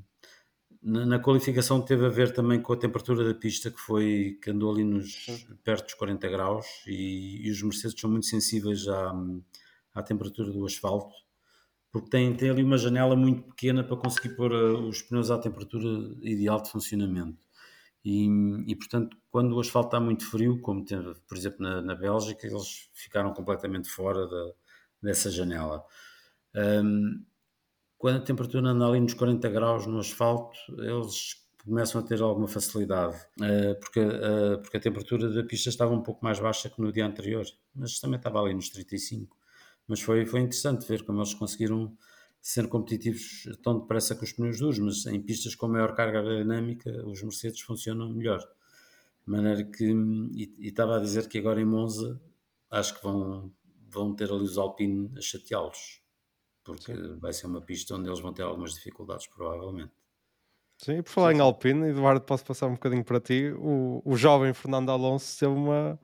na, 0.83 1.07
na, 1.07 1.19
qualificação 1.19 1.81
teve 1.81 2.07
a 2.07 2.09
ver 2.09 2.33
também 2.33 2.61
com 2.61 2.73
a 2.73 2.77
temperatura 2.77 3.25
da 3.25 3.39
pista 3.39 3.71
que 3.71 3.81
foi 3.81 4.39
que 4.43 4.51
andou 4.51 4.73
ali 4.73 4.85
nos 4.85 5.27
perto 5.63 5.85
dos 5.85 5.95
40 5.95 6.29
graus 6.29 6.67
e, 6.87 7.47
e 7.47 7.51
os 7.51 7.63
Mercedes 7.63 8.01
são 8.01 8.11
muito 8.11 8.27
sensíveis 8.27 8.89
à, 8.89 9.13
à 9.95 10.03
temperatura 10.03 10.51
do 10.51 10.65
asfalto 10.65 11.15
porque 11.93 12.09
tem, 12.09 12.35
tem 12.37 12.51
ali 12.51 12.63
uma 12.63 12.79
janela 12.79 13.17
muito 13.17 13.43
pequena 13.49 13.83
para 13.83 13.97
conseguir 13.97 14.37
pôr 14.37 14.53
uh, 14.53 14.89
os 14.89 15.03
pneus 15.03 15.31
à 15.31 15.39
temperatura 15.39 15.87
ideal 16.23 16.63
de 16.63 16.71
funcionamento. 16.71 17.39
E, 18.05 18.29
e, 18.67 18.77
portanto, 18.77 19.17
quando 19.31 19.55
o 19.55 19.61
asfalto 19.61 19.89
está 19.89 20.01
muito 20.01 20.25
frio, 20.25 20.61
como 20.61 20.85
teve, 20.85 21.15
por 21.29 21.37
exemplo, 21.37 21.59
na, 21.61 21.83
na 21.83 21.95
Bélgica, 21.95 22.47
eles 22.47 22.89
ficaram 22.95 23.35
completamente 23.35 23.89
fora 23.91 24.27
da, 24.27 24.53
dessa 25.03 25.31
janela. 25.31 25.85
Um, 26.55 27.25
quando 28.01 28.17
a 28.17 28.21
temperatura 28.21 28.71
anda 28.71 28.85
ali 28.85 28.99
nos 28.99 29.15
40 29.15 29.49
graus 29.49 29.87
no 29.87 30.01
asfalto, 30.01 30.59
eles 30.79 31.37
começam 31.65 32.01
a 32.01 32.05
ter 32.05 32.21
alguma 32.21 32.49
facilidade, 32.49 33.17
uh, 33.39 33.79
porque, 33.79 34.01
uh, 34.01 34.59
porque 34.61 34.77
a 34.79 34.81
temperatura 34.81 35.31
da 35.31 35.45
pista 35.45 35.69
estava 35.69 35.93
um 35.93 36.03
pouco 36.03 36.25
mais 36.25 36.41
baixa 36.41 36.69
que 36.69 36.81
no 36.81 36.91
dia 36.91 37.07
anterior, 37.07 37.45
mas 37.75 38.01
também 38.01 38.17
estava 38.17 38.41
ali 38.41 38.55
nos 38.55 38.71
35 38.71 39.39
mas 39.91 40.01
foi, 40.01 40.25
foi 40.25 40.39
interessante 40.39 40.87
ver 40.87 41.03
como 41.03 41.19
eles 41.19 41.35
conseguiram 41.35 41.93
ser 42.41 42.69
competitivos 42.69 43.49
tão 43.61 43.81
depressa 43.81 44.15
com 44.15 44.25
os 44.25 44.33
pneus 44.33 44.61
duros, 44.61 44.79
mas 44.79 45.05
em 45.07 45.21
pistas 45.21 45.57
com 45.57 45.67
maior 45.67 45.97
carga 45.97 46.21
aerodinâmica 46.21 47.05
os 47.09 47.21
Mercedes 47.25 47.61
funcionam 47.61 48.09
melhor. 48.09 48.39
De 48.39 49.31
maneira 49.31 49.65
que, 49.65 49.85
e, 49.85 50.55
e, 50.61 50.69
estava 50.69 50.97
a 50.97 51.01
dizer 51.01 51.29
que 51.29 51.39
agora 51.39 51.61
em 51.61 51.65
Monza 51.65 52.21
acho 52.71 52.95
que 52.95 53.03
vão, 53.03 53.53
vão 53.89 54.15
ter 54.15 54.31
ali 54.31 54.45
os 54.45 54.57
Alpine 54.57 55.11
a 55.19 55.21
chateá-los, 55.21 56.01
porque 56.65 56.95
Sim. 56.95 57.19
vai 57.19 57.33
ser 57.33 57.47
uma 57.47 57.61
pista 57.61 57.95
onde 57.95 58.09
eles 58.09 58.21
vão 58.21 58.33
ter 58.33 58.43
algumas 58.43 58.75
dificuldades, 58.75 59.27
provavelmente. 59.27 59.93
Sim, 60.79 61.03
por 61.03 61.11
falar 61.11 61.33
Sim. 61.33 61.39
em 61.39 61.41
Alpine, 61.41 61.89
Eduardo, 61.91 62.23
posso 62.23 62.45
passar 62.45 62.67
um 62.67 62.73
bocadinho 62.73 63.05
para 63.05 63.21
ti. 63.21 63.53
O, 63.59 64.03
o 64.05 64.17
jovem 64.17 64.55
Fernando 64.55 64.91
Alonso 64.91 65.39
teve 65.39 65.53
uma, 65.53 65.99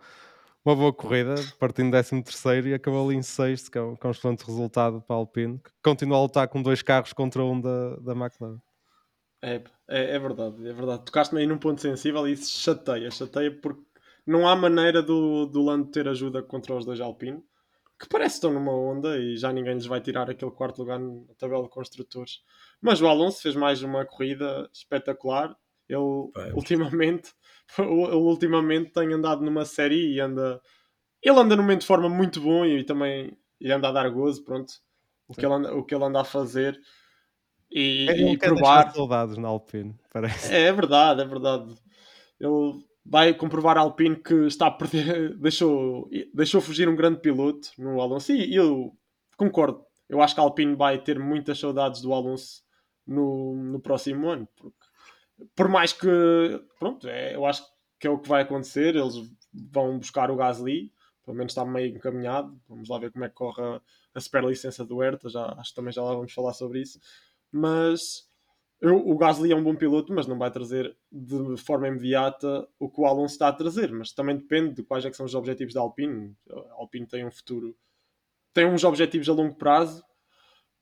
uma 0.65 0.77
boa 0.77 0.93
corrida, 0.93 1.35
partindo 1.59 1.91
13 1.91 2.23
terceiro 2.23 2.69
e 2.69 2.75
acabou 2.75 3.07
ali 3.09 3.17
em 3.17 3.23
sexto, 3.23 3.71
que 3.71 3.79
é 3.79 3.83
um, 3.83 3.97
é 3.99 4.07
um 4.07 4.11
excelente 4.11 4.45
resultado 4.45 5.01
para 5.01 5.17
a 5.17 5.19
Alpine, 5.19 5.59
que 5.59 5.71
continua 5.83 6.19
a 6.19 6.23
lutar 6.23 6.49
com 6.49 6.61
dois 6.61 6.83
carros 6.83 7.13
contra 7.13 7.43
um 7.43 7.59
da, 7.59 7.97
da 7.97 8.13
McLaren. 8.13 8.59
É, 9.43 9.63
é, 9.89 10.17
é 10.17 10.19
verdade, 10.19 10.67
é 10.67 10.73
verdade. 10.73 11.05
Tocaste-me 11.05 11.41
aí 11.41 11.47
num 11.47 11.59
ponto 11.59 11.81
sensível 11.81 12.27
e 12.27 12.33
isso 12.33 12.51
chateia, 12.61 13.11
chateia 13.11 13.51
porque 13.51 13.83
não 14.27 14.49
há 14.49 14.57
maneira 14.57 15.03
do, 15.03 15.47
do 15.47 15.63
Lando 15.63 15.91
ter 15.91 16.09
ajuda 16.09 16.43
contra 16.43 16.75
os 16.75 16.85
dois 16.85 17.01
Alpine, 17.01 17.43
que 17.99 18.09
parece 18.09 18.35
que 18.35 18.47
estão 18.47 18.53
numa 18.53 18.73
onda 18.73 19.19
e 19.19 19.37
já 19.37 19.53
ninguém 19.53 19.75
lhes 19.75 19.87
vai 19.87 20.01
tirar 20.01 20.31
aquele 20.31 20.51
quarto 20.51 20.79
lugar 20.79 20.99
na 20.99 21.35
tabela 21.39 21.63
de 21.63 21.71
construtores. 21.71 22.43
Mas 22.81 23.01
o 23.01 23.07
Alonso 23.07 23.41
fez 23.41 23.57
mais 23.57 23.83
uma 23.83 24.05
corrida 24.05 24.69
espetacular. 24.73 25.57
Ele, 25.89 26.31
Pai, 26.35 26.53
ultimamente, 26.53 27.33
ele 27.79 28.15
ultimamente 28.15 28.93
tem 28.93 29.13
andado 29.13 29.43
numa 29.43 29.65
série 29.65 30.15
e 30.15 30.21
anda. 30.21 30.61
Ele 31.23 31.39
anda 31.39 31.57
num 31.57 31.63
momento 31.63 31.81
de 31.81 31.87
forma 31.87 32.09
muito 32.09 32.41
bom 32.41 32.65
e, 32.67 32.85
também 32.85 33.37
e 33.61 33.73
anda 33.73 33.89
a 33.89 33.93
dar 33.93 34.11
gozo, 34.11 34.45
pronto. 34.45 34.75
O 35.27 35.35
que, 35.35 35.45
ele 35.45 35.55
anda, 35.55 35.75
o 35.75 35.85
que 35.85 35.95
ele 35.95 36.05
anda 36.05 36.21
a 36.21 36.25
fazer 36.25 36.79
e, 37.71 38.07
é, 38.09 38.33
e 38.33 38.39
provar. 38.39 38.93
saudades 38.93 39.37
na 39.37 39.49
Alpine, 39.49 39.95
parece. 40.13 40.55
É, 40.55 40.63
é 40.67 40.73
verdade, 40.73 41.23
é 41.23 41.25
verdade. 41.25 41.75
Ele 42.39 42.85
vai 43.09 43.33
comprovar 43.35 43.77
a 43.79 43.81
Alpine 43.81 44.17
que 44.17 44.35
está 44.47 44.67
a 44.67 44.71
perder, 44.71 45.37
deixou, 45.39 46.09
deixou 46.35 46.61
fugir 46.61 46.89
um 46.89 46.97
grande 46.97 47.21
piloto 47.21 47.71
no 47.79 48.01
Alonso. 48.01 48.33
E 48.33 48.55
eu 48.55 48.97
concordo. 49.37 49.85
Eu 50.09 50.21
acho 50.21 50.35
que 50.35 50.41
a 50.41 50.45
Alpine 50.45 50.75
vai 50.75 50.99
ter 50.99 51.19
muitas 51.19 51.59
saudades 51.59 52.01
do 52.01 52.13
Alonso 52.13 52.63
no, 53.07 53.55
no 53.55 53.81
próximo 53.81 54.29
ano, 54.29 54.49
porque 54.57 54.87
por 55.55 55.69
mais 55.69 55.93
que, 55.93 56.09
pronto, 56.79 57.09
é, 57.09 57.35
eu 57.35 57.45
acho 57.45 57.65
que 57.99 58.07
é 58.07 58.11
o 58.11 58.19
que 58.19 58.29
vai 58.29 58.43
acontecer. 58.43 58.95
Eles 58.95 59.15
vão 59.53 59.99
buscar 59.99 60.31
o 60.31 60.37
Gasly, 60.37 60.93
pelo 61.25 61.37
menos 61.37 61.53
está 61.53 61.65
meio 61.65 61.95
encaminhado. 61.95 62.59
Vamos 62.69 62.89
lá 62.89 62.99
ver 62.99 63.11
como 63.11 63.25
é 63.25 63.29
que 63.29 63.35
corre 63.35 63.63
a, 63.63 63.81
a 64.15 64.21
super 64.21 64.45
licença 64.45 64.85
do 64.85 64.99
Hertha. 64.99 65.29
Já, 65.29 65.47
acho 65.59 65.71
que 65.71 65.77
também 65.77 65.93
já 65.93 66.03
lá 66.03 66.15
vamos 66.15 66.33
falar 66.33 66.53
sobre 66.53 66.81
isso. 66.81 67.01
Mas 67.53 68.29
eu, 68.81 68.97
o 68.97 69.17
Gasly 69.17 69.53
é 69.53 69.57
um 69.57 69.63
bom 69.63 69.75
piloto, 69.75 70.13
mas 70.13 70.27
não 70.27 70.39
vai 70.39 70.51
trazer 70.51 70.97
de 71.11 71.57
forma 71.57 71.89
imediata 71.89 72.69
o 72.79 72.91
que 72.91 73.01
o 73.01 73.07
Alonso 73.07 73.35
está 73.35 73.49
a 73.49 73.53
trazer. 73.53 73.91
Mas 73.93 74.13
também 74.13 74.37
depende 74.37 74.75
de 74.75 74.83
quais 74.83 75.05
é 75.05 75.13
são 75.13 75.27
os 75.27 75.35
objetivos 75.35 75.75
da 75.75 75.81
Alpine. 75.81 76.35
A 76.51 76.75
Alpine 76.75 77.07
tem 77.07 77.25
um 77.25 77.31
futuro, 77.31 77.77
tem 78.53 78.67
uns 78.67 78.85
objetivos 78.85 79.29
a 79.29 79.33
longo 79.33 79.55
prazo 79.55 80.05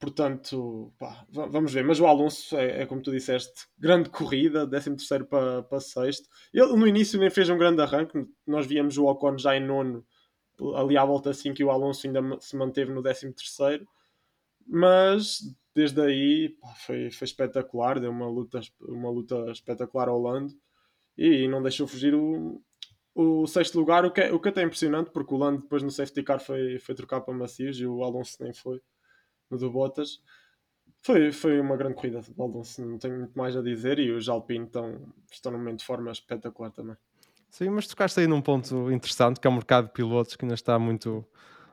Portanto, 0.04 0.92
pá, 0.98 1.24
vamos 1.30 1.72
ver. 1.72 1.82
Mas 1.82 1.98
o 1.98 2.06
Alonso 2.06 2.56
é, 2.58 2.82
é, 2.82 2.86
como 2.86 3.00
tu 3.00 3.10
disseste, 3.10 3.66
grande 3.78 4.10
corrida, 4.10 4.66
13 4.68 5.24
para, 5.24 5.62
para 5.62 5.80
sexto. 5.80 6.28
Ele 6.52 6.76
no 6.76 6.86
início 6.86 7.18
nem 7.18 7.30
fez 7.30 7.48
um 7.48 7.56
grande 7.56 7.80
arranque. 7.80 8.26
Nós 8.46 8.66
víamos 8.66 8.98
o 8.98 9.06
Ocon 9.06 9.38
já 9.38 9.56
em 9.56 9.64
nono 9.64 10.04
ali 10.76 10.96
à 10.96 11.04
volta 11.04 11.32
5 11.32 11.60
e 11.60 11.64
o 11.64 11.70
Alonso 11.70 12.06
ainda 12.06 12.20
se 12.40 12.56
manteve 12.56 12.92
no 12.92 13.02
13 13.02 13.32
terceiro 13.32 13.88
mas 14.66 15.40
desde 15.74 16.00
aí 16.00 16.50
pá, 16.60 16.68
foi, 16.76 17.10
foi 17.10 17.24
espetacular, 17.24 17.98
deu 17.98 18.10
uma 18.10 18.28
luta, 18.28 18.60
uma 18.80 19.10
luta 19.10 19.50
espetacular 19.50 20.08
ao 20.08 20.20
Lando 20.20 20.54
e 21.16 21.48
não 21.48 21.62
deixou 21.62 21.86
fugir 21.86 22.14
o, 22.14 22.62
o 23.14 23.46
sexto 23.46 23.78
lugar, 23.78 24.04
o 24.04 24.10
que, 24.10 24.20
é, 24.20 24.32
o 24.32 24.40
que 24.40 24.48
é 24.48 24.50
até 24.50 24.62
é 24.62 24.64
impressionante, 24.64 25.10
porque 25.10 25.34
o 25.34 25.36
Lando 25.36 25.62
depois 25.62 25.82
no 25.82 25.90
safety 25.90 26.22
car 26.22 26.40
foi, 26.40 26.78
foi 26.78 26.94
trocar 26.94 27.20
para 27.20 27.34
macios 27.34 27.78
e 27.78 27.86
o 27.86 28.02
Alonso 28.02 28.36
nem 28.40 28.52
foi 28.52 28.80
no 29.50 29.58
do 29.58 29.70
Bottas. 29.70 30.20
Foi, 31.02 31.32
foi 31.32 31.60
uma 31.60 31.76
grande 31.76 31.96
corrida 31.96 32.20
do 32.20 32.42
Alonso, 32.42 32.84
não 32.84 32.98
tenho 32.98 33.18
muito 33.18 33.36
mais 33.36 33.56
a 33.56 33.62
dizer 33.62 33.98
e 33.98 34.10
os 34.10 34.28
Alpine 34.28 34.64
estão, 34.64 35.12
estão 35.30 35.52
num 35.52 35.58
momento 35.58 35.80
de 35.80 35.84
forma 35.84 36.10
espetacular 36.10 36.70
também. 36.70 36.96
Sim, 37.50 37.70
mas 37.70 37.86
tocaste 37.86 38.20
aí 38.20 38.26
num 38.26 38.40
ponto 38.40 38.90
interessante 38.90 39.38
que 39.38 39.46
é 39.46 39.50
o 39.50 39.52
mercado 39.52 39.86
de 39.86 39.92
pilotos 39.92 40.34
que 40.34 40.44
ainda 40.44 40.54
está 40.54 40.78
muito 40.78 41.24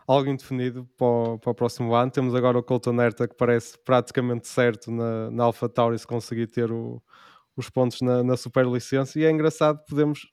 algo 0.07 0.29
indefinido 0.29 0.87
para 0.97 1.05
o, 1.07 1.39
para 1.39 1.51
o 1.51 1.55
próximo 1.55 1.93
ano. 1.93 2.11
Temos 2.11 2.35
agora 2.35 2.57
o 2.57 2.63
Colton 2.63 3.01
Herta 3.01 3.27
que 3.27 3.35
parece 3.35 3.77
praticamente 3.83 4.47
certo 4.47 4.91
na, 4.91 5.31
na 5.31 5.43
Alpha 5.43 5.69
Tauri 5.69 5.97
se 5.97 6.07
conseguir 6.07 6.47
ter 6.47 6.71
o, 6.71 7.01
os 7.55 7.69
pontos 7.69 8.01
na, 8.01 8.23
na 8.23 8.37
super 8.37 8.65
licença 8.65 9.19
e 9.19 9.25
é 9.25 9.31
engraçado, 9.31 9.79
podemos 9.87 10.27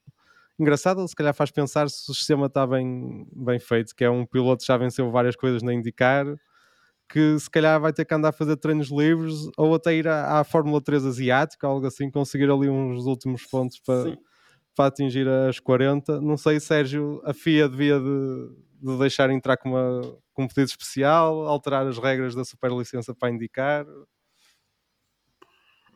engraçado, 0.59 1.07
se 1.07 1.15
calhar 1.15 1.33
faz 1.33 1.51
pensar 1.51 1.89
se 1.89 2.11
o 2.11 2.13
sistema 2.13 2.47
está 2.47 2.67
bem, 2.67 3.25
bem 3.33 3.59
feito, 3.59 3.95
que 3.95 4.03
é 4.03 4.09
um 4.09 4.25
piloto 4.25 4.61
que 4.61 4.67
já 4.67 4.77
venceu 4.77 5.09
várias 5.09 5.35
coisas 5.35 5.63
na 5.63 5.73
indicar, 5.73 6.25
que 7.07 7.39
se 7.39 7.49
calhar 7.49 7.79
vai 7.79 7.93
ter 7.93 8.05
que 8.05 8.13
andar 8.13 8.29
a 8.29 8.33
fazer 8.33 8.57
treinos 8.57 8.89
livres 8.89 9.47
ou 9.57 9.73
até 9.73 9.95
ir 9.95 10.07
à, 10.07 10.39
à 10.39 10.43
Fórmula 10.43 10.81
3 10.81 11.05
asiática, 11.05 11.65
algo 11.65 11.87
assim, 11.87 12.11
conseguir 12.11 12.51
ali 12.51 12.69
uns 12.69 13.05
últimos 13.05 13.45
pontos 13.45 13.79
para, 13.79 14.17
para 14.75 14.85
atingir 14.87 15.27
as 15.27 15.59
40. 15.59 16.21
Não 16.21 16.37
sei, 16.37 16.59
Sérgio, 16.59 17.21
a 17.23 17.33
FIA 17.33 17.67
devia 17.69 17.99
de, 17.99 18.49
de 18.81 18.97
deixar 18.97 19.29
entrar 19.29 19.57
com, 19.57 19.69
uma, 19.69 20.01
com 20.33 20.43
um 20.43 20.47
pedido 20.47 20.69
especial, 20.69 21.47
alterar 21.47 21.85
as 21.87 21.97
regras 21.97 22.35
da 22.35 22.45
superlicença 22.45 23.13
para 23.13 23.29
indicar? 23.29 23.85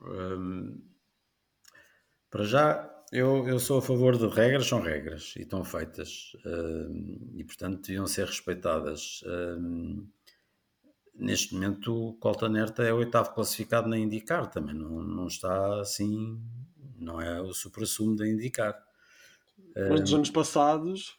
Um, 0.02 0.82
para 2.30 2.44
já, 2.44 3.04
eu, 3.12 3.48
eu 3.48 3.60
sou 3.60 3.78
a 3.78 3.82
favor 3.82 4.18
de 4.18 4.28
regras, 4.28 4.68
são 4.68 4.82
regras 4.82 5.34
e 5.38 5.44
estão 5.44 5.64
feitas 5.64 6.36
um, 6.46 7.32
e, 7.36 7.44
portanto, 7.44 7.82
deviam 7.82 8.08
ser 8.08 8.26
respeitadas. 8.26 9.24
Um, 9.26 10.08
neste 11.16 11.54
momento, 11.54 12.10
o 12.10 12.14
Colton 12.16 12.56
Herta 12.58 12.84
é 12.84 12.92
o 12.92 12.98
oitavo 12.98 13.34
classificado 13.34 13.88
na 13.88 13.98
indicar, 13.98 14.50
também 14.50 14.76
não, 14.76 15.04
não 15.04 15.28
está 15.28 15.80
assim, 15.80 16.42
não 16.98 17.22
é 17.22 17.40
o 17.42 17.54
supra-sumo 17.54 18.16
da 18.16 18.28
indicar. 18.28 18.84
Mas 19.76 20.02
dos 20.02 20.14
anos 20.14 20.30
passados, 20.30 21.18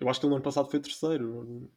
eu 0.00 0.08
acho 0.08 0.20
que 0.20 0.26
ele 0.26 0.30
no 0.30 0.36
ano 0.36 0.44
passado 0.44 0.70
foi 0.70 0.80
terceiro. 0.80 1.70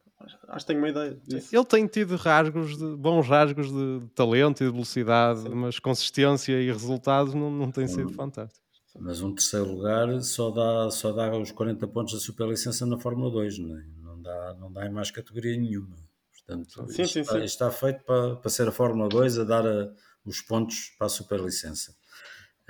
Acho 0.47 0.65
que 0.65 0.67
tenho 0.67 0.79
uma 0.79 0.89
ideia 0.89 1.19
disso. 1.27 1.55
Ele 1.55 1.65
tem 1.65 1.85
tido 1.85 2.15
rasgos 2.15 2.75
de, 2.77 2.95
bons 2.95 3.27
rasgos 3.27 3.71
de 3.71 4.07
talento 4.15 4.63
e 4.63 4.65
de 4.65 4.71
velocidade, 4.71 5.41
Sim. 5.41 5.49
mas 5.49 5.77
consistência 5.77 6.59
e 6.59 6.71
resultados 6.71 7.33
não, 7.33 7.51
não 7.51 7.71
têm 7.71 7.87
sido 7.87 8.11
fantásticos. 8.13 8.67
Mas 8.99 9.21
um 9.21 9.33
terceiro 9.33 9.71
lugar 9.71 10.21
só 10.21 10.49
dá, 10.49 10.89
só 10.89 11.11
dá 11.11 11.37
os 11.37 11.51
40 11.51 11.87
pontos 11.87 12.13
da 12.13 12.19
superlicença 12.19 12.83
na 12.85 12.97
Fórmula 12.97 13.29
2, 13.29 13.59
não, 13.59 13.77
é? 13.77 13.83
não, 14.01 14.21
dá, 14.21 14.55
não 14.59 14.71
dá 14.73 14.87
em 14.87 14.91
mais 14.91 15.11
categoria 15.11 15.55
nenhuma. 15.55 15.95
Portanto, 16.33 16.91
sim, 16.91 17.03
isto, 17.03 17.13
sim, 17.13 17.19
está, 17.19 17.33
sim. 17.33 17.45
está, 17.45 17.71
feito 17.71 18.03
para, 18.03 18.37
para 18.37 18.49
ser 18.49 18.67
a 18.67 18.71
Fórmula 18.71 19.07
2 19.07 19.39
a 19.39 19.43
dar 19.43 19.67
a, 19.67 19.93
os 20.25 20.41
pontos 20.41 20.95
para 20.97 21.05
a 21.07 21.09
superlicença. 21.09 21.95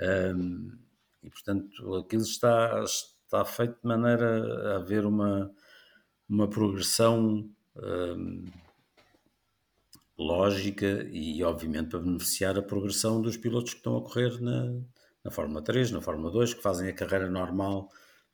Um, 0.00 0.70
e 1.22 1.30
portanto, 1.30 1.94
aquilo 1.94 2.22
está, 2.22 2.84
está 3.28 3.44
feito 3.44 3.74
de 3.82 3.86
maneira 3.86 4.72
a 4.72 4.76
haver 4.76 5.04
uma, 5.04 5.52
uma 6.26 6.48
progressão 6.48 7.46
hum, 7.76 8.44
lógica 10.18 11.06
e, 11.12 11.42
obviamente, 11.44 11.90
para 11.90 12.00
beneficiar 12.00 12.58
a 12.58 12.62
progressão 12.62 13.20
dos 13.20 13.36
pilotos 13.36 13.72
que 13.72 13.80
estão 13.80 13.98
a 13.98 14.02
correr 14.02 14.40
na, 14.40 14.80
na 15.22 15.30
Fórmula 15.30 15.62
3, 15.62 15.90
na 15.90 16.00
Fórmula 16.00 16.32
2, 16.32 16.54
que 16.54 16.62
fazem 16.62 16.88
a 16.88 16.94
carreira 16.94 17.28
normal 17.28 17.90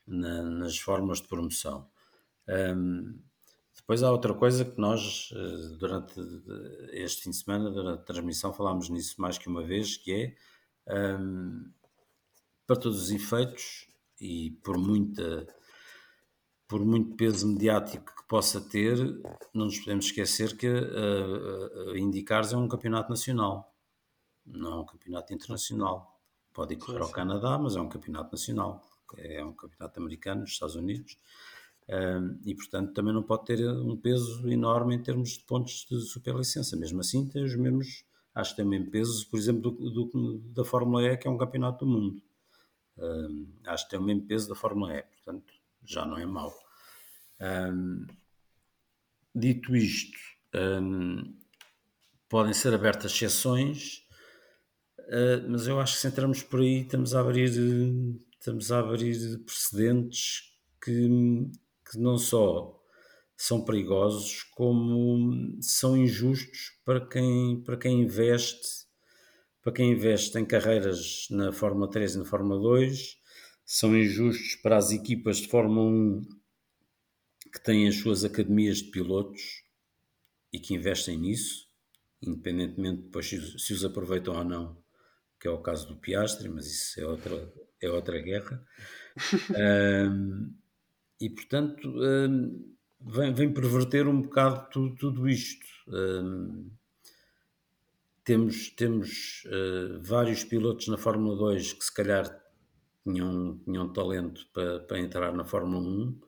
na, 0.07 0.43
nas 0.43 0.79
formas 0.79 1.21
de 1.21 1.27
promoção. 1.27 1.89
Hum, 2.49 3.19
depois 3.77 4.03
há 4.05 4.13
outra 4.13 4.33
coisa 4.33 4.65
que 4.65 4.81
nós, 4.81 5.31
eh, 5.35 5.77
durante 5.77 6.15
este 6.93 7.25
fim 7.25 7.31
de 7.31 7.37
semana, 7.37 7.71
durante 7.71 8.01
a 8.01 8.05
transmissão, 8.05 8.53
falámos 8.53 8.89
nisso 8.89 9.21
mais 9.21 9.37
que 9.37 9.49
uma 9.49 9.65
vez, 9.65 9.97
que 9.97 10.37
é, 10.87 11.17
hum, 11.17 11.71
para 12.67 12.77
todos 12.77 13.03
os 13.03 13.11
efeitos, 13.11 13.89
e 14.25 14.53
por 14.63 14.79
muita 14.79 15.47
por 16.67 16.83
muito 16.83 17.15
peso 17.15 17.47
mediático 17.47 18.07
que 18.17 18.27
possa 18.27 18.59
ter, 18.59 18.97
não 19.53 19.67
nos 19.67 19.79
podemos 19.79 20.07
esquecer 20.07 20.57
que 20.57 20.67
a, 20.67 21.93
a 21.93 21.99
Indicares 21.99 22.55
é 22.55 22.57
um 22.57 22.67
campeonato 22.67 23.11
nacional, 23.11 23.77
não 24.47 24.73
é 24.73 24.77
um 24.81 24.87
campeonato 24.87 25.35
internacional. 25.35 26.19
Pode 26.55 26.73
ir 26.75 26.79
correr 26.79 27.03
ao 27.03 27.11
Canadá, 27.11 27.59
mas 27.59 27.77
é 27.77 27.81
um 27.81 27.89
campeonato 27.89 28.33
nacional, 28.33 28.83
é 29.19 29.45
um 29.45 29.53
campeonato 29.53 30.01
americano 30.01 30.41
nos 30.41 30.53
Estados 30.53 30.75
Unidos. 30.75 31.19
Um, 31.87 32.41
e 32.47 32.55
portanto 32.55 32.95
também 32.95 33.13
não 33.13 33.23
pode 33.23 33.45
ter 33.45 33.61
um 33.69 33.95
peso 33.95 34.49
enorme 34.49 34.95
em 34.95 35.03
termos 35.03 35.33
de 35.33 35.45
pontos 35.45 35.87
de 35.89 36.01
superlicença. 36.01 36.77
Mesmo 36.79 37.01
assim, 37.01 37.29
tem 37.29 37.45
os 37.45 37.55
mesmos, 37.55 38.05
acho 38.35 38.51
que 38.51 38.57
tem 38.57 38.65
o 38.65 38.69
mesmo 38.69 38.91
peso, 38.91 39.29
por 39.29 39.39
exemplo, 39.39 39.71
do, 39.71 39.91
do, 39.91 40.39
da 40.55 40.65
Fórmula 40.65 41.03
E, 41.03 41.17
que 41.19 41.29
é 41.29 41.31
um 41.31 41.37
campeonato 41.37 41.85
do 41.85 41.91
mundo. 41.91 42.23
Acho 43.67 43.85
que 43.85 43.91
tem 43.91 43.99
o 43.99 44.03
mesmo 44.03 44.27
peso 44.27 44.49
da 44.49 44.55
Fórmula 44.55 44.95
E, 44.95 45.03
portanto 45.03 45.53
já 45.85 46.05
não 46.05 46.17
é 46.17 46.27
mau. 46.27 46.53
Um, 47.41 48.07
dito 49.35 49.77
isto, 49.77 50.19
um, 50.55 51.37
podem 52.29 52.55
ser 52.55 52.73
abertas 52.73 53.13
exceções, 53.13 54.07
uh, 55.01 55.49
mas 55.49 55.67
eu 55.67 55.79
acho 55.81 55.95
que 55.95 56.01
se 56.01 56.09
entramos 56.09 56.43
por 56.43 56.61
aí 56.61 56.83
estamos 56.83 57.15
a 57.15 57.21
abrir, 57.21 57.51
estamos 58.39 58.73
a 58.73 58.79
abrir 58.79 59.39
precedentes 59.41 60.53
que, 60.83 61.09
que 61.91 61.99
não 61.99 62.17
só 62.17 62.81
são 63.37 63.65
perigosos, 63.65 64.45
como 64.55 65.61
são 65.61 65.97
injustos 65.97 66.79
para 66.85 67.05
quem, 67.05 67.61
para 67.63 67.77
quem 67.77 68.03
investe 68.03 68.84
para 69.65 69.73
quem 69.73 69.93
investe 69.93 70.39
em 70.39 70.45
carreiras 70.45 71.27
na 71.31 71.51
Fórmula 71.51 71.91
3 71.91 72.15
e 72.15 72.19
na 72.19 72.25
Fórmula 72.27 72.61
2, 72.61 73.19
são 73.65 73.97
injustos 73.97 74.57
para 74.57 74.77
as 74.77 74.93
equipas 74.93 75.39
de 75.39 75.49
Fórmula 75.49 75.91
1 75.91 76.23
que 77.51 77.63
têm 77.63 77.89
as 77.89 77.97
suas 77.97 78.25
academias 78.25 78.79
de 78.79 78.91
pilotos 78.91 79.65
e 80.53 80.59
que 80.59 80.75
investem 80.75 81.17
nisso, 81.17 81.67
independentemente 82.21 83.05
depois 83.05 83.27
se 83.27 83.73
os 83.73 83.85
aproveitam 83.85 84.37
ou 84.37 84.45
não, 84.45 84.77
que 85.41 85.49
é 85.49 85.51
o 85.51 85.63
caso 85.63 85.89
do 85.89 85.97
Piastre, 85.97 86.49
mas 86.49 86.67
isso 86.67 87.01
é 87.01 87.07
outra, 87.07 87.53
é 87.81 87.89
outra 87.89 88.21
guerra. 88.21 88.63
um, 90.11 90.55
e 91.19 91.31
portanto 91.31 91.89
um, 91.89 92.77
vem, 93.01 93.33
vem 93.33 93.55
perverter 93.55 94.07
um 94.07 94.21
bocado 94.21 94.69
tudo, 94.71 94.95
tudo 94.97 95.27
isto. 95.27 95.67
Um, 95.89 96.71
temos, 98.25 98.71
temos 98.71 99.45
uh, 99.47 100.01
vários 100.03 100.43
pilotos 100.43 100.89
na 100.89 100.97
Fórmula 100.97 101.37
2 101.37 101.75
que 101.75 101.85
se 101.85 101.95
calhar 101.95 102.43
tinham, 103.05 103.59
tinham 103.65 103.93
talento 103.93 104.47
para, 104.53 104.81
para 104.81 104.99
entrar 104.99 105.33
na 105.33 105.45
Fórmula 105.45 105.87
1 105.87 106.21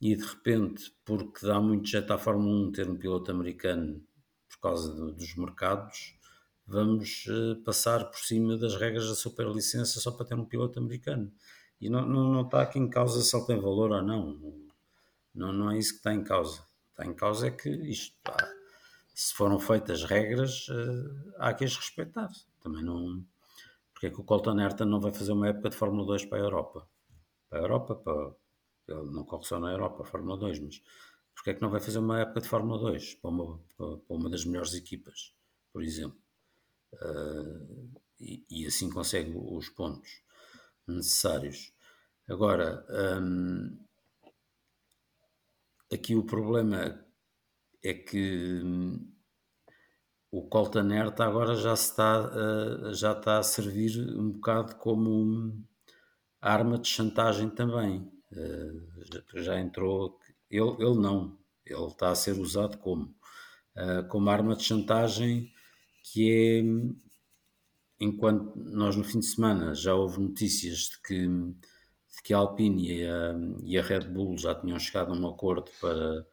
e 0.00 0.14
de 0.14 0.24
repente, 0.24 0.94
porque 1.04 1.44
dá 1.44 1.60
muito 1.60 1.88
jeito 1.88 2.12
à 2.12 2.18
Fórmula 2.18 2.68
1 2.68 2.72
ter 2.72 2.88
um 2.88 2.96
piloto 2.96 3.30
americano 3.30 4.00
por 4.48 4.60
causa 4.60 4.94
do, 4.94 5.12
dos 5.12 5.34
mercados, 5.36 6.16
vamos 6.64 7.26
uh, 7.26 7.56
passar 7.64 8.04
por 8.04 8.18
cima 8.18 8.56
das 8.56 8.76
regras 8.76 9.08
da 9.08 9.14
superlicença 9.14 9.98
só 9.98 10.12
para 10.12 10.26
ter 10.26 10.34
um 10.34 10.44
piloto 10.44 10.78
americano. 10.78 11.32
E 11.80 11.90
não, 11.90 12.06
não, 12.06 12.32
não 12.32 12.42
está 12.42 12.62
aqui 12.62 12.78
em 12.78 12.88
causa 12.88 13.20
se 13.20 13.36
ele 13.36 13.46
tem 13.46 13.60
valor 13.60 13.90
ou 13.90 14.02
não. 14.02 14.40
Não, 15.34 15.52
não 15.52 15.70
é 15.70 15.78
isso 15.78 15.92
que 15.92 15.98
está 15.98 16.14
em 16.14 16.24
causa. 16.24 16.64
Está 16.90 17.04
em 17.04 17.14
causa 17.14 17.48
é 17.48 17.50
que 17.50 17.68
isto 17.68 18.16
se 19.16 19.32
foram 19.32 19.58
feitas 19.58 20.04
regras, 20.04 20.68
uh, 20.68 21.34
há 21.38 21.54
que 21.54 21.64
as 21.64 21.74
respeitar. 21.74 22.30
Também 22.60 22.84
não. 22.84 23.24
Porque 23.94 24.08
é 24.08 24.10
que 24.10 24.20
o 24.20 24.24
Colton 24.24 24.60
Herta 24.60 24.84
não 24.84 25.00
vai 25.00 25.10
fazer 25.10 25.32
uma 25.32 25.48
época 25.48 25.70
de 25.70 25.76
Fórmula 25.76 26.06
2 26.06 26.26
para 26.26 26.36
a 26.36 26.42
Europa? 26.42 26.86
Para 27.48 27.58
a 27.58 27.62
Europa, 27.62 27.94
para, 27.94 28.34
ele 28.86 29.10
não 29.10 29.24
corre 29.24 29.44
só 29.44 29.58
na 29.58 29.72
Europa, 29.72 30.02
a 30.02 30.06
Fórmula 30.06 30.36
2, 30.36 30.60
mas 30.60 30.82
porque 31.34 31.50
é 31.50 31.54
que 31.54 31.62
não 31.62 31.70
vai 31.70 31.80
fazer 31.80 31.98
uma 31.98 32.20
época 32.20 32.42
de 32.42 32.48
Fórmula 32.48 32.78
2 32.78 33.14
para 33.14 33.30
uma, 33.30 33.58
para 33.78 33.98
uma 34.10 34.28
das 34.28 34.44
melhores 34.44 34.74
equipas, 34.74 35.32
por 35.72 35.82
exemplo? 35.82 36.20
Uh, 36.92 37.90
e, 38.20 38.44
e, 38.50 38.66
assim 38.66 38.90
consegue 38.90 39.32
os 39.34 39.70
pontos 39.70 40.22
necessários. 40.86 41.72
Agora, 42.28 42.86
um, 43.22 43.78
aqui 45.90 46.14
o 46.14 46.24
problema 46.24 47.05
é 47.88 47.94
que 47.94 48.60
hum, 48.64 49.12
o 50.30 50.42
Colton 50.48 50.90
Herta 50.90 51.24
agora 51.24 51.54
já 51.54 51.74
está, 51.74 52.20
uh, 52.20 52.92
já 52.94 53.12
está 53.12 53.38
a 53.38 53.42
servir 53.42 53.98
um 54.16 54.32
bocado 54.32 54.76
como 54.76 55.64
arma 56.40 56.78
de 56.78 56.88
chantagem 56.88 57.48
também. 57.50 58.00
Uh, 58.32 59.42
já 59.42 59.58
entrou 59.60 60.18
Ele, 60.50 60.76
ele 60.80 60.98
não. 61.00 61.38
Ele 61.64 61.86
está 61.86 62.10
a 62.10 62.14
ser 62.14 62.38
usado 62.38 62.78
como, 62.78 63.14
uh, 63.76 64.06
como 64.08 64.30
arma 64.30 64.56
de 64.56 64.64
chantagem 64.64 65.50
que 66.02 66.30
é 66.30 66.62
enquanto 68.00 68.56
nós 68.56 68.96
no 68.96 69.04
fim 69.04 69.20
de 69.20 69.26
semana 69.26 69.74
já 69.74 69.94
houve 69.94 70.20
notícias 70.20 70.78
de 70.90 71.02
que, 71.02 71.26
de 71.26 72.22
que 72.22 72.34
a 72.34 72.38
Alpine 72.38 72.90
e 72.90 73.06
a, 73.06 73.34
e 73.64 73.78
a 73.78 73.82
Red 73.82 74.08
Bull 74.08 74.36
já 74.38 74.54
tinham 74.54 74.78
chegado 74.78 75.12
a 75.12 75.16
um 75.16 75.26
acordo 75.26 75.70
para, 75.80 76.26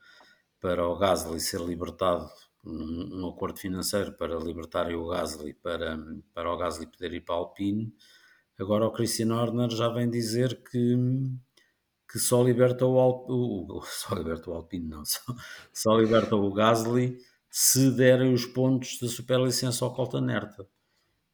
para 0.63 0.87
o 0.87 0.97
Gasly 0.97 1.41
ser 1.41 1.59
libertado, 1.59 2.29
um, 2.65 3.19
um 3.21 3.27
acordo 3.27 3.59
financeiro 3.59 4.13
para 4.13 4.37
libertarem 4.37 4.95
o 4.95 5.07
Gasly 5.07 5.53
para, 5.53 5.97
para 6.33 6.49
o 6.49 6.57
Gasly 6.57 6.87
poder 6.87 7.11
ir 7.11 7.19
para 7.19 7.35
a 7.35 7.39
Alpine, 7.39 7.93
agora 8.57 8.87
o 8.87 8.93
Christian 8.93 9.35
Horner 9.35 9.69
já 9.71 9.89
vem 9.89 10.09
dizer 10.09 10.63
que 10.63 10.95
que 12.09 12.17
só 12.19 12.41
liberta 12.43 12.85
o, 12.85 12.97
Alp, 12.97 13.29
o, 13.29 13.81
só 13.89 14.15
liberta 14.15 14.49
o 14.51 14.53
Alpine, 14.53 14.87
não, 14.87 15.03
só, 15.05 15.19
só 15.73 15.97
liberta 15.97 16.35
o 16.35 16.53
Gasly 16.53 17.17
se 17.49 17.91
derem 17.91 18.33
os 18.33 18.45
pontos 18.45 18.99
da 18.99 19.07
superlicença 19.09 19.83
ao 19.83 19.93
Colton 19.93 20.29
Herta. 20.29 20.65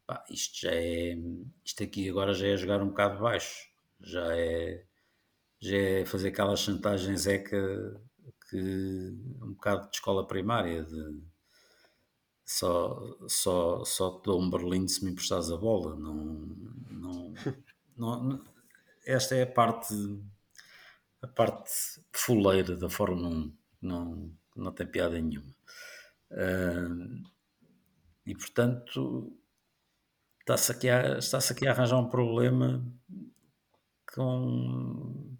Pá, 0.07 0.25
isto 0.29 0.61
já 0.61 0.71
é. 0.73 1.15
Isto 1.63 1.83
aqui 1.83 2.09
agora 2.09 2.33
já 2.33 2.47
é 2.47 2.57
jogar 2.57 2.81
um 2.81 2.89
bocado 2.89 3.19
baixo. 3.19 3.69
Já 4.01 4.35
é. 4.35 4.85
Já 5.59 5.77
é 5.77 6.05
fazer 6.05 6.29
aquela 6.29 6.55
chantagem 6.55 7.15
zeca 7.15 8.01
que. 8.49 8.57
um 9.41 9.53
bocado 9.53 9.89
de 9.89 9.95
escola 9.95 10.27
primária. 10.27 10.83
De, 10.83 11.21
só, 12.45 12.99
só, 13.27 13.85
só 13.85 14.19
te 14.19 14.25
dou 14.25 14.41
um 14.41 14.49
Berlim 14.49 14.87
se 14.87 15.03
me 15.03 15.11
emprestares 15.11 15.51
a 15.51 15.57
bola. 15.57 15.95
Não, 15.95 16.15
não, 16.89 17.33
não, 17.97 18.45
esta 19.05 19.35
é 19.35 19.43
a 19.43 19.47
parte. 19.47 19.93
a 21.21 21.27
parte 21.27 21.71
fuleira 22.11 22.75
da 22.75 22.89
Fórmula 22.89 23.29
1. 23.29 23.53
Não, 23.81 24.31
não 24.55 24.71
tem 24.71 24.87
piada 24.87 25.19
nenhuma. 25.19 25.55
Uh, 26.31 27.23
e 28.25 28.35
portanto 28.35 29.35
está-se 30.41 30.71
aqui, 30.71 30.89
a, 30.89 31.17
está 31.17 31.37
aqui 31.37 31.67
a 31.67 31.71
arranjar 31.71 31.99
um 31.99 32.09
problema 32.09 32.83
com 34.13 35.37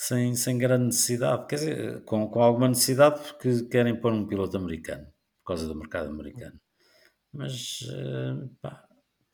sem, 0.00 0.32
sem 0.36 0.56
grande 0.56 0.86
necessidade, 0.86 1.46
quer 1.48 1.56
dizer, 1.56 2.04
com, 2.04 2.28
com 2.28 2.40
alguma 2.40 2.68
necessidade 2.68 3.20
porque 3.20 3.64
querem 3.64 4.00
pôr 4.00 4.12
um 4.12 4.28
piloto 4.28 4.56
americano, 4.56 5.04
por 5.40 5.48
causa 5.48 5.66
do 5.66 5.74
mercado 5.74 6.08
americano. 6.10 6.58
Mas 7.32 7.80
eh, 7.90 8.48
pá, 8.62 8.86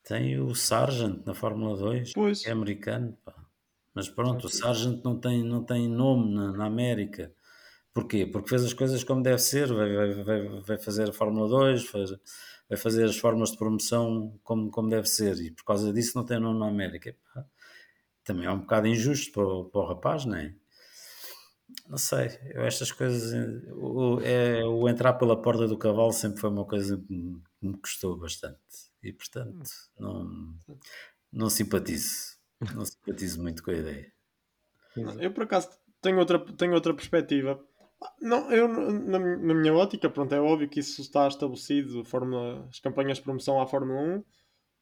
tem 0.02 0.40
o 0.40 0.54
Sargent 0.54 1.24
na 1.26 1.34
Fórmula 1.34 1.76
2, 1.76 2.14
pois. 2.14 2.42
que 2.42 2.48
é 2.48 2.52
americano, 2.52 3.16
pá. 3.22 3.34
mas 3.94 4.08
pronto, 4.08 4.46
o 4.46 4.50
Sargent 4.50 5.04
não 5.04 5.20
tem, 5.20 5.44
não 5.44 5.62
tem 5.62 5.86
nome 5.86 6.34
na, 6.34 6.52
na 6.52 6.64
América. 6.64 7.30
Porquê? 7.92 8.26
Porque 8.26 8.48
fez 8.48 8.64
as 8.64 8.72
coisas 8.72 9.04
como 9.04 9.22
deve 9.22 9.38
ser, 9.38 9.70
vai, 9.70 10.24
vai, 10.24 10.60
vai 10.62 10.78
fazer 10.78 11.10
a 11.10 11.12
Fórmula 11.12 11.46
2, 11.46 11.84
faz, 11.84 12.10
vai 12.70 12.78
fazer 12.78 13.04
as 13.04 13.18
formas 13.18 13.50
de 13.50 13.58
promoção 13.58 14.40
como, 14.42 14.70
como 14.70 14.88
deve 14.88 15.06
ser 15.08 15.36
e 15.36 15.50
por 15.50 15.64
causa 15.64 15.92
disso 15.92 16.12
não 16.16 16.24
tem 16.24 16.40
nome 16.40 16.58
na 16.58 16.68
América. 16.68 17.14
Também 18.24 18.46
é 18.46 18.50
um 18.50 18.60
bocado 18.60 18.86
injusto 18.86 19.32
para 19.32 19.44
o, 19.44 19.64
para 19.66 19.80
o 19.80 19.86
rapaz, 19.86 20.24
não 20.24 20.36
é? 20.36 20.54
Não 21.88 21.98
sei, 21.98 22.28
eu 22.54 22.62
estas 22.64 22.92
coisas, 22.92 23.32
o, 23.72 24.20
é, 24.20 24.64
o 24.64 24.88
entrar 24.88 25.14
pela 25.14 25.40
porta 25.40 25.66
do 25.66 25.78
cavalo 25.78 26.12
sempre 26.12 26.40
foi 26.40 26.50
uma 26.50 26.64
coisa 26.64 26.96
que 26.96 27.12
me, 27.12 27.42
me 27.60 27.76
custou 27.78 28.16
bastante 28.16 28.58
e 29.02 29.12
portanto 29.12 29.70
não, 29.98 30.54
não 31.32 31.50
simpatizo, 31.50 32.38
não 32.74 32.84
simpatizo 32.84 33.42
muito 33.42 33.62
com 33.62 33.70
a 33.70 33.74
ideia. 33.74 34.12
Eu 35.18 35.32
por 35.32 35.44
acaso 35.44 35.70
tenho 36.00 36.18
outra, 36.18 36.38
tenho 36.38 36.74
outra 36.74 36.94
perspectiva 36.94 37.60
não, 38.20 38.50
eu 38.50 38.68
na, 38.68 39.18
na, 39.18 39.54
minha 39.54 39.74
ótica, 39.74 40.10
pronto, 40.10 40.34
é 40.34 40.40
óbvio 40.40 40.68
que 40.68 40.80
isso 40.80 41.00
está 41.00 41.26
estabelecido, 41.26 42.04
Fórmula, 42.04 42.66
as 42.68 42.80
campanhas 42.80 43.18
de 43.18 43.24
promoção 43.24 43.60
à 43.60 43.66
Fórmula 43.66 44.00
1 44.18 44.24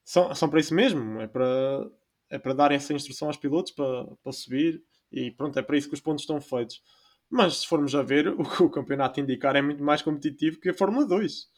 são, 0.05 0.35
são 0.35 0.49
para 0.49 0.61
isso 0.61 0.75
mesmo, 0.75 1.21
é 1.21 1.27
para, 1.27 1.89
é 2.33 2.39
para 2.39 2.53
dar 2.53 2.73
essa 2.73 2.93
instrução 2.93 3.29
aos 3.29 3.37
pilotos 3.37 3.73
para, 3.73 4.07
para 4.23 4.33
subir 4.33 4.83
e 5.11 5.31
pronto, 5.31 5.59
é 5.59 5.63
para 5.63 5.77
isso 5.77 5.89
que 5.89 5.95
os 5.95 6.01
pontos 6.01 6.23
estão 6.23 6.41
feitos. 6.41 6.83
Mas 7.31 7.59
se 7.59 7.67
formos 7.67 7.95
a 7.95 8.03
ver, 8.03 8.29
o 8.29 8.43
que 8.43 8.63
o 8.63 8.71
campeonato 8.71 9.21
indicar 9.21 9.55
é 9.57 9.63
muito 9.63 9.83
mais 9.83 10.03
competitivo 10.03 10.59
que 10.59 10.71
a 10.71 10.75
Fórmula 10.75 11.07
2. 11.07 11.49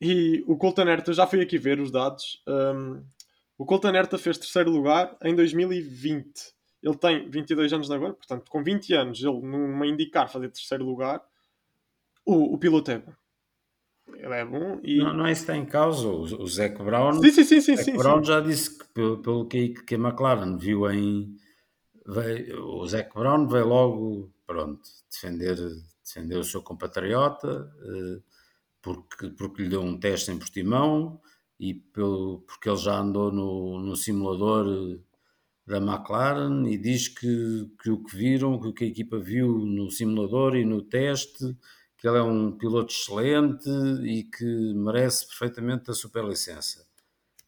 E 0.00 0.44
o 0.46 0.56
Colton 0.56 0.88
Herta, 0.88 1.12
já 1.12 1.26
fui 1.26 1.40
aqui 1.40 1.58
ver 1.58 1.80
os 1.80 1.90
dados, 1.90 2.42
um, 2.46 3.02
o 3.58 3.64
Colton 3.64 3.94
Herta 3.94 4.18
fez 4.18 4.38
terceiro 4.38 4.70
lugar 4.70 5.16
em 5.22 5.34
2020 5.34 6.56
ele 6.86 6.96
tem 6.96 7.28
22 7.28 7.72
anos 7.72 7.90
agora, 7.90 8.12
portanto, 8.12 8.48
com 8.48 8.62
20 8.62 8.94
anos, 8.94 9.18
ele 9.20 9.40
numa 9.40 9.86
indicar 9.86 10.30
fazer 10.30 10.48
terceiro 10.50 10.84
lugar, 10.84 11.20
o, 12.24 12.54
o 12.54 12.58
piloto 12.58 12.90
é 12.90 12.98
bom. 12.98 13.12
Ele 14.14 14.34
é 14.34 14.44
bom 14.44 14.80
e. 14.82 14.98
Não, 14.98 15.14
não 15.14 15.26
é 15.26 15.32
isso 15.32 15.44
que 15.44 15.52
está 15.52 15.56
em 15.56 15.66
causa. 15.66 16.06
O, 16.06 16.22
o 16.22 16.46
Zac 16.46 16.82
Brown. 16.82 17.20
Sim, 17.20 17.30
sim, 17.30 17.44
sim. 17.44 17.60
sim, 17.60 17.76
sim 17.76 17.96
Brown 17.96 18.18
sim. 18.18 18.24
já 18.24 18.40
disse 18.40 18.78
que, 18.78 18.84
pelo, 18.92 19.18
pelo 19.18 19.46
que, 19.46 19.68
que 19.70 19.94
a 19.94 19.98
McLaren 19.98 20.56
viu 20.56 20.90
em. 20.90 21.36
Veio, 22.06 22.64
o 22.64 22.86
Zac 22.86 23.12
Brown 23.14 23.48
veio 23.48 23.66
logo, 23.66 24.32
pronto, 24.46 24.80
defender, 25.10 25.56
defender 26.04 26.38
o 26.38 26.44
seu 26.44 26.62
compatriota, 26.62 27.68
eh, 27.82 28.22
porque, 28.80 29.30
porque 29.30 29.62
lhe 29.62 29.68
deu 29.68 29.82
um 29.82 29.98
teste 29.98 30.30
em 30.30 30.38
Portimão 30.38 31.20
e 31.58 31.74
pelo, 31.74 32.44
porque 32.46 32.68
ele 32.68 32.76
já 32.76 32.98
andou 33.00 33.32
no, 33.32 33.80
no 33.80 33.96
simulador 33.96 35.00
da 35.66 35.78
McLaren 35.78 36.64
e 36.68 36.78
diz 36.78 37.08
que, 37.08 37.68
que 37.82 37.90
o 37.90 38.02
que 38.04 38.16
viram, 38.16 38.60
que 38.60 38.68
o 38.68 38.72
que 38.72 38.84
a 38.84 38.86
equipa 38.86 39.18
viu 39.18 39.58
no 39.58 39.90
simulador 39.90 40.54
e 40.54 40.64
no 40.64 40.80
teste, 40.82 41.56
que 41.96 42.06
ele 42.06 42.18
é 42.18 42.22
um 42.22 42.52
piloto 42.52 42.92
excelente 42.92 43.68
e 44.04 44.24
que 44.24 44.74
merece 44.74 45.26
perfeitamente 45.26 45.90
a 45.90 45.94
superlicença. 45.94 46.86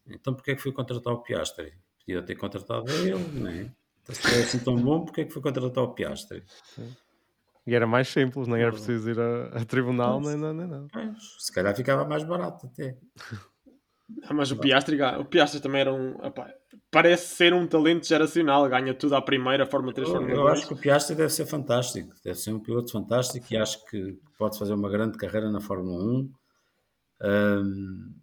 Então 0.06 0.34
porquê 0.34 0.52
é 0.52 0.54
que 0.54 0.62
foi 0.62 0.72
contratar 0.72 1.12
o 1.12 1.22
Piastri? 1.22 1.74
Podia 1.98 2.22
ter 2.22 2.36
contratado 2.36 2.90
ele, 2.90 3.18
não 3.38 3.50
é? 3.50 3.70
Então, 4.02 4.14
se 4.14 4.34
é 4.34 4.42
assim 4.42 4.58
tão 4.58 4.76
bom, 4.76 5.04
porquê 5.04 5.22
é 5.22 5.24
que 5.26 5.32
foi 5.32 5.42
contratar 5.42 5.84
o 5.84 5.92
Piastri? 5.92 6.42
Sim. 6.74 6.96
E 7.66 7.74
era 7.74 7.86
mais 7.86 8.08
simples, 8.08 8.48
nem 8.48 8.62
era 8.62 8.72
preciso 8.72 9.10
ir 9.10 9.20
a, 9.20 9.48
a 9.48 9.64
tribunal, 9.66 10.18
nem, 10.22 10.38
não. 10.38 10.88
Se 11.38 11.52
calhar 11.52 11.76
ficava 11.76 12.02
mais 12.06 12.24
barato 12.24 12.66
até. 12.66 12.96
Ah, 14.22 14.32
mas 14.32 14.50
o 14.50 14.56
Piastri, 14.56 14.98
o 15.02 15.24
Piastri 15.26 15.60
também 15.60 15.82
era 15.82 15.92
um. 15.92 16.14
Opa, 16.24 16.50
parece 16.90 17.36
ser 17.36 17.52
um 17.52 17.66
talento 17.66 18.06
geracional, 18.06 18.66
ganha 18.70 18.94
tudo 18.94 19.14
à 19.14 19.20
primeira, 19.20 19.66
Fórmula 19.66 19.92
3, 19.92 20.08
Fórmula 20.08 20.34
2. 20.34 20.38
Eu 20.38 20.48
acho 20.48 20.66
que 20.66 20.72
o 20.72 20.76
Piastri 20.78 21.14
deve 21.14 21.30
ser 21.30 21.44
fantástico, 21.44 22.14
deve 22.24 22.38
ser 22.38 22.54
um 22.54 22.58
piloto 22.58 22.90
fantástico 22.90 23.46
e 23.50 23.56
acho 23.58 23.84
que 23.84 24.18
pode 24.38 24.58
fazer 24.58 24.72
uma 24.72 24.88
grande 24.88 25.18
carreira 25.18 25.50
na 25.50 25.60
Fórmula 25.60 26.02
1. 26.02 26.32
Um, 27.20 28.14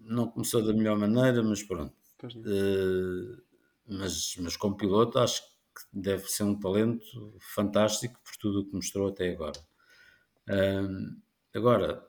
não 0.00 0.28
começou 0.28 0.62
da 0.62 0.72
melhor 0.72 0.98
maneira, 0.98 1.42
mas 1.42 1.62
pronto. 1.62 1.94
Uh, 2.24 3.40
mas, 3.86 4.36
mas 4.38 4.56
como 4.56 4.76
piloto, 4.76 5.18
acho 5.18 5.42
que 5.42 5.82
deve 5.92 6.28
ser 6.28 6.42
um 6.42 6.58
talento 6.58 7.34
fantástico 7.40 8.20
por 8.22 8.36
tudo 8.36 8.60
o 8.60 8.64
que 8.66 8.74
mostrou 8.74 9.08
até 9.08 9.30
agora. 9.30 9.58
Um, 10.48 11.20
agora, 11.54 12.04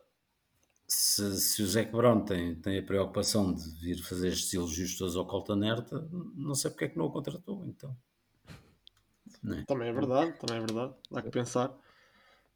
se, 0.87 1.39
se 1.39 1.61
o 1.61 1.67
Zac 1.67 1.91
Brown 1.91 2.25
tem, 2.25 2.55
tem 2.55 2.79
a 2.79 2.83
preocupação 2.83 3.53
de 3.53 3.63
vir 3.79 4.01
fazer 4.01 4.29
estes 4.29 4.53
elogios 4.53 4.97
todos 4.97 5.15
ao 5.15 5.25
Colton 5.25 5.63
Herta, 5.63 6.07
não 6.35 6.55
sei 6.55 6.71
porque 6.71 6.85
é 6.85 6.89
que 6.89 6.97
não 6.97 7.05
o 7.05 7.11
contratou, 7.11 7.65
então. 7.65 7.95
É? 9.45 9.63
Também 9.63 9.89
é 9.89 9.93
verdade, 9.93 10.37
também 10.39 10.57
é 10.57 10.59
verdade. 10.59 10.93
Dá 11.09 11.21
que 11.21 11.29
pensar. 11.29 11.75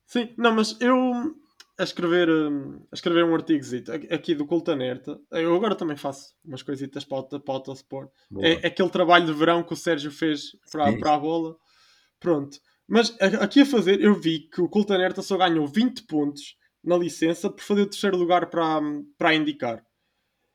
Sim, 0.05 0.33
não, 0.37 0.53
mas 0.53 0.79
eu 0.79 1.35
a 1.77 1.83
escrever, 1.83 2.29
hum, 2.29 2.79
a 2.91 2.95
escrever 2.95 3.25
um 3.25 3.33
artigo 3.33 3.63
aqui 4.09 4.33
do 4.33 4.45
Colton 4.45 4.79
Herta, 4.79 5.19
eu 5.31 5.55
agora 5.55 5.75
também 5.75 5.97
faço 5.97 6.33
umas 6.43 6.63
coisitas 6.63 7.03
para, 7.03 7.23
para 7.23 7.51
o 7.51 7.51
Autosport. 7.51 8.09
É, 8.39 8.53
é, 8.53 8.67
aquele 8.67 8.89
trabalho 8.89 9.25
de 9.25 9.33
verão 9.33 9.63
que 9.63 9.73
o 9.73 9.77
Sérgio 9.77 10.11
fez 10.11 10.55
para, 10.71 10.97
para 10.97 11.13
a 11.13 11.19
bola. 11.19 11.55
Pronto. 12.19 12.57
Mas 12.87 13.15
aqui 13.19 13.61
a 13.61 13.65
fazer, 13.65 13.99
eu 13.99 14.13
vi 14.13 14.47
que 14.47 14.61
o 14.61 14.69
Colton 14.69 14.95
Herta 14.95 15.21
só 15.21 15.37
ganhou 15.37 15.67
20 15.67 16.03
pontos 16.03 16.55
na 16.83 16.95
licença 16.95 17.49
por 17.49 17.61
fazer 17.61 17.81
o 17.81 17.89
terceiro 17.89 18.15
lugar 18.15 18.49
para, 18.49 18.79
para 19.17 19.35
indicar. 19.35 19.83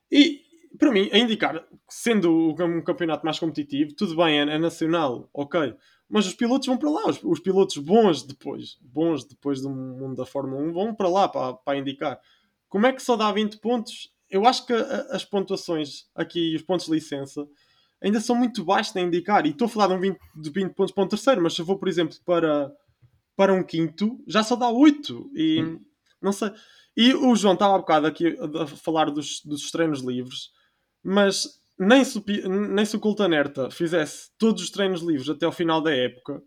E 0.09 0.41
para 0.77 0.91
mim, 0.91 1.09
a 1.11 1.17
indicar, 1.17 1.63
sendo 1.89 2.55
um 2.59 2.81
campeonato 2.81 3.25
mais 3.25 3.39
competitivo, 3.39 3.93
tudo 3.95 4.15
bem, 4.15 4.39
é, 4.39 4.41
é 4.43 4.57
nacional, 4.57 5.29
ok. 5.33 5.75
Mas 6.09 6.25
os 6.27 6.33
pilotos 6.33 6.67
vão 6.67 6.77
para 6.77 6.89
lá, 6.89 7.07
os, 7.07 7.23
os, 7.23 7.39
pilotos 7.39 7.77
bons 7.77 8.23
depois, 8.23 8.77
bons 8.81 9.23
depois 9.23 9.61
do 9.61 9.69
mundo 9.69 10.15
da 10.15 10.25
Fórmula 10.25 10.61
1, 10.61 10.73
vão 10.73 10.95
para 10.95 11.07
lá 11.07 11.27
para, 11.27 11.53
para 11.53 11.77
indicar. 11.77 12.19
Como 12.67 12.85
é 12.85 12.93
que 12.93 13.01
só 13.01 13.15
dá 13.15 13.31
20 13.31 13.59
pontos? 13.59 14.11
Eu 14.29 14.45
acho 14.45 14.65
que 14.65 14.73
a, 14.73 15.07
as 15.11 15.23
pontuações 15.23 16.05
aqui, 16.15 16.55
os 16.55 16.61
pontos 16.61 16.85
de 16.85 16.93
licença, 16.93 17.47
ainda 18.01 18.19
são 18.19 18.35
muito 18.35 18.63
baixos 18.63 18.95
a 18.95 19.01
indicar. 19.01 19.45
E 19.45 19.49
estou 19.49 19.65
a 19.65 19.69
falar 19.69 19.87
de, 19.87 19.93
um 19.93 19.99
20, 19.99 20.19
de 20.35 20.49
20 20.49 20.73
pontos 20.73 20.93
para 20.93 21.03
um 21.03 21.07
terceiro, 21.07 21.41
mas 21.41 21.53
se 21.53 21.61
eu 21.61 21.65
vou, 21.65 21.77
por 21.77 21.87
exemplo, 21.87 22.17
para, 22.25 22.71
para 23.35 23.53
um 23.53 23.63
quinto, 23.63 24.21
já 24.27 24.43
só 24.43 24.55
dá 24.55 24.69
8. 24.69 25.31
E. 25.35 25.63
Hum 25.63 25.79
não 26.21 26.31
sei. 26.31 26.51
E 26.95 27.13
o 27.13 27.35
João 27.35 27.55
estava 27.55 27.75
há 27.75 27.77
bocado 27.77 28.05
aqui 28.05 28.37
a 28.59 28.67
falar 28.67 29.09
dos, 29.09 29.41
dos 29.43 29.71
treinos 29.71 30.01
livres, 30.01 30.51
mas 31.03 31.59
nem 31.79 32.03
se, 32.03 32.23
nem 32.47 32.85
se 32.85 32.95
o 32.95 32.99
Colton 32.99 33.31
Herta 33.33 33.71
fizesse 33.71 34.29
todos 34.37 34.61
os 34.63 34.69
treinos 34.69 35.01
livres 35.01 35.29
até 35.29 35.45
ao 35.45 35.51
final 35.51 35.81
da 35.81 35.91
época, 35.91 36.41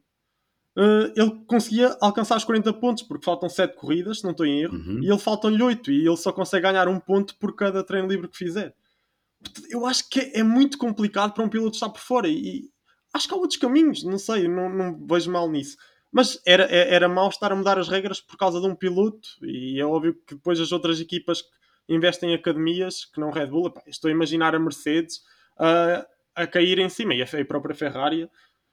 uh, 0.77 1.13
ele 1.17 1.45
conseguia 1.47 1.97
alcançar 2.01 2.37
os 2.37 2.45
40 2.45 2.73
pontos, 2.75 3.03
porque 3.03 3.25
faltam 3.25 3.49
7 3.49 3.77
corridas, 3.77 4.19
se 4.19 4.25
não 4.25 4.31
estou 4.31 4.47
em 4.47 4.63
erro, 4.63 4.75
Uhum. 4.77 5.03
e 5.03 5.09
ele 5.11 5.19
faltam-lhe 5.19 5.63
8, 5.63 5.91
e 5.91 6.07
ele 6.07 6.17
só 6.17 6.33
consegue 6.33 6.63
ganhar 6.63 6.89
um 6.89 7.01
ponto 7.01 7.37
por 7.39 7.55
cada 7.57 7.83
treino 7.83 8.09
livre 8.09 8.29
que 8.29 8.37
fizer. 8.37 8.75
Eu 9.71 9.85
acho 9.87 10.09
que 10.09 10.21
é 10.35 10.43
muito 10.43 10.79
complicado 10.79 11.33
para 11.35 11.45
um 11.45 11.49
piloto 11.49 11.75
estar 11.77 11.89
por 11.91 12.01
fora, 12.01 12.29
e, 12.29 12.33
e 12.61 12.71
acho 13.13 13.29
que 13.29 13.35
há 13.35 13.37
outros 13.37 13.59
caminhos, 13.59 14.03
não 14.05 14.19
sei, 14.19 14.49
não, 14.49 14.69
não 14.71 15.07
vejo 15.07 15.31
mal 15.31 15.51
nisso. 15.51 15.77
Mas 16.11 16.41
era, 16.47 16.65
é- 16.65 16.95
era 16.95 17.09
mau 17.09 17.29
estar 17.29 17.51
a 17.53 17.57
mudar 17.57 17.79
as 17.79 17.89
regras 17.89 18.21
por 18.21 18.37
causa 18.37 18.61
de 18.61 18.67
um 18.67 18.75
piloto, 18.75 19.29
e 19.43 19.81
é 19.81 19.85
óbvio 19.85 20.15
que 20.27 20.35
depois 20.37 20.61
as 20.61 20.71
outras 20.73 21.01
equipas 21.01 21.43
que 21.43 21.49
investem 21.89 22.31
em 22.31 22.35
academias, 22.35 23.05
que 23.05 23.21
não 23.21 23.31
Red 23.31 23.47
Bull, 23.47 23.69
epá, 23.69 23.83
estou 23.87 24.09
a 24.09 24.13
imaginar 24.13 24.55
a 24.55 24.59
Mercedes 24.59 25.23
a, 25.59 26.07
a 26.35 26.47
cair 26.47 26.79
em 26.79 26.89
cima, 26.89 27.15
e 27.15 27.23
a, 27.23 27.25
a 27.25 27.45
própria 27.45 27.75
Ferrari 27.75 28.29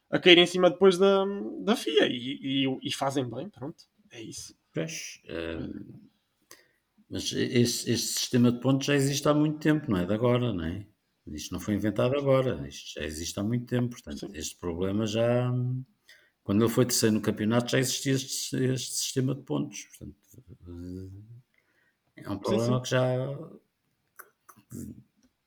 a 0.10 0.20
cair 0.20 0.38
em 0.38 0.46
cima 0.46 0.70
depois 0.70 0.98
da, 0.98 1.24
da 1.62 1.76
FIA, 1.76 2.08
e, 2.08 2.66
e, 2.66 2.80
e 2.84 2.92
fazem 2.94 3.30
bem, 3.30 3.50
pronto, 3.50 3.86
é 4.12 4.22
isso. 4.22 4.54
Pois, 4.74 5.22
eh, 5.26 5.70
mas 7.10 7.32
este, 7.34 7.92
este 7.92 8.08
sistema 8.20 8.52
de 8.52 8.60
pontos 8.62 8.88
já 8.88 8.96
existe 8.96 9.28
há 9.28 9.34
muito 9.34 9.60
tempo, 9.60 9.92
não 9.92 9.98
é 9.98 10.06
de 10.06 10.14
agora, 10.14 10.54
não 10.54 10.64
é? 10.64 10.86
Isto 11.28 11.54
não 11.54 11.60
foi 11.60 11.76
inventado 11.76 12.18
agora, 12.18 12.68
isto 12.68 13.00
já 13.00 13.06
existe 13.06 13.40
há 13.40 13.44
muito 13.44 13.66
tempo, 13.66 13.90
portanto, 13.90 14.20
Sim. 14.20 14.32
este 14.34 14.58
problema 14.58 15.06
já. 15.06 15.52
Quando 16.44 16.64
ele 16.64 16.72
foi 16.72 16.86
terceiro 16.86 17.16
no 17.16 17.22
campeonato 17.22 17.72
já 17.72 17.80
existia 17.80 18.14
este, 18.14 18.56
este 18.56 18.96
sistema 18.96 19.36
de 19.36 19.44
pontos, 19.44 19.84
portanto, 19.84 20.16
eh, 20.68 21.10
é 22.24 22.30
um 22.30 22.38
problema 22.38 22.78
sim. 22.78 22.82
que 22.84 22.90
já 22.90 23.38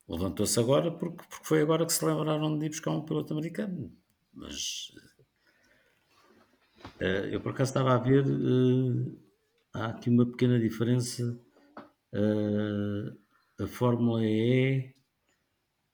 levantou-se 0.09 0.59
agora 0.61 0.91
porque, 0.91 1.25
porque 1.29 1.47
foi 1.47 1.63
agora 1.63 1.87
que 1.87 1.93
se 1.93 2.05
lembraram 2.05 2.59
de 2.59 2.67
ir 2.67 2.71
buscar 2.71 2.91
um 2.91 3.05
piloto 3.05 3.33
americano. 3.33 3.93
Mas 4.33 4.93
eh, 7.01 7.31
eu 7.33 7.41
por 7.41 7.53
acaso 7.53 7.71
estava 7.71 7.95
a 7.95 7.99
ver, 7.99 8.25
eh, 8.27 9.13
há 9.73 9.87
aqui 9.87 10.11
uma 10.11 10.27
pequena 10.27 10.59
diferença. 10.59 11.39
eh, 12.13 13.13
a 13.63 13.67
Fórmula 13.67 14.25
E 14.25 14.95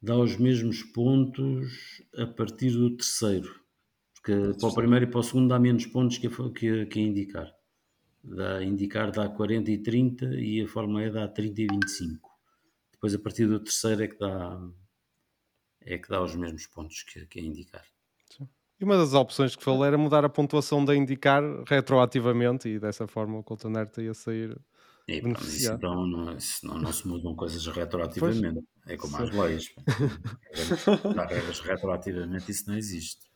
dá 0.01 0.17
os 0.17 0.37
mesmos 0.39 0.83
pontos 0.83 2.03
a 2.17 2.27
partir 2.27 2.71
do 2.71 2.97
terceiro. 2.97 3.61
Porque 4.15 4.59
para 4.59 4.69
o 4.69 4.75
primeiro 4.75 5.05
e 5.07 5.11
para 5.11 5.21
o 5.21 5.23
segundo 5.23 5.49
dá 5.49 5.59
menos 5.59 5.87
pontos 5.87 6.19
que 6.19 6.27
a, 6.27 6.31
que 6.31 6.69
a, 6.69 6.87
que 6.87 6.99
a 6.99 7.03
indicar. 7.03 7.60
Dá, 8.23 8.59
a 8.59 8.65
indicar 8.65 9.11
dá 9.11 9.29
40 9.29 9.71
e 9.71 9.79
30 9.79 10.27
e 10.35 10.61
a 10.63 10.69
Fórmula 10.69 11.05
E 11.05 11.11
dá 11.11 11.27
30 11.27 11.63
e 11.63 11.67
25. 11.67 12.31
Depois 12.93 13.15
a 13.15 13.19
partir 13.19 13.47
do 13.47 13.59
terceiro 13.61 14.03
é 14.03 14.09
que 14.09 14.19
dá, 14.19 14.61
é 15.81 15.99
que 15.99 16.09
dá 16.09 16.23
os 16.23 16.35
mesmos 16.35 16.67
pontos 16.67 17.03
que, 17.03 17.25
que 17.27 17.41
a 17.41 17.43
indicar. 17.43 17.85
E 18.79 18.85
uma 18.85 18.97
das 18.97 19.13
opções 19.13 19.55
que 19.55 19.63
falou 19.63 19.85
era 19.85 19.99
mudar 19.99 20.25
a 20.25 20.29
pontuação 20.29 20.83
da 20.83 20.97
indicar 20.97 21.43
retroativamente 21.67 22.67
e 22.67 22.79
dessa 22.79 23.07
forma 23.07 23.39
o 23.39 23.43
Colton 23.43 23.79
Herta 23.79 24.03
ia 24.03 24.15
sair. 24.15 24.59
E, 25.07 25.21
pá, 25.21 25.29
mas 25.39 25.53
isso 25.55 25.73
então 25.73 26.07
não, 26.07 26.37
isso 26.37 26.67
não, 26.67 26.79
não 26.79 26.93
se 26.93 27.07
mudam 27.07 27.35
coisas 27.35 27.67
retroativamente. 27.67 28.65
É 28.87 28.97
como 28.97 29.17
Sim. 29.17 29.23
as 29.25 29.31
leis. 29.31 29.65
Há 31.19 31.27
regras 31.27 31.61
retroativamente, 31.61 32.51
isso 32.51 32.69
não 32.69 32.77
existe. 32.77 33.29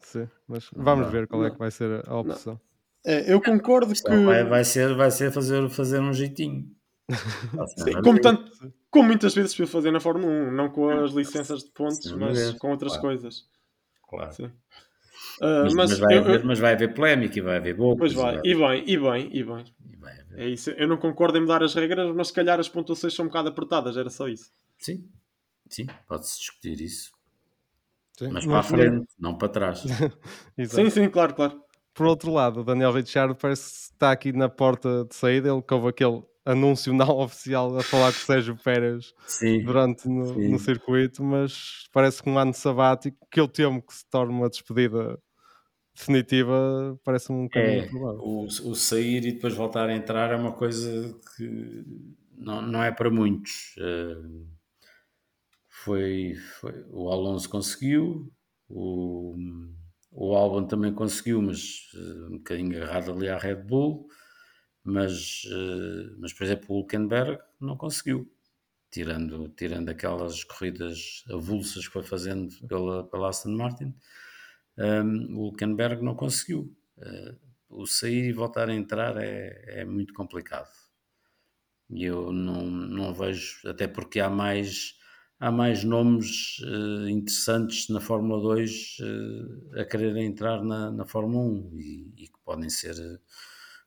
Sim, 0.00 0.28
mas 0.48 0.68
vamos 0.74 1.06
dá. 1.06 1.12
ver 1.12 1.28
qual 1.28 1.44
é 1.44 1.48
Não. 1.48 1.52
que 1.52 1.58
vai 1.58 1.70
ser 1.70 2.08
a 2.08 2.16
opção. 2.16 2.60
É, 3.04 3.32
eu 3.32 3.40
concordo 3.40 3.92
que, 3.92 4.02
vai, 4.24 4.44
vai 4.44 4.64
ser, 4.64 4.94
vai 4.94 5.10
ser 5.10 5.30
fazer, 5.30 5.68
fazer 5.68 6.00
um 6.00 6.12
jeitinho. 6.12 6.64
sim, 7.76 8.00
como, 8.02 8.18
tanto, 8.20 8.50
como 8.90 9.08
muitas 9.08 9.34
vezes 9.34 9.52
se 9.52 9.66
fazer 9.66 9.90
na 9.90 10.00
Fórmula 10.00 10.32
1, 10.32 10.50
não 10.52 10.70
com 10.70 10.88
as 10.88 11.12
licenças 11.12 11.62
de 11.64 11.70
pontos, 11.72 11.98
Sim, 12.02 12.16
mas 12.16 12.36
mas- 12.38 12.58
com 12.58 12.70
outras 12.70 12.92
claro. 12.92 13.02
coisas. 13.02 13.44
Claro. 14.08 14.32
Sim. 14.32 14.50
Ah, 15.40 15.62
Mas, 15.64 15.74
mas 15.74 15.90
mas 15.90 15.98
vai 15.98 16.16
eu- 16.16 16.20
haver, 16.20 16.44
mas 16.44 16.58
vai 16.58 16.72
haver 16.72 16.94
polémica 16.94 17.38
e 17.38 17.42
vai 17.42 17.56
haver 17.56 17.76
boca. 17.76 17.98
Pois 17.98 18.12
vai, 18.14 18.40
e 18.44 18.54
bem, 18.54 18.84
e 18.88 18.96
bem, 18.98 19.28
e 19.32 19.44
bem. 19.44 19.64
e 19.92 19.96
vai 19.96 20.12
haver. 20.20 20.38
É 20.38 20.48
isso. 20.48 20.70
Eu 20.70 20.88
não 20.88 20.96
concordo 20.96 21.36
em 21.36 21.42
mudar 21.42 21.62
as 21.62 21.74
regras, 21.74 22.14
mas 22.14 22.28
se 22.28 22.32
calhar 22.32 22.58
as 22.58 22.68
pontuações 22.68 23.14
são 23.14 23.26
um 23.26 23.28
bocado 23.28 23.48
apertadas, 23.50 23.96
era 23.96 24.08
só 24.10 24.28
isso. 24.28 24.50
Sim, 24.78 25.08
sim, 25.68 25.86
pode-se 26.08 26.38
discutir 26.38 26.80
isso. 26.80 27.12
Sim, 28.18 28.30
Mas 28.30 28.46
para 28.46 28.58
a 28.60 28.62
frente, 28.62 29.06
não 29.18 29.36
para 29.36 29.48
trás. 29.48 29.82
Sim, 30.68 30.88
sim, 30.88 31.08
claro, 31.10 31.34
claro. 31.34 31.63
Por 31.94 32.06
outro 32.06 32.32
lado, 32.32 32.60
o 32.60 32.64
Daniel 32.64 32.92
Ricciardo 32.92 33.34
parece 33.36 33.62
que 33.70 33.92
está 33.94 34.10
aqui 34.12 34.32
na 34.32 34.48
porta 34.48 35.04
de 35.04 35.14
saída. 35.14 35.48
Ele 35.48 35.62
houve 35.70 35.88
aquele 35.88 36.22
anúncio 36.44 36.92
não 36.94 37.18
oficial 37.18 37.76
a 37.78 37.82
falar 37.82 38.12
com 38.12 38.18
o 38.18 38.26
Sérgio 38.26 38.56
Pérez 38.56 39.14
Sim, 39.26 39.62
durante 39.62 40.08
no, 40.08 40.26
Sim. 40.26 40.48
no 40.50 40.58
circuito, 40.58 41.22
mas 41.22 41.84
parece 41.92 42.22
que 42.22 42.28
um 42.28 42.36
ano 42.38 42.52
sabático, 42.52 43.16
que 43.30 43.40
eu 43.40 43.48
temo 43.48 43.80
que 43.80 43.94
se 43.94 44.04
torne 44.10 44.32
uma 44.32 44.50
despedida 44.50 45.18
definitiva, 45.94 46.98
parece 47.04 47.30
um 47.30 47.48
caminho 47.48 47.84
é, 47.84 47.86
provável. 47.86 48.20
o, 48.20 48.44
o 48.46 48.74
sair 48.74 49.24
e 49.24 49.32
depois 49.32 49.54
voltar 49.54 49.88
a 49.88 49.94
entrar 49.94 50.32
é 50.32 50.36
uma 50.36 50.52
coisa 50.52 51.16
que 51.36 51.84
não, 52.36 52.60
não 52.60 52.82
é 52.82 52.90
para 52.90 53.08
muitos. 53.10 53.74
Eh, 53.78 54.16
foi, 55.68 56.34
foi- 56.60 56.84
o 56.90 57.10
Alonso 57.10 57.48
conseguiu, 57.48 58.32
o, 58.68 59.36
o 60.14 60.36
Albon 60.36 60.66
também 60.66 60.94
conseguiu, 60.94 61.42
mas 61.42 61.90
eh, 61.94 62.26
um 62.30 62.38
bocadinho 62.38 62.76
agarrado 62.76 63.12
ali 63.12 63.28
à 63.28 63.36
Red 63.36 63.56
Bull. 63.56 64.08
Mas, 64.84 65.42
eh, 65.50 66.14
mas 66.18 66.32
por 66.32 66.44
exemplo, 66.44 66.66
o 66.70 66.78
Hulkenberg 66.78 67.38
não 67.60 67.76
conseguiu. 67.76 68.30
Tirando, 68.90 69.48
tirando 69.56 69.88
aquelas 69.88 70.44
corridas 70.44 71.24
avulsas 71.28 71.86
que 71.88 71.92
foi 71.92 72.04
fazendo 72.04 72.54
pela, 72.68 73.04
pela 73.08 73.28
Aston 73.28 73.50
Martin, 73.50 73.92
um, 74.78 75.36
o 75.36 75.40
Hulkenberg 75.46 76.02
não 76.02 76.14
conseguiu. 76.14 76.72
Uh, 76.98 77.36
o 77.68 77.86
sair 77.86 78.26
e 78.28 78.32
voltar 78.32 78.68
a 78.68 78.74
entrar 78.74 79.16
é, 79.16 79.80
é 79.80 79.84
muito 79.84 80.14
complicado. 80.14 80.70
E 81.90 82.04
eu 82.04 82.32
não, 82.32 82.62
não 82.66 83.12
vejo, 83.12 83.68
até 83.68 83.88
porque 83.88 84.20
há 84.20 84.30
mais, 84.30 84.96
há 85.44 85.52
mais 85.52 85.84
nomes 85.84 86.58
uh, 86.60 87.06
interessantes 87.06 87.90
na 87.90 88.00
Fórmula 88.00 88.40
2 88.40 88.96
uh, 89.00 89.80
a 89.80 89.84
quererem 89.84 90.24
entrar 90.24 90.64
na, 90.64 90.90
na 90.90 91.04
Fórmula 91.04 91.44
1 91.44 91.78
e, 91.78 92.14
e 92.16 92.28
que 92.28 92.38
podem 92.42 92.70
ser. 92.70 92.94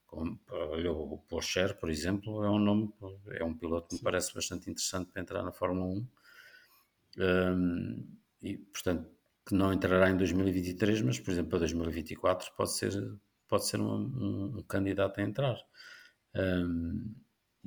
Como, 0.05 0.39
olha, 0.49 0.91
o 0.91 1.17
Porsche, 1.27 1.73
por 1.73 1.89
exemplo, 1.89 2.43
é 2.43 2.49
um 2.49 2.59
nome, 2.59 2.93
é 3.31 3.43
um 3.43 3.53
piloto 3.53 3.89
que 3.89 3.95
me 3.95 4.01
parece 4.01 4.33
bastante 4.33 4.69
interessante 4.69 5.11
para 5.11 5.21
entrar 5.21 5.43
na 5.43 5.51
Fórmula 5.51 5.85
1. 5.85 6.07
Um, 7.19 8.07
e, 8.41 8.57
portanto, 8.57 9.09
que 9.45 9.53
não 9.53 9.73
entrará 9.73 10.09
em 10.09 10.15
2023, 10.15 11.01
mas, 11.01 11.19
por 11.19 11.31
exemplo, 11.31 11.49
para 11.49 11.59
2024 11.59 12.51
pode 12.55 12.71
ser, 12.71 12.93
pode 13.49 13.65
ser 13.65 13.81
um, 13.81 13.95
um, 13.95 14.57
um 14.59 14.63
candidato 14.63 15.19
a 15.19 15.23
entrar. 15.23 15.57
Um, 16.33 17.13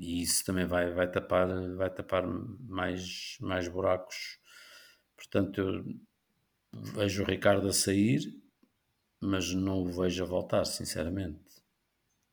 e 0.01 0.23
isso 0.23 0.45
também 0.45 0.67
vai, 0.67 0.93
vai, 0.93 1.11
tapar, 1.11 1.49
vai 1.77 1.91
tapar 1.91 2.27
mais, 2.27 3.37
mais 3.41 3.69
buracos. 3.69 4.39
Portanto, 5.17 5.61
eu 5.61 5.85
vejo 6.73 7.23
o 7.23 7.27
Ricardo 7.27 7.69
a 7.69 7.73
sair, 7.73 8.35
mas 9.21 9.53
não 9.53 9.83
o 9.83 9.93
vejo 9.93 10.25
a 10.25 10.27
voltar, 10.27 10.65
sinceramente. 10.65 11.45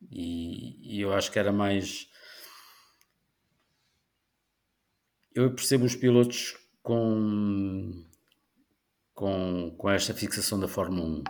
E, 0.09 0.95
e 0.97 1.01
eu 1.01 1.13
acho 1.13 1.31
que 1.31 1.39
era 1.39 1.51
mais. 1.51 2.09
Eu 5.35 5.53
percebo 5.53 5.85
os 5.85 5.95
pilotos 5.95 6.57
com 6.81 8.07
com, 9.17 9.73
com 9.75 9.89
esta 9.89 10.13
fixação 10.13 10.59
da 10.59 10.67
Fórmula 10.67 11.07
1. 11.07 11.23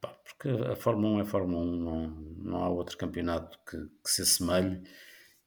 Pá, 0.00 0.08
porque 0.24 0.48
a 0.48 0.74
Fórmula 0.74 1.16
1 1.16 1.20
é 1.20 1.24
Fórmula 1.26 1.62
1, 1.62 1.76
não, 1.76 2.06
não 2.38 2.64
há 2.64 2.68
outro 2.70 2.96
campeonato 2.96 3.58
que, 3.68 3.76
que 3.76 4.10
se 4.10 4.22
assemelhe 4.22 4.82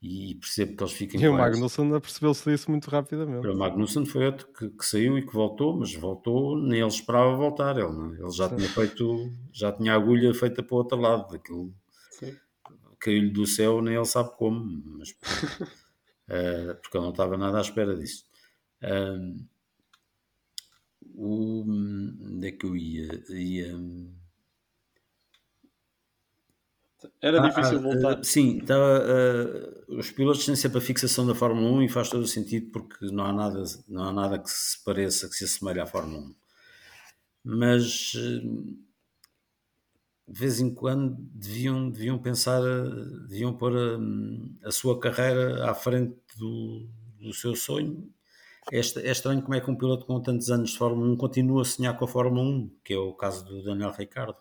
e 0.02 0.36
percebo 0.36 0.76
que 0.76 0.84
eles 0.84 0.94
fiquem 0.94 1.22
E 1.22 1.28
o 1.28 1.32
com 1.32 1.38
Magnussen 1.38 1.94
apercebeu-se 1.94 2.50
disso 2.50 2.70
muito 2.70 2.90
rapidamente. 2.90 3.48
O 3.48 3.58
Magnussen 3.58 4.06
foi 4.06 4.28
outro 4.28 4.48
que, 4.54 4.70
que, 4.70 4.86
saiu 4.86 5.18
e 5.18 5.26
que 5.26 5.34
voltou, 5.34 5.78
mas 5.78 5.94
voltou, 5.96 6.58
nem 6.58 6.80
ele 6.80 6.88
esperava 6.88 7.36
voltar. 7.36 7.78
Ele, 7.78 7.92
não? 7.92 8.14
ele 8.14 8.32
já 8.32 8.48
tinha 8.48 8.70
feito, 8.70 9.32
já 9.52 9.72
tinha 9.72 9.94
a 9.94 9.96
agulha 9.96 10.34
feita 10.34 10.62
para 10.62 10.76
o 10.76 10.78
outro 10.78 11.00
lado, 11.00 11.32
daquilo 11.32 11.74
caiu-lhe 13.00 13.30
do 13.30 13.46
céu, 13.46 13.82
nem 13.82 13.96
ele 13.96 14.06
sabe 14.06 14.36
como, 14.36 14.84
mas 14.98 15.12
uh, 15.12 16.76
porque 16.82 16.98
ele 16.98 17.04
não 17.04 17.12
estava 17.12 17.38
nada 17.38 17.58
à 17.58 17.62
espera 17.62 17.96
disso. 17.96 18.26
Uh, 18.82 19.48
o, 21.16 21.64
onde 21.64 22.48
é 22.48 22.52
que 22.52 22.66
eu 22.66 22.76
ia? 22.76 23.24
ia... 23.30 23.76
Era 27.22 27.44
ah, 27.44 27.48
difícil 27.50 27.78
ah, 27.78 27.82
voltar. 27.82 28.20
Uh, 28.20 28.24
sim, 28.24 28.58
estava, 28.58 29.04
uh, 29.04 29.98
os 29.98 30.12
pilotos 30.12 30.46
têm 30.46 30.56
sempre 30.56 30.80
a 30.80 30.82
fixação 30.82 31.26
da 31.28 31.36
Fórmula 31.36 31.70
1 31.78 31.84
e 31.84 31.90
faz 31.90 32.10
todo 32.10 32.24
o 32.24 32.28
sentido 32.28 32.72
porque 32.72 33.06
não 33.12 33.26
há 33.26 33.34
nada, 33.34 33.64
não 33.88 34.04
há 34.04 34.14
nada 34.14 34.40
que 34.40 34.50
se 34.50 34.84
pareça, 34.84 35.28
que 35.28 35.36
se 35.36 35.44
assemelhe 35.44 35.80
à 35.80 35.86
Fórmula 35.86 36.22
1. 36.22 36.36
Mas 37.44 38.14
uh, 38.16 38.78
de 40.28 40.40
vez 40.40 40.60
em 40.60 40.74
quando 40.74 41.16
deviam, 41.20 41.90
deviam 41.90 42.18
pensar, 42.18 42.62
deviam 43.28 43.54
pôr 43.54 43.74
a, 43.78 44.68
a 44.68 44.72
sua 44.72 45.00
carreira 45.00 45.70
à 45.70 45.74
frente 45.74 46.18
do, 46.38 46.88
do 47.20 47.34
seu 47.34 47.56
sonho 47.56 48.12
é, 48.72 48.78
é 48.80 49.12
estranho 49.12 49.42
como 49.42 49.56
é 49.56 49.62
que 49.62 49.72
um 49.72 49.76
piloto 49.76 50.06
com 50.06 50.22
tantos 50.22 50.50
anos 50.52 50.72
de 50.72 50.78
Fórmula 50.78 51.10
1 51.14 51.18
continua 51.18 51.62
a 51.62 51.66
sonhar 51.66 51.98
com 51.98 52.06
a 52.06 52.08
Fórmula 52.08 52.44
1, 52.44 52.72
que 52.84 52.94
é 52.94 52.98
o 52.98 53.14
caso 53.14 53.46
do 53.46 53.64
Daniel 53.64 53.92
Ricciardo. 53.92 54.36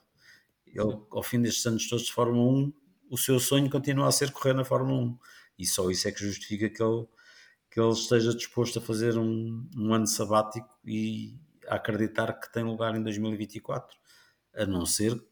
Ele, 0.81 0.99
ao 1.11 1.23
fim 1.23 1.41
destes 1.41 1.67
anos 1.67 1.89
todos 1.89 2.07
de 2.07 2.13
Fórmula 2.13 2.67
1, 2.67 2.73
o 3.11 3.19
seu 3.19 3.39
sonho 3.39 3.71
continua 3.71 4.09
a 4.09 4.13
ser 4.13 4.31
correr 4.33 4.55
na 4.55 4.65
Fórmula 4.65 5.01
1. 5.01 5.19
E 5.59 5.67
só 5.67 5.91
isso 5.91 6.09
é 6.09 6.13
que 6.13 6.21
justifica 6.21 6.69
que 6.69 6.83
ele, 6.83 7.07
que 7.71 7.81
ele 7.81 7.93
esteja 7.93 8.35
disposto 8.35 8.79
a 8.79 8.83
fazer 8.83 9.17
um, 9.17 9.69
um 9.77 9.95
ano 9.95 10.07
sabático 10.07 10.69
e 10.85 11.39
a 11.69 11.77
acreditar 11.77 12.33
que 12.35 12.53
tem 12.53 12.65
lugar 12.65 12.95
em 12.97 13.03
2024. 13.03 13.97
A 14.55 14.67
não 14.67 14.87
ser 14.87 15.23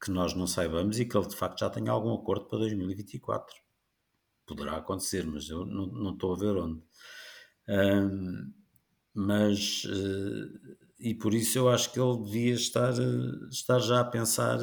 que 0.00 0.10
nós 0.10 0.34
não 0.34 0.46
saibamos 0.46 0.98
e 1.00 1.04
que 1.04 1.16
ele 1.16 1.26
de 1.26 1.36
facto 1.36 1.60
já 1.60 1.70
tenha 1.70 1.90
algum 1.90 2.14
acordo 2.14 2.46
para 2.46 2.58
2024. 2.60 3.54
Poderá 4.46 4.76
acontecer, 4.76 5.26
mas 5.26 5.48
eu 5.48 5.66
não, 5.66 5.86
não 5.86 6.12
estou 6.12 6.34
a 6.34 6.38
ver 6.38 6.56
onde. 6.56 6.82
Um, 7.68 8.52
mas 9.12 9.84
uh, 9.84 10.87
e 10.98 11.14
por 11.14 11.34
isso 11.34 11.58
eu 11.58 11.68
acho 11.68 11.92
que 11.92 12.00
ele 12.00 12.22
devia 12.24 12.54
estar, 12.54 12.92
estar 13.50 13.78
já 13.78 14.00
a 14.00 14.04
pensar 14.04 14.58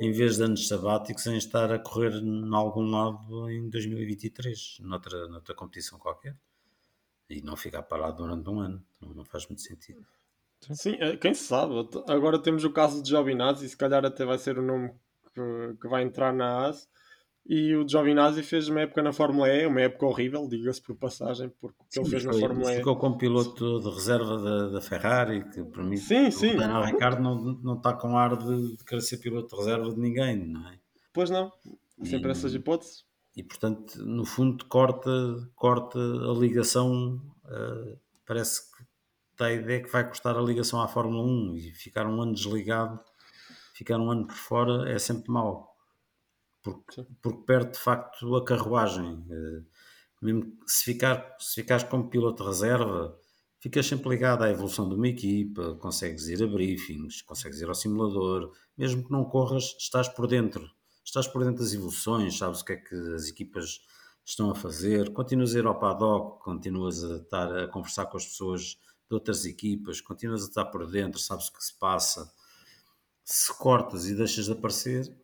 em 0.00 0.12
vez 0.12 0.36
de 0.36 0.42
anos 0.42 0.68
sabáticos 0.68 1.26
em 1.26 1.36
estar 1.36 1.72
a 1.72 1.78
correr 1.78 2.14
em 2.14 2.54
algum 2.54 2.90
lado 2.90 3.50
em 3.50 3.68
2023 3.68 4.78
noutra, 4.80 5.28
noutra 5.28 5.54
competição 5.54 5.98
qualquer 5.98 6.36
e 7.30 7.40
não 7.40 7.56
ficar 7.56 7.82
parado 7.82 8.18
durante 8.18 8.48
um 8.50 8.60
ano 8.60 8.84
não, 9.00 9.24
faz 9.24 9.46
muito 9.46 9.62
sentido 9.62 10.06
Sim, 10.72 10.96
é, 11.00 11.16
quem 11.16 11.34
sabe? 11.34 11.74
Agora 12.08 12.38
temos 12.38 12.64
o 12.64 12.72
caso 12.72 13.02
de 13.02 13.10
Giovinazzi, 13.10 13.68
se 13.68 13.76
calhar 13.76 14.04
até 14.04 14.24
vai 14.24 14.38
ser 14.38 14.58
o 14.58 14.62
nome 14.62 14.90
que, 15.34 15.76
que 15.80 15.86
vai 15.86 16.02
entrar 16.02 16.32
na 16.32 16.66
AS. 16.66 16.88
E 17.48 17.76
o 17.76 17.88
Giovinazzi 17.88 18.42
fez 18.42 18.68
uma 18.68 18.80
época 18.80 19.02
na 19.02 19.12
Fórmula 19.12 19.48
E, 19.48 19.66
uma 19.66 19.80
época 19.80 20.06
horrível, 20.06 20.48
diga-se 20.48 20.82
por 20.82 20.96
passagem, 20.96 21.48
porque 21.60 21.78
que 21.92 22.00
ele 22.00 22.08
fez 22.08 22.24
na 22.24 22.32
Fórmula 22.32 22.72
E. 22.72 22.76
Ficou 22.78 22.96
como 22.96 23.16
piloto 23.16 23.80
de 23.80 23.88
reserva 23.88 24.36
da, 24.38 24.68
da 24.70 24.80
Ferrari, 24.80 25.48
que 25.50 25.62
para 25.62 25.84
mim 25.84 25.96
sim, 25.96 26.28
sim. 26.32 26.54
o 26.54 26.58
Daniel 26.58 26.82
Ricardo 26.82 27.22
não, 27.22 27.36
não 27.62 27.76
está 27.76 27.92
com 27.92 28.18
ar 28.18 28.36
de, 28.36 28.76
de 28.76 28.84
querer 28.84 29.00
ser 29.00 29.18
piloto 29.18 29.54
de 29.54 29.62
reserva 29.62 29.94
de 29.94 30.00
ninguém, 30.00 30.36
não 30.44 30.68
é? 30.68 30.78
Pois 31.12 31.30
não, 31.30 31.52
sempre 32.02 32.30
e, 32.30 32.32
essas 32.32 32.52
hipóteses. 32.52 33.04
E 33.36 33.44
portanto, 33.44 34.04
no 34.04 34.24
fundo, 34.24 34.64
corta, 34.64 35.10
corta 35.54 36.00
a 36.00 36.32
ligação, 36.32 37.22
uh, 37.44 37.96
parece 38.26 38.62
que 38.72 38.84
dá 39.38 39.46
a 39.46 39.52
ideia 39.52 39.82
que 39.82 39.92
vai 39.92 40.08
custar 40.08 40.36
a 40.36 40.42
ligação 40.42 40.80
à 40.80 40.88
Fórmula 40.88 41.22
1 41.22 41.56
e 41.56 41.70
ficar 41.72 42.08
um 42.08 42.20
ano 42.20 42.34
desligado, 42.34 42.98
ficar 43.72 43.98
um 43.98 44.10
ano 44.10 44.26
por 44.26 44.34
fora 44.34 44.90
é 44.90 44.98
sempre 44.98 45.30
mau, 45.30 45.75
porque, 46.66 47.06
porque 47.22 47.44
perde 47.46 47.72
de 47.72 47.78
facto 47.78 48.34
a 48.34 48.44
carruagem. 48.44 49.24
Eh, 49.30 49.62
mesmo 50.20 50.58
se, 50.66 50.84
ficar, 50.84 51.36
se 51.38 51.62
ficares 51.62 51.84
como 51.84 52.10
piloto 52.10 52.42
de 52.42 52.48
reserva, 52.48 53.16
ficas 53.60 53.86
sempre 53.86 54.08
ligado 54.08 54.42
à 54.42 54.50
evolução 54.50 54.88
de 54.88 54.96
uma 54.96 55.06
equipa, 55.06 55.76
consegues 55.76 56.26
ir 56.26 56.42
a 56.42 56.46
briefings, 56.46 57.22
consegues 57.22 57.60
ir 57.60 57.68
ao 57.68 57.74
simulador, 57.74 58.52
mesmo 58.76 59.04
que 59.04 59.12
não 59.12 59.24
corras, 59.24 59.76
estás 59.78 60.08
por 60.08 60.26
dentro, 60.26 60.68
estás 61.04 61.28
por 61.28 61.44
dentro 61.44 61.62
das 61.62 61.72
evoluções, 61.72 62.36
sabes 62.36 62.62
o 62.62 62.64
que 62.64 62.72
é 62.72 62.76
que 62.76 62.94
as 63.14 63.28
equipas 63.28 63.80
estão 64.24 64.50
a 64.50 64.54
fazer, 64.56 65.12
continuas 65.12 65.54
a 65.54 65.58
ir 65.60 65.66
ao 65.66 65.78
paddock, 65.78 66.42
continuas 66.42 67.04
a 67.04 67.16
estar 67.18 67.56
a 67.58 67.68
conversar 67.68 68.06
com 68.06 68.16
as 68.16 68.26
pessoas 68.26 68.76
de 69.08 69.14
outras 69.14 69.44
equipas, 69.44 70.00
continuas 70.00 70.42
a 70.42 70.48
estar 70.48 70.64
por 70.64 70.84
dentro, 70.90 71.20
sabes 71.20 71.46
o 71.46 71.52
que 71.52 71.62
se 71.62 71.78
passa. 71.78 72.28
Se 73.22 73.52
cortas 73.56 74.06
e 74.06 74.14
deixas 74.16 74.46
de 74.46 74.52
aparecer, 74.52 75.16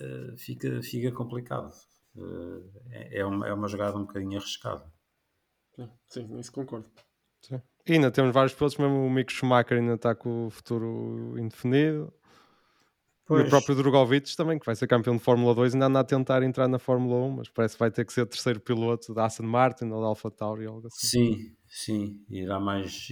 uh, 0.00 0.36
fica, 0.36 0.82
fica 0.82 1.12
complicado. 1.12 1.72
Uh, 2.16 2.70
é, 2.90 3.24
uma, 3.24 3.48
é 3.48 3.52
uma 3.52 3.68
jogada 3.68 3.96
um 3.96 4.06
bocadinho 4.06 4.38
arriscada. 4.38 4.84
Sim, 6.08 6.38
isso 6.38 6.52
concordo. 6.52 6.88
Sim. 7.40 7.62
E 7.86 7.92
ainda 7.92 8.10
temos 8.10 8.34
vários 8.34 8.52
pilotos, 8.52 8.76
mesmo 8.76 9.06
o 9.06 9.10
Mick 9.10 9.32
Schumacher 9.32 9.78
ainda 9.78 9.94
está 9.94 10.14
com 10.14 10.46
o 10.46 10.50
futuro 10.50 11.38
indefinido. 11.38 12.12
Pois. 13.28 13.42
E 13.42 13.46
o 13.46 13.50
próprio 13.50 13.76
Drogovic 13.76 14.34
também, 14.34 14.58
que 14.58 14.64
vai 14.64 14.74
ser 14.74 14.86
campeão 14.86 15.14
de 15.14 15.22
Fórmula 15.22 15.54
2, 15.54 15.74
ainda 15.74 15.86
anda 15.86 16.00
a 16.00 16.04
tentar 16.04 16.42
entrar 16.42 16.66
na 16.66 16.78
Fórmula 16.78 17.26
1, 17.26 17.30
mas 17.30 17.48
parece 17.48 17.74
que 17.74 17.80
vai 17.80 17.90
ter 17.90 18.06
que 18.06 18.12
ser 18.12 18.26
terceiro 18.26 18.58
piloto 18.58 19.12
da 19.12 19.26
Aston 19.26 19.42
Martin 19.42 19.84
ou 19.90 20.00
da 20.00 20.06
Alpha 20.06 20.30
Tauri 20.30 20.66
ou 20.66 20.76
algo 20.76 20.86
assim. 20.86 21.06
Sim, 21.06 21.56
sim, 21.68 22.24
irá 22.30 22.58
mais, 22.58 23.06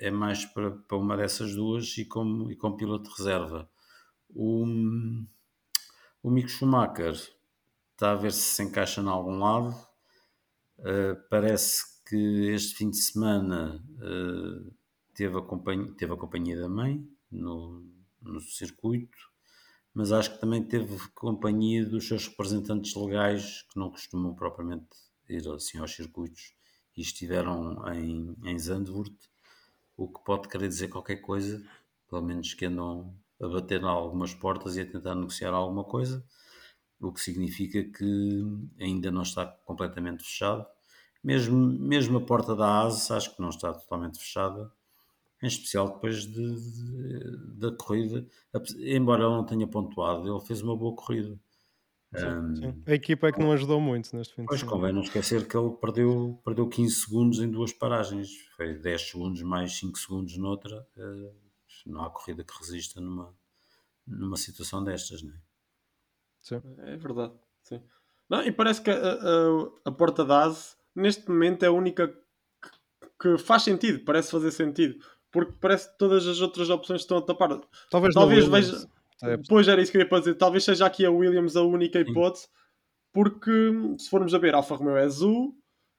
é 0.00 0.08
mais 0.08 0.44
para, 0.44 0.70
para 0.70 0.96
uma 0.96 1.16
dessas 1.16 1.52
duas 1.54 1.98
e 1.98 2.04
como, 2.04 2.48
e 2.50 2.56
como 2.56 2.76
piloto 2.76 3.10
de 3.10 3.16
reserva. 3.16 3.68
O, 4.30 4.64
o 6.24 6.30
Mick 6.30 6.48
Schumacher 6.48 7.12
está 7.92 8.12
a 8.12 8.14
ver 8.14 8.32
se 8.32 8.40
se 8.40 8.62
encaixa 8.62 9.02
em 9.02 9.06
algum 9.06 9.38
lado. 9.38 9.76
Uh, 10.78 11.14
parece 11.28 12.02
que 12.08 12.46
este 12.46 12.76
fim 12.76 12.88
de 12.88 12.96
semana 12.96 13.84
uh, 13.98 14.72
teve, 15.12 15.36
a 15.36 15.42
companhia, 15.42 15.92
teve 15.98 16.14
a 16.14 16.16
companhia 16.16 16.58
da 16.58 16.68
mãe 16.68 17.06
no, 17.30 17.86
no 18.22 18.40
circuito, 18.40 19.18
mas 19.92 20.12
acho 20.12 20.32
que 20.32 20.40
também 20.40 20.64
teve 20.64 20.96
companhia 21.10 21.84
dos 21.84 22.08
seus 22.08 22.26
representantes 22.26 22.94
legais 22.94 23.60
que 23.70 23.78
não 23.78 23.90
costumam 23.90 24.34
propriamente 24.34 24.96
ir 25.28 25.46
assim 25.50 25.76
aos 25.76 25.94
circuitos 25.94 26.54
e 26.96 27.02
estiveram 27.02 27.86
em, 27.92 28.34
em 28.44 28.58
Zandvoort, 28.58 29.14
o 29.94 30.08
que 30.08 30.24
pode 30.24 30.48
querer 30.48 30.68
dizer 30.68 30.88
qualquer 30.88 31.16
coisa, 31.16 31.62
pelo 32.08 32.22
menos 32.22 32.54
que 32.54 32.64
andam 32.64 33.14
a 33.40 33.48
bater 33.48 33.80
em 33.80 33.86
algumas 33.86 34.34
portas 34.34 34.76
e 34.76 34.80
a 34.80 34.86
tentar 34.86 35.14
negociar 35.14 35.52
alguma 35.52 35.84
coisa, 35.84 36.24
o 37.00 37.12
que 37.12 37.20
significa 37.20 37.82
que 37.84 38.42
ainda 38.80 39.10
não 39.10 39.22
está 39.22 39.46
completamente 39.46 40.24
fechado. 40.24 40.66
Mesmo, 41.22 41.56
mesmo 41.56 42.18
a 42.18 42.20
porta 42.20 42.54
da 42.54 42.82
ASA 42.82 43.16
acho 43.16 43.34
que 43.34 43.42
não 43.42 43.48
está 43.48 43.72
totalmente 43.72 44.18
fechada, 44.18 44.70
em 45.42 45.46
especial 45.46 45.94
depois 45.94 46.26
de, 46.26 46.54
de, 46.54 47.58
da 47.58 47.72
corrida, 47.72 48.26
embora 48.78 49.24
ele 49.24 49.32
não 49.32 49.44
tenha 49.44 49.66
pontuado, 49.66 50.28
ele 50.28 50.46
fez 50.46 50.62
uma 50.62 50.76
boa 50.76 50.94
corrida. 50.94 51.38
Sim, 52.16 52.56
sim. 52.56 52.82
A 52.86 52.94
equipa 52.94 53.26
é 53.26 53.32
que 53.32 53.40
não 53.40 53.50
ajudou 53.52 53.80
muito 53.80 54.14
neste 54.16 54.34
fim 54.34 54.42
de 54.42 54.48
Pois 54.48 54.62
convém 54.62 54.92
não 54.92 55.00
esquecer 55.00 55.48
que 55.48 55.56
ele 55.56 55.70
perdeu, 55.80 56.40
perdeu 56.44 56.68
15 56.68 56.94
segundos 56.94 57.40
em 57.40 57.50
duas 57.50 57.72
paragens, 57.72 58.30
foi 58.56 58.74
10 58.74 59.10
segundos 59.10 59.42
mais 59.42 59.76
5 59.78 59.98
segundos 59.98 60.36
noutra. 60.38 60.86
Não 61.84 62.02
há 62.02 62.10
corrida 62.10 62.44
que 62.44 62.58
resista 62.58 63.00
numa, 63.00 63.34
numa 64.06 64.36
situação 64.36 64.82
destas, 64.82 65.22
não 65.22 65.32
é? 65.32 65.38
Sim. 66.42 66.62
É 66.78 66.96
verdade. 66.96 67.34
Sim. 67.62 67.82
Não, 68.28 68.42
e 68.42 68.52
parece 68.52 68.82
que 68.82 68.90
a, 68.90 68.94
a, 68.94 69.70
a 69.86 69.92
porta 69.92 70.24
da 70.24 70.44
ASE 70.44 70.76
neste 70.94 71.28
momento 71.28 71.62
é 71.62 71.66
a 71.66 71.72
única 71.72 72.08
que, 72.08 72.70
que 73.20 73.38
faz 73.38 73.62
sentido, 73.62 74.04
parece 74.04 74.30
fazer 74.30 74.50
sentido 74.50 75.04
porque 75.34 75.52
parece 75.60 75.90
que 75.90 75.98
todas 75.98 76.24
as 76.28 76.40
outras 76.40 76.70
opções 76.70 77.00
estão 77.00 77.18
a 77.18 77.22
tapar. 77.22 77.60
Talvez, 77.90 78.14
Talvez 78.14 78.46
veja. 78.46 78.88
É. 79.20 79.36
Pois 79.48 79.66
era 79.66 79.82
isso 79.82 79.90
que 79.90 79.98
eu 79.98 80.02
ia 80.02 80.08
para 80.08 80.20
dizer. 80.20 80.36
Talvez 80.36 80.62
seja 80.62 80.86
aqui 80.86 81.04
a 81.04 81.10
Williams 81.10 81.56
a 81.56 81.62
única 81.62 81.98
hipótese, 81.98 82.46
porque 83.12 83.50
se 83.98 84.08
formos 84.08 84.32
a 84.32 84.38
ver, 84.38 84.54
Alfa 84.54 84.76
Romeo 84.76 84.96
é 84.96 85.02
azul, 85.02 85.58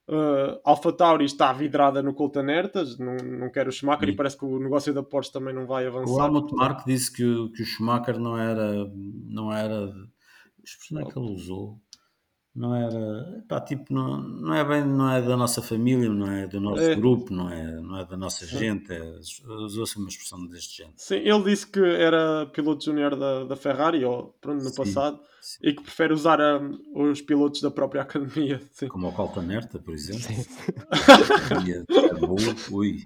uh, 0.09 0.59
Alfa 0.63 0.91
Tauri 0.91 1.25
está 1.25 1.51
vidrada 1.53 2.01
no 2.01 2.13
Colton 2.13 2.49
Hertas, 2.49 2.97
não, 2.97 3.15
não 3.15 3.49
quer 3.49 3.67
o 3.67 3.71
Schumacher 3.71 4.07
Sim. 4.07 4.13
e 4.13 4.15
parece 4.15 4.37
que 4.37 4.45
o 4.45 4.59
negócio 4.59 4.93
da 4.93 5.03
Porsche 5.03 5.31
também 5.31 5.53
não 5.53 5.65
vai 5.65 5.87
avançar. 5.87 6.13
O 6.13 6.25
Helmut 6.25 6.53
Mark 6.55 6.85
disse 6.85 7.11
que 7.11 7.23
o, 7.23 7.51
que 7.51 7.63
o 7.63 7.65
Schumacher 7.65 8.19
não 8.19 8.37
era. 8.37 8.89
Não 9.27 9.51
era. 9.51 9.91
Que 10.63 10.69
expressão 10.69 10.99
é 10.99 11.11
que 11.11 11.19
ele 11.19 11.31
usou? 11.31 11.79
Não 12.55 12.73
era 12.73 13.43
pá, 13.49 13.59
tipo 13.59 13.93
não, 13.93 14.17
não 14.17 14.53
é 14.53 14.63
bem 14.63 14.85
não 14.85 15.11
é 15.11 15.21
da 15.21 15.35
nossa 15.35 15.61
família 15.61 16.07
não 16.09 16.31
é 16.31 16.47
do 16.47 16.61
nosso 16.61 16.81
é. 16.81 16.95
grupo 16.95 17.33
não 17.33 17.49
é 17.49 17.81
não 17.81 17.99
é 17.99 18.05
da 18.05 18.15
nossa 18.15 18.45
gente 18.45 18.93
é, 18.93 19.19
usou-se 19.45 19.97
uma 19.97 20.07
expressão 20.07 20.45
deste 20.47 20.77
género 20.77 20.95
sim 20.95 21.15
ele 21.15 21.43
disse 21.43 21.67
que 21.67 21.79
era 21.79 22.45
piloto 22.45 22.85
júnior 22.85 23.15
da, 23.17 23.43
da 23.43 23.55
Ferrari 23.57 24.05
ou 24.05 24.33
pronto 24.39 24.63
no 24.63 24.69
sim, 24.69 24.75
passado 24.75 25.19
sim. 25.41 25.59
e 25.63 25.73
que 25.73 25.83
prefere 25.83 26.13
usar 26.13 26.39
um, 26.39 27.09
os 27.11 27.21
pilotos 27.21 27.61
da 27.61 27.69
própria 27.69 28.03
academia 28.03 28.61
sim. 28.71 28.87
como 28.87 29.09
o 29.09 29.11
Colton 29.11 29.51
Herta 29.51 29.77
por 29.77 29.93
exemplo 29.93 30.25
ui 32.71 33.03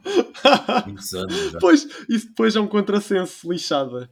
muitos 0.85 1.13
anos 1.15 1.51
já. 1.51 1.59
pois 1.59 1.87
isso 2.07 2.27
depois 2.27 2.55
é 2.55 2.59
um 2.59 2.67
contrassenso 2.67 3.51
lixada 3.51 4.07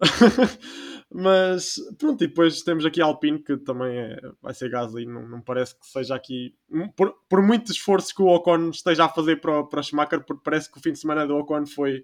Mas 1.16 1.76
pronto, 1.96 2.24
e 2.24 2.26
depois 2.26 2.62
temos 2.62 2.84
aqui 2.84 3.00
a 3.00 3.04
Alpine, 3.04 3.38
que 3.38 3.56
também 3.58 3.96
é, 3.96 4.18
vai 4.42 4.52
ser 4.52 4.68
Gasly, 4.68 5.06
não, 5.06 5.28
não 5.28 5.40
parece 5.40 5.78
que 5.78 5.86
seja 5.86 6.12
aqui. 6.12 6.56
Por, 6.96 7.14
por 7.28 7.40
muito 7.40 7.70
esforço 7.70 8.12
que 8.12 8.20
o 8.20 8.26
Ocon 8.26 8.70
esteja 8.70 9.04
a 9.04 9.08
fazer 9.08 9.40
para, 9.40 9.62
para 9.62 9.78
o 9.78 9.82
Schumacher, 9.84 10.24
porque 10.24 10.42
parece 10.44 10.68
que 10.68 10.76
o 10.76 10.80
fim 10.80 10.90
de 10.90 10.98
semana 10.98 11.24
do 11.24 11.36
Ocon 11.36 11.66
foi, 11.66 12.02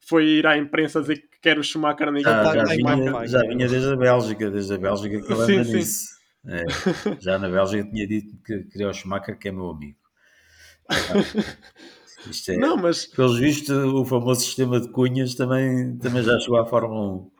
foi 0.00 0.24
ir 0.24 0.46
à 0.48 0.58
imprensa 0.58 1.00
dizer 1.00 1.18
que 1.18 1.38
quer 1.40 1.56
o 1.56 1.62
Schumacher 1.62 2.10
na 2.10 2.18
equipa. 2.18 2.30
Já, 2.30 2.66
já, 2.66 2.74
vinha, 2.74 3.26
já 3.28 3.42
vinha 3.42 3.68
desde 3.68 3.92
a 3.92 3.96
Bélgica, 3.96 4.50
desde 4.50 4.74
a 4.74 4.78
Bélgica 4.78 5.22
que 5.22 5.32
anda 5.32 5.46
sim, 5.46 5.58
nisso. 5.58 6.08
Sim. 6.08 6.50
É, 6.50 6.64
já 7.20 7.38
na 7.38 7.48
Bélgica 7.48 7.88
tinha 7.88 8.08
dito 8.08 8.36
que 8.42 8.64
queria 8.64 8.88
o 8.88 8.92
Schumacher, 8.92 9.38
que 9.38 9.46
é 9.46 9.52
meu 9.52 9.70
amigo. 9.70 9.98
É, 12.48 12.56
não, 12.56 12.76
mas... 12.76 13.06
Pelos 13.06 13.38
vistos, 13.38 13.70
o 13.70 14.04
famoso 14.04 14.40
sistema 14.40 14.80
de 14.80 14.90
cunhas 14.90 15.36
também, 15.36 15.96
também 15.98 16.20
já 16.20 16.36
chegou 16.40 16.58
à 16.58 16.66
Fórmula 16.66 17.22
1. 17.22 17.37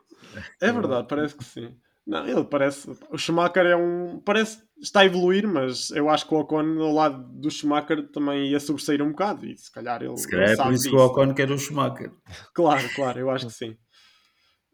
É 0.61 0.73
verdade, 0.73 1.07
parece 1.09 1.37
que 1.37 1.45
sim. 1.45 1.77
Não, 2.07 2.27
ele 2.27 2.45
parece. 2.45 2.91
O 3.11 3.19
Schumacher 3.19 3.67
é 3.67 3.77
um. 3.77 4.19
Parece. 4.21 4.63
Está 4.81 5.01
a 5.01 5.05
evoluir, 5.05 5.47
mas 5.47 5.91
eu 5.91 6.09
acho 6.09 6.27
que 6.27 6.35
o 6.35 6.39
Ocon 6.39 6.81
ao 6.81 6.93
lado 6.93 7.23
do 7.39 7.51
Schumacher 7.51 8.11
também 8.11 8.49
ia 8.49 8.59
sobressair 8.59 9.03
um 9.03 9.11
bocado. 9.11 9.45
E 9.45 9.57
se 9.57 9.71
calhar 9.71 10.03
ele. 10.03 10.17
Se 10.17 10.27
calhar 10.27 10.51
é 10.51 10.57
por 10.57 10.73
isso 10.73 10.85
disso. 10.85 10.91
que 10.91 10.97
o 10.97 11.05
Ocon 11.05 11.35
quer 11.35 11.51
o 11.51 11.59
Schumacher. 11.59 12.11
Claro, 12.55 12.89
claro, 12.95 13.19
eu 13.21 13.29
acho 13.29 13.47
que 13.47 13.53
sim. 13.53 13.77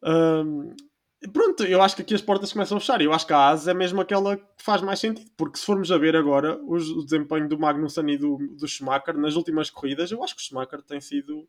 Um, 0.05 0.72
Pronto, 1.32 1.64
eu 1.64 1.81
acho 1.81 1.97
que 1.97 2.02
aqui 2.02 2.14
as 2.14 2.20
portas 2.20 2.52
começam 2.52 2.76
a 2.76 2.81
fechar. 2.81 3.01
Eu 3.01 3.12
acho 3.12 3.26
que 3.26 3.32
a 3.32 3.48
AS 3.48 3.66
é 3.66 3.74
mesmo 3.74 4.01
aquela 4.01 4.36
que 4.36 4.44
faz 4.59 4.82
mais 4.82 4.98
sentido, 4.98 5.31
porque 5.36 5.59
se 5.59 5.64
formos 5.64 5.90
a 5.90 5.98
ver 5.98 6.16
agora 6.16 6.60
os, 6.66 6.89
o 6.90 7.05
desempenho 7.05 7.48
do 7.48 7.59
Magnussen 7.59 8.10
e 8.10 8.18
do, 8.18 8.36
do 8.59 8.68
Schumacher 8.68 9.16
nas 9.16 9.35
últimas 9.35 9.70
corridas, 9.70 10.10
eu 10.10 10.22
acho 10.22 10.36
que 10.36 10.43
o 10.43 10.44
Schumacher 10.44 10.82
tem 10.82 11.01
sido, 11.01 11.48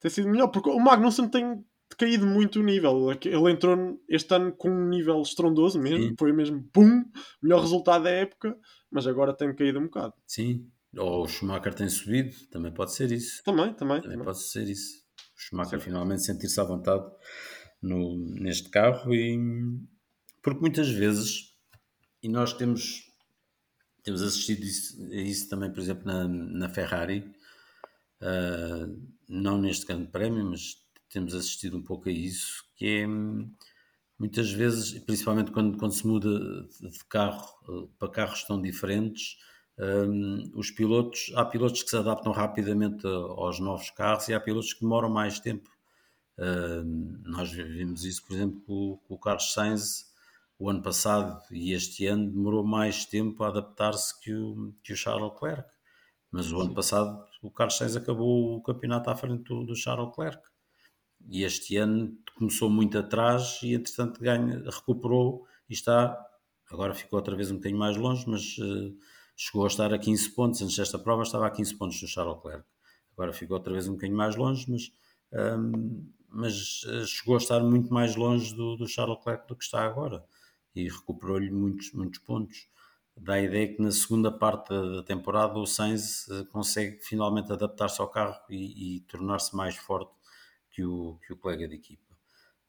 tem 0.00 0.10
sido 0.10 0.28
melhor, 0.28 0.48
porque 0.48 0.68
o 0.68 0.78
Magnussen 0.78 1.28
tem 1.28 1.64
caído 1.96 2.26
muito 2.26 2.60
o 2.60 2.62
nível. 2.62 3.10
Ele 3.24 3.52
entrou 3.52 4.00
este 4.08 4.34
ano 4.34 4.52
com 4.52 4.70
um 4.70 4.88
nível 4.88 5.20
estrondoso 5.22 5.80
mesmo, 5.80 6.08
Sim. 6.08 6.14
foi 6.18 6.32
mesmo 6.32 6.62
pum, 6.72 7.04
melhor 7.42 7.60
resultado 7.60 8.04
da 8.04 8.10
época, 8.10 8.56
mas 8.90 9.06
agora 9.06 9.32
tem 9.32 9.54
caído 9.54 9.78
um 9.78 9.84
bocado. 9.84 10.14
Sim. 10.26 10.70
Ou 10.96 11.24
o 11.24 11.28
Schumacher 11.28 11.74
tem 11.74 11.88
subido, 11.88 12.34
também 12.50 12.72
pode 12.72 12.94
ser 12.94 13.12
isso. 13.12 13.42
Também, 13.44 13.72
também. 13.74 14.00
Também 14.00 14.16
também. 14.18 14.24
pode 14.24 14.42
ser 14.42 14.68
isso. 14.68 15.04
O 15.36 15.40
Schumacher 15.40 15.78
Sim. 15.78 15.84
finalmente 15.84 16.24
sentir-se 16.24 16.60
à 16.60 16.64
vontade 16.64 17.04
no, 17.82 18.16
neste 18.40 18.70
carro 18.70 19.14
e 19.14 19.38
porque 20.42 20.60
muitas 20.60 20.88
vezes, 20.88 21.54
e 22.22 22.28
nós 22.28 22.52
temos, 22.54 23.02
temos 24.02 24.22
assistido 24.22 24.62
isso, 24.62 25.02
a 25.02 25.16
isso 25.16 25.48
também, 25.48 25.70
por 25.70 25.80
exemplo, 25.80 26.06
na, 26.06 26.26
na 26.26 26.68
Ferrari, 26.68 27.34
ah, 28.20 28.88
não 29.28 29.58
neste 29.58 29.86
grande 29.86 30.08
prémio, 30.10 30.44
mas 30.44 30.74
temos 31.08 31.34
assistido 31.34 31.76
um 31.76 31.82
pouco 31.82 32.08
a 32.08 32.12
isso, 32.12 32.64
que 32.76 33.00
é 33.00 33.08
hum, 33.08 33.50
muitas 34.18 34.50
vezes, 34.50 34.98
principalmente 35.00 35.50
quando, 35.52 35.78
quando 35.78 35.92
se 35.92 36.06
muda 36.06 36.28
de 36.80 37.04
carro 37.08 37.46
eh, 37.68 37.88
para 37.98 38.10
carros 38.10 38.44
tão 38.44 38.60
diferentes, 38.60 39.38
hum, 39.78 40.50
os 40.54 40.70
pilotos, 40.70 41.32
há 41.34 41.44
pilotos 41.44 41.82
que 41.82 41.90
se 41.90 41.96
adaptam 41.96 42.32
rapidamente 42.32 43.06
aos 43.06 43.60
novos 43.60 43.90
carros 43.90 44.28
e 44.28 44.34
há 44.34 44.40
pilotos 44.40 44.74
que 44.74 44.80
demoram 44.80 45.10
mais 45.10 45.40
tempo. 45.40 45.70
Hum, 46.38 47.20
nós 47.24 47.50
vimos 47.52 48.04
isso, 48.04 48.24
por 48.26 48.34
exemplo, 48.34 48.60
com, 48.62 48.96
com 49.08 49.14
o 49.14 49.18
Carlos 49.18 49.52
Sainz 49.52 50.08
o 50.58 50.68
ano 50.68 50.82
passado 50.82 51.40
e 51.52 51.72
este 51.72 52.06
ano 52.06 52.30
demorou 52.30 52.64
mais 52.64 53.04
tempo 53.04 53.44
a 53.44 53.48
adaptar-se 53.48 54.18
que 54.20 54.34
o, 54.34 54.74
que 54.82 54.92
o 54.92 54.96
Charles 54.96 55.32
Leclerc. 55.32 55.68
Mas 56.30 56.52
o 56.52 56.60
ano 56.60 56.74
passado 56.74 57.24
o 57.42 57.50
Carlos 57.50 57.76
Sainz 57.76 57.96
acabou 57.96 58.56
o 58.56 58.62
campeonato 58.62 59.10
à 59.10 59.16
frente 59.16 59.44
do, 59.44 59.64
do 59.64 59.76
Charles 59.76 60.08
Leclerc. 60.08 60.42
E 61.28 61.44
este 61.44 61.76
ano 61.76 62.16
começou 62.36 62.70
muito 62.70 62.96
atrás 62.98 63.60
e 63.62 63.74
entretanto 63.74 64.20
ganha, 64.20 64.62
recuperou 64.70 65.46
e 65.68 65.74
está, 65.74 66.18
agora 66.70 66.94
ficou 66.94 67.18
outra 67.18 67.36
vez 67.36 67.50
um 67.50 67.56
bocadinho 67.56 67.78
mais 67.78 67.96
longe, 67.96 68.24
mas 68.26 68.56
eh, 68.58 68.92
chegou 69.36 69.64
a 69.64 69.68
estar 69.68 69.92
a 69.92 69.98
15 69.98 70.30
pontos. 70.30 70.62
Antes 70.62 70.76
desta 70.76 70.98
prova 70.98 71.22
estava 71.22 71.46
a 71.46 71.50
15 71.50 71.76
pontos 71.76 72.00
do 72.00 72.08
Charles 72.08 72.36
Leclerc. 72.36 72.64
Agora 73.12 73.32
ficou 73.32 73.56
outra 73.56 73.72
vez 73.72 73.86
um 73.88 73.92
bocadinho 73.92 74.16
mais 74.16 74.36
longe, 74.36 74.64
mas, 74.70 74.90
hum, 75.32 76.10
mas 76.30 76.82
eh, 76.86 77.04
chegou 77.04 77.34
a 77.34 77.38
estar 77.38 77.60
muito 77.60 77.92
mais 77.92 78.16
longe 78.16 78.54
do, 78.54 78.76
do 78.76 78.88
Charles 78.88 79.18
Leclerc 79.18 79.46
do 79.48 79.56
que 79.56 79.64
está 79.64 79.84
agora 79.84 80.24
e 80.74 80.88
recuperou-lhe 80.88 81.50
muitos, 81.50 81.92
muitos 81.92 82.20
pontos. 82.20 82.68
Dá 83.16 83.34
a 83.34 83.42
ideia 83.42 83.74
que 83.74 83.82
na 83.82 83.90
segunda 83.90 84.30
parte 84.30 84.68
da, 84.70 84.96
da 84.96 85.02
temporada 85.02 85.58
o 85.58 85.66
Sainz 85.66 86.28
eh, 86.30 86.44
consegue 86.44 87.00
finalmente 87.02 87.52
adaptar-se 87.52 88.00
ao 88.00 88.08
carro 88.08 88.40
e, 88.48 88.96
e 88.96 89.00
tornar-se 89.00 89.54
mais 89.56 89.76
forte 89.76 90.12
que 90.78 90.84
o, 90.84 91.18
que 91.26 91.32
o 91.32 91.36
colega 91.36 91.66
de 91.66 91.74
equipa. 91.74 92.14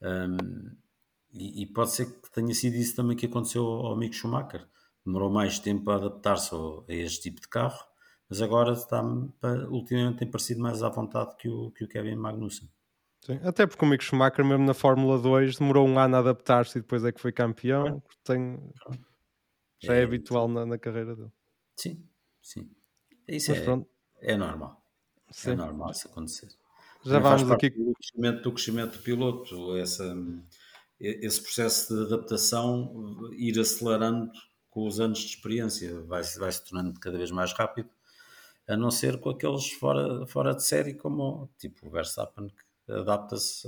Um, 0.02 0.76
e, 1.31 1.61
e 1.61 1.65
pode 1.68 1.91
ser 1.91 2.07
que 2.07 2.31
tenha 2.31 2.56
sido 2.56 2.76
isso 2.76 2.95
também 2.95 3.15
que 3.15 3.27
aconteceu 3.27 3.64
ao 3.64 3.95
Mick 3.95 4.15
Schumacher. 4.15 4.68
Demorou 5.06 5.30
mais 5.30 5.60
tempo 5.60 5.91
a 5.91 5.95
adaptar-se 5.95 6.56
a 6.56 6.84
este 6.88 7.30
tipo 7.30 7.40
de 7.40 7.48
carro, 7.48 7.77
mas 8.27 8.41
agora 8.41 8.73
está, 8.73 9.03
ultimamente 9.69 10.18
tem 10.18 10.31
parecido 10.31 10.60
mais 10.60 10.81
à 10.81 10.90
vontade 10.90 11.36
que 11.38 11.48
o, 11.48 11.69
que 11.69 11.84
o 11.84 11.88
Kevin 11.88 12.15
Magnussen. 12.15 12.68
Sim, 13.23 13.40
Até 13.44 13.68
porque 13.68 13.86
o 13.86 13.88
Mick 13.88 14.03
Schumacher, 14.03 14.44
mesmo 14.44 14.65
na 14.65 14.73
Fórmula 14.73 15.19
2, 15.19 15.60
demorou 15.60 15.88
um 15.88 15.99
ano 15.99 16.15
a 16.15 16.19
adaptar-se 16.19 16.80
e 16.80 16.81
depois 16.81 17.06
é 17.06 17.11
que 17.11 17.22
foi 17.22 17.31
campeão. 17.31 18.02
Tem... 18.23 18.57
Já 19.81 19.94
é, 19.94 19.99
É, 20.02 20.03
habitual 20.03 20.48
na, 20.48 20.65
na 20.65 20.80
carreira 20.80 21.15
dele. 21.15 21.31
Sim, 21.76 22.03
sim. 22.41 22.72
Isso 23.27 23.52
Mas 23.52 23.60
é, 23.60 23.64
pronto, 23.64 23.88
é 24.19 24.36
normal. 24.36 24.84
sim. 25.30 25.52
É 25.52 25.56
normal 25.56 25.91
isso 25.91 26.07
acontecer. 26.07 26.59
Já 27.04 27.20
vamos 27.20 27.50
aqui. 27.52 27.70
do 27.70 27.94
crescimento, 27.94 28.42
do 28.44 28.52
crescimento 28.52 28.98
do 28.98 29.04
piloto, 29.04 29.78
essa, 29.78 30.16
esse 31.00 31.42
processo 31.42 31.96
de 31.96 32.14
adaptação 32.14 33.30
ir 33.34 33.60
acelerando 33.60 34.32
com 34.70 34.88
os 34.88 35.00
anos 35.00 35.20
de 35.20 35.28
experiência, 35.28 36.02
vai, 36.02 36.22
vai 36.24 36.52
se 36.52 36.64
tornando 36.66 37.00
cada 37.00 37.18
vez 37.18 37.32
mais 37.32 37.54
rápido, 37.54 37.90
a 38.68 38.78
não 38.78 38.92
ser 38.92 39.20
com 39.20 39.30
aqueles 39.30 39.72
fora, 39.72 40.26
fora 40.28 40.54
de 40.54 40.64
série, 40.64 40.94
como 40.94 41.50
tipo 41.58 41.88
o 41.88 41.90
Verstappen, 41.90 42.48
que 42.86 42.92
adapta-se 42.92 43.68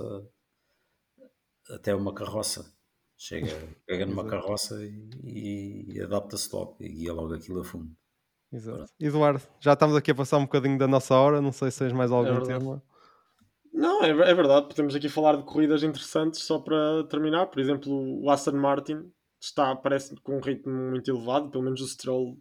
até 1.69 1.95
uma 1.95 2.13
carroça. 2.13 2.71
Chega, 3.17 3.55
pega 3.85 4.05
numa 4.05 4.25
carroça 4.25 4.83
e, 4.83 5.85
e 5.93 6.01
adapta-se 6.01 6.53
logo 6.55 6.75
e 6.79 6.89
guia 6.89 7.13
logo 7.13 7.33
aquilo 7.35 7.61
a 7.61 7.63
fundo. 7.63 7.95
Exato. 8.51 8.91
Eduardo, 8.99 9.41
já 9.59 9.73
estamos 9.73 9.95
aqui 9.95 10.09
a 10.09 10.15
passar 10.15 10.37
um 10.37 10.45
bocadinho 10.45 10.77
da 10.77 10.87
nossa 10.87 11.15
hora. 11.15 11.39
Não 11.39 11.51
sei 11.51 11.69
se 11.69 11.79
tens 11.79 11.93
mais 11.93 12.11
algum 12.11 12.33
verdade. 12.33 12.59
tema. 12.59 12.83
Não, 13.73 14.03
é, 14.03 14.09
é 14.09 14.33
verdade. 14.33 14.67
Podemos 14.67 14.95
aqui 14.95 15.09
falar 15.09 15.37
de 15.37 15.43
corridas 15.43 15.83
interessantes 15.83 16.43
só 16.43 16.59
para 16.59 17.03
terminar. 17.09 17.47
Por 17.47 17.59
exemplo, 17.59 17.91
o 18.21 18.29
Aston 18.29 18.53
Martin 18.53 19.11
está, 19.39 19.75
parece, 19.75 20.15
com 20.21 20.37
um 20.37 20.41
ritmo 20.41 20.73
muito 20.73 21.09
elevado. 21.09 21.49
Pelo 21.49 21.63
menos 21.63 21.81
o 21.81 21.87
Stroll 21.87 22.37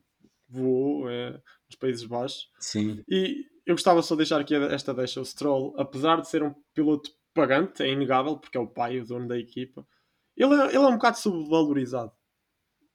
voou 0.48 1.08
é, 1.08 1.30
nos 1.68 1.76
Países 1.78 2.04
Baixos. 2.04 2.50
Sim, 2.58 3.02
E 3.08 3.46
eu 3.64 3.74
gostava 3.74 4.02
só 4.02 4.14
de 4.14 4.18
deixar 4.18 4.40
aqui 4.40 4.54
esta 4.54 4.92
deixa. 4.92 5.20
O 5.20 5.24
Stroll, 5.24 5.74
apesar 5.78 6.20
de 6.20 6.28
ser 6.28 6.42
um 6.42 6.54
piloto 6.74 7.10
pagante, 7.32 7.82
é 7.82 7.88
inegável, 7.90 8.36
porque 8.36 8.58
é 8.58 8.60
o 8.60 8.66
pai, 8.66 8.98
o 8.98 9.06
dono 9.06 9.28
da 9.28 9.38
equipa, 9.38 9.86
ele 10.36 10.54
é, 10.54 10.66
ele 10.66 10.76
é 10.76 10.80
um 10.80 10.94
bocado 10.94 11.18
subvalorizado. 11.18 12.12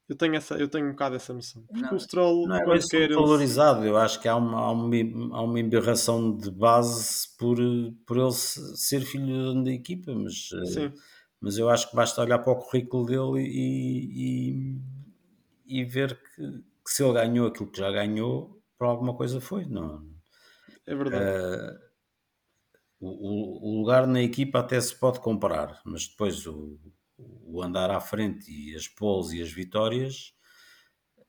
Eu 0.08 0.16
tenho, 0.16 0.36
essa, 0.36 0.56
eu 0.56 0.68
tenho 0.68 0.88
um 0.88 0.92
bocado 0.92 1.16
essa 1.16 1.34
noção. 1.34 1.64
Porque 1.66 1.82
Não, 1.84 1.96
o 1.96 2.00
Stroll, 2.00 2.48
Não 2.48 2.56
é 2.56 2.64
quando 2.64 2.88
quer. 2.88 3.04
ele- 3.12 3.16
valorizado, 3.16 3.86
eu 3.86 3.98
acho 3.98 4.22
que 4.22 4.28
há 4.28 4.36
uma, 4.36 4.60
há 4.60 4.72
uma, 4.72 4.96
há 5.38 5.42
uma 5.42 5.60
embirração 5.60 6.36
de 6.38 6.52
base 6.52 7.28
por, 7.38 7.58
por 8.06 8.18
ele 8.18 8.32
se- 8.32 8.78
ser 8.78 9.02
filho 9.02 9.64
da 9.64 9.72
equipa, 9.72 10.14
mas, 10.14 10.50
eh, 10.54 10.64
Sim, 10.66 10.94
mas 11.42 11.58
eu 11.58 11.70
acho 11.70 11.90
que 11.90 11.96
basta 11.96 12.22
olhar 12.22 12.40
para 12.40 12.54
o 12.54 12.58
currículo 12.60 13.06
dele 13.06 13.48
e, 13.48 14.78
e, 15.66 15.82
e 15.82 15.86
ver 15.86 16.16
que, 16.36 16.42
que 16.86 16.92
se 16.92 17.04
ele 17.04 17.14
ganhou 17.14 17.48
aquilo 17.48 17.72
que 17.72 17.80
já 17.80 17.92
ganhou, 17.92 18.62
por 18.78 18.86
alguma 18.88 19.16
coisa 19.16 19.42
foi. 19.42 19.66
Não, 19.66 20.06
é 20.86 20.96
verdade. 20.96 21.26
Eh, 21.28 21.80
o, 23.00 23.08
o- 23.10 23.70
o 23.74 23.80
lugar 23.80 24.08
na 24.08 24.22
equipa 24.22 24.60
até 24.60 24.80
se 24.80 24.96
pode 24.98 25.20
comparar, 25.20 25.82
mas 25.86 26.08
depois 26.08 26.46
o, 26.48 26.78
o 27.46 27.62
andar 27.62 27.92
à 27.92 28.00
frente 28.00 28.52
e 28.52 28.76
as 28.76 28.88
poles 28.88 29.32
e 29.32 29.42
as 29.42 29.52
vitórias, 29.52 30.34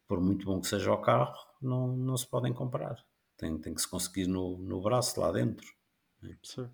por 0.08 0.20
muito 0.20 0.46
bom 0.46 0.60
que 0.60 0.66
seja 0.66 0.92
o 0.92 1.00
carro, 1.00 1.36
não, 1.60 1.96
não 1.96 2.16
se 2.16 2.26
podem 2.26 2.52
comparar. 2.52 3.04
Tem, 3.36 3.58
tem 3.58 3.74
que 3.74 3.80
se 3.80 3.88
conseguir 3.88 4.26
no, 4.26 4.56
no 4.58 4.80
braço 4.80 5.20
lá 5.20 5.30
dentro. 5.30 5.66
Sim. 6.42 6.68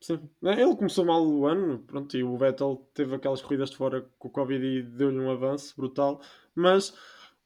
Sim. 0.00 0.30
Ele 0.42 0.76
começou 0.76 1.04
mal 1.04 1.26
o 1.26 1.46
ano, 1.46 1.78
pronto, 1.80 2.16
e 2.16 2.24
o 2.24 2.36
Vettel 2.36 2.88
teve 2.94 3.14
aquelas 3.14 3.42
corridas 3.42 3.70
de 3.70 3.76
fora 3.76 4.08
com 4.18 4.28
o 4.28 4.30
Covid 4.30 4.64
e 4.64 4.82
deu-lhe 4.82 5.18
um 5.18 5.30
avanço 5.30 5.74
brutal, 5.76 6.22
mas 6.54 6.94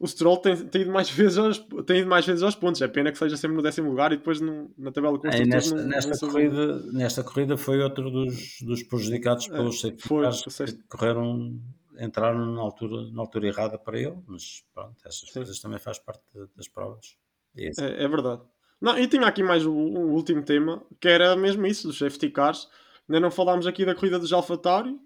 o 0.05 0.06
Stroll 0.06 0.36
tem, 0.36 0.55
tem, 0.68 0.82
ido 0.82 0.93
mais 0.93 1.09
vezes 1.10 1.39
aos, 1.39 1.59
tem 1.86 2.01
ido 2.01 2.09
mais 2.09 2.26
vezes 2.26 2.43
aos 2.43 2.55
pontos. 2.55 2.82
É 2.82 2.89
pena 2.89 3.10
que 3.10 3.16
seja 3.18 3.36
sempre 3.36 3.56
no 3.56 3.62
décimo 3.62 3.89
lugar 3.89 4.12
e 4.12 4.16
depois 4.18 4.40
no- 4.40 4.70
na 4.76 4.93
tabela 4.93 5.14
Aí 5.14 5.20
construtores 5.20 5.48
nesta, 5.48 5.74
não- 5.76 5.89
nesta, 5.89 6.26
não 6.26 6.32
corrida, 6.32 6.93
nesta 6.93 7.24
corrida 7.24 7.56
foi 7.56 7.81
outro 7.81 8.10
dos, 8.10 8.59
dos 8.60 8.82
prejudicados 8.82 9.47
É, 9.47 9.51
pelos 9.56 9.81
foi, 10.01 10.22
cars 10.22 10.43
que 10.43 10.72
correram, 10.89 11.59
entraram 11.98 12.55
na 12.55 12.60
altura, 12.60 13.10
na 13.10 13.22
altura 13.22 13.47
errada 13.48 13.78
para 13.78 13.98
ele, 13.98 14.16
mas 14.26 14.62
pronto, 14.74 14.94
essas 15.06 15.28
Sim. 15.28 15.35
coisas 15.35 15.59
também 15.60 15.78
faz 15.78 15.98
parte 15.98 16.22
das 16.56 16.68
provas. 16.68 17.16
Assim, 17.56 17.85
É, 17.85 18.05
é 18.05 18.09
verdade. 18.09 18.43
Não, 18.81 18.98
e 18.98 19.06
tinha 19.06 19.26
aqui 19.26 19.43
mais 19.43 19.64
o, 19.64 19.72
o 19.72 20.12
último 20.12 20.43
tema, 20.43 20.82
que 21.01 21.09
era 21.09 21.35
mesmo 21.35 21.64
isso, 21.66 21.86
dos 21.89 21.97
safety 21.97 22.28
cars. 22.28 22.68
Ainda 23.09 23.20
não 23.20 23.31
falámos 23.31 23.66
aqui 23.66 23.85
da 23.86 23.94
corrida 23.94 24.18
dos 24.18 24.32
AlphaTauri. 24.32 24.98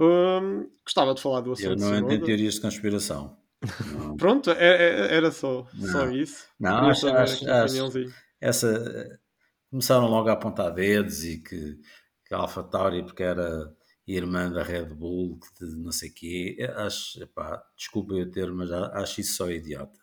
Hum, 0.00 0.68
gostava 0.84 1.14
de 1.14 1.20
falar 1.22 1.40
do 1.40 1.50
Eu 1.50 1.52
assunto 1.52 1.78
não 1.78 1.88
entro 1.88 1.96
em 1.96 2.00
Tsunoda. 2.08 2.24
teorias 2.26 2.54
de 2.54 2.60
conspiração. 2.60 3.36
Pronto, 4.18 4.50
é- 4.50 4.56
é- 5.10 5.14
era 5.16 5.30
só, 5.30 5.66
só 5.92 6.06
Não. 6.06 6.12
isso. 6.12 6.46
Não, 6.58 6.88
acho- 6.88 7.08
acho- 7.08 7.50
acho- 7.50 8.12
essa 8.40 9.18
começaram 9.70 10.06
logo 10.08 10.28
a 10.28 10.32
apontar 10.32 10.72
dedos 10.72 11.24
e 11.24 11.38
que, 11.38 11.78
que 12.26 12.34
a 12.34 12.38
Alpha 12.38 12.62
Tauri 12.62 13.02
porque 13.04 13.22
era 13.22 13.72
irmã 14.06 14.50
da 14.50 14.62
Red 14.62 14.86
Bull, 14.94 15.38
que 15.40 15.64
de 15.66 15.76
não 15.76 15.90
sei 15.90 16.10
quê. 16.10 16.54
Eu 16.58 16.78
Acho, 16.78 17.22
epá, 17.22 17.62
desculpa 17.76 18.14
eu 18.14 18.30
ter, 18.30 18.52
mas 18.52 18.70
acho 18.70 19.20
isso 19.20 19.36
só 19.36 19.50
idiota. 19.50 19.98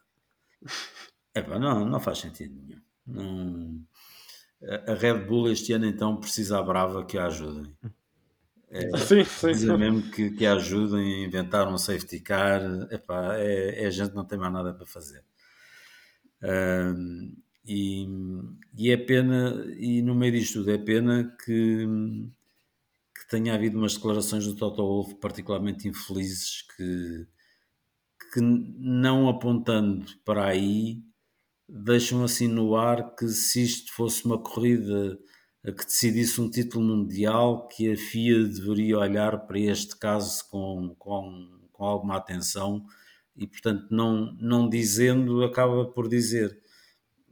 Epá, 1.33 1.57
não, 1.57 1.85
não 1.85 1.99
faz 1.99 2.17
sentido 2.19 2.53
nenhum. 2.55 2.81
Não- 3.07 3.81
a- 4.63 4.91
a 4.91 4.95
Red 4.95 5.25
Bull 5.25 5.49
este 5.49 5.71
ano 5.73 5.85
então 5.85 6.17
precisa 6.17 6.59
à 6.59 6.63
brava 6.63 7.05
que 7.05 7.17
a 7.17 7.25
ajudem. 7.27 7.73
Sim, 8.97 9.23
sim. 9.23 9.23
Precisa 9.47 9.77
mesmo 9.77 10.01
que, 10.11 10.31
que 10.31 10.45
ajudem 10.45 11.23
a 11.23 11.27
inventar 11.27 11.67
um 11.67 11.77
safety 11.77 12.19
car. 12.19 12.61
Epá, 12.91 13.35
é, 13.37 13.83
é 13.83 13.87
a 13.87 13.89
gente 13.91 14.13
não 14.15 14.25
tem 14.25 14.37
mais 14.39 14.51
nada 14.53 14.73
para 14.73 14.85
fazer. 14.85 15.23
Ahm, 16.41 17.35
e, 17.65 18.07
e 18.77 18.91
é 18.91 18.97
pena, 18.97 19.37
e 19.77 20.01
no 20.01 20.15
meio 20.15 20.33
disto 20.33 20.59
tudo, 20.59 20.71
é 20.71 20.77
pena 20.77 21.35
que, 21.45 21.85
que 23.15 23.27
tenha 23.29 23.53
havido 23.53 23.77
umas 23.77 23.93
declarações 23.95 24.45
do 24.45 24.55
Toto 24.55 24.81
Wolff 24.83 25.15
particularmente 25.15 25.87
infelizes 25.87 26.63
que, 26.75 27.25
que 28.33 28.41
não 28.41 29.27
apontando 29.29 30.05
para 30.23 30.45
aí 30.47 31.03
deixam 31.69 32.23
assim 32.23 32.47
no 32.47 32.75
ar 32.75 33.15
que 33.15 33.27
se 33.29 33.63
isto 33.63 33.93
fosse 33.93 34.25
uma 34.25 34.39
corrida 34.41 35.19
que 35.63 35.85
decidisse 35.85 36.41
um 36.41 36.49
título 36.49 36.83
mundial, 36.83 37.67
que 37.67 37.91
a 37.91 37.97
FIA 37.97 38.45
deveria 38.45 38.97
olhar 38.97 39.45
para 39.45 39.59
este 39.59 39.95
caso 39.95 40.47
com, 40.49 40.95
com, 40.97 41.59
com 41.71 41.85
alguma 41.85 42.17
atenção 42.17 42.85
e, 43.35 43.45
portanto, 43.45 43.87
não, 43.91 44.33
não 44.39 44.67
dizendo, 44.67 45.43
acaba 45.43 45.85
por 45.85 46.07
dizer. 46.07 46.59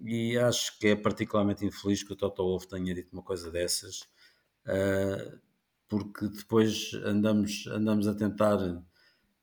E 0.02 0.38
acho 0.38 0.78
que 0.80 0.90
é 0.90 0.96
particularmente 0.96 1.66
infeliz 1.66 2.04
que 2.04 2.14
o 2.14 2.16
Toto 2.16 2.44
Wolff 2.44 2.68
tenha 2.68 2.94
dito 2.94 3.12
uma 3.14 3.24
coisa 3.24 3.52
dessas, 3.52 4.02
uh, 4.66 5.40
porque 5.88 6.28
depois 6.30 6.92
andamos, 7.04 7.68
andamos 7.68 8.08
a 8.08 8.14
tentar 8.14 8.60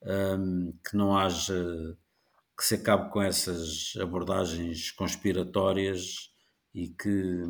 um, 0.03 0.73
que 0.89 0.97
não 0.97 1.17
haja 1.17 1.97
que 2.57 2.65
se 2.65 2.77
acabe 2.77 3.11
com 3.11 3.21
essas 3.21 3.93
abordagens 4.01 4.91
conspiratórias 4.93 6.33
e 6.75 6.89
que, 6.89 7.43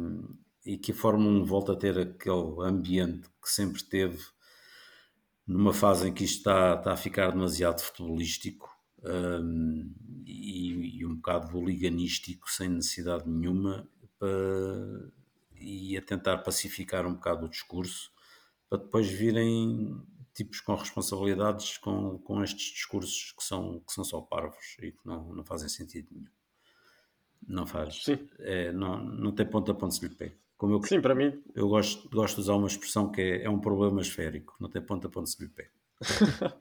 e 0.66 0.76
que 0.76 0.90
a 0.90 0.94
Fórmula 0.94 1.30
1 1.42 1.44
volta 1.44 1.72
a 1.72 1.76
ter 1.76 1.96
aquele 1.96 2.60
ambiente 2.60 3.28
que 3.40 3.48
sempre 3.48 3.84
teve 3.84 4.20
numa 5.46 5.72
fase 5.72 6.08
em 6.08 6.12
que 6.12 6.24
isto 6.24 6.38
está, 6.38 6.74
está 6.74 6.92
a 6.92 6.96
ficar 6.96 7.30
demasiado 7.30 7.80
futebolístico 7.80 8.68
um, 9.04 9.94
e, 10.26 10.98
e, 10.98 11.06
um 11.06 11.14
bocado 11.14 11.64
liganístico 11.64 12.50
sem 12.50 12.68
necessidade 12.68 13.28
nenhuma 13.28 13.88
para, 14.18 15.12
e 15.54 15.96
a 15.96 16.02
tentar 16.02 16.38
pacificar 16.38 17.06
um 17.06 17.14
bocado 17.14 17.46
o 17.46 17.48
discurso 17.48 18.10
para 18.68 18.78
depois 18.78 19.08
virem 19.08 20.02
tipos 20.34 20.60
com 20.60 20.74
responsabilidades 20.74 21.78
com, 21.78 22.18
com 22.18 22.42
estes 22.42 22.72
discursos 22.72 23.32
que 23.38 23.44
são, 23.44 23.78
que 23.86 23.92
são 23.92 24.02
só 24.02 24.20
parvos 24.20 24.76
e 24.80 24.90
que 24.90 25.06
não, 25.06 25.32
não 25.32 25.44
fazem 25.44 25.68
sentido 25.68 26.08
nenhum. 26.10 26.26
Não 27.46 27.66
faz. 27.66 28.04
É, 28.40 28.72
não, 28.72 28.98
não 28.98 29.32
tem 29.32 29.46
ponto 29.48 29.70
a 29.70 29.74
ponto 29.74 29.94
se 29.94 30.06
lhe 30.06 30.12
pé. 30.12 30.36
Como 30.56 30.74
eu, 30.74 30.82
Sim, 30.82 31.00
para 31.00 31.14
mim. 31.14 31.42
Eu 31.54 31.68
gosto, 31.68 32.08
gosto 32.08 32.36
de 32.36 32.40
usar 32.42 32.54
uma 32.54 32.66
expressão 32.66 33.10
que 33.10 33.20
é, 33.20 33.44
é 33.44 33.50
um 33.50 33.58
problema 33.58 34.00
esférico, 34.00 34.56
não 34.58 34.70
tem 34.70 34.80
ponto 34.80 35.06
a 35.06 35.10
ponto 35.10 35.28
se 35.28 35.42
lhe 35.42 35.48
pé. 35.48 35.68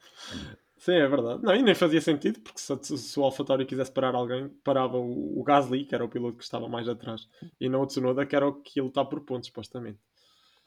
Sim, 0.77 0.93
é 0.93 1.07
verdade. 1.07 1.41
Não, 1.41 1.55
e 1.55 1.63
nem 1.63 1.73
fazia 1.73 2.01
sentido, 2.01 2.39
porque 2.41 2.59
se, 2.59 2.97
se 2.97 3.19
o 3.19 3.23
AlphaTauri 3.23 3.65
quisesse 3.65 3.91
parar 3.91 4.13
alguém, 4.13 4.49
parava 4.63 4.97
o, 4.97 5.39
o 5.39 5.43
Gasly, 5.43 5.85
que 5.85 5.95
era 5.95 6.05
o 6.05 6.09
piloto 6.09 6.37
que 6.37 6.43
estava 6.43 6.67
mais 6.67 6.87
atrás, 6.87 7.27
e 7.59 7.67
não 7.67 7.81
o 7.81 7.87
Tsunoda, 7.87 8.25
que 8.25 8.35
era 8.35 8.47
o 8.47 8.53
que 8.53 8.79
ele 8.79 8.89
está 8.89 9.03
por 9.03 9.21
pontos, 9.21 9.47
supostamente. 9.47 9.97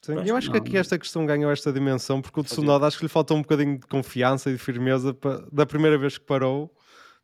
Sim, 0.03 0.15
eu 0.27 0.37
acho 0.37 0.51
que 0.51 0.57
aqui 0.57 0.77
esta 0.77 0.99
questão 0.99 1.27
ganhou 1.27 1.51
esta 1.51 1.73
dimensão 1.73 2.23
porque 2.23 2.41
o 2.41 2.45
Tsunoda 2.45 2.87
acho 2.87 2.99
que 2.99 3.05
lhe 3.05 3.09
faltou 3.09 3.37
um 3.37 3.43
bocadinho 3.43 3.79
de 3.79 3.87
confiança 3.87 4.49
e 4.49 4.53
de 4.55 4.59
firmeza 4.59 5.13
para, 5.13 5.45
da 5.53 5.67
primeira 5.67 5.99
vez 5.99 6.17
que 6.17 6.25
parou 6.25 6.73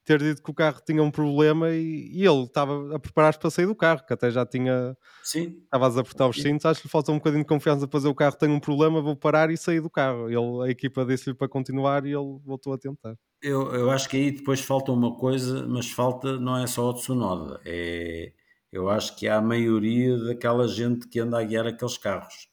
ter 0.04 0.18
dito 0.20 0.42
que 0.42 0.50
o 0.50 0.54
carro 0.54 0.80
tinha 0.84 1.02
um 1.02 1.10
problema 1.10 1.70
e, 1.70 2.10
e 2.12 2.24
ele 2.24 2.44
estava 2.44 2.94
a 2.94 2.98
preparar-se 2.98 3.38
para 3.38 3.50
sair 3.50 3.66
do 3.66 3.74
carro, 3.74 4.04
que 4.06 4.12
até 4.12 4.30
já 4.30 4.44
tinha 4.44 4.96
Sim. 5.22 5.60
estava 5.64 5.86
a 5.86 5.88
desapertar 5.88 6.28
os 6.28 6.40
cintos, 6.40 6.66
acho 6.66 6.80
que 6.82 6.86
lhe 6.86 6.90
faltou 6.92 7.14
um 7.14 7.18
bocadinho 7.18 7.42
de 7.42 7.48
confiança 7.48 7.88
para 7.88 7.98
dizer 7.98 8.08
o 8.08 8.14
carro 8.14 8.36
tem 8.36 8.50
um 8.50 8.60
problema, 8.60 9.00
vou 9.00 9.16
parar 9.16 9.50
e 9.50 9.56
sair 9.56 9.80
do 9.80 9.90
carro. 9.90 10.28
Ele, 10.28 10.68
a 10.68 10.70
equipa 10.70 11.04
disse-lhe 11.04 11.34
para 11.34 11.48
continuar 11.48 12.04
e 12.04 12.10
ele 12.10 12.38
voltou 12.44 12.72
a 12.72 12.78
tentar. 12.78 13.16
Eu, 13.42 13.74
eu 13.74 13.90
acho 13.90 14.08
que 14.08 14.16
aí 14.16 14.30
depois 14.30 14.60
falta 14.60 14.92
uma 14.92 15.16
coisa, 15.16 15.66
mas 15.66 15.90
falta 15.90 16.38
não 16.38 16.56
é 16.56 16.66
só 16.66 16.90
o 16.90 16.94
Tsunoda, 16.94 17.60
é, 17.64 18.32
eu 18.72 18.88
acho 18.88 19.16
que 19.16 19.28
há 19.28 19.36
a 19.36 19.42
maioria 19.42 20.16
daquela 20.18 20.66
gente 20.66 21.08
que 21.08 21.20
anda 21.20 21.38
a 21.38 21.44
guiar 21.44 21.66
aqueles 21.66 21.98
carros 21.98 22.48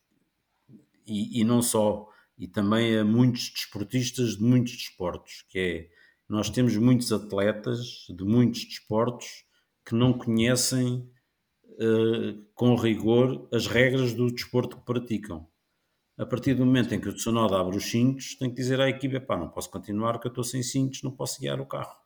e, 1.08 1.42
e 1.42 1.44
não 1.44 1.62
só, 1.62 2.08
e 2.38 2.48
também 2.48 2.98
a 2.98 3.04
muitos 3.04 3.50
desportistas 3.52 4.38
de 4.38 4.44
muitos 4.44 4.74
desportos, 4.74 5.46
que 5.50 5.60
é, 5.60 5.90
nós 6.32 6.50
temos 6.50 6.78
muitos 6.78 7.12
atletas 7.12 8.06
de 8.08 8.24
muitos 8.24 8.64
desportos 8.64 9.44
que 9.86 9.94
não 9.94 10.14
conhecem 10.14 11.06
uh, 11.66 12.42
com 12.56 12.74
rigor 12.74 13.50
as 13.52 13.68
regras 13.68 14.14
do 14.14 14.32
desporto 14.32 14.78
que 14.78 14.86
praticam. 14.86 15.46
A 16.18 16.26
partir 16.26 16.54
do 16.54 16.66
momento 16.66 16.96
em 16.96 17.02
que 17.02 17.10
o 17.10 17.14
Tsunoda 17.14 17.60
abre 17.60 17.76
os 17.76 17.84
cintos, 17.84 18.36
tem 18.36 18.50
que 18.50 18.56
dizer 18.56 18.80
à 18.80 18.88
equipe, 18.88 19.20
pá, 19.20 19.36
não 19.36 19.50
posso 19.50 19.70
continuar 19.70 20.14
porque 20.14 20.28
eu 20.28 20.32
estou 20.32 20.44
sem 20.46 20.64
cintos, 20.64 21.04
não 21.04 21.12
posso 21.12 21.38
guiar 21.42 21.60
o 21.60 21.66
carro. 21.66 21.98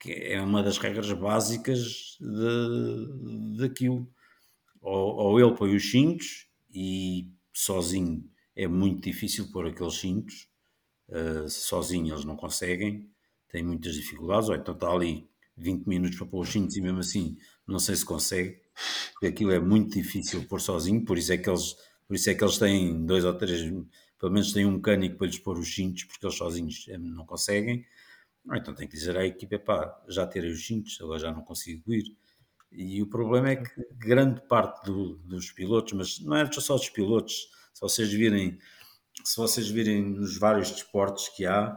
Que 0.00 0.12
é 0.12 0.40
uma 0.40 0.62
das 0.62 0.78
regras 0.78 1.12
básicas 1.12 2.16
de, 2.18 3.58
daquilo. 3.58 4.10
Ou, 4.80 5.14
ou 5.14 5.40
ele 5.40 5.54
põe 5.54 5.76
os 5.76 5.90
cintos 5.90 6.48
e 6.72 7.30
sozinho 7.52 8.24
é 8.54 8.66
muito 8.66 9.02
difícil 9.02 9.52
pôr 9.52 9.66
aqueles 9.66 9.96
cintos, 9.96 10.48
uh, 11.10 11.46
sozinho 11.50 12.14
eles 12.14 12.24
não 12.24 12.34
conseguem, 12.34 13.14
têm 13.48 13.62
muitas 13.62 13.94
dificuldades, 13.94 14.48
ou 14.48 14.54
então 14.54 14.74
está 14.74 14.90
ali 14.90 15.28
20 15.56 15.86
minutos 15.86 16.18
para 16.18 16.26
pôr 16.26 16.42
os 16.42 16.48
cintos 16.48 16.76
e 16.76 16.80
mesmo 16.80 17.00
assim 17.00 17.36
não 17.66 17.78
sei 17.78 17.96
se 17.96 18.04
consegue, 18.04 18.60
porque 19.12 19.26
aquilo 19.26 19.52
é 19.52 19.58
muito 19.58 19.94
difícil 19.94 20.46
pôr 20.46 20.60
sozinho, 20.60 21.04
por 21.04 21.18
isso 21.18 21.32
é 21.32 21.38
que 21.38 21.48
eles, 21.48 21.74
por 22.06 22.14
isso 22.14 22.30
é 22.30 22.34
que 22.34 22.44
eles 22.44 22.58
têm 22.58 23.04
dois 23.04 23.24
ou 23.24 23.34
três, 23.34 23.62
pelo 24.18 24.32
menos 24.32 24.52
têm 24.52 24.66
um 24.66 24.72
mecânico 24.72 25.16
para 25.16 25.26
lhes 25.26 25.38
pôr 25.38 25.58
os 25.58 25.74
cintos, 25.74 26.04
porque 26.04 26.24
eles 26.24 26.36
sozinhos 26.36 26.86
eh, 26.88 26.98
não 26.98 27.26
conseguem, 27.26 27.84
então 28.54 28.74
tem 28.74 28.86
que 28.86 28.94
dizer 28.94 29.16
à 29.16 29.26
equipa, 29.26 29.58
pá, 29.58 30.04
já 30.08 30.26
terei 30.26 30.50
os 30.50 30.64
cintos, 30.64 30.98
agora 31.00 31.18
já 31.18 31.32
não 31.32 31.42
consigo 31.42 31.92
ir. 31.92 32.04
E 32.70 33.02
o 33.02 33.08
problema 33.08 33.50
é 33.50 33.56
que 33.56 33.70
grande 33.92 34.40
parte 34.46 34.84
do, 34.84 35.16
dos 35.18 35.50
pilotos, 35.50 35.92
mas 35.94 36.20
não 36.20 36.36
é 36.36 36.50
só 36.52 36.76
dos 36.76 36.88
pilotos, 36.88 37.48
se 37.72 37.80
vocês 37.80 38.12
virem, 38.12 38.58
se 39.24 39.36
vocês 39.36 39.68
virem 39.68 40.02
nos 40.02 40.38
vários 40.38 40.70
desportos 40.70 41.28
que 41.30 41.44
há, 41.44 41.76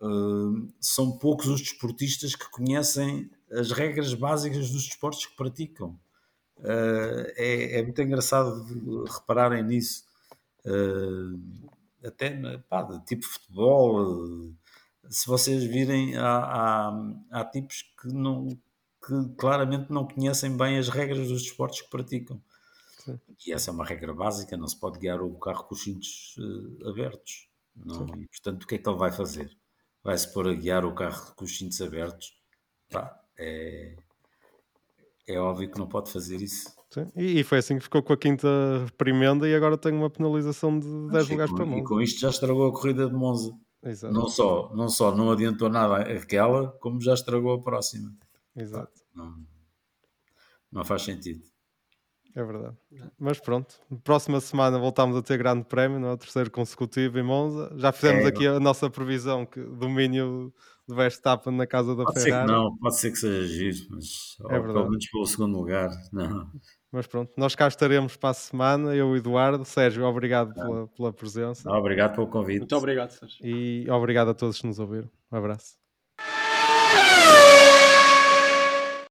uh, 0.00 0.72
são 0.80 1.18
poucos 1.18 1.46
os 1.46 1.60
desportistas 1.60 2.34
que 2.34 2.50
conhecem 2.50 3.30
as 3.50 3.70
regras 3.70 4.12
básicas 4.14 4.70
dos 4.70 4.84
desportos 4.84 5.26
que 5.26 5.36
praticam. 5.36 5.98
Uh, 6.58 7.30
é, 7.36 7.78
é, 7.78 7.82
muito 7.82 8.00
engraçado 8.02 9.04
repararem 9.04 9.62
nisso. 9.62 10.04
Uh, 10.64 11.68
até 12.04 12.58
pá, 12.68 12.86
tipo 13.06 13.24
futebol, 13.24 14.52
se 15.08 15.26
vocês 15.26 15.64
virem, 15.64 16.16
há, 16.16 16.38
há, 16.38 17.14
há 17.30 17.44
tipos 17.44 17.82
que 18.00 18.08
não 18.08 18.48
que 19.06 19.34
claramente 19.36 19.90
não 19.90 20.06
conhecem 20.06 20.54
bem 20.56 20.76
as 20.76 20.88
regras 20.88 21.28
dos 21.28 21.42
desportos 21.42 21.80
que 21.80 21.88
praticam. 21.88 22.42
Sim. 22.98 23.18
E 23.46 23.52
essa 23.52 23.70
é 23.70 23.72
uma 23.72 23.84
regra 23.84 24.12
básica, 24.12 24.56
não 24.56 24.66
se 24.66 24.78
pode 24.78 24.98
guiar 24.98 25.22
o 25.22 25.38
carro 25.38 25.64
com 25.64 25.74
os 25.74 25.82
cintos 25.82 26.36
abertos. 26.84 27.48
Não, 27.74 28.06
e, 28.18 28.26
portanto, 28.26 28.64
o 28.64 28.66
que 28.66 28.74
é 28.74 28.78
que 28.78 28.88
ele 28.88 28.98
vai 28.98 29.12
fazer? 29.12 29.56
Vai-se 30.08 30.32
pôr 30.32 30.48
a 30.48 30.54
guiar 30.54 30.86
o 30.86 30.94
carro 30.94 31.34
com 31.36 31.44
os 31.44 31.58
cintos 31.58 31.82
abertos? 31.82 32.32
Pá, 32.90 33.14
é, 33.38 33.94
é 35.26 35.38
óbvio 35.38 35.70
que 35.70 35.78
não 35.78 35.86
pode 35.86 36.10
fazer 36.10 36.40
isso. 36.40 36.72
Sim. 36.88 37.12
E, 37.14 37.44
foi 37.44 37.58
assim 37.58 37.76
que 37.76 37.84
ficou 37.84 38.02
com 38.02 38.14
a 38.14 38.16
quinta 38.16 38.48
primenda 38.96 39.46
e 39.46 39.54
agora 39.54 39.76
tem 39.76 39.92
uma 39.92 40.08
penalização 40.08 40.78
de 40.78 40.88
10 41.10 41.28
lugares 41.28 41.52
para 41.52 41.66
Monza. 41.66 41.82
E 41.82 41.84
com 41.84 42.00
isto 42.00 42.20
já 42.20 42.30
estragou 42.30 42.68
a 42.68 42.72
corrida 42.72 43.06
de 43.06 43.12
Monza. 43.12 43.52
Exato. 43.82 44.14
Não 44.14 44.28
só, 44.28 44.74
não 44.74 44.88
só 44.88 45.14
não 45.14 45.30
adiantou 45.30 45.68
nada 45.68 45.96
aquela, 45.96 46.68
como 46.80 47.02
já 47.02 47.12
estragou 47.12 47.52
a 47.52 47.60
próxima. 47.60 48.10
Exato. 48.56 49.02
Não, 49.14 49.36
não 50.72 50.86
faz 50.86 51.02
sentido. 51.02 51.44
É 52.38 52.44
verdade. 52.44 52.76
Mas 53.18 53.40
pronto, 53.40 53.74
próxima 54.04 54.40
semana 54.40 54.78
voltamos 54.78 55.16
a 55.16 55.22
ter 55.22 55.36
grande 55.36 55.64
prémio, 55.64 55.98
não 55.98 56.10
é? 56.10 56.12
o 56.12 56.16
terceiro 56.16 56.48
consecutivo 56.52 57.18
em 57.18 57.22
Monza. 57.24 57.68
Já 57.76 57.90
fizemos 57.90 58.24
é, 58.24 58.28
aqui 58.28 58.46
a 58.46 58.60
nossa 58.60 58.88
previsão 58.88 59.44
que 59.44 59.60
domínio 59.60 60.54
do 60.86 60.94
Verstappen 60.94 61.52
na 61.52 61.66
casa 61.66 61.96
da 61.96 62.04
pode 62.04 62.20
Ferrari. 62.20 62.46
Ser 62.46 62.54
que 62.54 62.60
não, 62.60 62.76
pode 62.76 62.96
ser 62.96 63.10
que 63.10 63.18
seja 63.18 63.44
giro, 63.44 63.78
mas 63.90 64.36
é 64.50 64.60
pelo 64.60 64.88
menos 64.88 65.10
pelo 65.10 65.26
segundo 65.26 65.58
lugar. 65.58 65.90
Não. 66.12 66.48
Mas 66.92 67.08
pronto, 67.08 67.32
nós 67.36 67.56
cá 67.56 67.66
estaremos 67.66 68.16
para 68.16 68.30
a 68.30 68.34
semana, 68.34 68.94
eu 68.94 69.08
e 69.08 69.12
o 69.14 69.16
Eduardo. 69.16 69.64
Sérgio, 69.64 70.04
obrigado 70.04 70.54
pela, 70.54 70.86
pela 70.86 71.12
presença. 71.12 71.68
Obrigado 71.68 72.14
pelo 72.14 72.28
convite. 72.28 72.60
Muito 72.60 72.76
obrigado, 72.76 73.10
Sérgio. 73.10 73.44
E 73.44 73.90
obrigado 73.90 74.28
a 74.30 74.34
todos 74.34 74.60
que 74.60 74.66
nos 74.68 74.78
ouviram. 74.78 75.10
Um 75.32 75.36
abraço. 75.36 75.76